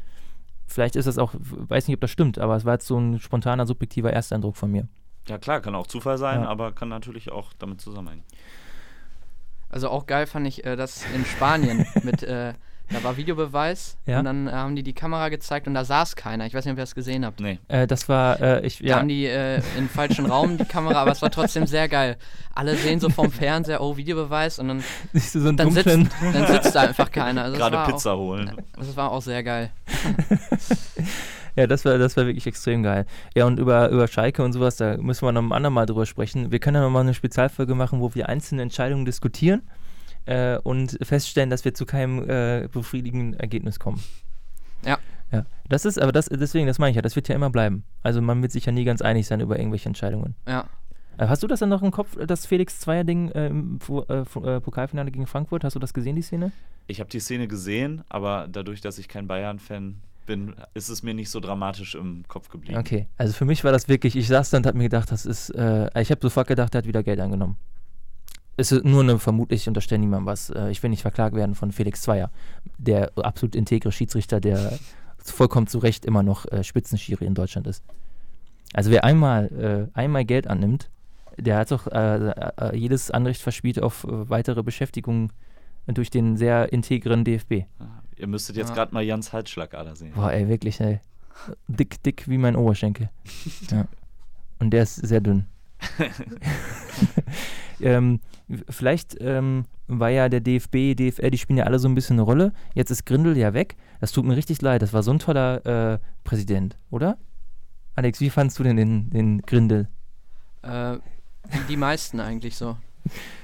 Vielleicht 0.67 0.95
ist 0.95 1.05
das 1.07 1.17
auch, 1.17 1.33
weiß 1.37 1.87
nicht, 1.89 1.95
ob 1.97 2.01
das 2.01 2.11
stimmt, 2.11 2.39
aber 2.39 2.55
es 2.55 2.63
war 2.63 2.73
jetzt 2.75 2.87
so 2.87 2.97
ein 2.97 3.19
spontaner, 3.19 3.65
subjektiver 3.65 4.13
Ersteindruck 4.13 4.55
von 4.55 4.71
mir. 4.71 4.87
Ja 5.27 5.37
klar, 5.37 5.59
kann 5.61 5.75
auch 5.75 5.85
Zufall 5.87 6.17
sein, 6.17 6.43
Ja. 6.43 6.47
aber 6.47 6.71
kann 6.71 6.87
natürlich 6.89 7.31
auch 7.31 7.51
damit 7.59 7.81
zusammenhängen. 7.81 8.23
Also 9.71 9.89
auch 9.89 10.05
geil 10.05 10.27
fand 10.27 10.47
ich 10.47 10.65
äh, 10.65 10.75
das 10.75 11.03
in 11.15 11.25
Spanien 11.25 11.85
mit, 12.03 12.23
äh, 12.23 12.53
da 12.89 13.03
war 13.03 13.15
Videobeweis 13.15 13.95
Ja. 14.05 14.19
und 14.19 14.25
dann 14.25 14.47
äh, 14.47 14.51
haben 14.51 14.75
die 14.75 14.83
die 14.83 14.91
Kamera 14.91 15.29
gezeigt 15.29 15.65
und 15.65 15.73
da 15.73 15.85
saß 15.85 16.17
keiner. 16.17 16.45
Ich 16.45 16.53
weiß 16.53 16.65
nicht, 16.65 16.73
ob 16.73 16.77
ihr 16.77 16.83
das 16.83 16.93
gesehen 16.93 17.25
habt. 17.25 17.39
Nee. 17.39 17.57
Äh, 17.69 17.87
das 17.87 18.09
war, 18.09 18.41
äh, 18.41 18.65
ich, 18.65 18.79
Da 18.79 18.85
ja, 18.85 18.95
haben 18.97 19.07
die 19.07 19.25
äh, 19.27 19.61
in 19.77 19.87
falschen 19.87 20.25
Raum 20.25 20.57
die 20.57 20.65
Kamera, 20.65 21.01
aber 21.01 21.11
es 21.11 21.21
war 21.21 21.31
trotzdem 21.31 21.67
sehr 21.67 21.87
geil. 21.87 22.17
Alle 22.53 22.75
sehen 22.75 22.99
so 22.99 23.09
vom 23.09 23.31
Fernseher, 23.31 23.79
oh, 23.81 23.95
Videobeweis 23.95 24.59
und 24.59 24.67
dann, 24.67 24.83
siehst 25.13 25.35
du 25.35 25.39
so 25.39 25.47
einen 25.47 25.57
dann, 25.57 25.71
sitzt, 25.71 25.87
dann 25.87 26.47
sitzt 26.47 26.75
da 26.75 26.81
einfach 26.81 27.09
keiner. 27.09 27.43
Also 27.43 27.55
Gerade 27.57 27.77
war 27.77 27.87
Pizza 27.87 28.11
Auch, 28.11 28.17
holen. 28.19 28.51
das 28.77 28.93
war 28.97 29.09
auch 29.09 29.21
sehr 29.21 29.41
geil. 29.41 29.69
ja, 31.55 31.67
das 31.67 31.85
war, 31.85 31.97
das 31.97 32.17
war 32.17 32.25
wirklich 32.25 32.47
extrem 32.47 32.83
geil. 32.83 33.05
Ja, 33.35 33.45
und 33.45 33.59
über, 33.59 33.89
über 33.89 34.07
Schalke 34.07 34.43
und 34.43 34.53
sowas, 34.53 34.77
da 34.77 34.97
müssen 34.97 35.25
wir 35.25 35.31
noch 35.31 35.41
ein 35.41 35.51
andermal 35.51 35.85
drüber 35.85 36.05
sprechen. 36.05 36.51
Wir 36.51 36.59
können 36.59 36.75
ja 36.75 36.81
nochmal 36.81 37.01
eine 37.03 37.13
Spezialfolge 37.13 37.75
machen, 37.75 37.99
wo 37.99 38.13
wir 38.15 38.29
einzelne 38.29 38.61
Entscheidungen 38.61 39.05
diskutieren 39.05 39.61
äh, 40.25 40.57
und 40.57 40.97
feststellen, 41.01 41.49
dass 41.49 41.65
wir 41.65 41.73
zu 41.73 41.85
keinem 41.85 42.29
äh, 42.29 42.67
befriedigenden 42.71 43.39
Ergebnis 43.39 43.79
kommen. 43.79 44.01
Ja. 44.85 44.97
Ja, 45.31 45.45
das 45.69 45.85
ist, 45.85 45.97
aber 46.01 46.11
das, 46.11 46.25
deswegen, 46.25 46.67
das 46.67 46.77
meine 46.77 46.89
ich 46.89 46.97
ja, 46.97 47.01
das 47.01 47.15
wird 47.15 47.29
ja 47.29 47.35
immer 47.35 47.49
bleiben. 47.49 47.85
Also 48.03 48.21
man 48.21 48.41
wird 48.41 48.51
sich 48.51 48.65
ja 48.65 48.73
nie 48.73 48.83
ganz 48.83 49.01
einig 49.01 49.27
sein 49.27 49.39
über 49.39 49.57
irgendwelche 49.57 49.87
Entscheidungen. 49.87 50.35
Ja. 50.45 50.65
Äh, 51.17 51.27
Hast 51.27 51.41
du 51.41 51.47
das 51.47 51.61
dann 51.61 51.69
noch 51.69 51.83
im 51.83 51.91
Kopf, 51.91 52.17
das 52.27 52.45
Felix 52.45 52.79
Zweier-Ding 52.81 53.29
äh, 53.29 53.47
im 53.47 53.77
äh, 53.77 53.79
Fu- 54.25 54.43
äh, 54.45 54.59
Pokalfinale 54.59 55.09
gegen 55.09 55.27
Frankfurt? 55.27 55.63
Hast 55.63 55.75
du 55.75 55.79
das 55.79 55.93
gesehen, 55.93 56.17
die 56.17 56.21
Szene? 56.21 56.51
Ich 56.87 56.99
habe 56.99 57.09
die 57.09 57.21
Szene 57.21 57.47
gesehen, 57.47 58.03
aber 58.09 58.47
dadurch, 58.51 58.81
dass 58.81 58.97
ich 58.97 59.07
kein 59.07 59.27
Bayern-Fan 59.27 60.01
bin, 60.25 60.55
ist 60.73 60.89
es 60.89 61.03
mir 61.03 61.13
nicht 61.13 61.29
so 61.29 61.39
dramatisch 61.39 61.95
im 61.95 62.23
Kopf 62.27 62.49
geblieben. 62.49 62.77
Okay, 62.77 63.07
also 63.17 63.33
für 63.33 63.45
mich 63.45 63.63
war 63.63 63.71
das 63.71 63.87
wirklich, 63.87 64.15
ich 64.15 64.27
saß 64.27 64.49
da 64.49 64.57
und 64.57 64.65
habe 64.65 64.77
mir 64.77 64.85
gedacht, 64.85 65.11
das 65.11 65.25
ist, 65.25 65.49
äh, 65.51 65.87
ich 66.01 66.11
habe 66.11 66.21
sofort 66.21 66.47
gedacht, 66.47 66.73
er 66.75 66.79
hat 66.79 66.87
wieder 66.87 67.03
Geld 67.03 67.19
angenommen. 67.19 67.57
Es 68.57 68.71
ist 68.71 68.83
nur 68.83 69.01
eine 69.01 69.17
vermutlich, 69.17 69.61
ich 69.61 69.67
unterstelle 69.67 69.99
niemandem 69.99 70.27
was. 70.27 70.49
Äh, 70.49 70.69
ich 70.69 70.81
will 70.83 70.89
nicht 70.89 71.01
verklagt 71.01 71.35
werden 71.35 71.55
von 71.55 71.71
Felix 71.71 72.01
Zweier, 72.01 72.31
der 72.77 73.11
absolut 73.15 73.55
integre 73.55 73.91
Schiedsrichter, 73.91 74.39
der 74.39 74.77
vollkommen 75.17 75.67
zu 75.67 75.79
Recht 75.79 76.05
immer 76.05 76.23
noch 76.23 76.45
äh, 76.51 76.63
Spitzenschiri 76.63 77.25
in 77.25 77.35
Deutschland 77.35 77.67
ist. 77.67 77.83
Also 78.73 78.91
wer 78.91 79.03
einmal, 79.03 79.89
äh, 79.95 79.97
einmal 79.97 80.25
Geld 80.25 80.47
annimmt, 80.47 80.89
der 81.37 81.57
hat 81.57 81.71
doch 81.71 81.87
äh, 81.87 82.29
äh, 82.29 82.75
jedes 82.75 83.11
Anrecht 83.11 83.41
verspielt 83.41 83.81
auf 83.81 84.03
äh, 84.03 84.29
weitere 84.29 84.63
Beschäftigung 84.63 85.31
durch 85.87 86.09
den 86.09 86.37
sehr 86.37 86.71
integren 86.71 87.23
DFB. 87.23 87.63
Ah, 87.79 87.85
Ihr 88.21 88.27
müsstet 88.27 88.55
jetzt 88.55 88.69
Ja. 88.69 88.75
gerade 88.75 88.93
mal 88.93 89.01
Jans 89.03 89.33
Halsschlagader 89.33 89.95
sehen. 89.95 90.13
Boah, 90.13 90.31
ey, 90.31 90.47
wirklich, 90.47 90.79
ey. 90.79 90.99
Dick, 91.67 92.01
dick 92.03 92.29
wie 92.29 92.37
mein 92.37 92.55
Oberschenkel. 92.55 93.09
ja. 93.71 93.87
Und 94.59 94.69
der 94.69 94.83
ist 94.83 94.95
sehr 94.95 95.21
dünn. 95.21 95.45
ähm, 97.81 98.19
vielleicht 98.69 99.17
ähm, 99.19 99.65
war 99.87 100.09
ja 100.09 100.29
der 100.29 100.39
DFB, 100.39 100.95
DFL, 100.95 101.31
die 101.31 101.37
spielen 101.37 101.57
ja 101.57 101.65
alle 101.65 101.79
so 101.79 101.87
ein 101.87 101.95
bisschen 101.95 102.15
eine 102.17 102.21
Rolle. 102.21 102.53
Jetzt 102.75 102.91
ist 102.91 103.05
Grindel 103.05 103.37
ja 103.37 103.53
weg. 103.53 103.75
Das 103.99 104.11
tut 104.11 104.25
mir 104.25 104.35
richtig 104.35 104.61
leid. 104.61 104.81
Das 104.81 104.93
war 104.93 105.03
so 105.03 105.11
ein 105.11 105.19
toller 105.19 105.93
äh, 105.93 105.99
Präsident, 106.23 106.77
oder? 106.91 107.17
Alex, 107.95 108.21
wie 108.21 108.29
fandst 108.29 108.57
du 108.59 108.63
denn 108.63 108.77
den, 108.77 109.09
den 109.09 109.41
Grindel? 109.41 109.87
Äh, 110.61 110.97
die 111.67 111.77
meisten 111.77 112.19
eigentlich 112.19 112.55
so. 112.55 112.77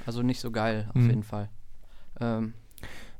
Also 0.06 0.22
nicht 0.22 0.40
so 0.40 0.50
geil, 0.52 0.86
auf 0.90 0.94
Mhm. 0.94 1.10
jeden 1.10 1.22
Fall. 1.24 1.48
Ähm, 2.20 2.54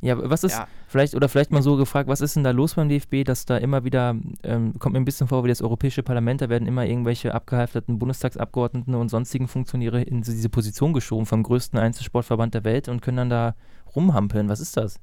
Ja, 0.01 0.17
was 0.31 0.45
ist, 0.45 0.53
ja, 0.53 0.69
vielleicht, 0.87 1.17
oder 1.17 1.29
vielleicht 1.29 1.51
mal 1.51 1.63
so 1.63 1.77
gefragt, 1.77 2.09
was 2.09 2.21
ist 2.21 2.37
denn 2.37 2.45
da 2.45 2.53
los 2.53 2.75
beim 2.75 2.89
DFB, 2.89 3.25
dass 3.25 3.47
da 3.47 3.57
immer 3.57 3.85
wieder, 3.85 4.15
ähm, 4.45 4.75
kommt 4.79 4.93
mir 4.93 5.01
ein 5.01 5.05
bisschen 5.05 5.27
vor 5.27 5.43
wie 5.43 5.49
das 5.49 5.61
Europäische 5.61 6.05
Parlament, 6.05 6.41
da 6.41 6.49
werden 6.49 6.69
immer 6.69 6.87
irgendwelche 6.87 7.35
abgehalfterten 7.35 7.99
Bundestagsabgeordneten 7.99 8.95
und 8.95 9.09
sonstigen 9.09 9.49
Funktionäre 9.49 10.03
in 10.03 10.23
diese 10.23 10.49
Position 10.49 10.93
geschoben 10.93 11.27
vom 11.27 11.43
größten 11.43 11.79
Einzelsportverband 11.79 12.55
der 12.55 12.65
Welt 12.65 12.89
und 12.89 13.03
können 13.03 13.17
dann 13.17 13.31
da 13.31 13.55
rumhampeln. 13.97 14.49
Was 14.49 14.61
ist 14.61 14.77
das? 14.77 15.01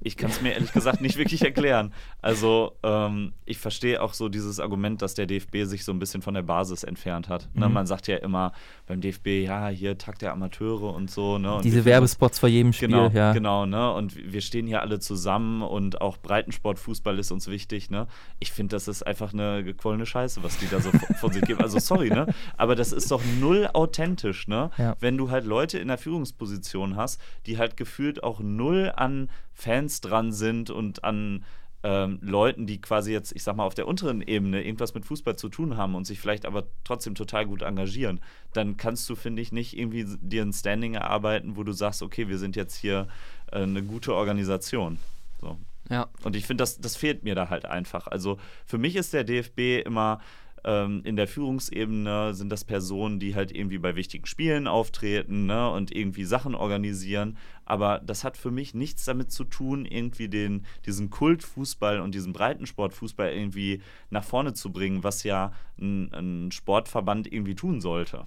Ich, 0.00 0.16
kann 0.16 0.30
es 0.30 0.40
mir 0.40 0.52
ehrlich 0.52 0.72
gesagt 0.72 1.00
nicht 1.00 1.16
wirklich 1.18 1.42
erklären. 1.42 1.92
Also, 2.22 2.76
ähm, 2.82 3.32
ich 3.44 3.58
verstehe 3.58 4.00
auch 4.02 4.14
so 4.14 4.28
dieses 4.28 4.60
Argument, 4.60 5.02
dass 5.02 5.14
der 5.14 5.26
DFB 5.26 5.64
sich 5.64 5.84
so 5.84 5.92
ein 5.92 5.98
bisschen 5.98 6.22
von 6.22 6.34
der 6.34 6.42
Basis 6.42 6.84
entfernt 6.84 7.28
hat. 7.28 7.48
Ne? 7.54 7.66
Mhm. 7.68 7.74
Man 7.74 7.86
sagt 7.86 8.06
ja 8.06 8.16
immer 8.18 8.52
beim 8.86 9.00
DFB, 9.00 9.44
ja, 9.44 9.68
hier 9.68 9.98
Tag 9.98 10.18
der 10.20 10.32
Amateure 10.32 10.94
und 10.94 11.10
so. 11.10 11.38
Ne? 11.38 11.54
Und 11.56 11.64
Diese 11.64 11.84
Werbespots 11.84 12.38
vor 12.38 12.48
jedem 12.48 12.72
Spiel, 12.72 12.88
Genau, 12.88 13.08
ja. 13.08 13.32
genau, 13.32 13.66
ne? 13.66 13.92
Und 13.92 14.14
wir 14.16 14.40
stehen 14.40 14.66
hier 14.66 14.82
alle 14.82 14.98
zusammen 15.00 15.62
und 15.62 16.00
auch 16.00 16.16
Breitensport, 16.18 16.78
Fußball 16.78 17.18
ist 17.18 17.30
uns 17.32 17.48
wichtig, 17.48 17.90
ne? 17.90 18.06
Ich 18.38 18.52
finde, 18.52 18.76
das 18.76 18.86
ist 18.88 19.06
einfach 19.06 19.32
eine 19.32 19.64
gequollene 19.64 20.06
Scheiße, 20.06 20.42
was 20.42 20.58
die 20.58 20.68
da 20.68 20.80
so 20.80 20.90
von- 20.90 21.16
von 21.16 21.32
sich 21.32 21.42
geben. 21.42 21.60
Also 21.60 21.78
sorry, 21.80 22.10
ne? 22.10 22.26
Aber 22.56 22.74
das 22.76 22.92
ist 22.92 23.10
doch 23.10 23.22
null 23.40 23.68
authentisch, 23.72 24.46
ne? 24.48 24.70
Ja. 24.78 24.96
Wenn 25.00 25.16
du 25.18 25.30
halt 25.30 25.44
Leute 25.44 25.78
in 25.78 25.88
der 25.88 25.98
Führungsposition 25.98 26.96
hast, 26.96 27.20
die 27.46 27.58
halt 27.58 27.76
gefühlt 27.76 28.22
auch 28.22 28.40
null 28.40 28.92
an 28.94 29.28
Fans 29.58 30.00
dran 30.00 30.30
sind 30.30 30.70
und 30.70 31.02
an 31.02 31.44
ähm, 31.82 32.20
Leuten, 32.22 32.66
die 32.66 32.80
quasi 32.80 33.12
jetzt, 33.12 33.32
ich 33.32 33.42
sag 33.42 33.56
mal, 33.56 33.64
auf 33.64 33.74
der 33.74 33.88
unteren 33.88 34.22
Ebene 34.22 34.62
irgendwas 34.62 34.94
mit 34.94 35.04
Fußball 35.04 35.36
zu 35.36 35.48
tun 35.48 35.76
haben 35.76 35.96
und 35.96 36.06
sich 36.06 36.20
vielleicht 36.20 36.46
aber 36.46 36.68
trotzdem 36.84 37.16
total 37.16 37.46
gut 37.46 37.62
engagieren, 37.62 38.20
dann 38.52 38.76
kannst 38.76 39.08
du, 39.10 39.16
finde 39.16 39.42
ich, 39.42 39.50
nicht 39.50 39.76
irgendwie 39.76 40.04
dir 40.20 40.42
ein 40.42 40.52
Standing 40.52 40.94
erarbeiten, 40.94 41.56
wo 41.56 41.64
du 41.64 41.72
sagst, 41.72 42.02
okay, 42.02 42.28
wir 42.28 42.38
sind 42.38 42.54
jetzt 42.54 42.76
hier 42.76 43.08
äh, 43.50 43.62
eine 43.62 43.82
gute 43.82 44.14
Organisation. 44.14 44.98
So. 45.40 45.58
ja. 45.90 46.08
Und 46.22 46.36
ich 46.36 46.46
finde, 46.46 46.62
das, 46.62 46.80
das 46.80 46.96
fehlt 46.96 47.24
mir 47.24 47.34
da 47.34 47.50
halt 47.50 47.64
einfach. 47.64 48.06
Also 48.06 48.38
für 48.64 48.78
mich 48.78 48.94
ist 48.94 49.12
der 49.12 49.24
DFB 49.24 49.84
immer 49.84 50.20
ähm, 50.64 51.02
in 51.04 51.16
der 51.16 51.28
Führungsebene 51.28 52.34
sind 52.34 52.50
das 52.50 52.64
Personen, 52.64 53.18
die 53.18 53.34
halt 53.34 53.52
irgendwie 53.52 53.78
bei 53.78 53.96
wichtigen 53.96 54.26
Spielen 54.26 54.66
auftreten 54.66 55.46
ne, 55.46 55.70
und 55.70 55.94
irgendwie 55.94 56.24
Sachen 56.24 56.54
organisieren. 56.54 57.36
Aber 57.64 58.00
das 58.04 58.24
hat 58.24 58.36
für 58.36 58.50
mich 58.50 58.74
nichts 58.74 59.04
damit 59.04 59.30
zu 59.30 59.44
tun, 59.44 59.84
irgendwie 59.84 60.28
den, 60.28 60.64
diesen 60.86 61.10
Kultfußball 61.10 62.00
und 62.00 62.14
diesen 62.14 62.32
Breitensportfußball 62.32 63.30
irgendwie 63.30 63.82
nach 64.10 64.24
vorne 64.24 64.54
zu 64.54 64.72
bringen, 64.72 65.04
was 65.04 65.22
ja 65.22 65.52
ein, 65.80 66.12
ein 66.14 66.52
Sportverband 66.52 67.32
irgendwie 67.32 67.54
tun 67.54 67.80
sollte. 67.80 68.26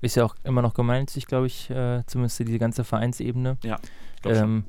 Ist 0.00 0.16
ja 0.16 0.24
auch 0.24 0.34
immer 0.44 0.62
noch 0.62 0.74
gemeinnützig, 0.74 1.26
glaube 1.26 1.46
ich, 1.46 1.70
äh, 1.70 2.02
zumindest 2.06 2.38
die 2.38 2.58
ganze 2.58 2.84
Vereinsebene. 2.84 3.58
Ja, 3.64 3.78
ich 4.24 4.36
schon. 4.38 4.64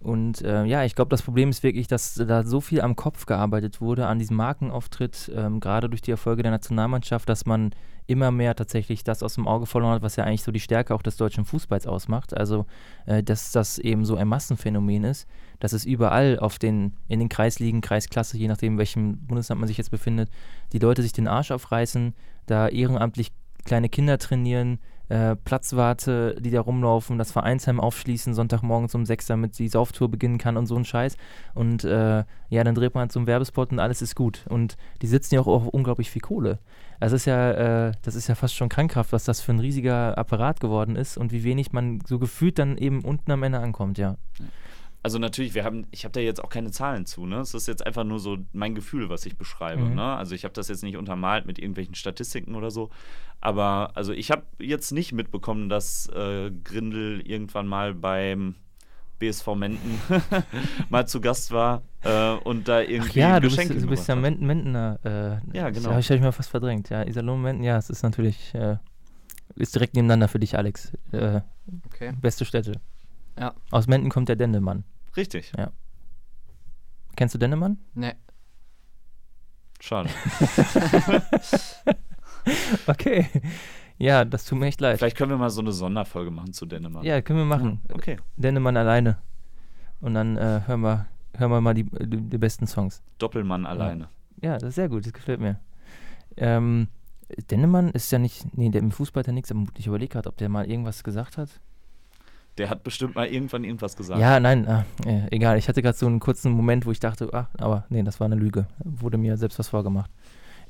Und 0.00 0.40
äh, 0.42 0.64
ja, 0.64 0.84
ich 0.84 0.94
glaube, 0.94 1.10
das 1.10 1.20
Problem 1.20 1.50
ist 1.50 1.62
wirklich, 1.62 1.86
dass 1.86 2.14
da 2.14 2.42
so 2.42 2.62
viel 2.62 2.80
am 2.80 2.96
Kopf 2.96 3.26
gearbeitet 3.26 3.82
wurde, 3.82 4.06
an 4.06 4.18
diesem 4.18 4.36
Markenauftritt, 4.36 5.30
ähm, 5.34 5.60
gerade 5.60 5.90
durch 5.90 6.00
die 6.00 6.10
Erfolge 6.10 6.42
der 6.42 6.50
Nationalmannschaft, 6.50 7.28
dass 7.28 7.44
man 7.44 7.72
immer 8.06 8.30
mehr 8.30 8.56
tatsächlich 8.56 9.04
das 9.04 9.22
aus 9.22 9.34
dem 9.34 9.46
Auge 9.46 9.66
verloren 9.66 9.92
hat, 9.92 10.02
was 10.02 10.16
ja 10.16 10.24
eigentlich 10.24 10.42
so 10.42 10.50
die 10.50 10.58
Stärke 10.58 10.94
auch 10.94 11.02
des 11.02 11.16
deutschen 11.16 11.44
Fußballs 11.44 11.86
ausmacht. 11.86 12.34
Also, 12.34 12.64
äh, 13.04 13.22
dass 13.22 13.52
das 13.52 13.78
eben 13.78 14.06
so 14.06 14.16
ein 14.16 14.26
Massenphänomen 14.26 15.04
ist, 15.04 15.28
dass 15.60 15.74
es 15.74 15.84
überall 15.84 16.38
auf 16.38 16.58
den, 16.58 16.94
in 17.08 17.20
den 17.20 17.28
Kreisligen, 17.28 17.82
Kreisklasse, 17.82 18.38
je 18.38 18.48
nachdem, 18.48 18.74
in 18.74 18.78
welchem 18.78 19.18
Bundesland 19.26 19.60
man 19.60 19.68
sich 19.68 19.76
jetzt 19.76 19.90
befindet, 19.90 20.30
die 20.72 20.78
Leute 20.78 21.02
sich 21.02 21.12
den 21.12 21.28
Arsch 21.28 21.50
aufreißen, 21.50 22.14
da 22.46 22.68
ehrenamtlich 22.68 23.32
kleine 23.70 23.88
Kinder 23.88 24.18
trainieren, 24.18 24.80
äh, 25.10 25.36
Platzwarte, 25.36 26.34
die 26.40 26.50
da 26.50 26.60
rumlaufen, 26.60 27.18
das 27.18 27.30
Vereinsheim 27.30 27.78
aufschließen, 27.78 28.34
Sonntagmorgens 28.34 28.96
um 28.96 29.06
sechs, 29.06 29.26
damit 29.26 29.56
die 29.60 29.68
Sauftour 29.68 30.10
beginnen 30.10 30.38
kann 30.38 30.56
und 30.56 30.66
so 30.66 30.74
ein 30.74 30.84
Scheiß. 30.84 31.16
Und 31.54 31.84
äh, 31.84 32.24
ja, 32.48 32.64
dann 32.64 32.74
dreht 32.74 32.94
man 32.94 33.02
halt 33.02 33.12
so 33.12 33.20
einen 33.20 33.28
Werbespot 33.28 33.70
und 33.70 33.78
alles 33.78 34.02
ist 34.02 34.16
gut. 34.16 34.44
Und 34.48 34.76
die 35.02 35.06
sitzen 35.06 35.36
ja 35.36 35.40
auch 35.40 35.46
auf 35.46 35.68
unglaublich 35.68 36.10
viel 36.10 36.20
Kohle. 36.20 36.58
Das 36.98 37.12
ist 37.12 37.26
ja, 37.26 37.52
äh, 37.52 37.92
das 38.02 38.16
ist 38.16 38.26
ja 38.26 38.34
fast 38.34 38.56
schon 38.56 38.68
krankhaft, 38.68 39.12
was 39.12 39.22
das 39.22 39.40
für 39.40 39.52
ein 39.52 39.60
riesiger 39.60 40.18
Apparat 40.18 40.58
geworden 40.58 40.96
ist 40.96 41.16
und 41.16 41.30
wie 41.30 41.44
wenig 41.44 41.70
man 41.70 42.00
so 42.04 42.18
gefühlt 42.18 42.58
dann 42.58 42.76
eben 42.76 43.04
unten 43.04 43.30
am 43.30 43.44
Ende 43.44 43.60
ankommt, 43.60 43.98
ja. 43.98 44.16
Also 45.02 45.18
natürlich, 45.18 45.54
wir 45.54 45.64
haben, 45.64 45.86
ich 45.90 46.04
habe 46.04 46.12
da 46.12 46.20
jetzt 46.20 46.42
auch 46.44 46.50
keine 46.50 46.70
Zahlen 46.70 47.06
zu, 47.06 47.24
ne? 47.26 47.40
Es 47.40 47.54
ist 47.54 47.66
jetzt 47.68 47.86
einfach 47.86 48.04
nur 48.04 48.18
so 48.18 48.38
mein 48.52 48.74
Gefühl, 48.74 49.08
was 49.08 49.24
ich 49.24 49.36
beschreibe, 49.36 49.82
mhm. 49.82 49.94
ne? 49.94 50.16
Also 50.16 50.34
ich 50.34 50.44
habe 50.44 50.52
das 50.52 50.68
jetzt 50.68 50.82
nicht 50.82 50.96
untermalt 50.96 51.46
mit 51.46 51.58
irgendwelchen 51.58 51.94
Statistiken 51.94 52.54
oder 52.54 52.70
so, 52.70 52.90
aber 53.40 53.92
also 53.94 54.12
ich 54.12 54.30
habe 54.30 54.42
jetzt 54.58 54.92
nicht 54.92 55.12
mitbekommen, 55.12 55.70
dass 55.70 56.06
äh, 56.08 56.50
Grindel 56.64 57.22
irgendwann 57.22 57.66
mal 57.66 57.94
beim 57.94 58.56
BSV 59.18 59.54
Menden 59.54 60.00
mal 60.90 61.06
zu 61.06 61.20
Gast 61.20 61.50
war 61.50 61.82
äh, 62.02 62.32
und 62.32 62.68
da 62.68 62.80
irgendwie 62.80 63.22
Ach 63.22 63.30
ja, 63.30 63.40
du 63.40 63.48
bist, 63.48 63.70
du 63.70 63.86
bist 63.86 64.08
ja 64.08 64.16
Menden, 64.16 64.46
Mendener. 64.46 64.98
Äh, 65.04 65.56
ja, 65.56 65.70
genau. 65.70 65.90
Das 65.90 66.08
habe 66.08 66.16
ich 66.16 66.22
mal 66.22 66.32
fast 66.32 66.50
verdrängt. 66.50 66.90
Ja, 66.90 67.06
Iserlohn 67.06 67.40
Menden, 67.40 67.62
ja, 67.62 67.78
es 67.78 67.88
ist 67.88 68.02
natürlich 68.02 68.54
äh, 68.54 68.76
ist 69.56 69.74
direkt 69.74 69.94
nebeneinander 69.94 70.28
für 70.28 70.38
dich, 70.38 70.56
Alex. 70.56 70.92
Äh, 71.12 71.40
okay. 71.86 72.12
Beste 72.20 72.44
Städte. 72.44 72.80
Ja. 73.38 73.54
Aus 73.70 73.86
Menden 73.86 74.10
kommt 74.10 74.28
der 74.28 74.36
Dendemann. 74.36 74.84
Richtig. 75.16 75.52
Ja. 75.56 75.72
Kennst 77.16 77.34
du 77.34 77.38
Dendemann? 77.38 77.78
Nee. 77.94 78.14
Schade. 79.80 80.08
okay. 82.86 83.26
Ja, 83.98 84.24
das 84.24 84.44
tut 84.44 84.58
mir 84.58 84.66
echt 84.66 84.80
leid. 84.80 84.98
Vielleicht 84.98 85.16
können 85.16 85.30
wir 85.30 85.36
mal 85.36 85.50
so 85.50 85.60
eine 85.60 85.72
Sonderfolge 85.72 86.30
machen 86.30 86.52
zu 86.52 86.66
Dennemann. 86.66 87.04
Ja, 87.04 87.20
können 87.20 87.38
wir 87.38 87.46
machen. 87.46 87.80
Ja, 87.88 87.94
okay. 87.94 88.18
Dennemann 88.36 88.76
alleine. 88.76 89.18
Und 90.00 90.14
dann 90.14 90.36
äh, 90.36 90.62
hören, 90.66 90.80
wir, 90.80 91.06
hören 91.36 91.50
wir 91.50 91.60
mal 91.60 91.74
die, 91.74 91.84
die, 91.84 92.16
die 92.16 92.38
besten 92.38 92.66
Songs. 92.66 93.02
Doppelmann 93.18 93.66
alleine. 93.66 94.08
Ja, 94.40 94.54
das 94.54 94.70
ist 94.70 94.74
sehr 94.76 94.88
gut, 94.88 95.04
das 95.04 95.12
gefällt 95.12 95.40
mir. 95.40 95.60
Ähm, 96.36 96.88
Dennemann 97.50 97.90
ist 97.90 98.10
ja 98.10 98.18
nicht, 98.18 98.56
nee, 98.56 98.70
der 98.70 98.80
im 98.80 98.90
Fußball 98.90 99.22
hat 99.22 99.26
ja 99.26 99.32
nichts, 99.32 99.50
aber 99.50 99.66
ich 99.76 99.86
überlege 99.86 100.12
gerade, 100.12 100.28
ob 100.28 100.38
der 100.38 100.48
mal 100.48 100.68
irgendwas 100.68 101.04
gesagt 101.04 101.36
hat. 101.36 101.60
Der 102.60 102.68
hat 102.68 102.82
bestimmt 102.82 103.14
mal 103.14 103.26
irgendwann 103.26 103.64
irgendwas 103.64 103.96
gesagt. 103.96 104.20
Ja, 104.20 104.38
nein, 104.38 104.66
äh, 105.06 105.26
egal. 105.30 105.56
Ich 105.56 105.66
hatte 105.66 105.80
gerade 105.80 105.96
so 105.96 106.06
einen 106.06 106.20
kurzen 106.20 106.52
Moment, 106.52 106.84
wo 106.84 106.90
ich 106.90 107.00
dachte, 107.00 107.30
ach, 107.32 107.46
aber 107.56 107.86
nee, 107.88 108.02
das 108.02 108.20
war 108.20 108.26
eine 108.26 108.34
Lüge. 108.34 108.66
Wurde 108.84 109.16
mir 109.16 109.38
selbst 109.38 109.58
was 109.58 109.68
vorgemacht. 109.68 110.10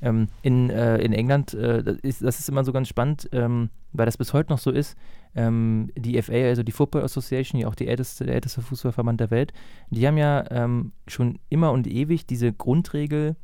Ähm, 0.01 0.29
in, 0.43 0.71
äh, 0.71 0.99
in 0.99 1.13
England, 1.13 1.53
äh, 1.53 1.83
das, 1.83 1.97
ist, 1.97 2.23
das 2.23 2.39
ist 2.39 2.49
immer 2.49 2.63
so 2.63 2.73
ganz 2.73 2.87
spannend, 2.87 3.29
ähm, 3.33 3.71
weil 3.93 4.07
das 4.07 4.17
bis 4.17 4.33
heute 4.33 4.53
noch 4.53 4.61
so 4.61 4.71
ist. 4.71 4.97
Ähm, 5.35 5.91
die 5.97 6.23
FA, 6.23 6.33
also 6.33 6.63
die 6.63 6.71
Football 6.71 7.03
Association, 7.03 7.59
die 7.59 7.67
auch 7.67 7.75
die 7.75 7.89
älteste, 7.89 8.25
der 8.25 8.37
älteste 8.37 8.63
Fußballverband 8.63 9.19
der 9.19 9.33
Welt, 9.33 9.53
die 9.91 10.07
haben 10.07 10.17
ja 10.17 10.45
ähm, 10.53 10.93
schon 11.09 11.41
immer 11.49 11.73
und 11.73 11.89
ewig 11.89 12.25
diese 12.25 12.53
Grundregel, 12.53 13.35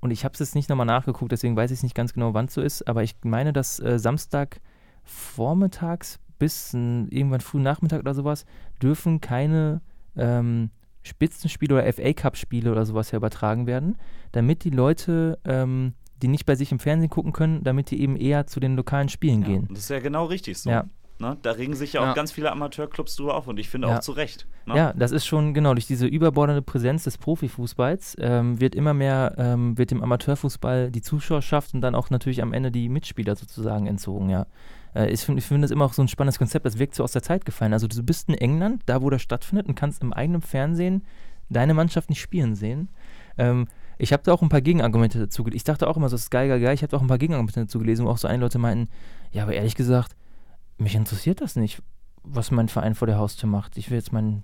und 0.00 0.10
ich 0.10 0.24
habe 0.24 0.34
es 0.34 0.40
jetzt 0.40 0.54
nicht 0.54 0.68
nochmal 0.68 0.86
nachgeguckt, 0.86 1.32
deswegen 1.32 1.56
weiß 1.56 1.70
ich 1.70 1.82
nicht 1.82 1.94
ganz 1.94 2.12
genau, 2.12 2.34
wann 2.34 2.46
es 2.46 2.54
so 2.54 2.60
ist, 2.60 2.86
aber 2.88 3.02
ich 3.02 3.16
meine, 3.22 3.54
dass 3.54 3.80
äh, 3.80 3.98
Samstag 3.98 4.60
vormittags 5.02 6.18
bis 6.40 6.74
irgendwann 6.74 7.40
frühen 7.40 7.62
Nachmittag 7.62 8.00
oder 8.00 8.14
sowas 8.14 8.44
dürfen 8.82 9.20
keine 9.20 9.82
ähm, 10.16 10.70
Spitzenspiele 11.02 11.76
oder 11.76 11.92
FA 11.92 12.12
Cup-Spiele 12.12 12.72
oder 12.72 12.84
sowas 12.84 13.12
ja 13.12 13.18
übertragen 13.18 13.68
werden, 13.68 13.96
damit 14.32 14.64
die 14.64 14.70
Leute, 14.70 15.38
ähm, 15.44 15.94
die 16.20 16.28
nicht 16.28 16.46
bei 16.46 16.56
sich 16.56 16.72
im 16.72 16.80
Fernsehen 16.80 17.10
gucken 17.10 17.32
können, 17.32 17.62
damit 17.62 17.90
die 17.90 18.00
eben 18.00 18.16
eher 18.16 18.46
zu 18.46 18.58
den 18.58 18.74
lokalen 18.74 19.08
Spielen 19.08 19.42
ja, 19.42 19.48
gehen. 19.48 19.68
Das 19.70 19.80
ist 19.80 19.90
ja 19.90 20.00
genau 20.00 20.24
richtig 20.24 20.58
so. 20.58 20.68
Ja. 20.68 20.86
Ne? 21.18 21.36
Da 21.42 21.52
regen 21.52 21.74
sich 21.74 21.92
ja 21.92 22.00
auch 22.00 22.06
ja. 22.06 22.14
ganz 22.14 22.32
viele 22.32 22.50
Amateurclubs 22.50 23.16
drüber 23.16 23.36
auf 23.36 23.46
und 23.46 23.58
ich 23.58 23.68
finde 23.68 23.88
auch 23.88 24.00
zu 24.00 24.12
Recht. 24.12 24.46
Ne? 24.64 24.74
Ja, 24.74 24.92
das 24.94 25.12
ist 25.12 25.26
schon, 25.26 25.52
genau, 25.52 25.74
durch 25.74 25.86
diese 25.86 26.06
überbordende 26.06 26.62
Präsenz 26.62 27.04
des 27.04 27.18
Profifußballs 27.18 28.16
ähm, 28.20 28.58
wird 28.58 28.74
immer 28.74 28.94
mehr, 28.94 29.34
ähm, 29.36 29.76
wird 29.76 29.90
dem 29.90 30.02
Amateurfußball 30.02 30.90
die 30.90 31.02
Zuschauerschaft 31.02 31.74
und 31.74 31.82
dann 31.82 31.94
auch 31.94 32.08
natürlich 32.08 32.42
am 32.42 32.54
Ende 32.54 32.70
die 32.70 32.88
Mitspieler 32.88 33.36
sozusagen 33.36 33.86
entzogen, 33.86 34.30
ja. 34.30 34.46
Äh, 34.94 35.10
ich 35.10 35.20
finde 35.20 35.42
find 35.42 35.64
das 35.64 35.70
immer 35.70 35.84
auch 35.84 35.92
so 35.92 36.02
ein 36.02 36.08
spannendes 36.08 36.38
Konzept, 36.38 36.66
das 36.66 36.78
wirkt 36.78 36.94
so 36.94 37.04
aus 37.04 37.12
der 37.12 37.22
Zeit 37.22 37.44
gefallen. 37.44 37.72
Also 37.72 37.86
du 37.86 38.02
bist 38.02 38.28
in 38.28 38.34
England, 38.34 38.82
da 38.86 39.02
wo 39.02 39.10
das 39.10 39.22
stattfindet 39.22 39.66
und 39.66 39.74
kannst 39.74 40.02
im 40.02 40.12
eigenen 40.12 40.42
Fernsehen 40.42 41.04
deine 41.48 41.74
Mannschaft 41.74 42.10
nicht 42.10 42.20
spielen 42.20 42.54
sehen. 42.54 42.88
Ähm, 43.38 43.68
ich 43.98 44.12
habe 44.12 44.22
da 44.22 44.32
auch 44.32 44.40
ein 44.40 44.48
paar 44.48 44.62
Gegenargumente 44.62 45.18
dazu 45.18 45.44
gelesen. 45.44 45.56
Ich 45.58 45.64
dachte 45.64 45.86
auch 45.88 45.96
immer 45.96 46.08
so, 46.08 46.14
das 46.14 46.22
ist 46.22 46.30
geil, 46.30 46.48
geil, 46.48 46.60
geil. 46.60 46.74
Ich 46.74 46.82
habe 46.82 46.96
auch 46.96 47.02
ein 47.02 47.08
paar 47.08 47.18
Gegenargumente 47.18 47.60
dazu 47.60 47.78
gelesen, 47.78 48.06
wo 48.06 48.10
auch 48.10 48.18
so 48.18 48.28
einige 48.28 48.44
Leute 48.44 48.58
meinten, 48.58 48.88
ja, 49.32 49.42
aber 49.42 49.52
ehrlich 49.52 49.74
gesagt, 49.74 50.16
mich 50.78 50.94
interessiert 50.94 51.40
das 51.40 51.56
nicht, 51.56 51.82
was 52.22 52.50
mein 52.50 52.68
Verein 52.68 52.94
vor 52.94 53.06
der 53.06 53.18
Haustür 53.18 53.48
macht. 53.48 53.76
Ich 53.76 53.90
will 53.90 53.98
jetzt 53.98 54.12
meinen 54.12 54.42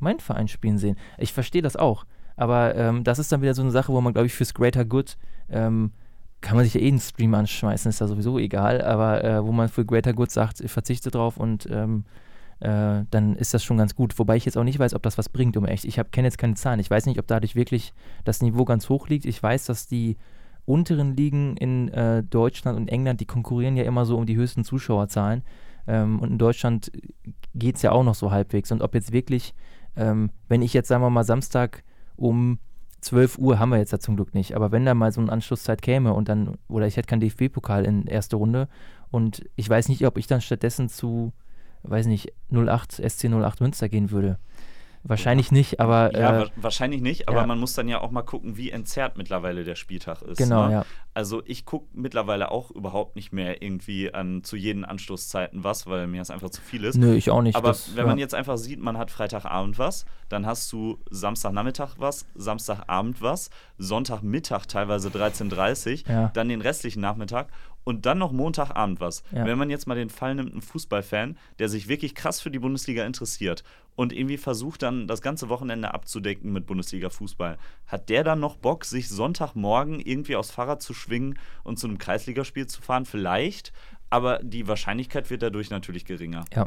mein 0.00 0.20
Verein 0.20 0.48
spielen 0.48 0.78
sehen. 0.78 0.96
Ich 1.16 1.32
verstehe 1.32 1.62
das 1.62 1.76
auch. 1.76 2.04
Aber 2.36 2.74
ähm, 2.76 3.02
das 3.02 3.18
ist 3.18 3.32
dann 3.32 3.42
wieder 3.42 3.54
so 3.54 3.62
eine 3.62 3.72
Sache, 3.72 3.92
wo 3.92 4.00
man, 4.00 4.12
glaube 4.12 4.26
ich, 4.26 4.34
fürs 4.34 4.54
Greater 4.54 4.84
Good 4.84 5.16
ähm, 5.50 5.92
kann 6.40 6.56
man 6.56 6.64
sich 6.64 6.74
ja 6.74 6.80
eh 6.80 6.88
einen 6.88 7.00
Stream 7.00 7.34
anschmeißen, 7.34 7.88
ist 7.88 8.00
da 8.00 8.06
sowieso 8.06 8.38
egal, 8.38 8.82
aber 8.82 9.24
äh, 9.24 9.44
wo 9.44 9.52
man 9.52 9.68
für 9.68 9.84
Greater 9.84 10.12
Good 10.12 10.30
sagt, 10.30 10.60
ich 10.60 10.70
verzichte 10.70 11.10
drauf 11.10 11.36
und 11.36 11.68
ähm, 11.70 12.04
äh, 12.60 13.04
dann 13.10 13.36
ist 13.36 13.54
das 13.54 13.62
schon 13.62 13.76
ganz 13.76 13.94
gut. 13.94 14.18
Wobei 14.18 14.36
ich 14.36 14.44
jetzt 14.44 14.56
auch 14.56 14.64
nicht 14.64 14.78
weiß, 14.78 14.94
ob 14.94 15.02
das 15.02 15.18
was 15.18 15.28
bringt, 15.28 15.56
um 15.56 15.64
echt. 15.64 15.84
Ich 15.84 16.00
kenne 16.10 16.26
jetzt 16.26 16.38
keine 16.38 16.54
Zahlen. 16.54 16.80
Ich 16.80 16.90
weiß 16.90 17.06
nicht, 17.06 17.18
ob 17.18 17.26
dadurch 17.26 17.54
wirklich 17.54 17.92
das 18.24 18.42
Niveau 18.42 18.64
ganz 18.64 18.88
hoch 18.88 19.08
liegt. 19.08 19.26
Ich 19.26 19.42
weiß, 19.42 19.66
dass 19.66 19.86
die 19.86 20.16
unteren 20.64 21.16
Ligen 21.16 21.56
in 21.56 21.88
äh, 21.88 22.22
Deutschland 22.22 22.76
und 22.78 22.88
England, 22.88 23.20
die 23.20 23.26
konkurrieren 23.26 23.76
ja 23.76 23.84
immer 23.84 24.04
so 24.04 24.16
um 24.16 24.26
die 24.26 24.36
höchsten 24.36 24.64
Zuschauerzahlen. 24.64 25.42
Ähm, 25.86 26.18
und 26.20 26.32
in 26.32 26.38
Deutschland 26.38 26.90
geht 27.54 27.76
es 27.76 27.82
ja 27.82 27.92
auch 27.92 28.04
noch 28.04 28.14
so 28.14 28.30
halbwegs. 28.30 28.72
Und 28.72 28.82
ob 28.82 28.94
jetzt 28.94 29.12
wirklich, 29.12 29.54
ähm, 29.96 30.30
wenn 30.48 30.62
ich 30.62 30.74
jetzt, 30.74 30.88
sagen 30.88 31.02
wir 31.02 31.10
mal, 31.10 31.24
Samstag 31.24 31.84
um 32.16 32.58
12 33.00 33.38
Uhr 33.38 33.58
haben 33.58 33.70
wir 33.70 33.78
jetzt 33.78 33.92
da 33.92 34.00
zum 34.00 34.16
Glück 34.16 34.34
nicht. 34.34 34.54
Aber 34.54 34.72
wenn 34.72 34.84
da 34.84 34.94
mal 34.94 35.12
so 35.12 35.20
eine 35.20 35.32
Anschlusszeit 35.32 35.82
käme 35.82 36.12
und 36.14 36.28
dann, 36.28 36.56
oder 36.68 36.86
ich 36.86 36.96
hätte 36.96 37.08
keinen 37.08 37.20
DFB-Pokal 37.20 37.84
in 37.84 38.06
erster 38.06 38.36
Runde 38.36 38.68
und 39.10 39.44
ich 39.56 39.68
weiß 39.68 39.88
nicht, 39.88 40.06
ob 40.06 40.18
ich 40.18 40.26
dann 40.26 40.40
stattdessen 40.40 40.88
zu, 40.88 41.32
weiß 41.82 42.06
nicht, 42.06 42.32
08, 42.52 43.02
SC 43.08 43.26
08 43.26 43.60
Münster 43.60 43.88
gehen 43.88 44.10
würde. 44.10 44.38
Wahrscheinlich 45.02 45.52
nicht, 45.52 45.80
aber. 45.80 46.16
Ja, 46.16 46.42
äh, 46.42 46.46
wahrscheinlich 46.56 47.00
nicht, 47.00 47.28
aber 47.28 47.40
ja. 47.40 47.46
man 47.46 47.58
muss 47.58 47.74
dann 47.74 47.88
ja 47.88 48.00
auch 48.00 48.10
mal 48.10 48.22
gucken, 48.22 48.56
wie 48.56 48.70
entzerrt 48.70 49.16
mittlerweile 49.16 49.64
der 49.64 49.74
Spieltag 49.74 50.22
ist. 50.22 50.38
Genau, 50.38 50.66
ne? 50.66 50.72
ja. 50.72 50.84
Also 51.14 51.42
ich 51.46 51.64
gucke 51.64 51.86
mittlerweile 51.92 52.50
auch 52.50 52.70
überhaupt 52.70 53.16
nicht 53.16 53.32
mehr 53.32 53.62
irgendwie 53.62 54.12
an 54.12 54.44
zu 54.44 54.56
jeden 54.56 54.84
Anstoßzeiten 54.84 55.64
was, 55.64 55.86
weil 55.86 56.06
mir 56.06 56.18
das 56.18 56.30
einfach 56.30 56.50
zu 56.50 56.60
viel 56.60 56.84
ist. 56.84 56.96
Nö, 56.96 57.14
ich 57.14 57.30
auch 57.30 57.42
nicht. 57.42 57.56
Aber 57.56 57.68
das, 57.68 57.96
wenn 57.96 58.04
ja. 58.04 58.06
man 58.06 58.18
jetzt 58.18 58.34
einfach 58.34 58.56
sieht, 58.56 58.80
man 58.80 58.98
hat 58.98 59.10
Freitagabend 59.10 59.78
was, 59.78 60.04
dann 60.28 60.46
hast 60.46 60.72
du 60.72 60.98
Samstagnachmittag 61.10 61.96
was, 61.98 62.26
Samstagabend 62.34 63.22
was, 63.22 63.50
Sonntagmittag 63.78 64.66
teilweise 64.66 65.08
13.30 65.08 66.08
Uhr, 66.08 66.30
dann 66.34 66.48
den 66.48 66.60
restlichen 66.60 67.00
Nachmittag 67.00 67.48
und 67.88 68.04
dann 68.04 68.18
noch 68.18 68.32
Montagabend 68.32 69.00
was. 69.00 69.22
Ja. 69.32 69.46
Wenn 69.46 69.56
man 69.56 69.70
jetzt 69.70 69.86
mal 69.86 69.94
den 69.94 70.10
Fall 70.10 70.34
nimmt, 70.34 70.54
ein 70.54 70.60
Fußballfan, 70.60 71.38
der 71.58 71.70
sich 71.70 71.88
wirklich 71.88 72.14
krass 72.14 72.38
für 72.38 72.50
die 72.50 72.58
Bundesliga 72.58 73.06
interessiert 73.06 73.64
und 73.96 74.12
irgendwie 74.12 74.36
versucht 74.36 74.82
dann 74.82 75.06
das 75.06 75.22
ganze 75.22 75.48
Wochenende 75.48 75.94
abzudecken 75.94 76.52
mit 76.52 76.66
Bundesliga-Fußball, 76.66 77.56
hat 77.86 78.10
der 78.10 78.24
dann 78.24 78.40
noch 78.40 78.56
Bock, 78.56 78.84
sich 78.84 79.08
Sonntagmorgen 79.08 80.00
irgendwie 80.00 80.36
aufs 80.36 80.50
Fahrrad 80.50 80.82
zu 80.82 80.92
schwingen 80.92 81.38
und 81.64 81.78
zu 81.78 81.86
einem 81.86 81.96
Kreisligaspiel 81.96 82.66
zu 82.66 82.82
fahren? 82.82 83.06
Vielleicht, 83.06 83.72
aber 84.10 84.40
die 84.42 84.68
Wahrscheinlichkeit 84.68 85.30
wird 85.30 85.40
dadurch 85.40 85.70
natürlich 85.70 86.04
geringer. 86.04 86.44
Ja. 86.54 86.66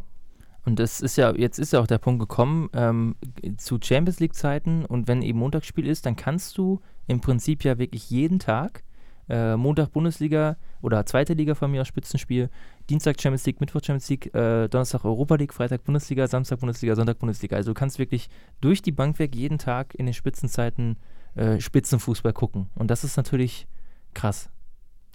Und 0.66 0.80
das 0.80 1.02
ist 1.02 1.18
ja, 1.18 1.36
jetzt 1.36 1.60
ist 1.60 1.74
ja 1.74 1.82
auch 1.82 1.88
der 1.88 2.00
Punkt 2.00 2.20
gekommen, 2.20 2.70
ähm, 2.74 3.16
zu 3.58 3.78
Champions 3.80 4.20
League-Zeiten 4.20 4.86
und 4.86 5.08
wenn 5.08 5.22
eben 5.22 5.38
Montagsspiel 5.38 5.86
ist, 5.86 6.08
dann 6.08 6.16
kannst 6.16 6.58
du 6.58 6.82
im 7.06 7.22
Prinzip 7.22 7.64
ja 7.64 7.78
wirklich 7.78 8.10
jeden 8.10 8.40
Tag 8.40 8.84
äh, 9.32 9.56
Montag 9.56 9.94
Bundesliga 9.94 10.58
oder 10.82 11.06
zweite 11.06 11.34
Liga 11.34 11.56
von 11.56 11.72
mir 11.72 11.82
aus 11.82 11.88
Spitzenspiel, 11.88 12.50
Dienstag 12.90 13.22
Champions 13.22 13.46
League, 13.46 13.62
Mittwoch 13.62 13.82
Champions 13.82 14.10
League, 14.10 14.36
äh, 14.36 14.68
Donnerstag 14.68 15.06
Europa 15.06 15.36
League, 15.36 15.54
Freitag 15.54 15.86
Bundesliga, 15.86 16.28
Samstag 16.28 16.60
Bundesliga, 16.60 16.96
Sonntag 16.96 17.18
Bundesliga. 17.20 17.56
Also 17.56 17.72
du 17.72 17.74
kannst 17.74 17.98
wirklich 17.98 18.30
durch 18.60 18.82
die 18.82 18.92
Bank 18.92 19.20
weg 19.20 19.34
jeden 19.34 19.58
Tag 19.58 19.96
in 19.96 20.06
den 20.06 20.14
Spitzenzeiten 20.14 20.98
äh, 21.36 21.62
Spitzenfußball 21.62 22.34
gucken. 22.34 22.70
Und 22.76 22.92
das 22.92 23.06
ist 23.06 23.16
natürlich 23.16 23.68
krass. 24.14 24.50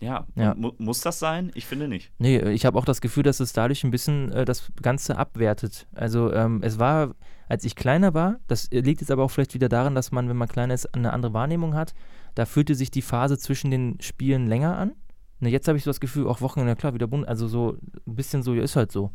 Ja, 0.01 0.27
Ja. 0.35 0.55
Mu 0.55 0.73
muss 0.79 1.01
das 1.01 1.19
sein? 1.19 1.51
Ich 1.55 1.67
finde 1.67 1.89
nicht. 1.89 2.11
Nee, 2.19 2.37
äh, 2.37 2.53
ich 2.53 2.67
habe 2.67 2.79
auch 2.79 2.85
das 2.85 3.01
Gefühl, 3.01 3.23
dass 3.23 3.41
es 3.41 3.53
dadurch 3.53 3.85
ein 3.85 3.91
bisschen 3.91 4.33
äh, 4.33 4.45
das 4.45 4.71
Ganze 4.83 5.17
abwertet. 5.19 5.87
Also 5.95 6.33
ähm, 6.33 6.61
es 6.63 6.79
war, 6.79 7.15
als 7.49 7.65
ich 7.65 7.77
kleiner 7.77 8.15
war, 8.15 8.37
das 8.47 8.71
äh, 8.73 8.81
liegt 8.81 9.01
jetzt 9.01 9.11
aber 9.11 9.25
auch 9.25 9.31
vielleicht 9.31 9.55
wieder 9.55 9.69
daran, 9.69 9.95
dass 9.95 10.13
man, 10.13 10.29
wenn 10.29 10.37
man 10.37 10.49
kleiner 10.49 10.75
ist, 10.75 10.95
eine 10.95 11.13
andere 11.13 11.33
Wahrnehmung 11.33 11.75
hat. 11.75 11.95
Da 12.37 12.45
fühlte 12.45 12.77
sich 12.77 12.93
die 12.93 13.03
Phase 13.03 13.39
zwischen 13.39 13.73
den 13.73 13.99
Spielen 14.01 14.47
länger 14.47 14.79
an. 14.79 14.93
Ne, 15.41 15.49
jetzt 15.51 15.67
habe 15.67 15.77
ich 15.77 15.85
so 15.85 15.91
das 15.91 16.01
Gefühl, 16.01 16.29
auch 16.29 16.41
Wochen, 16.41 16.65
na 16.65 16.75
klar, 16.77 16.95
wieder 16.95 17.09
bunt, 17.09 17.27
also 17.27 17.49
so 17.49 17.77
ein 18.07 18.15
bisschen 18.15 18.43
so, 18.43 18.55
ja, 18.55 18.63
ist 18.63 18.77
halt 18.77 18.93
so. 18.93 19.11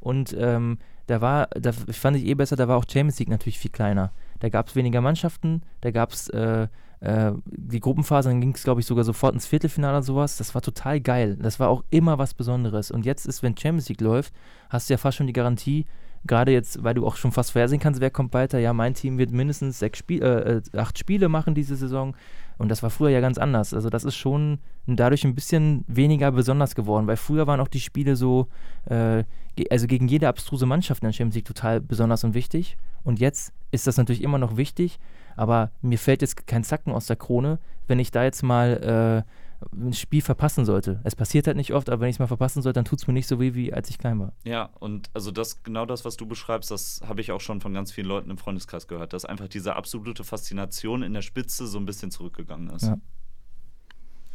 Und 0.00 0.36
ähm, 0.38 0.78
da 1.06 1.20
war, 1.20 1.46
da 1.48 1.72
fand 1.72 2.16
ich 2.16 2.26
eh 2.26 2.34
besser, 2.34 2.56
da 2.56 2.68
war 2.68 2.76
auch 2.76 2.84
Champions 2.84 3.18
League 3.18 3.30
natürlich 3.30 3.58
viel 3.58 3.70
kleiner. 3.70 4.12
Da 4.40 4.50
gab 4.50 4.68
es 4.68 4.76
weniger 4.76 5.00
Mannschaften, 5.00 5.62
da 5.80 5.90
gab 5.90 6.12
es 6.12 6.28
äh, 6.28 6.68
äh, 7.00 7.32
die 7.46 7.80
Gruppenphase, 7.80 8.28
dann 8.28 8.40
ging 8.40 8.54
es, 8.54 8.64
glaube 8.64 8.80
ich, 8.80 8.86
sogar 8.86 9.04
sofort 9.04 9.34
ins 9.34 9.46
Viertelfinale 9.46 9.98
oder 9.98 10.02
sowas. 10.02 10.36
Das 10.36 10.54
war 10.54 10.62
total 10.62 11.00
geil. 11.00 11.36
Das 11.40 11.60
war 11.60 11.68
auch 11.68 11.84
immer 11.90 12.18
was 12.18 12.34
Besonderes. 12.34 12.90
Und 12.90 13.04
jetzt 13.04 13.26
ist, 13.26 13.42
wenn 13.42 13.56
Champions 13.56 13.88
League 13.88 14.00
läuft, 14.00 14.32
hast 14.68 14.88
du 14.88 14.94
ja 14.94 14.98
fast 14.98 15.16
schon 15.16 15.26
die 15.26 15.32
Garantie, 15.32 15.86
gerade 16.26 16.52
jetzt, 16.52 16.82
weil 16.82 16.94
du 16.94 17.06
auch 17.06 17.16
schon 17.16 17.32
fast 17.32 17.52
vorhersehen 17.52 17.80
kannst, 17.80 18.00
wer 18.00 18.10
kommt 18.10 18.32
weiter. 18.32 18.58
Ja, 18.58 18.72
mein 18.72 18.94
Team 18.94 19.18
wird 19.18 19.30
mindestens 19.30 19.78
sechs 19.78 19.98
Spiel, 19.98 20.22
äh, 20.22 20.56
äh, 20.56 20.78
acht 20.78 20.98
Spiele 20.98 21.28
machen 21.28 21.54
diese 21.54 21.76
Saison. 21.76 22.16
Und 22.58 22.68
das 22.68 22.82
war 22.82 22.90
früher 22.90 23.10
ja 23.10 23.20
ganz 23.20 23.38
anders. 23.38 23.74
Also 23.74 23.90
das 23.90 24.04
ist 24.04 24.16
schon 24.16 24.58
dadurch 24.86 25.24
ein 25.24 25.34
bisschen 25.34 25.84
weniger 25.86 26.30
besonders 26.32 26.74
geworden, 26.74 27.06
weil 27.06 27.16
früher 27.16 27.46
waren 27.46 27.60
auch 27.60 27.68
die 27.68 27.80
Spiele 27.80 28.16
so, 28.16 28.48
äh, 28.86 29.24
also 29.70 29.86
gegen 29.86 30.08
jede 30.08 30.28
abstruse 30.28 30.66
Mannschaft 30.66 31.02
in 31.02 31.08
der 31.08 31.12
Champions 31.12 31.36
League 31.36 31.44
total 31.46 31.80
besonders 31.80 32.24
und 32.24 32.34
wichtig. 32.34 32.76
Und 33.02 33.18
jetzt 33.20 33.52
ist 33.70 33.86
das 33.86 33.96
natürlich 33.96 34.22
immer 34.22 34.38
noch 34.38 34.56
wichtig, 34.56 34.98
aber 35.36 35.70
mir 35.82 35.98
fällt 35.98 36.22
jetzt 36.22 36.46
kein 36.46 36.64
Zacken 36.64 36.92
aus 36.92 37.06
der 37.06 37.16
Krone, 37.16 37.58
wenn 37.86 37.98
ich 37.98 38.10
da 38.10 38.24
jetzt 38.24 38.42
mal 38.42 39.24
äh, 39.26 39.30
ein 39.72 39.92
Spiel 39.92 40.22
verpassen 40.22 40.64
sollte. 40.64 41.00
Es 41.04 41.14
passiert 41.16 41.46
halt 41.46 41.56
nicht 41.56 41.72
oft, 41.72 41.88
aber 41.90 42.00
wenn 42.00 42.08
ich 42.08 42.16
es 42.16 42.20
mal 42.20 42.26
verpassen 42.26 42.62
sollte, 42.62 42.78
dann 42.78 42.84
tut 42.84 43.00
es 43.00 43.06
mir 43.06 43.12
nicht 43.14 43.26
so 43.26 43.40
weh, 43.40 43.54
wie 43.54 43.72
als 43.72 43.88
ich 43.90 43.98
klein 43.98 44.18
war. 44.20 44.32
Ja, 44.44 44.70
und 44.80 45.10
also 45.14 45.30
das, 45.30 45.62
genau 45.62 45.86
das, 45.86 46.04
was 46.04 46.16
du 46.16 46.26
beschreibst, 46.26 46.70
das 46.70 47.00
habe 47.06 47.20
ich 47.20 47.32
auch 47.32 47.40
schon 47.40 47.60
von 47.60 47.72
ganz 47.74 47.92
vielen 47.92 48.06
Leuten 48.06 48.30
im 48.30 48.38
Freundeskreis 48.38 48.88
gehört, 48.88 49.12
dass 49.12 49.24
einfach 49.24 49.48
diese 49.48 49.76
absolute 49.76 50.24
Faszination 50.24 51.02
in 51.02 51.12
der 51.14 51.22
Spitze 51.22 51.66
so 51.66 51.78
ein 51.78 51.86
bisschen 51.86 52.10
zurückgegangen 52.10 52.70
ist. 52.70 52.84
Ja. 52.86 52.96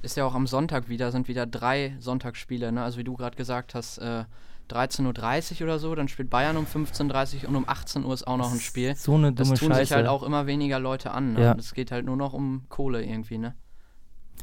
Ist 0.01 0.15
ja 0.15 0.25
auch 0.25 0.35
am 0.35 0.47
Sonntag 0.47 0.87
wieder, 0.87 1.11
sind 1.11 1.27
wieder 1.27 1.45
drei 1.45 1.95
Sonntagsspiele, 1.99 2.71
ne? 2.71 2.83
Also 2.83 2.97
wie 2.97 3.03
du 3.03 3.15
gerade 3.15 3.35
gesagt 3.35 3.75
hast, 3.75 3.97
äh, 3.97 4.23
13.30 4.69 5.61
Uhr 5.61 5.67
oder 5.67 5.79
so, 5.79 5.93
dann 5.95 6.07
spielt 6.07 6.29
Bayern 6.29 6.55
um 6.55 6.65
15.30 6.65 7.43
Uhr 7.43 7.49
und 7.49 7.55
um 7.55 7.67
18 7.67 8.05
Uhr 8.05 8.13
ist 8.13 8.25
auch 8.27 8.37
noch 8.37 8.51
ein 8.53 8.59
Spiel. 8.59 8.95
So 8.95 9.15
eine 9.15 9.33
Das 9.33 9.47
dumme 9.47 9.59
tun 9.59 9.67
Scheiße. 9.69 9.81
sich 9.85 9.91
halt 9.93 10.07
auch 10.07 10.23
immer 10.23 10.45
weniger 10.47 10.79
Leute 10.79 11.11
an. 11.11 11.33
Ne? 11.33 11.41
Ja. 11.41 11.51
Und 11.53 11.59
Es 11.59 11.73
geht 11.73 11.91
halt 11.91 12.05
nur 12.05 12.15
noch 12.15 12.33
um 12.33 12.65
Kohle 12.69 13.03
irgendwie, 13.03 13.39
ne? 13.39 13.55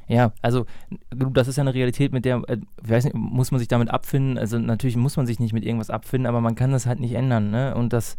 Ja, 0.09 0.32
also 0.40 0.66
das 1.11 1.48
ist 1.48 1.57
ja 1.57 1.62
eine 1.62 1.74
Realität, 1.74 2.12
mit 2.12 2.24
der, 2.24 2.42
äh, 2.48 2.59
weiß 2.82 3.04
nicht, 3.04 3.16
muss 3.16 3.50
man 3.50 3.59
sich 3.59 3.68
damit 3.68 3.90
abfinden. 3.90 4.38
Also 4.38 4.59
natürlich 4.59 4.96
muss 4.96 5.16
man 5.16 5.26
sich 5.26 5.40
nicht 5.40 5.52
mit 5.52 5.64
irgendwas 5.64 5.90
abfinden, 5.90 6.26
aber 6.26 6.40
man 6.40 6.54
kann 6.54 6.70
das 6.70 6.86
halt 6.86 7.00
nicht 7.00 7.14
ändern. 7.14 7.50
Ne? 7.50 7.74
Und 7.74 7.92
das 7.92 8.16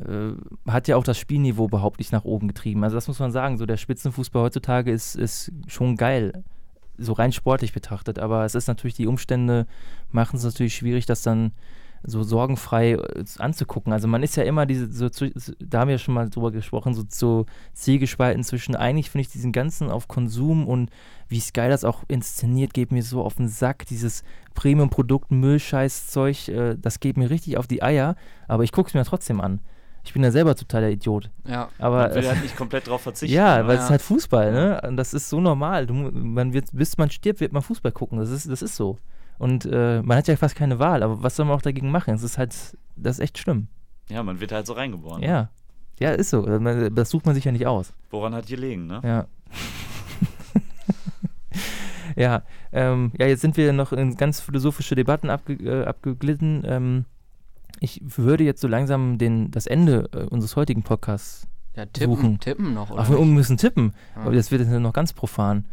äh, 0.00 0.32
hat 0.70 0.88
ja 0.88 0.96
auch 0.96 1.04
das 1.04 1.18
Spielniveau 1.18 1.66
überhaupt 1.66 1.98
nicht 1.98 2.12
nach 2.12 2.24
oben 2.24 2.48
getrieben. 2.48 2.82
Also 2.82 2.96
das 2.96 3.08
muss 3.08 3.18
man 3.18 3.30
sagen. 3.30 3.58
So 3.58 3.66
der 3.66 3.76
Spitzenfußball 3.76 4.44
heutzutage 4.44 4.90
ist, 4.90 5.16
ist 5.16 5.52
schon 5.66 5.96
geil, 5.96 6.44
so 6.96 7.12
rein 7.12 7.32
sportlich 7.32 7.72
betrachtet. 7.74 8.18
Aber 8.18 8.44
es 8.44 8.54
ist 8.54 8.66
natürlich, 8.66 8.94
die 8.94 9.06
Umstände 9.06 9.66
machen 10.10 10.36
es 10.36 10.44
natürlich 10.44 10.74
schwierig, 10.74 11.04
das 11.04 11.22
dann 11.22 11.52
so 12.04 12.22
sorgenfrei 12.22 12.92
äh, 12.92 13.24
anzugucken. 13.38 13.92
Also 13.92 14.08
man 14.08 14.22
ist 14.22 14.36
ja 14.36 14.44
immer 14.44 14.66
diese, 14.66 14.90
so, 14.92 15.08
da 15.60 15.80
haben 15.80 15.88
wir 15.88 15.98
schon 15.98 16.14
mal 16.14 16.28
drüber 16.30 16.50
gesprochen, 16.52 16.94
so, 16.94 17.04
so 17.08 17.46
zielgespalten 17.74 18.44
zwischen, 18.44 18.76
eigentlich 18.76 19.10
finde 19.10 19.22
ich 19.22 19.32
diesen 19.32 19.52
ganzen 19.52 19.90
auf 19.90 20.08
Konsum 20.08 20.66
und 20.68 20.90
wie 21.28 21.40
Sky 21.40 21.68
das 21.68 21.84
auch 21.84 22.04
inszeniert, 22.08 22.72
geht 22.74 22.92
mir 22.92 23.02
so 23.02 23.22
auf 23.22 23.34
den 23.34 23.48
Sack, 23.48 23.86
dieses 23.86 24.22
Premium-Produkt, 24.54 25.30
Müllscheiß-Zeug, 25.30 26.48
äh, 26.48 26.76
das 26.80 27.00
geht 27.00 27.16
mir 27.16 27.30
richtig 27.30 27.56
auf 27.58 27.66
die 27.66 27.82
Eier, 27.82 28.16
aber 28.46 28.64
ich 28.64 28.72
gucke 28.72 28.88
es 28.88 28.94
mir 28.94 29.04
trotzdem 29.04 29.40
an. 29.40 29.60
Ich 30.04 30.12
bin 30.14 30.22
ja 30.22 30.30
selber 30.30 30.54
total 30.54 30.82
der 30.82 30.90
Idiot. 30.92 31.28
Ja. 31.46 31.68
Aber 31.78 32.06
Man 32.08 32.14
will 32.14 32.28
halt 32.28 32.42
nicht 32.42 32.56
komplett 32.56 32.86
drauf 32.86 33.02
verzichten. 33.02 33.34
ja, 33.34 33.66
weil 33.66 33.76
es 33.76 33.82
ist 33.82 33.88
Ja. 33.88 33.90
halt 33.90 34.02
Fußball, 34.02 34.52
ne? 34.52 34.80
Und 34.88 34.96
das 34.96 35.12
ist 35.12 35.28
so 35.28 35.38
normal. 35.40 35.86
Du, 35.86 35.92
man 35.92 36.54
wird, 36.54 36.66
bis 36.72 36.96
man 36.96 37.10
stirbt, 37.10 37.40
wird 37.40 37.52
man 37.52 37.60
Fußball 37.62 37.92
gucken. 37.92 38.18
Das 38.18 38.30
ist, 38.30 38.48
das 38.48 38.62
ist 38.62 38.76
so. 38.76 38.98
Und 39.38 39.64
äh, 39.66 40.02
man 40.02 40.16
hat 40.18 40.28
ja 40.28 40.36
fast 40.36 40.56
keine 40.56 40.78
Wahl, 40.78 41.02
aber 41.02 41.22
was 41.22 41.36
soll 41.36 41.46
man 41.46 41.56
auch 41.56 41.62
dagegen 41.62 41.90
machen? 41.90 42.14
Es 42.14 42.22
ist 42.22 42.38
halt, 42.38 42.52
das 42.96 43.18
ist 43.18 43.20
echt 43.20 43.38
schlimm. 43.38 43.68
ja, 44.10 44.22
man 44.22 44.40
wird 44.40 44.52
halt 44.52 44.66
so 44.66 44.72
reingeboren. 44.72 45.22
Ja. 45.22 45.50
Ja, 46.00 46.12
ist 46.12 46.30
so. 46.30 46.42
Man- 46.42 46.94
Das 46.94 47.10
sucht 47.10 47.26
man 47.26 47.34
sich 47.34 47.44
ja 47.44 47.52
nicht 47.52 47.66
aus. 47.66 47.92
Woran 48.10 48.34
hat 48.34 48.46
gelegen, 48.46 48.86
ne? 48.86 49.00
Ja. 49.04 49.26
ja, 52.16 52.42
ähm, 52.72 53.12
ja, 53.18 53.26
jetzt 53.26 53.42
sind 53.42 53.56
wir 53.56 53.72
noch 53.72 53.92
in 53.92 54.16
ganz 54.16 54.40
philosophische 54.40 54.94
Debatten 54.94 55.30
abge 55.30 55.54
äh, 55.54 55.84
abgeglitten. 55.84 56.62
Ähm, 56.64 57.04
ich 57.80 58.00
würde 58.04 58.44
jetzt 58.44 58.60
so 58.60 58.68
langsam 58.68 59.18
den, 59.18 59.50
das 59.50 59.66
Ende 59.66 60.08
äh, 60.12 60.24
unseres 60.24 60.56
heutigen 60.56 60.82
Podcasts. 60.82 61.46
Ja, 61.76 61.86
tippen, 61.86 62.16
Suchen. 62.16 62.40
tippen 62.40 62.74
noch, 62.74 62.90
oder? 62.90 63.02
Ach, 63.02 63.10
wir 63.10 63.18
müssen 63.24 63.56
tippen. 63.56 63.92
Ja. 64.16 64.22
Aber 64.22 64.32
das 64.32 64.50
wird 64.50 64.62
jetzt 64.62 64.70
noch 64.70 64.92
ganz 64.92 65.12
profan. 65.12 65.64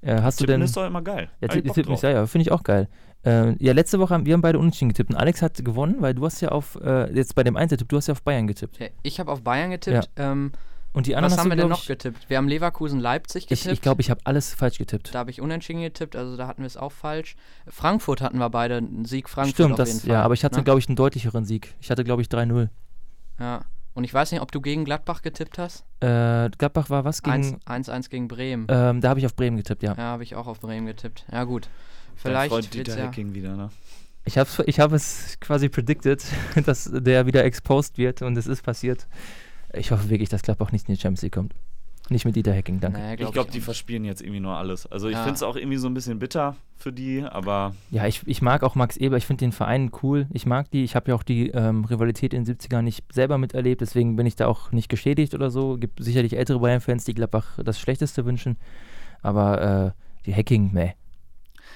Äh, 0.00 0.22
hast 0.22 0.36
Tippen 0.36 0.46
du 0.46 0.52
denn. 0.58 0.62
ist 0.62 0.76
doch 0.76 0.86
immer 0.86 1.02
geil. 1.02 1.28
Ja, 1.42 1.48
Tippen 1.48 1.92
ist, 1.92 2.02
ja, 2.02 2.10
ja, 2.10 2.26
finde 2.26 2.42
ich 2.42 2.52
auch 2.52 2.62
geil. 2.62 2.88
Äh, 3.24 3.52
ja, 3.62 3.72
letzte 3.74 3.98
Woche 4.00 4.14
haben 4.14 4.24
wir 4.26 4.32
haben 4.34 4.40
beide 4.40 4.58
unentschieden 4.58 4.88
getippt 4.88 5.10
und 5.10 5.16
Alex 5.16 5.42
hat 5.42 5.62
gewonnen, 5.64 5.96
weil 6.00 6.14
du 6.14 6.24
hast 6.24 6.40
ja 6.40 6.50
auf, 6.50 6.76
äh, 6.82 7.12
jetzt 7.12 7.34
bei 7.34 7.42
dem 7.44 7.56
Einzeltipp, 7.56 7.88
du 7.88 7.96
hast 7.96 8.06
ja 8.06 8.12
auf 8.12 8.22
Bayern 8.22 8.46
getippt. 8.46 8.78
Ja, 8.78 8.86
ich 9.02 9.20
habe 9.20 9.30
auf 9.30 9.42
Bayern 9.42 9.70
getippt. 9.70 10.08
Ähm, 10.16 10.52
Und 10.92 11.06
die 11.06 11.14
anderen 11.14 11.32
was 11.32 11.38
haben 11.38 11.50
du, 11.50 11.52
wir 11.52 11.56
denn 11.56 11.66
glaub 11.66 11.78
noch 11.78 11.82
ich, 11.82 11.88
getippt? 11.88 12.30
Wir 12.30 12.38
haben 12.38 12.48
Leverkusen-Leipzig 12.48 13.44
Ich, 13.44 13.48
getippt. 13.50 13.72
ich 13.74 13.80
glaube, 13.82 14.00
ich 14.00 14.10
habe 14.10 14.20
alles 14.24 14.54
falsch 14.54 14.78
getippt. 14.78 15.14
Da 15.14 15.18
habe 15.18 15.30
ich 15.30 15.40
unentschieden 15.42 15.82
getippt, 15.82 16.16
also 16.16 16.36
da 16.36 16.46
hatten 16.46 16.62
wir 16.62 16.66
es 16.66 16.76
auch 16.78 16.92
falsch. 16.92 17.36
Frankfurt 17.68 18.22
hatten 18.22 18.38
wir 18.38 18.48
beide, 18.48 18.78
einen 18.78 19.04
Sieg 19.04 19.28
Frankfurt 19.28 19.54
Stimmt, 19.54 19.72
auf 19.72 19.76
das, 19.76 19.88
jeden 19.88 20.00
Fall. 20.00 20.10
ja, 20.10 20.22
aber 20.22 20.34
ich 20.34 20.42
hatte, 20.44 20.56
ne? 20.56 20.64
glaube 20.64 20.80
ich, 20.80 20.88
einen 20.88 20.96
deutlicheren 20.96 21.44
Sieg. 21.44 21.74
Ich 21.80 21.90
hatte, 21.90 22.04
glaube 22.04 22.22
ich, 22.22 22.28
3-0. 22.28 22.68
Ja. 23.38 23.60
Und 23.92 24.04
ich 24.04 24.14
weiß 24.14 24.30
nicht, 24.32 24.40
ob 24.40 24.50
du 24.52 24.60
gegen 24.60 24.84
Gladbach 24.84 25.20
getippt 25.20 25.58
hast. 25.58 25.84
Äh, 26.00 26.48
Gladbach 26.56 26.90
war 26.90 27.04
was 27.04 27.22
gegen. 27.22 27.58
1-1 27.66 28.08
gegen 28.08 28.28
Bremen. 28.28 28.66
Ähm, 28.70 29.00
da 29.00 29.08
habe 29.10 29.18
ich 29.20 29.26
auf 29.26 29.34
Bremen 29.34 29.56
getippt, 29.56 29.82
ja. 29.82 29.92
Ja, 29.94 29.98
habe 30.04 30.22
ich 30.22 30.36
auch 30.36 30.46
auf 30.46 30.60
Bremen 30.60 30.86
getippt. 30.86 31.26
Ja, 31.30 31.44
gut. 31.44 31.68
Vielleicht 32.22 32.52
Freund 32.52 32.74
Dieter 32.74 32.98
ja. 32.98 33.06
Hecking 33.06 33.34
wieder, 33.34 33.56
ne? 33.56 33.70
Ich 34.24 34.36
habe 34.36 34.48
ich 34.66 34.78
hab 34.80 34.92
es 34.92 35.38
quasi 35.40 35.68
predicted, 35.68 36.22
dass 36.66 36.90
der 36.92 37.26
wieder 37.26 37.44
exposed 37.44 37.96
wird 37.98 38.22
und 38.22 38.36
es 38.36 38.46
ist 38.46 38.62
passiert. 38.62 39.06
Ich 39.72 39.90
hoffe 39.90 40.10
wirklich, 40.10 40.28
dass 40.28 40.42
Gladbach 40.42 40.72
nicht 40.72 40.88
in 40.88 40.94
die 40.94 41.00
Champions 41.00 41.22
League 41.22 41.34
kommt. 41.34 41.54
Nicht 42.10 42.24
mit 42.24 42.34
Dieter 42.34 42.52
Hacking, 42.52 42.80
danke. 42.80 42.98
Ich 43.12 43.18
glaub 43.18 43.32
glaube, 43.32 43.52
die 43.52 43.60
verspielen 43.60 44.04
jetzt 44.04 44.20
irgendwie 44.20 44.40
nur 44.40 44.56
alles. 44.56 44.84
Also 44.86 45.06
ich 45.08 45.14
Ja. 45.14 45.22
finde 45.22 45.36
es 45.36 45.44
auch 45.44 45.54
irgendwie 45.54 45.76
so 45.76 45.86
ein 45.88 45.94
bisschen 45.94 46.18
bitter 46.18 46.56
für 46.76 46.92
die, 46.92 47.22
aber 47.22 47.72
Ja, 47.92 48.04
ich, 48.06 48.22
ich 48.26 48.42
mag 48.42 48.64
auch 48.64 48.74
Max 48.74 48.96
Eber, 48.96 49.16
ich 49.16 49.26
finde 49.26 49.44
den 49.44 49.52
Verein 49.52 49.92
cool. 50.02 50.26
Ich 50.32 50.44
mag 50.44 50.68
die, 50.72 50.82
ich 50.82 50.96
habe 50.96 51.10
ja 51.12 51.14
auch 51.14 51.22
die 51.22 51.50
ähm, 51.50 51.84
Rivalität 51.84 52.34
in 52.34 52.44
den 52.44 52.56
70ern 52.56 52.82
nicht 52.82 53.04
selber 53.12 53.38
miterlebt, 53.38 53.80
deswegen 53.80 54.16
bin 54.16 54.26
ich 54.26 54.34
da 54.34 54.48
auch 54.48 54.72
nicht 54.72 54.88
geschädigt 54.88 55.34
oder 55.34 55.52
so. 55.52 55.76
Gibt 55.78 56.02
sicherlich 56.02 56.36
ältere 56.36 56.58
Bayern-Fans, 56.58 57.04
die 57.04 57.14
Gladbach 57.14 57.60
das 57.64 57.78
Schlechteste 57.78 58.24
wünschen. 58.24 58.56
Aber 59.22 59.94
äh, 59.94 60.26
die 60.26 60.34
Hacking, 60.34 60.70
meh. 60.72 60.94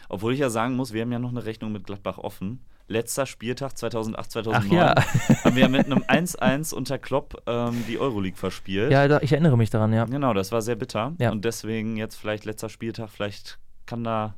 Obwohl 0.09 0.33
ich 0.33 0.41
ja 0.41 0.51
sagen 0.51 0.77
muss, 0.77 0.93
wir 0.93 1.03
haben 1.03 1.13
ja 1.13 1.19
noch 1.19 1.31
eine 1.31 1.45
Rechnung 1.45 1.73
mit 1.73 1.85
Gladbach 1.85 2.19
offen. 2.19 2.61
Letzter 2.87 3.25
Spieltag 3.25 3.79
2008, 3.79 4.31
2009 4.31 4.69
Ach 4.69 4.73
ja. 4.73 5.45
haben 5.45 5.57
wir 5.57 5.69
mit 5.69 5.87
einem 5.87 6.03
1-1 6.03 6.75
unter 6.75 6.99
Klopp 6.99 7.43
ähm, 7.47 7.83
die 7.89 7.99
Euroleague 7.99 8.37
verspielt. 8.37 8.93
Ja, 8.93 9.09
da, 9.09 9.21
ich 9.21 9.33
erinnere 9.33 9.57
mich 9.57 9.71
daran, 9.71 9.93
ja. 9.93 10.05
Genau, 10.05 10.35
das 10.35 10.53
war 10.53 10.61
sehr 10.61 10.77
bitter. 10.77 11.15
Ja. 11.19 11.31
Und 11.31 11.45
deswegen 11.47 11.97
jetzt 11.97 12.17
vielleicht 12.17 12.45
letzter 12.45 12.69
Spieltag, 12.69 13.09
vielleicht 13.09 13.59
kann 13.87 14.05
da 14.05 14.35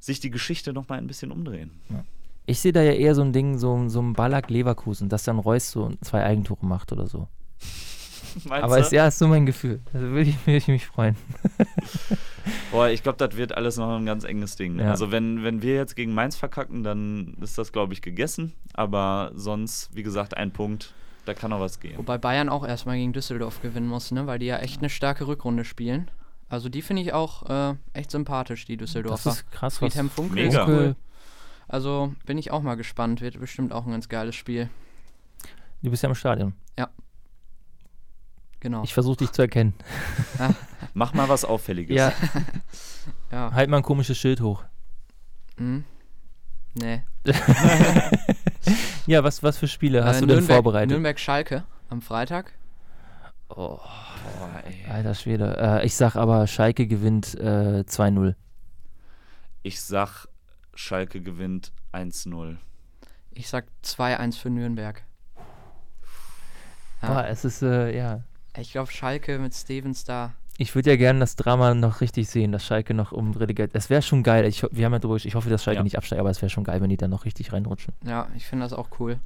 sich 0.00 0.20
die 0.20 0.30
Geschichte 0.30 0.72
noch 0.72 0.88
mal 0.88 0.98
ein 0.98 1.06
bisschen 1.06 1.32
umdrehen. 1.32 1.70
Ich 2.44 2.60
sehe 2.60 2.72
da 2.72 2.82
ja 2.82 2.92
eher 2.92 3.14
so 3.14 3.22
ein 3.22 3.32
Ding, 3.32 3.56
so, 3.56 3.88
so 3.88 4.02
ein 4.02 4.14
Ballack 4.14 4.50
Leverkusen, 4.50 5.08
dass 5.08 5.22
dann 5.22 5.38
Reus 5.38 5.70
so 5.70 5.92
zwei 6.02 6.24
Eigentore 6.24 6.66
macht 6.66 6.92
oder 6.92 7.06
so. 7.06 7.28
Meinst 8.44 8.64
Aber 8.64 8.76
du? 8.76 8.82
ist, 8.82 8.92
ja, 8.92 9.06
ist 9.06 9.18
so 9.18 9.28
mein 9.28 9.46
Gefühl. 9.46 9.80
Also 9.92 10.06
würde 10.08 10.30
ich, 10.30 10.46
würde 10.46 10.56
ich 10.56 10.68
mich 10.68 10.86
freuen. 10.86 11.16
Boah, 12.70 12.88
ich 12.88 13.02
glaube, 13.02 13.18
das 13.18 13.36
wird 13.36 13.56
alles 13.56 13.76
noch 13.76 13.96
ein 13.96 14.06
ganz 14.06 14.24
enges 14.24 14.56
Ding. 14.56 14.78
Ja. 14.78 14.90
Also 14.90 15.10
wenn, 15.10 15.44
wenn 15.44 15.62
wir 15.62 15.74
jetzt 15.74 15.96
gegen 15.96 16.14
Mainz 16.14 16.36
verkacken, 16.36 16.82
dann 16.82 17.36
ist 17.40 17.58
das, 17.58 17.72
glaube 17.72 17.92
ich, 17.92 18.02
gegessen. 18.02 18.52
Aber 18.74 19.32
sonst, 19.34 19.94
wie 19.94 20.02
gesagt, 20.02 20.36
ein 20.36 20.52
Punkt, 20.52 20.94
da 21.24 21.34
kann 21.34 21.50
noch 21.50 21.60
was 21.60 21.78
gehen. 21.80 21.96
Wobei 21.98 22.18
Bayern 22.18 22.48
auch 22.48 22.66
erstmal 22.66 22.96
gegen 22.96 23.12
Düsseldorf 23.12 23.62
gewinnen 23.62 23.86
muss, 23.88 24.10
ne? 24.10 24.26
Weil 24.26 24.38
die 24.38 24.46
ja 24.46 24.58
echt 24.58 24.78
eine 24.80 24.90
starke 24.90 25.26
Rückrunde 25.26 25.64
spielen. 25.64 26.10
Also 26.48 26.68
die 26.68 26.82
finde 26.82 27.02
ich 27.02 27.12
auch 27.12 27.48
äh, 27.48 27.74
echt 27.92 28.10
sympathisch, 28.10 28.64
die 28.66 28.76
Das 28.76 28.90
Düsseldorfer. 28.90 29.30
ist 29.30 29.50
krass, 29.52 29.74
was 29.74 29.78
Friedhelm 29.78 30.10
Funkel 30.10 30.46
Mega. 30.46 30.62
ist 30.62 30.68
cool. 30.68 30.96
Also 31.68 32.12
bin 32.26 32.36
ich 32.38 32.50
auch 32.50 32.60
mal 32.62 32.74
gespannt. 32.74 33.20
Wird 33.20 33.38
bestimmt 33.40 33.72
auch 33.72 33.86
ein 33.86 33.92
ganz 33.92 34.08
geiles 34.08 34.34
Spiel. 34.34 34.68
du 35.82 35.90
bist 35.90 36.02
ja 36.02 36.08
im 36.08 36.14
Stadion. 36.14 36.52
Genau. 38.62 38.84
Ich 38.84 38.94
versuche 38.94 39.16
dich 39.16 39.32
zu 39.32 39.42
erkennen. 39.42 39.74
Mach 40.94 41.14
mal 41.14 41.28
was 41.28 41.44
Auffälliges. 41.44 41.96
Ja, 41.96 42.12
ja. 43.32 43.52
halt 43.52 43.68
mal 43.68 43.78
ein 43.78 43.82
komisches 43.82 44.16
Schild 44.16 44.40
hoch. 44.40 44.62
Hm? 45.58 45.84
Nee. 46.74 47.02
Ja, 49.06 49.24
was, 49.24 49.42
was 49.42 49.58
für 49.58 49.66
Spiele 49.66 50.04
hast 50.04 50.18
Äh, 50.18 50.20
du 50.20 50.26
denn 50.26 50.36
Nürnberg- 50.38 50.52
vorbereitet? 50.54 50.90
Nürnberg-Schalke 50.90 51.64
am 51.88 52.00
Freitag. 52.02 52.52
Oh, 53.48 53.78
Boah, 53.78 54.62
ey. 54.64 54.86
alter 54.88 55.14
Schwede. 55.14 55.56
Äh, 55.58 55.84
ich 55.86 55.96
sag 55.96 56.14
aber, 56.14 56.46
Schalke 56.46 56.86
gewinnt 56.86 57.34
äh, 57.34 57.80
2-0. 57.84 58.36
Ich 59.64 59.82
sag, 59.82 60.28
Schalke 60.74 61.20
gewinnt 61.20 61.72
1-0. 61.92 62.56
Ich 63.32 63.48
sag 63.48 63.66
2-1 63.84 64.38
für 64.38 64.50
Nürnberg. 64.50 65.02
Ja. 67.02 67.08
Boah, 67.08 67.26
es 67.26 67.44
ist, 67.44 67.62
äh, 67.62 67.94
ja. 67.96 68.22
Ich 68.58 68.72
glaube, 68.72 68.90
Schalke 68.90 69.38
mit 69.38 69.54
Stevens 69.54 70.04
da. 70.04 70.32
Ich 70.58 70.74
würde 70.74 70.90
ja 70.90 70.96
gerne 70.96 71.20
das 71.20 71.36
Drama 71.36 71.74
noch 71.74 72.00
richtig 72.02 72.28
sehen, 72.28 72.52
dass 72.52 72.64
Schalke 72.66 72.92
noch 72.92 73.10
um 73.12 73.32
Relegation. 73.32 73.72
Das 73.72 73.88
wäre 73.88 74.02
schon 74.02 74.22
geil. 74.22 74.44
Ich, 74.44 74.62
wir 74.70 74.84
haben 74.84 74.92
ja 74.92 74.98
drüber, 74.98 75.16
ich 75.16 75.34
hoffe, 75.34 75.48
dass 75.48 75.64
Schalke 75.64 75.78
Ja. 75.78 75.82
nicht 75.84 75.96
absteigt, 75.96 76.20
aber 76.20 76.28
es 76.30 76.42
wäre 76.42 76.50
schon 76.50 76.64
geil, 76.64 76.80
wenn 76.82 76.90
die 76.90 76.98
dann 76.98 77.10
noch 77.10 77.24
richtig 77.24 77.52
reinrutschen. 77.52 77.94
Ja, 78.06 78.28
ich 78.36 78.46
finde 78.46 78.64
das 78.66 78.72
auch 78.74 78.88
cool. 79.00 79.18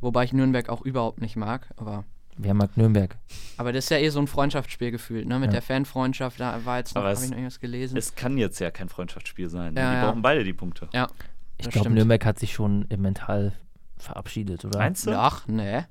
Wobei 0.00 0.24
ich 0.24 0.32
Nürnberg 0.32 0.68
auch 0.68 0.82
überhaupt 0.82 1.20
nicht 1.22 1.36
mag. 1.36 1.68
Aber, 1.76 2.04
Wer 2.36 2.52
mag 2.54 2.76
Nürnberg? 2.76 3.16
aber 3.56 3.72
das 3.72 3.84
ist 3.86 3.90
ja 3.90 3.96
eh 3.96 4.10
so 4.10 4.20
ein 4.20 4.26
Freundschaftsspiel 4.28 4.90
gefühlt, 4.90 5.26
ne? 5.26 5.38
Mit 5.38 5.48
Ja. 5.48 5.52
der 5.54 5.62
Fanfreundschaft, 5.62 6.38
da 6.38 6.64
war 6.64 6.78
jetzt 6.78 6.94
noch, 6.94 7.02
habe 7.02 7.12
es- 7.12 7.22
ich 7.24 7.30
noch 7.30 7.36
irgendwas 7.38 7.58
gelesen. 7.60 7.96
Es 7.96 8.14
kann 8.14 8.36
jetzt 8.36 8.58
ja 8.60 8.70
kein 8.70 8.88
Freundschaftsspiel 8.90 9.48
sein. 9.48 9.72
ne? 9.74 9.80
Ja, 9.80 9.90
die 9.90 9.96
ja. 9.96 10.04
brauchen 10.06 10.22
beide 10.22 10.44
die 10.44 10.52
Punkte. 10.52 10.88
ja, 10.92 11.08
Ich 11.56 11.70
glaube. 11.70 11.90
Nürnberg 11.90 12.24
hat 12.26 12.38
sich 12.38 12.52
schon 12.52 12.86
mental 12.96 13.54
verabschiedet, 13.96 14.64
oder? 14.66 14.78
Meinst 14.78 15.06
du? 15.06 15.18
Ach, 15.18 15.48
nee. 15.48 15.82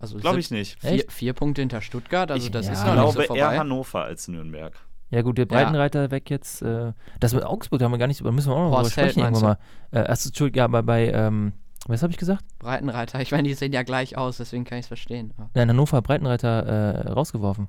Also 0.00 0.16
Glaube 0.18 0.38
ich 0.38 0.50
nicht. 0.50 0.80
Vier, 0.80 1.04
vier 1.08 1.32
Punkte 1.32 1.60
hinter 1.60 1.80
Stuttgart, 1.80 2.30
also 2.30 2.46
Ich- 2.46 2.52
das 2.52 2.66
ja. 2.66 2.72
ist 2.72 2.78
Ich 2.80 2.84
noch 2.86 2.92
glaube 2.94 3.06
nicht 3.18 3.28
so 3.28 3.34
eher 3.34 3.44
vorbei. 3.44 3.58
Hannover 3.58 4.04
als 4.04 4.28
Nürnberg. 4.28 4.74
Ja 5.10 5.22
gut, 5.22 5.38
der 5.38 5.46
Breitenreiter 5.46 6.10
weg 6.10 6.30
jetzt. 6.30 6.62
Äh, 6.62 6.92
das 7.18 7.32
mit 7.34 7.42
Augsburg 7.42 7.78
da 7.80 7.86
haben 7.86 7.92
wir 7.92 7.98
gar 7.98 8.06
nicht, 8.06 8.24
da 8.24 8.30
müssen 8.30 8.50
wir 8.50 8.54
auch 8.54 8.58
noch 8.58 8.66
drüber 8.66 8.82
Horst 8.82 8.96
Held, 8.96 9.10
sprechen 9.12 9.24
irgendwann 9.24 9.58
mal. 9.90 10.00
Äh, 10.02 10.06
achso, 10.10 10.28
Entschuldigung, 10.28 10.58
ja, 10.58 10.64
aber 10.66 10.82
bei, 10.82 11.10
ähm, 11.10 11.52
was 11.86 12.02
habe 12.02 12.12
ich 12.12 12.18
gesagt? 12.18 12.44
Breitenreiter, 12.58 13.20
ich 13.20 13.32
meine, 13.32 13.48
die 13.48 13.54
sehen 13.54 13.72
ja 13.72 13.82
gleich 13.82 14.16
aus, 14.18 14.36
deswegen 14.36 14.64
kann 14.64 14.78
ich 14.78 14.82
es 14.84 14.88
verstehen. 14.88 15.32
Aber 15.38 15.50
Nein, 15.54 15.70
Hannover 15.70 15.96
hat 15.96 16.04
Breitenreiter 16.04 16.66
äh, 17.06 17.08
rausgeworfen. 17.12 17.68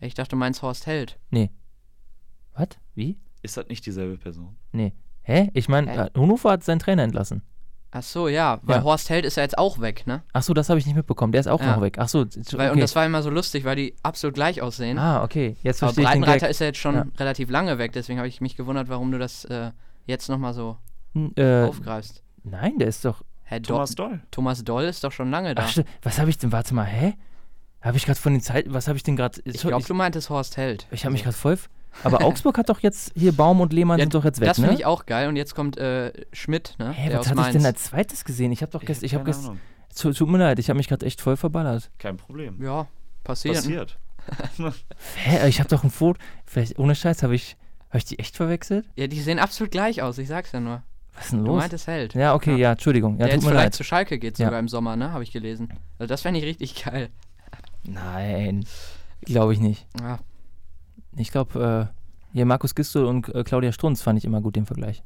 ich 0.00 0.14
dachte, 0.14 0.30
du 0.30 0.36
meinst 0.36 0.62
Horst 0.62 0.86
Held. 0.86 1.18
Was? 2.54 2.68
Wie? 2.94 3.18
Ist 3.42 3.56
das 3.56 3.66
nicht 3.68 3.84
dieselbe 3.84 4.16
Person? 4.16 4.56
Nee. 4.72 4.92
Hä? 5.22 5.50
Ich 5.54 5.68
meine, 5.68 5.92
äh, 5.92 6.10
Hannover 6.16 6.52
hat 6.52 6.62
seinen 6.64 6.78
Trainer 6.78 7.02
entlassen. 7.02 7.42
Ach 7.92 8.02
so, 8.02 8.28
ja, 8.28 8.58
weil 8.62 8.78
Ja. 8.78 8.82
Horst 8.82 9.08
Held 9.10 9.24
ist 9.24 9.36
ja 9.36 9.42
jetzt 9.42 9.56
auch 9.56 9.80
weg, 9.80 10.06
ne? 10.06 10.22
Achso, 10.32 10.52
das 10.52 10.68
habe 10.68 10.78
ich 10.78 10.86
nicht 10.86 10.96
mitbekommen. 10.96 11.32
Der 11.32 11.40
ist 11.40 11.46
auch 11.46 11.60
Ja. 11.60 11.76
noch 11.76 11.82
weg. 11.82 11.98
Achso, 11.98 12.20
okay. 12.22 12.42
Weil, 12.52 12.70
Und 12.72 12.80
das 12.80 12.94
war 12.96 13.06
immer 13.06 13.22
so 13.22 13.30
lustig, 13.30 13.64
weil 13.64 13.76
die 13.76 13.94
absolut 14.02 14.34
gleich 14.34 14.60
aussehen. 14.60 14.98
ah, 14.98 15.22
okay. 15.22 15.56
Jetzt 15.62 15.82
Aber 15.82 15.92
verstehe 15.92 16.04
ich 16.04 16.10
den 16.10 16.20
Breitenreiter 16.22 16.48
ist 16.50 16.58
ja 16.60 16.66
jetzt 16.66 16.78
schon 16.78 16.94
Ja. 16.94 17.06
relativ 17.18 17.48
lange 17.48 17.78
weg, 17.78 17.92
deswegen 17.92 18.18
habe 18.18 18.28
ich 18.28 18.40
mich 18.40 18.56
gewundert, 18.56 18.88
warum 18.88 19.12
du 19.12 19.18
das 19.18 19.44
äh, 19.46 19.70
jetzt 20.04 20.28
nochmal 20.28 20.52
so 20.52 20.76
Äh, 21.36 21.62
aufgreifst. 21.64 22.22
nein, 22.44 22.78
der 22.78 22.88
ist 22.88 23.04
doch. 23.04 23.22
Do 23.48 23.58
Thomas 23.60 23.94
Doll. 23.94 24.20
Thomas 24.32 24.64
Doll 24.64 24.84
ist 24.84 25.04
doch 25.04 25.12
schon 25.12 25.30
lange 25.30 25.54
da. 25.54 25.62
Ach, 25.66 25.78
was 26.02 26.18
habe 26.18 26.28
ich 26.30 26.36
denn? 26.38 26.50
Warte 26.52 26.74
mal, 26.74 26.84
hä? 26.84 27.14
Habe 27.80 27.96
ich 27.96 28.04
gerade 28.04 28.18
von 28.18 28.32
den 28.32 28.42
Zeiten. 28.42 28.74
Was 28.74 28.88
habe 28.88 28.96
ich 28.96 29.04
denn 29.04 29.14
gerade. 29.14 29.40
ich 29.44 29.60
glaube, 29.60 29.84
du 29.86 29.94
meintest 29.94 30.28
Horst 30.30 30.56
Held. 30.56 30.88
Ich 30.90 31.04
habe 31.04 31.12
mich 31.12 31.22
gerade 31.22 31.36
voll. 31.36 31.56
Aber 32.02 32.22
Augsburg 32.22 32.58
hat 32.58 32.68
doch 32.68 32.80
jetzt 32.80 33.12
hier 33.16 33.32
Baum 33.32 33.60
und 33.60 33.72
Lehmann 33.72 33.98
Ja, 33.98 34.04
sind 34.04 34.14
doch 34.14 34.24
jetzt 34.24 34.40
weg, 34.40 34.48
Das 34.48 34.58
ne? 34.58 34.66
finde 34.66 34.80
ich 34.80 34.86
auch 34.86 35.06
geil. 35.06 35.28
Und 35.28 35.36
jetzt 35.36 35.54
kommt 35.54 35.78
äh, 35.78 36.12
Schmidt, 36.32 36.74
ne? 36.78 36.90
Hä, 36.92 37.08
der 37.08 37.20
was 37.20 37.30
hatte 37.30 37.40
ich 37.42 37.46
denn 37.48 37.64
als 37.66 37.84
zweites 37.84 38.24
gesehen? 38.24 38.52
Ich 38.52 38.60
habe 38.62 38.70
doch 38.72 38.84
gestern. 38.84 39.06
Ich 39.06 39.14
habe 39.14 39.24
gestern. 39.24 39.60
Tut, 39.98 40.16
tut 40.16 40.28
mir 40.28 40.36
leid, 40.38 40.58
ich 40.58 40.68
habe 40.68 40.76
mich 40.76 40.88
gerade 40.88 41.06
echt 41.06 41.20
voll 41.22 41.36
verballert. 41.38 41.90
Kein 41.98 42.18
Problem. 42.18 42.62
Ja, 42.62 42.86
passiert. 43.24 43.54
Passiert. 43.56 43.98
Hä, 45.16 45.48
ich 45.48 45.60
habe 45.60 45.68
doch 45.70 45.84
ein 45.84 45.90
Foto. 45.90 46.18
Vielleicht 46.44 46.78
ohne 46.78 46.94
Scheiß 46.94 47.22
habe 47.22 47.34
ich. 47.34 47.56
Habe 47.88 47.98
ich 47.98 48.04
die 48.04 48.18
echt 48.18 48.36
verwechselt? 48.36 48.84
Ja, 48.96 49.06
die 49.06 49.20
sehen 49.20 49.38
absolut 49.38 49.70
gleich 49.70 50.02
aus, 50.02 50.18
ich 50.18 50.26
sag's 50.28 50.52
ja 50.52 50.60
nur. 50.60 50.82
Was 51.14 51.26
ist 51.26 51.32
denn 51.32 51.44
Du 51.44 51.52
los? 51.52 51.60
meintest 51.60 51.86
Held. 51.86 52.14
Ja, 52.14 52.34
okay, 52.34 52.50
Ja. 52.52 52.56
ja, 52.58 52.72
Entschuldigung. 52.72 53.12
Ja, 53.12 53.18
der 53.20 53.26
tut 53.28 53.32
jetzt 53.34 53.44
mir 53.44 53.50
vielleicht 53.52 53.64
leid. 53.66 53.74
zu 53.74 53.84
Schalke 53.84 54.18
geht 54.18 54.38
Ja. 54.38 54.46
sogar 54.46 54.60
im 54.60 54.68
Sommer, 54.68 54.96
ne? 54.96 55.12
Habe 55.12 55.22
ich 55.22 55.30
gelesen. 55.32 55.72
Also 55.98 56.08
das 56.08 56.22
fände 56.22 56.40
ich 56.40 56.44
richtig 56.46 56.84
geil. 56.84 57.08
Nein, 57.84 58.66
glaube 59.22 59.52
ich 59.52 59.60
nicht. 59.60 59.86
Ja, 60.00 60.18
Ich 61.16 61.30
glaube, 61.30 61.90
äh, 61.92 62.34
hier 62.34 62.44
Markus 62.46 62.74
Gistel 62.74 63.04
und 63.06 63.34
äh, 63.34 63.42
Claudia 63.44 63.72
Strunz 63.72 64.02
fand 64.02 64.18
ich 64.18 64.24
immer 64.24 64.40
gut 64.40 64.56
den 64.56 64.66
Vergleich. 64.66 65.02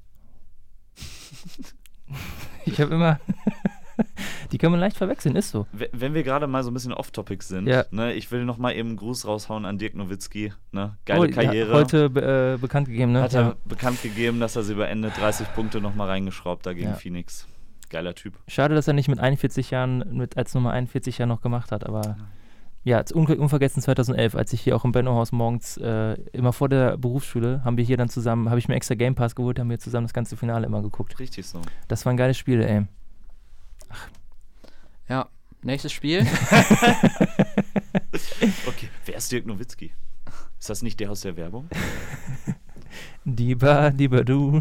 ich 2.67 2.81
habe 2.81 2.95
immer. 2.95 3.21
die 4.53 4.59
kann 4.59 4.71
man 4.71 4.81
leicht 4.81 4.97
verwechseln, 4.97 5.37
ist 5.37 5.51
so. 5.51 5.67
Wenn 5.93 6.15
wir 6.15 6.23
gerade 6.23 6.47
mal 6.47 6.65
so 6.65 6.71
ein 6.71 6.75
bisschen 6.75 6.93
off-topic 6.93 7.43
sind, 7.45 7.67
Ja. 7.67 7.85
ne, 7.91 8.13
ich 8.15 8.31
will 8.33 8.45
noch 8.45 8.57
mal 8.59 8.73
eben 8.75 8.89
einen 8.91 8.97
Gruß 8.97 9.27
raushauen 9.27 9.65
an 9.65 9.79
Dirk 9.79 9.95
Nowitzki. 9.95 10.53
Ne? 10.73 10.97
Geile 11.05 11.21
Oh, 11.21 11.25
ja, 11.25 11.31
Karriere. 11.31 11.73
heute 11.75 12.11
be- 12.11 12.55
äh, 12.55 12.59
bekannt 12.59 12.89
gegeben, 12.89 13.13
ne? 13.13 13.23
hat 13.23 13.35
er 13.35 13.41
Ja. 13.43 13.55
bekannt 13.67 14.03
gegeben, 14.03 14.41
dass 14.41 14.57
er 14.57 14.63
sie 14.63 14.75
beendet. 14.75 15.13
30 15.19 15.53
Punkte 15.55 15.81
noch 15.81 15.95
mal 15.95 16.07
reingeschraubt 16.09 16.65
da 16.67 16.73
gegen 16.73 16.89
Ja. 16.91 16.95
Phoenix. 16.95 17.47
Geiler 17.91 18.15
Typ. 18.15 18.35
Schade, 18.49 18.75
dass 18.75 18.89
er 18.89 18.95
nicht 18.95 19.09
mit 19.09 19.19
41 19.21 19.71
Jahren, 19.71 20.05
mit 20.17 20.37
als 20.37 20.55
Nummer 20.55 20.71
41 20.73 21.19
Jahr 21.19 21.27
noch 21.29 21.41
gemacht 21.43 21.71
hat, 21.73 21.85
aber 21.87 22.17
ja, 22.83 23.03
unvergessen 23.13 23.83
2011, 23.83 24.35
als 24.35 24.53
ich 24.53 24.61
hier 24.63 24.75
auch 24.77 24.85
im 24.85 24.93
Bennohaus 24.93 25.33
morgens 25.33 25.77
äh, 25.77 26.15
immer 26.33 26.53
vor 26.53 26.69
der 26.69 26.97
Berufsschule, 26.97 27.63
haben 27.65 27.77
wir 27.77 27.85
hier 27.85 27.97
dann 27.97 28.09
zusammen, 28.09 28.49
habe 28.49 28.59
ich 28.59 28.69
mir 28.69 28.75
extra 28.75 28.95
Game 28.95 29.15
Pass 29.15 29.35
geholt, 29.35 29.59
haben 29.59 29.69
wir 29.71 29.79
zusammen 29.79 30.07
das 30.07 30.15
ganze 30.15 30.37
Finale 30.37 30.67
immer 30.67 30.81
geguckt. 30.83 31.19
Richtig 31.19 31.47
so. 31.47 31.61
Das 31.89 32.05
war 32.07 32.13
ein 32.13 32.17
geiles 32.17 32.39
Spiel, 32.39 32.63
ey. 32.63 32.87
ja. 35.09 35.29
Nächstes 35.63 35.93
Spiel. 35.93 36.27
Okay, 38.67 38.89
wer 39.05 39.17
ist 39.17 39.31
Dirk 39.31 39.47
Nowitzki? 39.47 39.93
Ist 40.59 40.71
das 40.71 40.83
nicht 40.83 40.99
der 41.01 41.11
aus 41.11 41.21
der 41.23 41.37
Werbung? 41.37 41.69
Lieber, 43.25 43.91
lieber 43.91 44.25
du. 44.25 44.61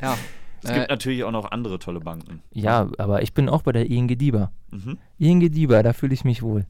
ja. 0.00 0.16
Es 0.62 0.70
Äh, 0.70 0.74
gibt 0.74 0.90
natürlich 0.90 1.24
auch 1.24 1.30
noch 1.30 1.50
andere 1.50 1.78
tolle 1.78 2.00
Banken. 2.00 2.42
Ja, 2.52 2.88
aber 2.98 3.22
ich 3.22 3.32
bin 3.32 3.48
auch 3.48 3.62
bei 3.62 3.72
der 3.72 3.86
ING 3.88 4.08
Dieber. 4.08 4.52
Mhm. 4.70 4.98
ING 5.18 5.40
Dieber, 5.50 5.82
da 5.82 5.92
fühle 5.94 6.12
ich 6.12 6.24
mich 6.24 6.42
wohl. 6.42 6.66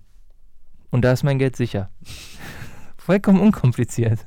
Und 0.90 1.02
da 1.02 1.12
ist 1.12 1.22
mein 1.22 1.38
Geld 1.38 1.56
sicher. 1.56 1.90
Vollkommen 2.96 3.40
unkompliziert. 3.40 4.18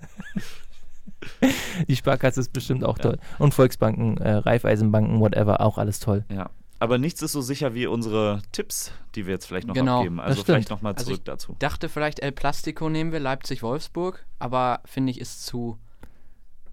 Die 1.88 1.96
Sparkasse 1.96 2.40
ist 2.40 2.52
bestimmt 2.54 2.84
auch 2.84 2.98
Ja. 2.98 3.04
toll. 3.04 3.18
Und 3.40 3.54
Volksbanken, 3.54 4.18
äh, 4.18 4.34
Raiffeisenbanken, 4.36 5.20
whatever, 5.20 5.62
auch 5.62 5.78
alles 5.78 6.00
toll. 6.00 6.26
Ja. 6.30 6.50
Aber 6.80 6.98
nichts 6.98 7.22
ist 7.22 7.32
so 7.32 7.40
sicher 7.42 7.74
wie 7.74 7.88
unsere 7.88 8.42
Tipps, 8.52 8.92
die 9.16 9.26
wir 9.26 9.34
jetzt 9.34 9.46
vielleicht 9.46 9.68
noch 9.68 9.74
Genau, 9.74 10.00
abgeben. 10.00 10.20
Also 10.20 10.44
vielleicht 10.44 10.70
noch 10.70 10.82
mal 10.82 10.92
Also 10.94 11.06
zurück 11.06 11.20
ich- 11.20 11.24
dazu. 11.24 11.56
dachte 11.60 11.88
vielleicht 11.88 12.20
El 12.20 12.34
Plastico 12.34 12.90
nehmen 12.90 13.14
wir, 13.14 13.22
Leipzig-Wolfsburg, 13.22 14.26
aber 14.40 14.82
finde 14.84 15.12
ich 15.12 15.22
ist 15.22 15.46
zu 15.46 15.78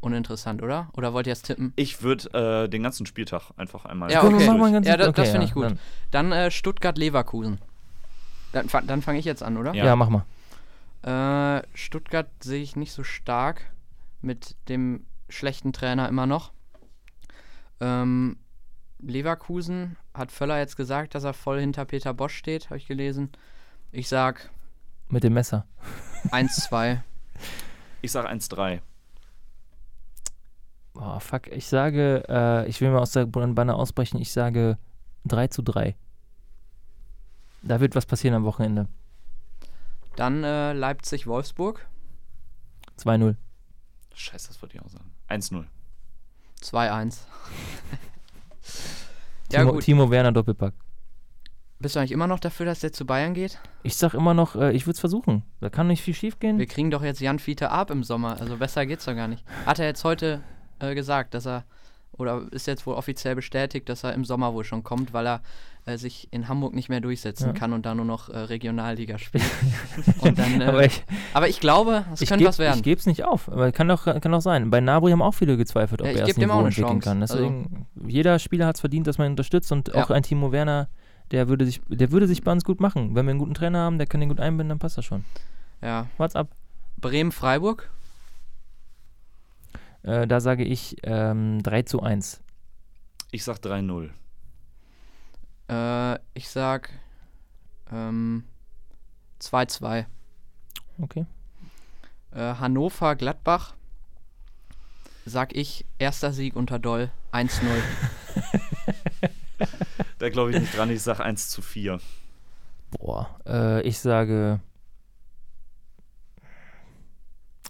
uninteressant, 0.00 0.62
oder? 0.62 0.88
Oder 0.94 1.12
wollt 1.12 1.28
ihr 1.28 1.32
es 1.32 1.42
tippen? 1.42 1.72
Ich 1.76 2.02
würde 2.02 2.64
äh, 2.64 2.68
den 2.68 2.82
ganzen 2.82 3.06
Spieltag 3.06 3.50
einfach 3.56 3.84
einmal. 3.84 4.10
Ja, 4.10 4.24
okay. 4.24 4.46
mach 4.46 4.56
mal 4.56 4.72
ganz 4.72 4.86
Ja, 4.88 4.96
da- 4.96 5.08
okay, 5.08 5.20
das 5.22 5.30
finde 5.30 5.46
ich 5.46 5.52
gut. 5.54 5.64
Dann, 5.64 5.78
Dann 6.10 6.32
äh, 6.32 6.50
Stuttgart-Leverkusen. 6.50 7.60
Dann, 8.52 8.68
fa- 8.68 8.80
dann 8.82 9.02
fange 9.02 9.18
ich 9.18 9.24
jetzt 9.24 9.42
an, 9.42 9.56
oder? 9.56 9.74
Ja. 9.74 9.84
ja. 9.84 9.96
mach 9.96 10.08
mal. 10.08 10.24
Äh, 11.02 11.62
Stuttgart 11.74 12.28
sehe 12.42 12.62
ich 12.62 12.76
nicht 12.76 12.92
so 12.92 13.04
stark 13.04 13.62
mit 14.20 14.56
dem 14.68 15.06
schlechten 15.28 15.72
Trainer 15.72 16.08
immer 16.08 16.26
noch. 16.26 16.52
Ähm, 17.80 18.36
Leverkusen 18.98 19.96
hat 20.12 20.30
Völler 20.32 20.58
jetzt 20.58 20.76
gesagt, 20.76 21.14
dass 21.14 21.24
er 21.24 21.32
voll 21.32 21.60
hinter 21.60 21.84
Peter 21.86 22.12
Bosch 22.12 22.34
steht, 22.36 22.66
habe 22.66 22.76
ich 22.76 22.86
gelesen. 22.86 23.30
Ich 23.92 24.08
sag 24.08 24.50
Mit 25.08 25.24
dem 25.24 25.32
Messer. 25.32 25.64
1-2. 26.30 26.98
Ich 28.02 28.12
sage 28.12 28.28
1-3. 28.28 28.80
Boah, 30.92 31.20
fuck. 31.20 31.46
Ich 31.48 31.66
sage, 31.66 32.24
äh, 32.28 32.68
ich 32.68 32.80
will 32.80 32.90
mal 32.90 32.98
aus 32.98 33.12
der 33.12 33.24
Banner 33.26 33.76
ausbrechen, 33.76 34.20
ich 34.20 34.32
sage 34.32 34.76
3 35.24 35.46
zu 35.48 35.62
3. 35.62 35.94
Da 37.62 37.80
wird 37.80 37.94
was 37.94 38.06
passieren 38.06 38.34
am 38.34 38.44
Wochenende. 38.44 38.88
Dann 40.16 40.44
äh, 40.44 40.72
Leipzig-Wolfsburg 40.72 41.86
2-0. 42.98 43.36
Scheiße, 44.14 44.48
das 44.48 44.62
wollte 44.62 44.76
ich 44.76 44.82
auch 44.82 44.88
sagen. 44.88 45.10
1-0. 45.28 45.64
2-1. 46.62 47.18
ja, 49.52 49.60
Timo, 49.60 49.72
gut. 49.72 49.82
Timo 49.82 50.10
Werner 50.10 50.32
Doppelpack. 50.32 50.74
Bist 51.78 51.96
du 51.96 52.00
eigentlich 52.00 52.12
immer 52.12 52.26
noch 52.26 52.40
dafür, 52.40 52.66
dass 52.66 52.80
der 52.80 52.92
zu 52.92 53.06
Bayern 53.06 53.32
geht? 53.32 53.58
Ich 53.82 53.96
sag 53.96 54.12
immer 54.12 54.34
noch, 54.34 54.54
äh, 54.54 54.72
ich 54.72 54.86
würde 54.86 54.96
es 54.96 55.00
versuchen. 55.00 55.44
Da 55.60 55.70
kann 55.70 55.86
nicht 55.86 56.02
viel 56.02 56.12
schief 56.12 56.38
gehen. 56.38 56.58
Wir 56.58 56.66
kriegen 56.66 56.90
doch 56.90 57.02
jetzt 57.02 57.20
Jan 57.20 57.38
Fiete 57.38 57.70
ab 57.70 57.90
im 57.90 58.04
Sommer. 58.04 58.38
Also 58.38 58.58
besser 58.58 58.84
geht's 58.84 59.06
doch 59.06 59.14
gar 59.14 59.28
nicht. 59.28 59.44
Hat 59.64 59.78
er 59.78 59.86
jetzt 59.86 60.04
heute 60.04 60.42
äh, 60.78 60.94
gesagt, 60.94 61.32
dass 61.32 61.46
er, 61.46 61.64
oder 62.12 62.42
ist 62.50 62.66
jetzt 62.66 62.86
wohl 62.86 62.94
offiziell 62.94 63.34
bestätigt, 63.34 63.88
dass 63.88 64.04
er 64.04 64.12
im 64.14 64.24
Sommer 64.24 64.52
wohl 64.54 64.64
schon 64.64 64.82
kommt, 64.82 65.12
weil 65.12 65.26
er 65.26 65.40
äh, 65.86 65.96
sich 65.96 66.28
in 66.32 66.48
Hamburg 66.48 66.74
nicht 66.74 66.88
mehr 66.90 67.00
durchsetzen 67.00 67.46
Ja. 67.48 67.52
kann 67.54 67.72
und 67.72 67.86
da 67.86 67.94
nur 67.94 68.04
noch 68.04 68.28
äh, 68.28 68.36
Regionalliga 68.38 69.16
spielt. 69.18 69.44
dann, 70.36 70.60
äh, 70.60 70.64
aber 70.64 70.84
ich, 70.84 71.02
aber 71.32 71.48
ich 71.48 71.60
glaube, 71.60 72.04
es 72.12 72.20
könnte 72.20 72.44
geb- 72.44 72.48
was 72.48 72.58
werden. 72.58 72.76
Ich 72.76 72.82
gebe 72.82 72.98
es 72.98 73.06
nicht 73.06 73.24
auf, 73.24 73.48
aber 73.50 73.72
kann 73.72 73.88
doch, 73.88 74.04
kann 74.04 74.32
doch 74.32 74.42
sein. 74.42 74.70
Bei 74.70 74.80
Nabri 74.80 75.12
haben 75.12 75.22
auch 75.22 75.32
viele 75.34 75.56
gezweifelt, 75.56 76.02
ob 76.02 76.08
Ja, 76.08 76.12
er 76.12 76.26
Niveau 76.26 76.58
eine 76.58 76.68
entwickeln 76.68 77.00
kann. 77.00 77.22
Also- 77.22 77.36
Deswegen, 77.36 77.86
jeder 78.06 78.38
Spieler 78.38 78.66
hat 78.66 78.74
es 78.76 78.80
verdient, 78.80 79.06
dass 79.06 79.16
man 79.16 79.28
ihn 79.28 79.32
unterstützt 79.32 79.72
und 79.72 79.88
Ja. 79.88 80.04
auch 80.04 80.10
ein 80.10 80.22
Timo 80.22 80.52
Werner, 80.52 80.88
der 81.30 81.48
würde 81.48 81.64
sich, 81.64 81.80
der 81.88 82.10
würde 82.12 82.26
sich 82.26 82.42
bei 82.42 82.52
uns 82.52 82.64
gut 82.64 82.80
machen. 82.80 83.14
Wenn 83.14 83.24
wir 83.24 83.30
einen 83.30 83.38
guten 83.38 83.54
Trainer 83.54 83.78
haben, 83.78 83.96
der 83.98 84.06
kann 84.06 84.20
den 84.20 84.28
gut 84.28 84.40
einbinden, 84.40 84.68
dann 84.70 84.78
passt 84.78 84.98
das 84.98 85.04
schon. 85.06 85.24
ja. 85.80 86.06
What's 86.18 86.36
up? 86.36 86.48
Bremen-Freiburg? 87.00 87.88
Äh, 90.02 90.26
da 90.26 90.40
sage 90.40 90.64
ich 90.64 90.96
ähm, 91.02 91.62
3 91.62 91.82
zu 91.82 92.02
1. 92.02 92.40
Ich 93.30 93.44
sag 93.44 93.58
3-0. 93.58 94.10
Äh, 95.68 96.18
ich 96.34 96.48
sag 96.48 96.90
ähm, 97.92 98.44
2-2. 99.40 100.06
Okay. 101.00 101.26
Äh, 102.32 102.54
Hannover-Gladbach 102.54 103.74
sag 105.24 105.54
ich 105.54 105.84
Erster 105.98 106.32
Sieg 106.32 106.56
unter 106.56 106.78
Doll, 106.78 107.10
1-0. 107.32 107.60
Da 110.20 110.28
glaube 110.28 110.50
ich 110.50 110.60
nicht 110.60 110.76
dran, 110.76 110.90
ich 110.90 111.00
sage 111.00 111.24
1 111.24 111.48
zu 111.48 111.62
4. 111.62 111.98
Boah, 112.90 113.40
äh, 113.46 113.80
ich 113.88 113.98
sage. 113.98 114.60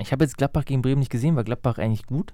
Ich 0.00 0.12
habe 0.12 0.24
jetzt 0.24 0.36
Gladbach 0.38 0.64
gegen 0.64 0.82
Bremen 0.82 0.98
nicht 1.00 1.10
gesehen. 1.10 1.36
War 1.36 1.44
Gladbach 1.44 1.78
eigentlich 1.78 2.06
gut? 2.06 2.32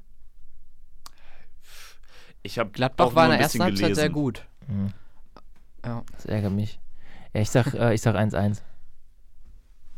Ich 2.43 2.59
habe 2.59 2.71
Gladbach 2.71 3.07
auch 3.07 3.15
war 3.15 3.25
in 3.25 3.33
der 3.33 3.41
ersten 3.41 3.63
Halbzeit 3.63 3.95
sehr 3.97 4.09
gut. 4.09 4.47
Hm, 4.67 4.93
Ja, 5.85 6.05
das 6.13 6.27
ärgert 6.27 6.53
mich. 6.53 6.79
Ja, 7.35 7.41
ich 7.41 7.51
sag, 7.51 7.75
äh, 7.75 7.93
ich 7.93 8.01
sag 8.01 8.15
1-1. 8.15 8.63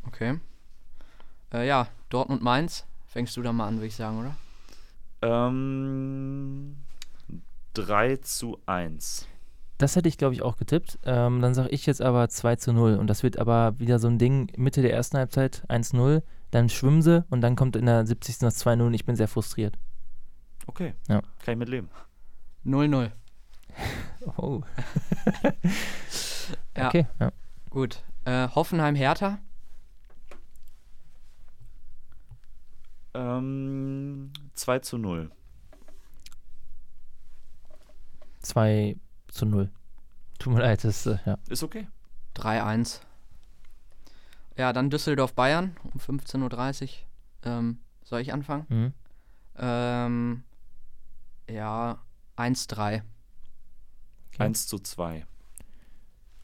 okay. 0.07 0.41
Äh, 1.53 1.67
ja, 1.67 1.89
Dortmund-Mainz. 2.09 2.87
Fängst 3.07 3.37
du 3.37 3.43
da 3.43 3.53
mal 3.53 3.67
an, 3.69 3.77
würde 3.77 3.87
ich 3.87 3.97
sagen, 3.97 4.19
oder? 4.19 4.37
Ähm, 5.23 6.77
3 7.75 8.17
zu 8.17 8.59
1. 8.67 9.27
Das 9.79 9.95
hätte 9.97 10.09
ich, 10.09 10.19
glaube 10.19 10.35
ich, 10.35 10.43
auch 10.43 10.57
getippt. 10.57 10.99
Ähm, 11.05 11.41
dann 11.41 11.55
sage 11.55 11.69
ich 11.71 11.87
jetzt 11.87 12.03
aber 12.03 12.29
2 12.29 12.57
zu 12.57 12.73
0. 12.73 12.97
Und 12.97 13.07
das 13.09 13.23
wird 13.23 13.39
aber 13.39 13.79
wieder 13.79 13.99
so 13.99 14.09
ein 14.09 14.19
Ding, 14.19 14.51
Mitte 14.57 14.83
der 14.83 14.93
ersten 14.93 15.17
Halbzeit 15.19 15.65
1-0. 15.69 16.23
Dann 16.51 16.69
schwimmen 16.69 17.03
sie 17.03 17.25
und 17.31 17.41
dann 17.43 17.57
kommt 17.57 17.77
in 17.77 17.87
der 17.87 18.07
70. 18.07 18.39
das 18.39 18.65
2-0 18.65 18.87
und 18.87 18.95
ich 18.95 19.05
bin 19.05 19.17
sehr 19.17 19.29
frustriert. 19.29 19.77
Okay, 20.67 20.95
Ja. 21.09 21.21
kann 21.45 21.53
ich 21.53 21.59
mit 21.59 21.69
leben. 21.69 21.89
0-0. 22.65 23.11
Oh. 24.37 24.63
Ja, 26.77 26.89
Okay, 26.89 27.07
ja. 27.21 27.31
gut. 27.71 28.03
Äh, 28.25 28.49
Hoffenheim-Hertha. 28.49 29.39
Ähm, 33.15 34.33
2 34.55 34.79
zu 34.81 34.99
0. 34.99 35.31
2 38.41 38.97
zu 39.29 39.47
0. 39.47 39.71
Tut 40.39 40.53
mir 40.53 40.61
leid, 40.61 40.85
das 40.85 41.05
ist, 41.05 41.07
äh, 41.07 41.19
ja. 41.27 41.39
Ist 41.49 41.63
okay. 41.63 41.89
3-1. 42.37 43.01
Ja, 44.59 44.73
dann 44.73 44.91
Düsseldorf-Bayern 44.91 45.77
um 45.85 46.01
15.30 46.01 46.83
Uhr. 46.83 46.89
Ähm, 47.45 47.79
soll 48.03 48.21
ich 48.21 48.33
anfangen? 48.33 48.67
Mhm. 48.69 48.93
Ähm, 49.57 50.43
ja, 51.49 51.99
1-3. 52.37 53.03
Okay. 54.33 54.43
1 54.43 54.67
zu 54.67 54.81
2. 54.81 55.25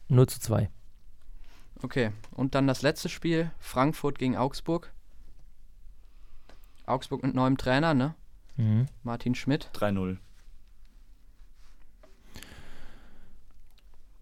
0 0.07 0.27
zu 0.27 0.39
2. 0.39 0.69
Okay, 1.81 2.13
und 2.31 2.55
dann 2.55 2.67
das 2.67 2.81
letzte 2.81 3.09
Spiel, 3.09 3.51
Frankfurt 3.59 4.17
gegen 4.17 4.37
Augsburg. 4.37 4.93
Augsburg 6.85 7.21
mit 7.21 7.35
neuem 7.35 7.57
Trainer, 7.57 7.93
ne? 7.93 8.15
Mhm. 8.55 8.85
Martin 9.03 9.35
Schmidt. 9.35 9.69
3-0. 9.73 10.17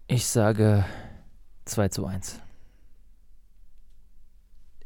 Ich 0.08 0.26
sage 0.26 0.84
2 1.64 1.88
zu 1.88 2.06
1. 2.06 2.40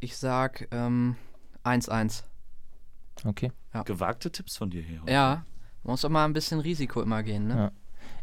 Ich 0.00 0.16
sag 0.16 0.68
ähm, 0.70 1.16
1-1. 1.64 2.22
Okay. 3.24 3.52
Gewagte 3.84 4.30
Tipps 4.30 4.56
von 4.56 4.70
dir 4.70 4.82
hier. 4.82 5.02
heute. 5.02 5.12
Ja, 5.12 5.44
muss 5.82 6.02
doch 6.02 6.08
mal 6.08 6.24
ein 6.24 6.32
bisschen 6.32 6.60
Risiko 6.60 7.02
immer 7.02 7.22
gehen, 7.22 7.48
ne? 7.48 7.54
Ja. 7.56 7.70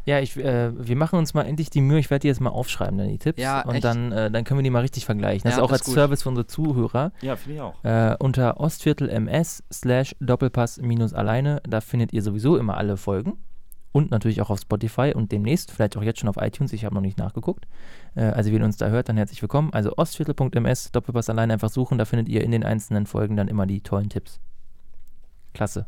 Ja, 0.04 0.20
ich, 0.20 0.36
äh, 0.36 0.70
wir 0.86 0.94
machen 0.94 1.18
uns 1.18 1.34
mal 1.34 1.42
endlich 1.42 1.68
die 1.68 1.80
Mühe. 1.80 1.98
Ich 1.98 2.10
werde 2.10 2.22
die 2.22 2.28
jetzt 2.28 2.40
mal 2.40 2.50
aufschreiben, 2.50 2.96
dann 2.96 3.08
die 3.08 3.18
Tipps. 3.18 3.40
Ja, 3.42 3.62
und 3.62 3.74
echt. 3.74 3.84
dann, 3.84 4.12
äh, 4.12 4.30
dann 4.30 4.44
können 4.44 4.58
wir 4.60 4.62
die 4.62 4.70
mal 4.70 4.82
richtig 4.82 5.04
vergleichen. 5.04 5.42
Das 5.42 5.54
Ja, 5.54 5.58
ist 5.58 5.64
auch 5.64 5.68
das 5.70 5.80
als 5.80 5.80
ist 5.82 5.86
gut. 5.86 5.94
Service 5.94 6.22
für 6.22 6.28
unsere 6.28 6.46
Zuhörer. 6.46 7.12
Ja, 7.22 7.34
finde 7.34 7.56
ich 7.56 7.60
auch. 7.60 7.82
Äh, 7.84 8.14
unter 8.20 8.60
ostviertel.ms 8.60 9.64
slash 9.72 10.14
Doppelpass 10.20 10.78
minus 10.78 11.12
alleine. 11.12 11.60
Da 11.68 11.80
findet 11.80 12.12
ihr 12.12 12.22
sowieso 12.22 12.56
immer 12.56 12.76
alle 12.76 12.96
Folgen. 12.96 13.36
Und 13.92 14.10
natürlich 14.10 14.42
auch 14.42 14.50
auf 14.50 14.60
Spotify 14.60 15.12
und 15.14 15.32
demnächst, 15.32 15.70
vielleicht 15.70 15.96
auch 15.96 16.02
jetzt 16.02 16.20
schon 16.20 16.28
auf 16.28 16.36
iTunes. 16.38 16.72
Ich 16.74 16.84
habe 16.84 16.94
noch 16.94 17.00
nicht 17.00 17.16
nachgeguckt. 17.18 17.66
Äh, 18.14 18.24
also, 18.24 18.52
wenn 18.52 18.58
ihr 18.60 18.64
uns 18.66 18.76
da 18.76 18.88
hört, 18.88 19.08
dann 19.08 19.16
herzlich 19.16 19.40
willkommen. 19.40 19.72
Also, 19.72 19.96
ostviertel.ms, 19.96 20.92
Doppelpass 20.92 21.30
alleine 21.30 21.54
einfach 21.54 21.70
suchen. 21.70 21.96
Da 21.96 22.04
findet 22.04 22.28
ihr 22.28 22.42
in 22.44 22.50
den 22.50 22.62
einzelnen 22.64 23.06
Folgen 23.06 23.36
dann 23.36 23.48
immer 23.48 23.66
die 23.66 23.80
tollen 23.80 24.10
Tipps. 24.10 24.38
Klasse. 25.54 25.86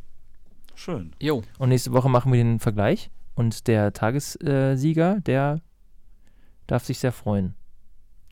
Schön. 0.74 1.12
Jo, 1.20 1.42
Und 1.58 1.68
nächste 1.68 1.92
Woche 1.92 2.08
machen 2.08 2.32
wir 2.32 2.42
den 2.42 2.60
Vergleich. 2.60 3.10
Und 3.34 3.66
der 3.66 3.92
Tagessieger, 3.92 5.20
der 5.20 5.60
darf 6.66 6.84
sich 6.84 6.98
sehr 7.00 7.12
freuen. 7.12 7.54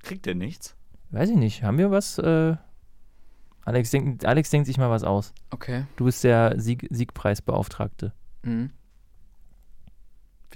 Kriegt 0.03 0.27
der 0.27 0.35
nichts? 0.35 0.75
Weiß 1.11 1.29
ich 1.31 1.37
nicht. 1.37 1.63
Haben 1.63 1.79
wir 1.79 1.91
was? 1.91 2.19
Äh, 2.19 2.57
Alex, 3.65 3.91
denkt, 3.91 4.25
Alex 4.25 4.51
denkt 4.51 4.67
sich 4.67 4.79
mal 4.79 4.91
was 4.91 5.03
aus. 5.03 5.35
okay. 5.51 5.85
Du 5.97 6.05
bist 6.05 6.23
der 6.25 6.55
Sieg, 6.61 6.87
Siegpreisbeauftragte. 6.91 8.13
Mhm. 8.43 8.71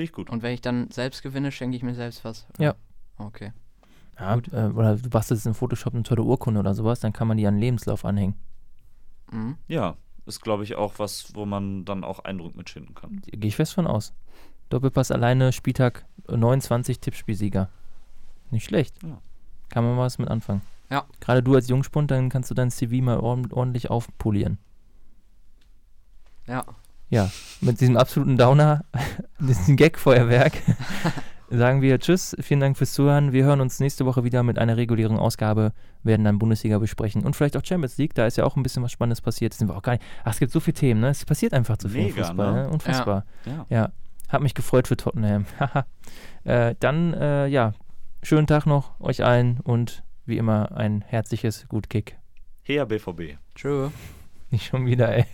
Finde 0.01 0.09
ich 0.09 0.13
gut. 0.15 0.31
Und 0.31 0.43
wenn 0.43 0.55
ich 0.55 0.63
dann 0.63 0.91
selbst 0.91 1.23
gewinne, 1.23 1.53
schenke 1.53 1.77
ich 1.77 1.83
mir 1.83 1.95
selbst 1.95 2.25
was. 2.25 2.47
Ja. 2.59 2.75
Okay. 3.19 3.53
Ja, 4.19 4.39
äh, 4.51 4.71
oder 4.73 4.97
du 4.97 5.11
bastelst 5.11 5.45
in 5.45 5.53
Photoshop 5.53 5.93
eine 5.93 6.05
tolle 6.05 6.23
Urkunde 6.23 6.59
oder 6.59 6.73
sowas, 6.73 7.01
dann 7.01 7.13
kann 7.13 7.29
man 7.29 7.37
die 7.37 7.47
an 7.47 7.57
den 7.57 7.61
Lebenslauf 7.61 8.07
anhängen. 8.07 8.35
Mhm. 9.31 9.59
Ja, 9.69 9.99
ist 10.25 10.41
glaube 10.41 10.65
ich 10.65 10.75
auch 10.77 10.99
was, 10.99 11.35
wo 11.35 11.45
man 11.45 11.85
dann 11.85 12.03
auch 12.03 12.21
Eindruck 12.21 12.57
mitschinden 12.57 12.95
kann. 12.95 13.21
Gehe 13.27 13.49
ich 13.49 13.57
fest 13.57 13.75
von 13.75 13.87
aus. 13.87 14.15
Doppelpass 14.71 15.11
alleine, 15.11 15.53
Spieltag 15.53 16.07
29, 16.29 16.99
Tippspielsieger. 17.01 17.69
Nicht 18.51 18.65
schlecht. 18.65 19.03
Ja. 19.03 19.21
Kann 19.69 19.85
man 19.85 19.99
was 19.99 20.17
mit 20.17 20.31
anfangen. 20.31 20.63
Ja. 20.89 21.05
Gerade 21.21 21.43
du 21.43 21.57
als 21.57 21.69
Jungspund, 21.69 22.11
dann 22.11 22.31
kannst 22.31 22.51
du 22.51 22.55
dein 22.55 22.71
CV 22.71 23.03
mal 23.03 23.21
ordentlich 23.21 23.91
aufpolieren. 23.91 24.57
Ja. 26.47 26.65
Ja, 27.11 27.29
mit 27.61 27.81
diesem 27.81 27.97
absoluten 27.97 28.37
Downer, 28.37 28.85
diesem 29.41 29.75
Gag-Feuerwerk, 29.77 30.53
sagen 31.51 31.83
wir 31.83 31.99
Tschüss, 31.99 32.37
vielen 32.41 32.61
Dank 32.61 32.79
fürs 32.79 32.93
Zuhören. 32.93 33.33
Wir 33.33 33.43
hören 33.45 33.61
uns 33.61 33.81
nächste 33.81 34.07
Woche 34.07 34.23
wieder 34.23 34.45
mit 34.45 34.61
einer 34.61 34.77
regulären 34.77 35.19
Ausgabe, 35.19 35.73
werden 36.05 36.25
dann 36.25 36.39
Bundesliga 36.39 36.79
besprechen 36.79 37.25
und 37.25 37.35
vielleicht 37.35 37.57
auch 37.57 37.65
Champions 37.65 37.99
League, 37.99 38.15
da 38.15 38.27
ist 38.27 38.37
ja 38.37 38.45
auch 38.45 38.55
ein 38.57 38.63
bisschen 38.63 38.85
was 38.85 38.93
Spannendes 38.93 39.21
passiert. 39.21 39.53
Das 39.53 39.59
sind 39.59 39.67
wir 39.69 39.77
auch 39.77 39.83
gar 39.83 39.95
nicht. 39.95 40.05
Ach, 40.23 40.33
es 40.33 40.39
gibt 40.39 40.53
so 40.53 40.61
viele 40.61 40.75
Themen, 40.75 41.01
ne? 41.01 41.09
Es 41.09 41.25
passiert 41.25 41.53
einfach 41.53 41.77
zu 41.79 41.89
viel 41.89 42.03
im 42.03 42.15
Mega, 42.15 42.27
Fußball, 42.29 42.53
ne? 42.53 42.63
ne? 42.63 42.71
Unfassbar. 42.71 43.25
Ja. 43.45 43.67
Ja, 43.69 43.93
hat 44.29 44.41
mich 44.41 44.55
gefreut 44.55 44.87
für 44.87 44.97
Tottenham. 44.97 45.47
Haha. 45.59 45.87
äh, 46.45 46.77
dann, 46.79 47.13
äh, 47.15 47.49
ja, 47.49 47.73
schönen 48.23 48.47
Tag 48.47 48.67
noch 48.67 49.01
euch 49.01 49.25
allen 49.25 49.59
und 49.59 50.05
wie 50.27 50.39
immer 50.39 50.77
ein 50.77 51.03
herzliches 51.05 51.67
Gutkick. 51.67 52.17
Her 52.63 52.87
BVB. 52.87 53.39
Tschö. 53.57 53.89
Nicht 54.51 54.67
schon 54.67 54.87
wieder, 54.87 55.13
ey. 55.13 55.25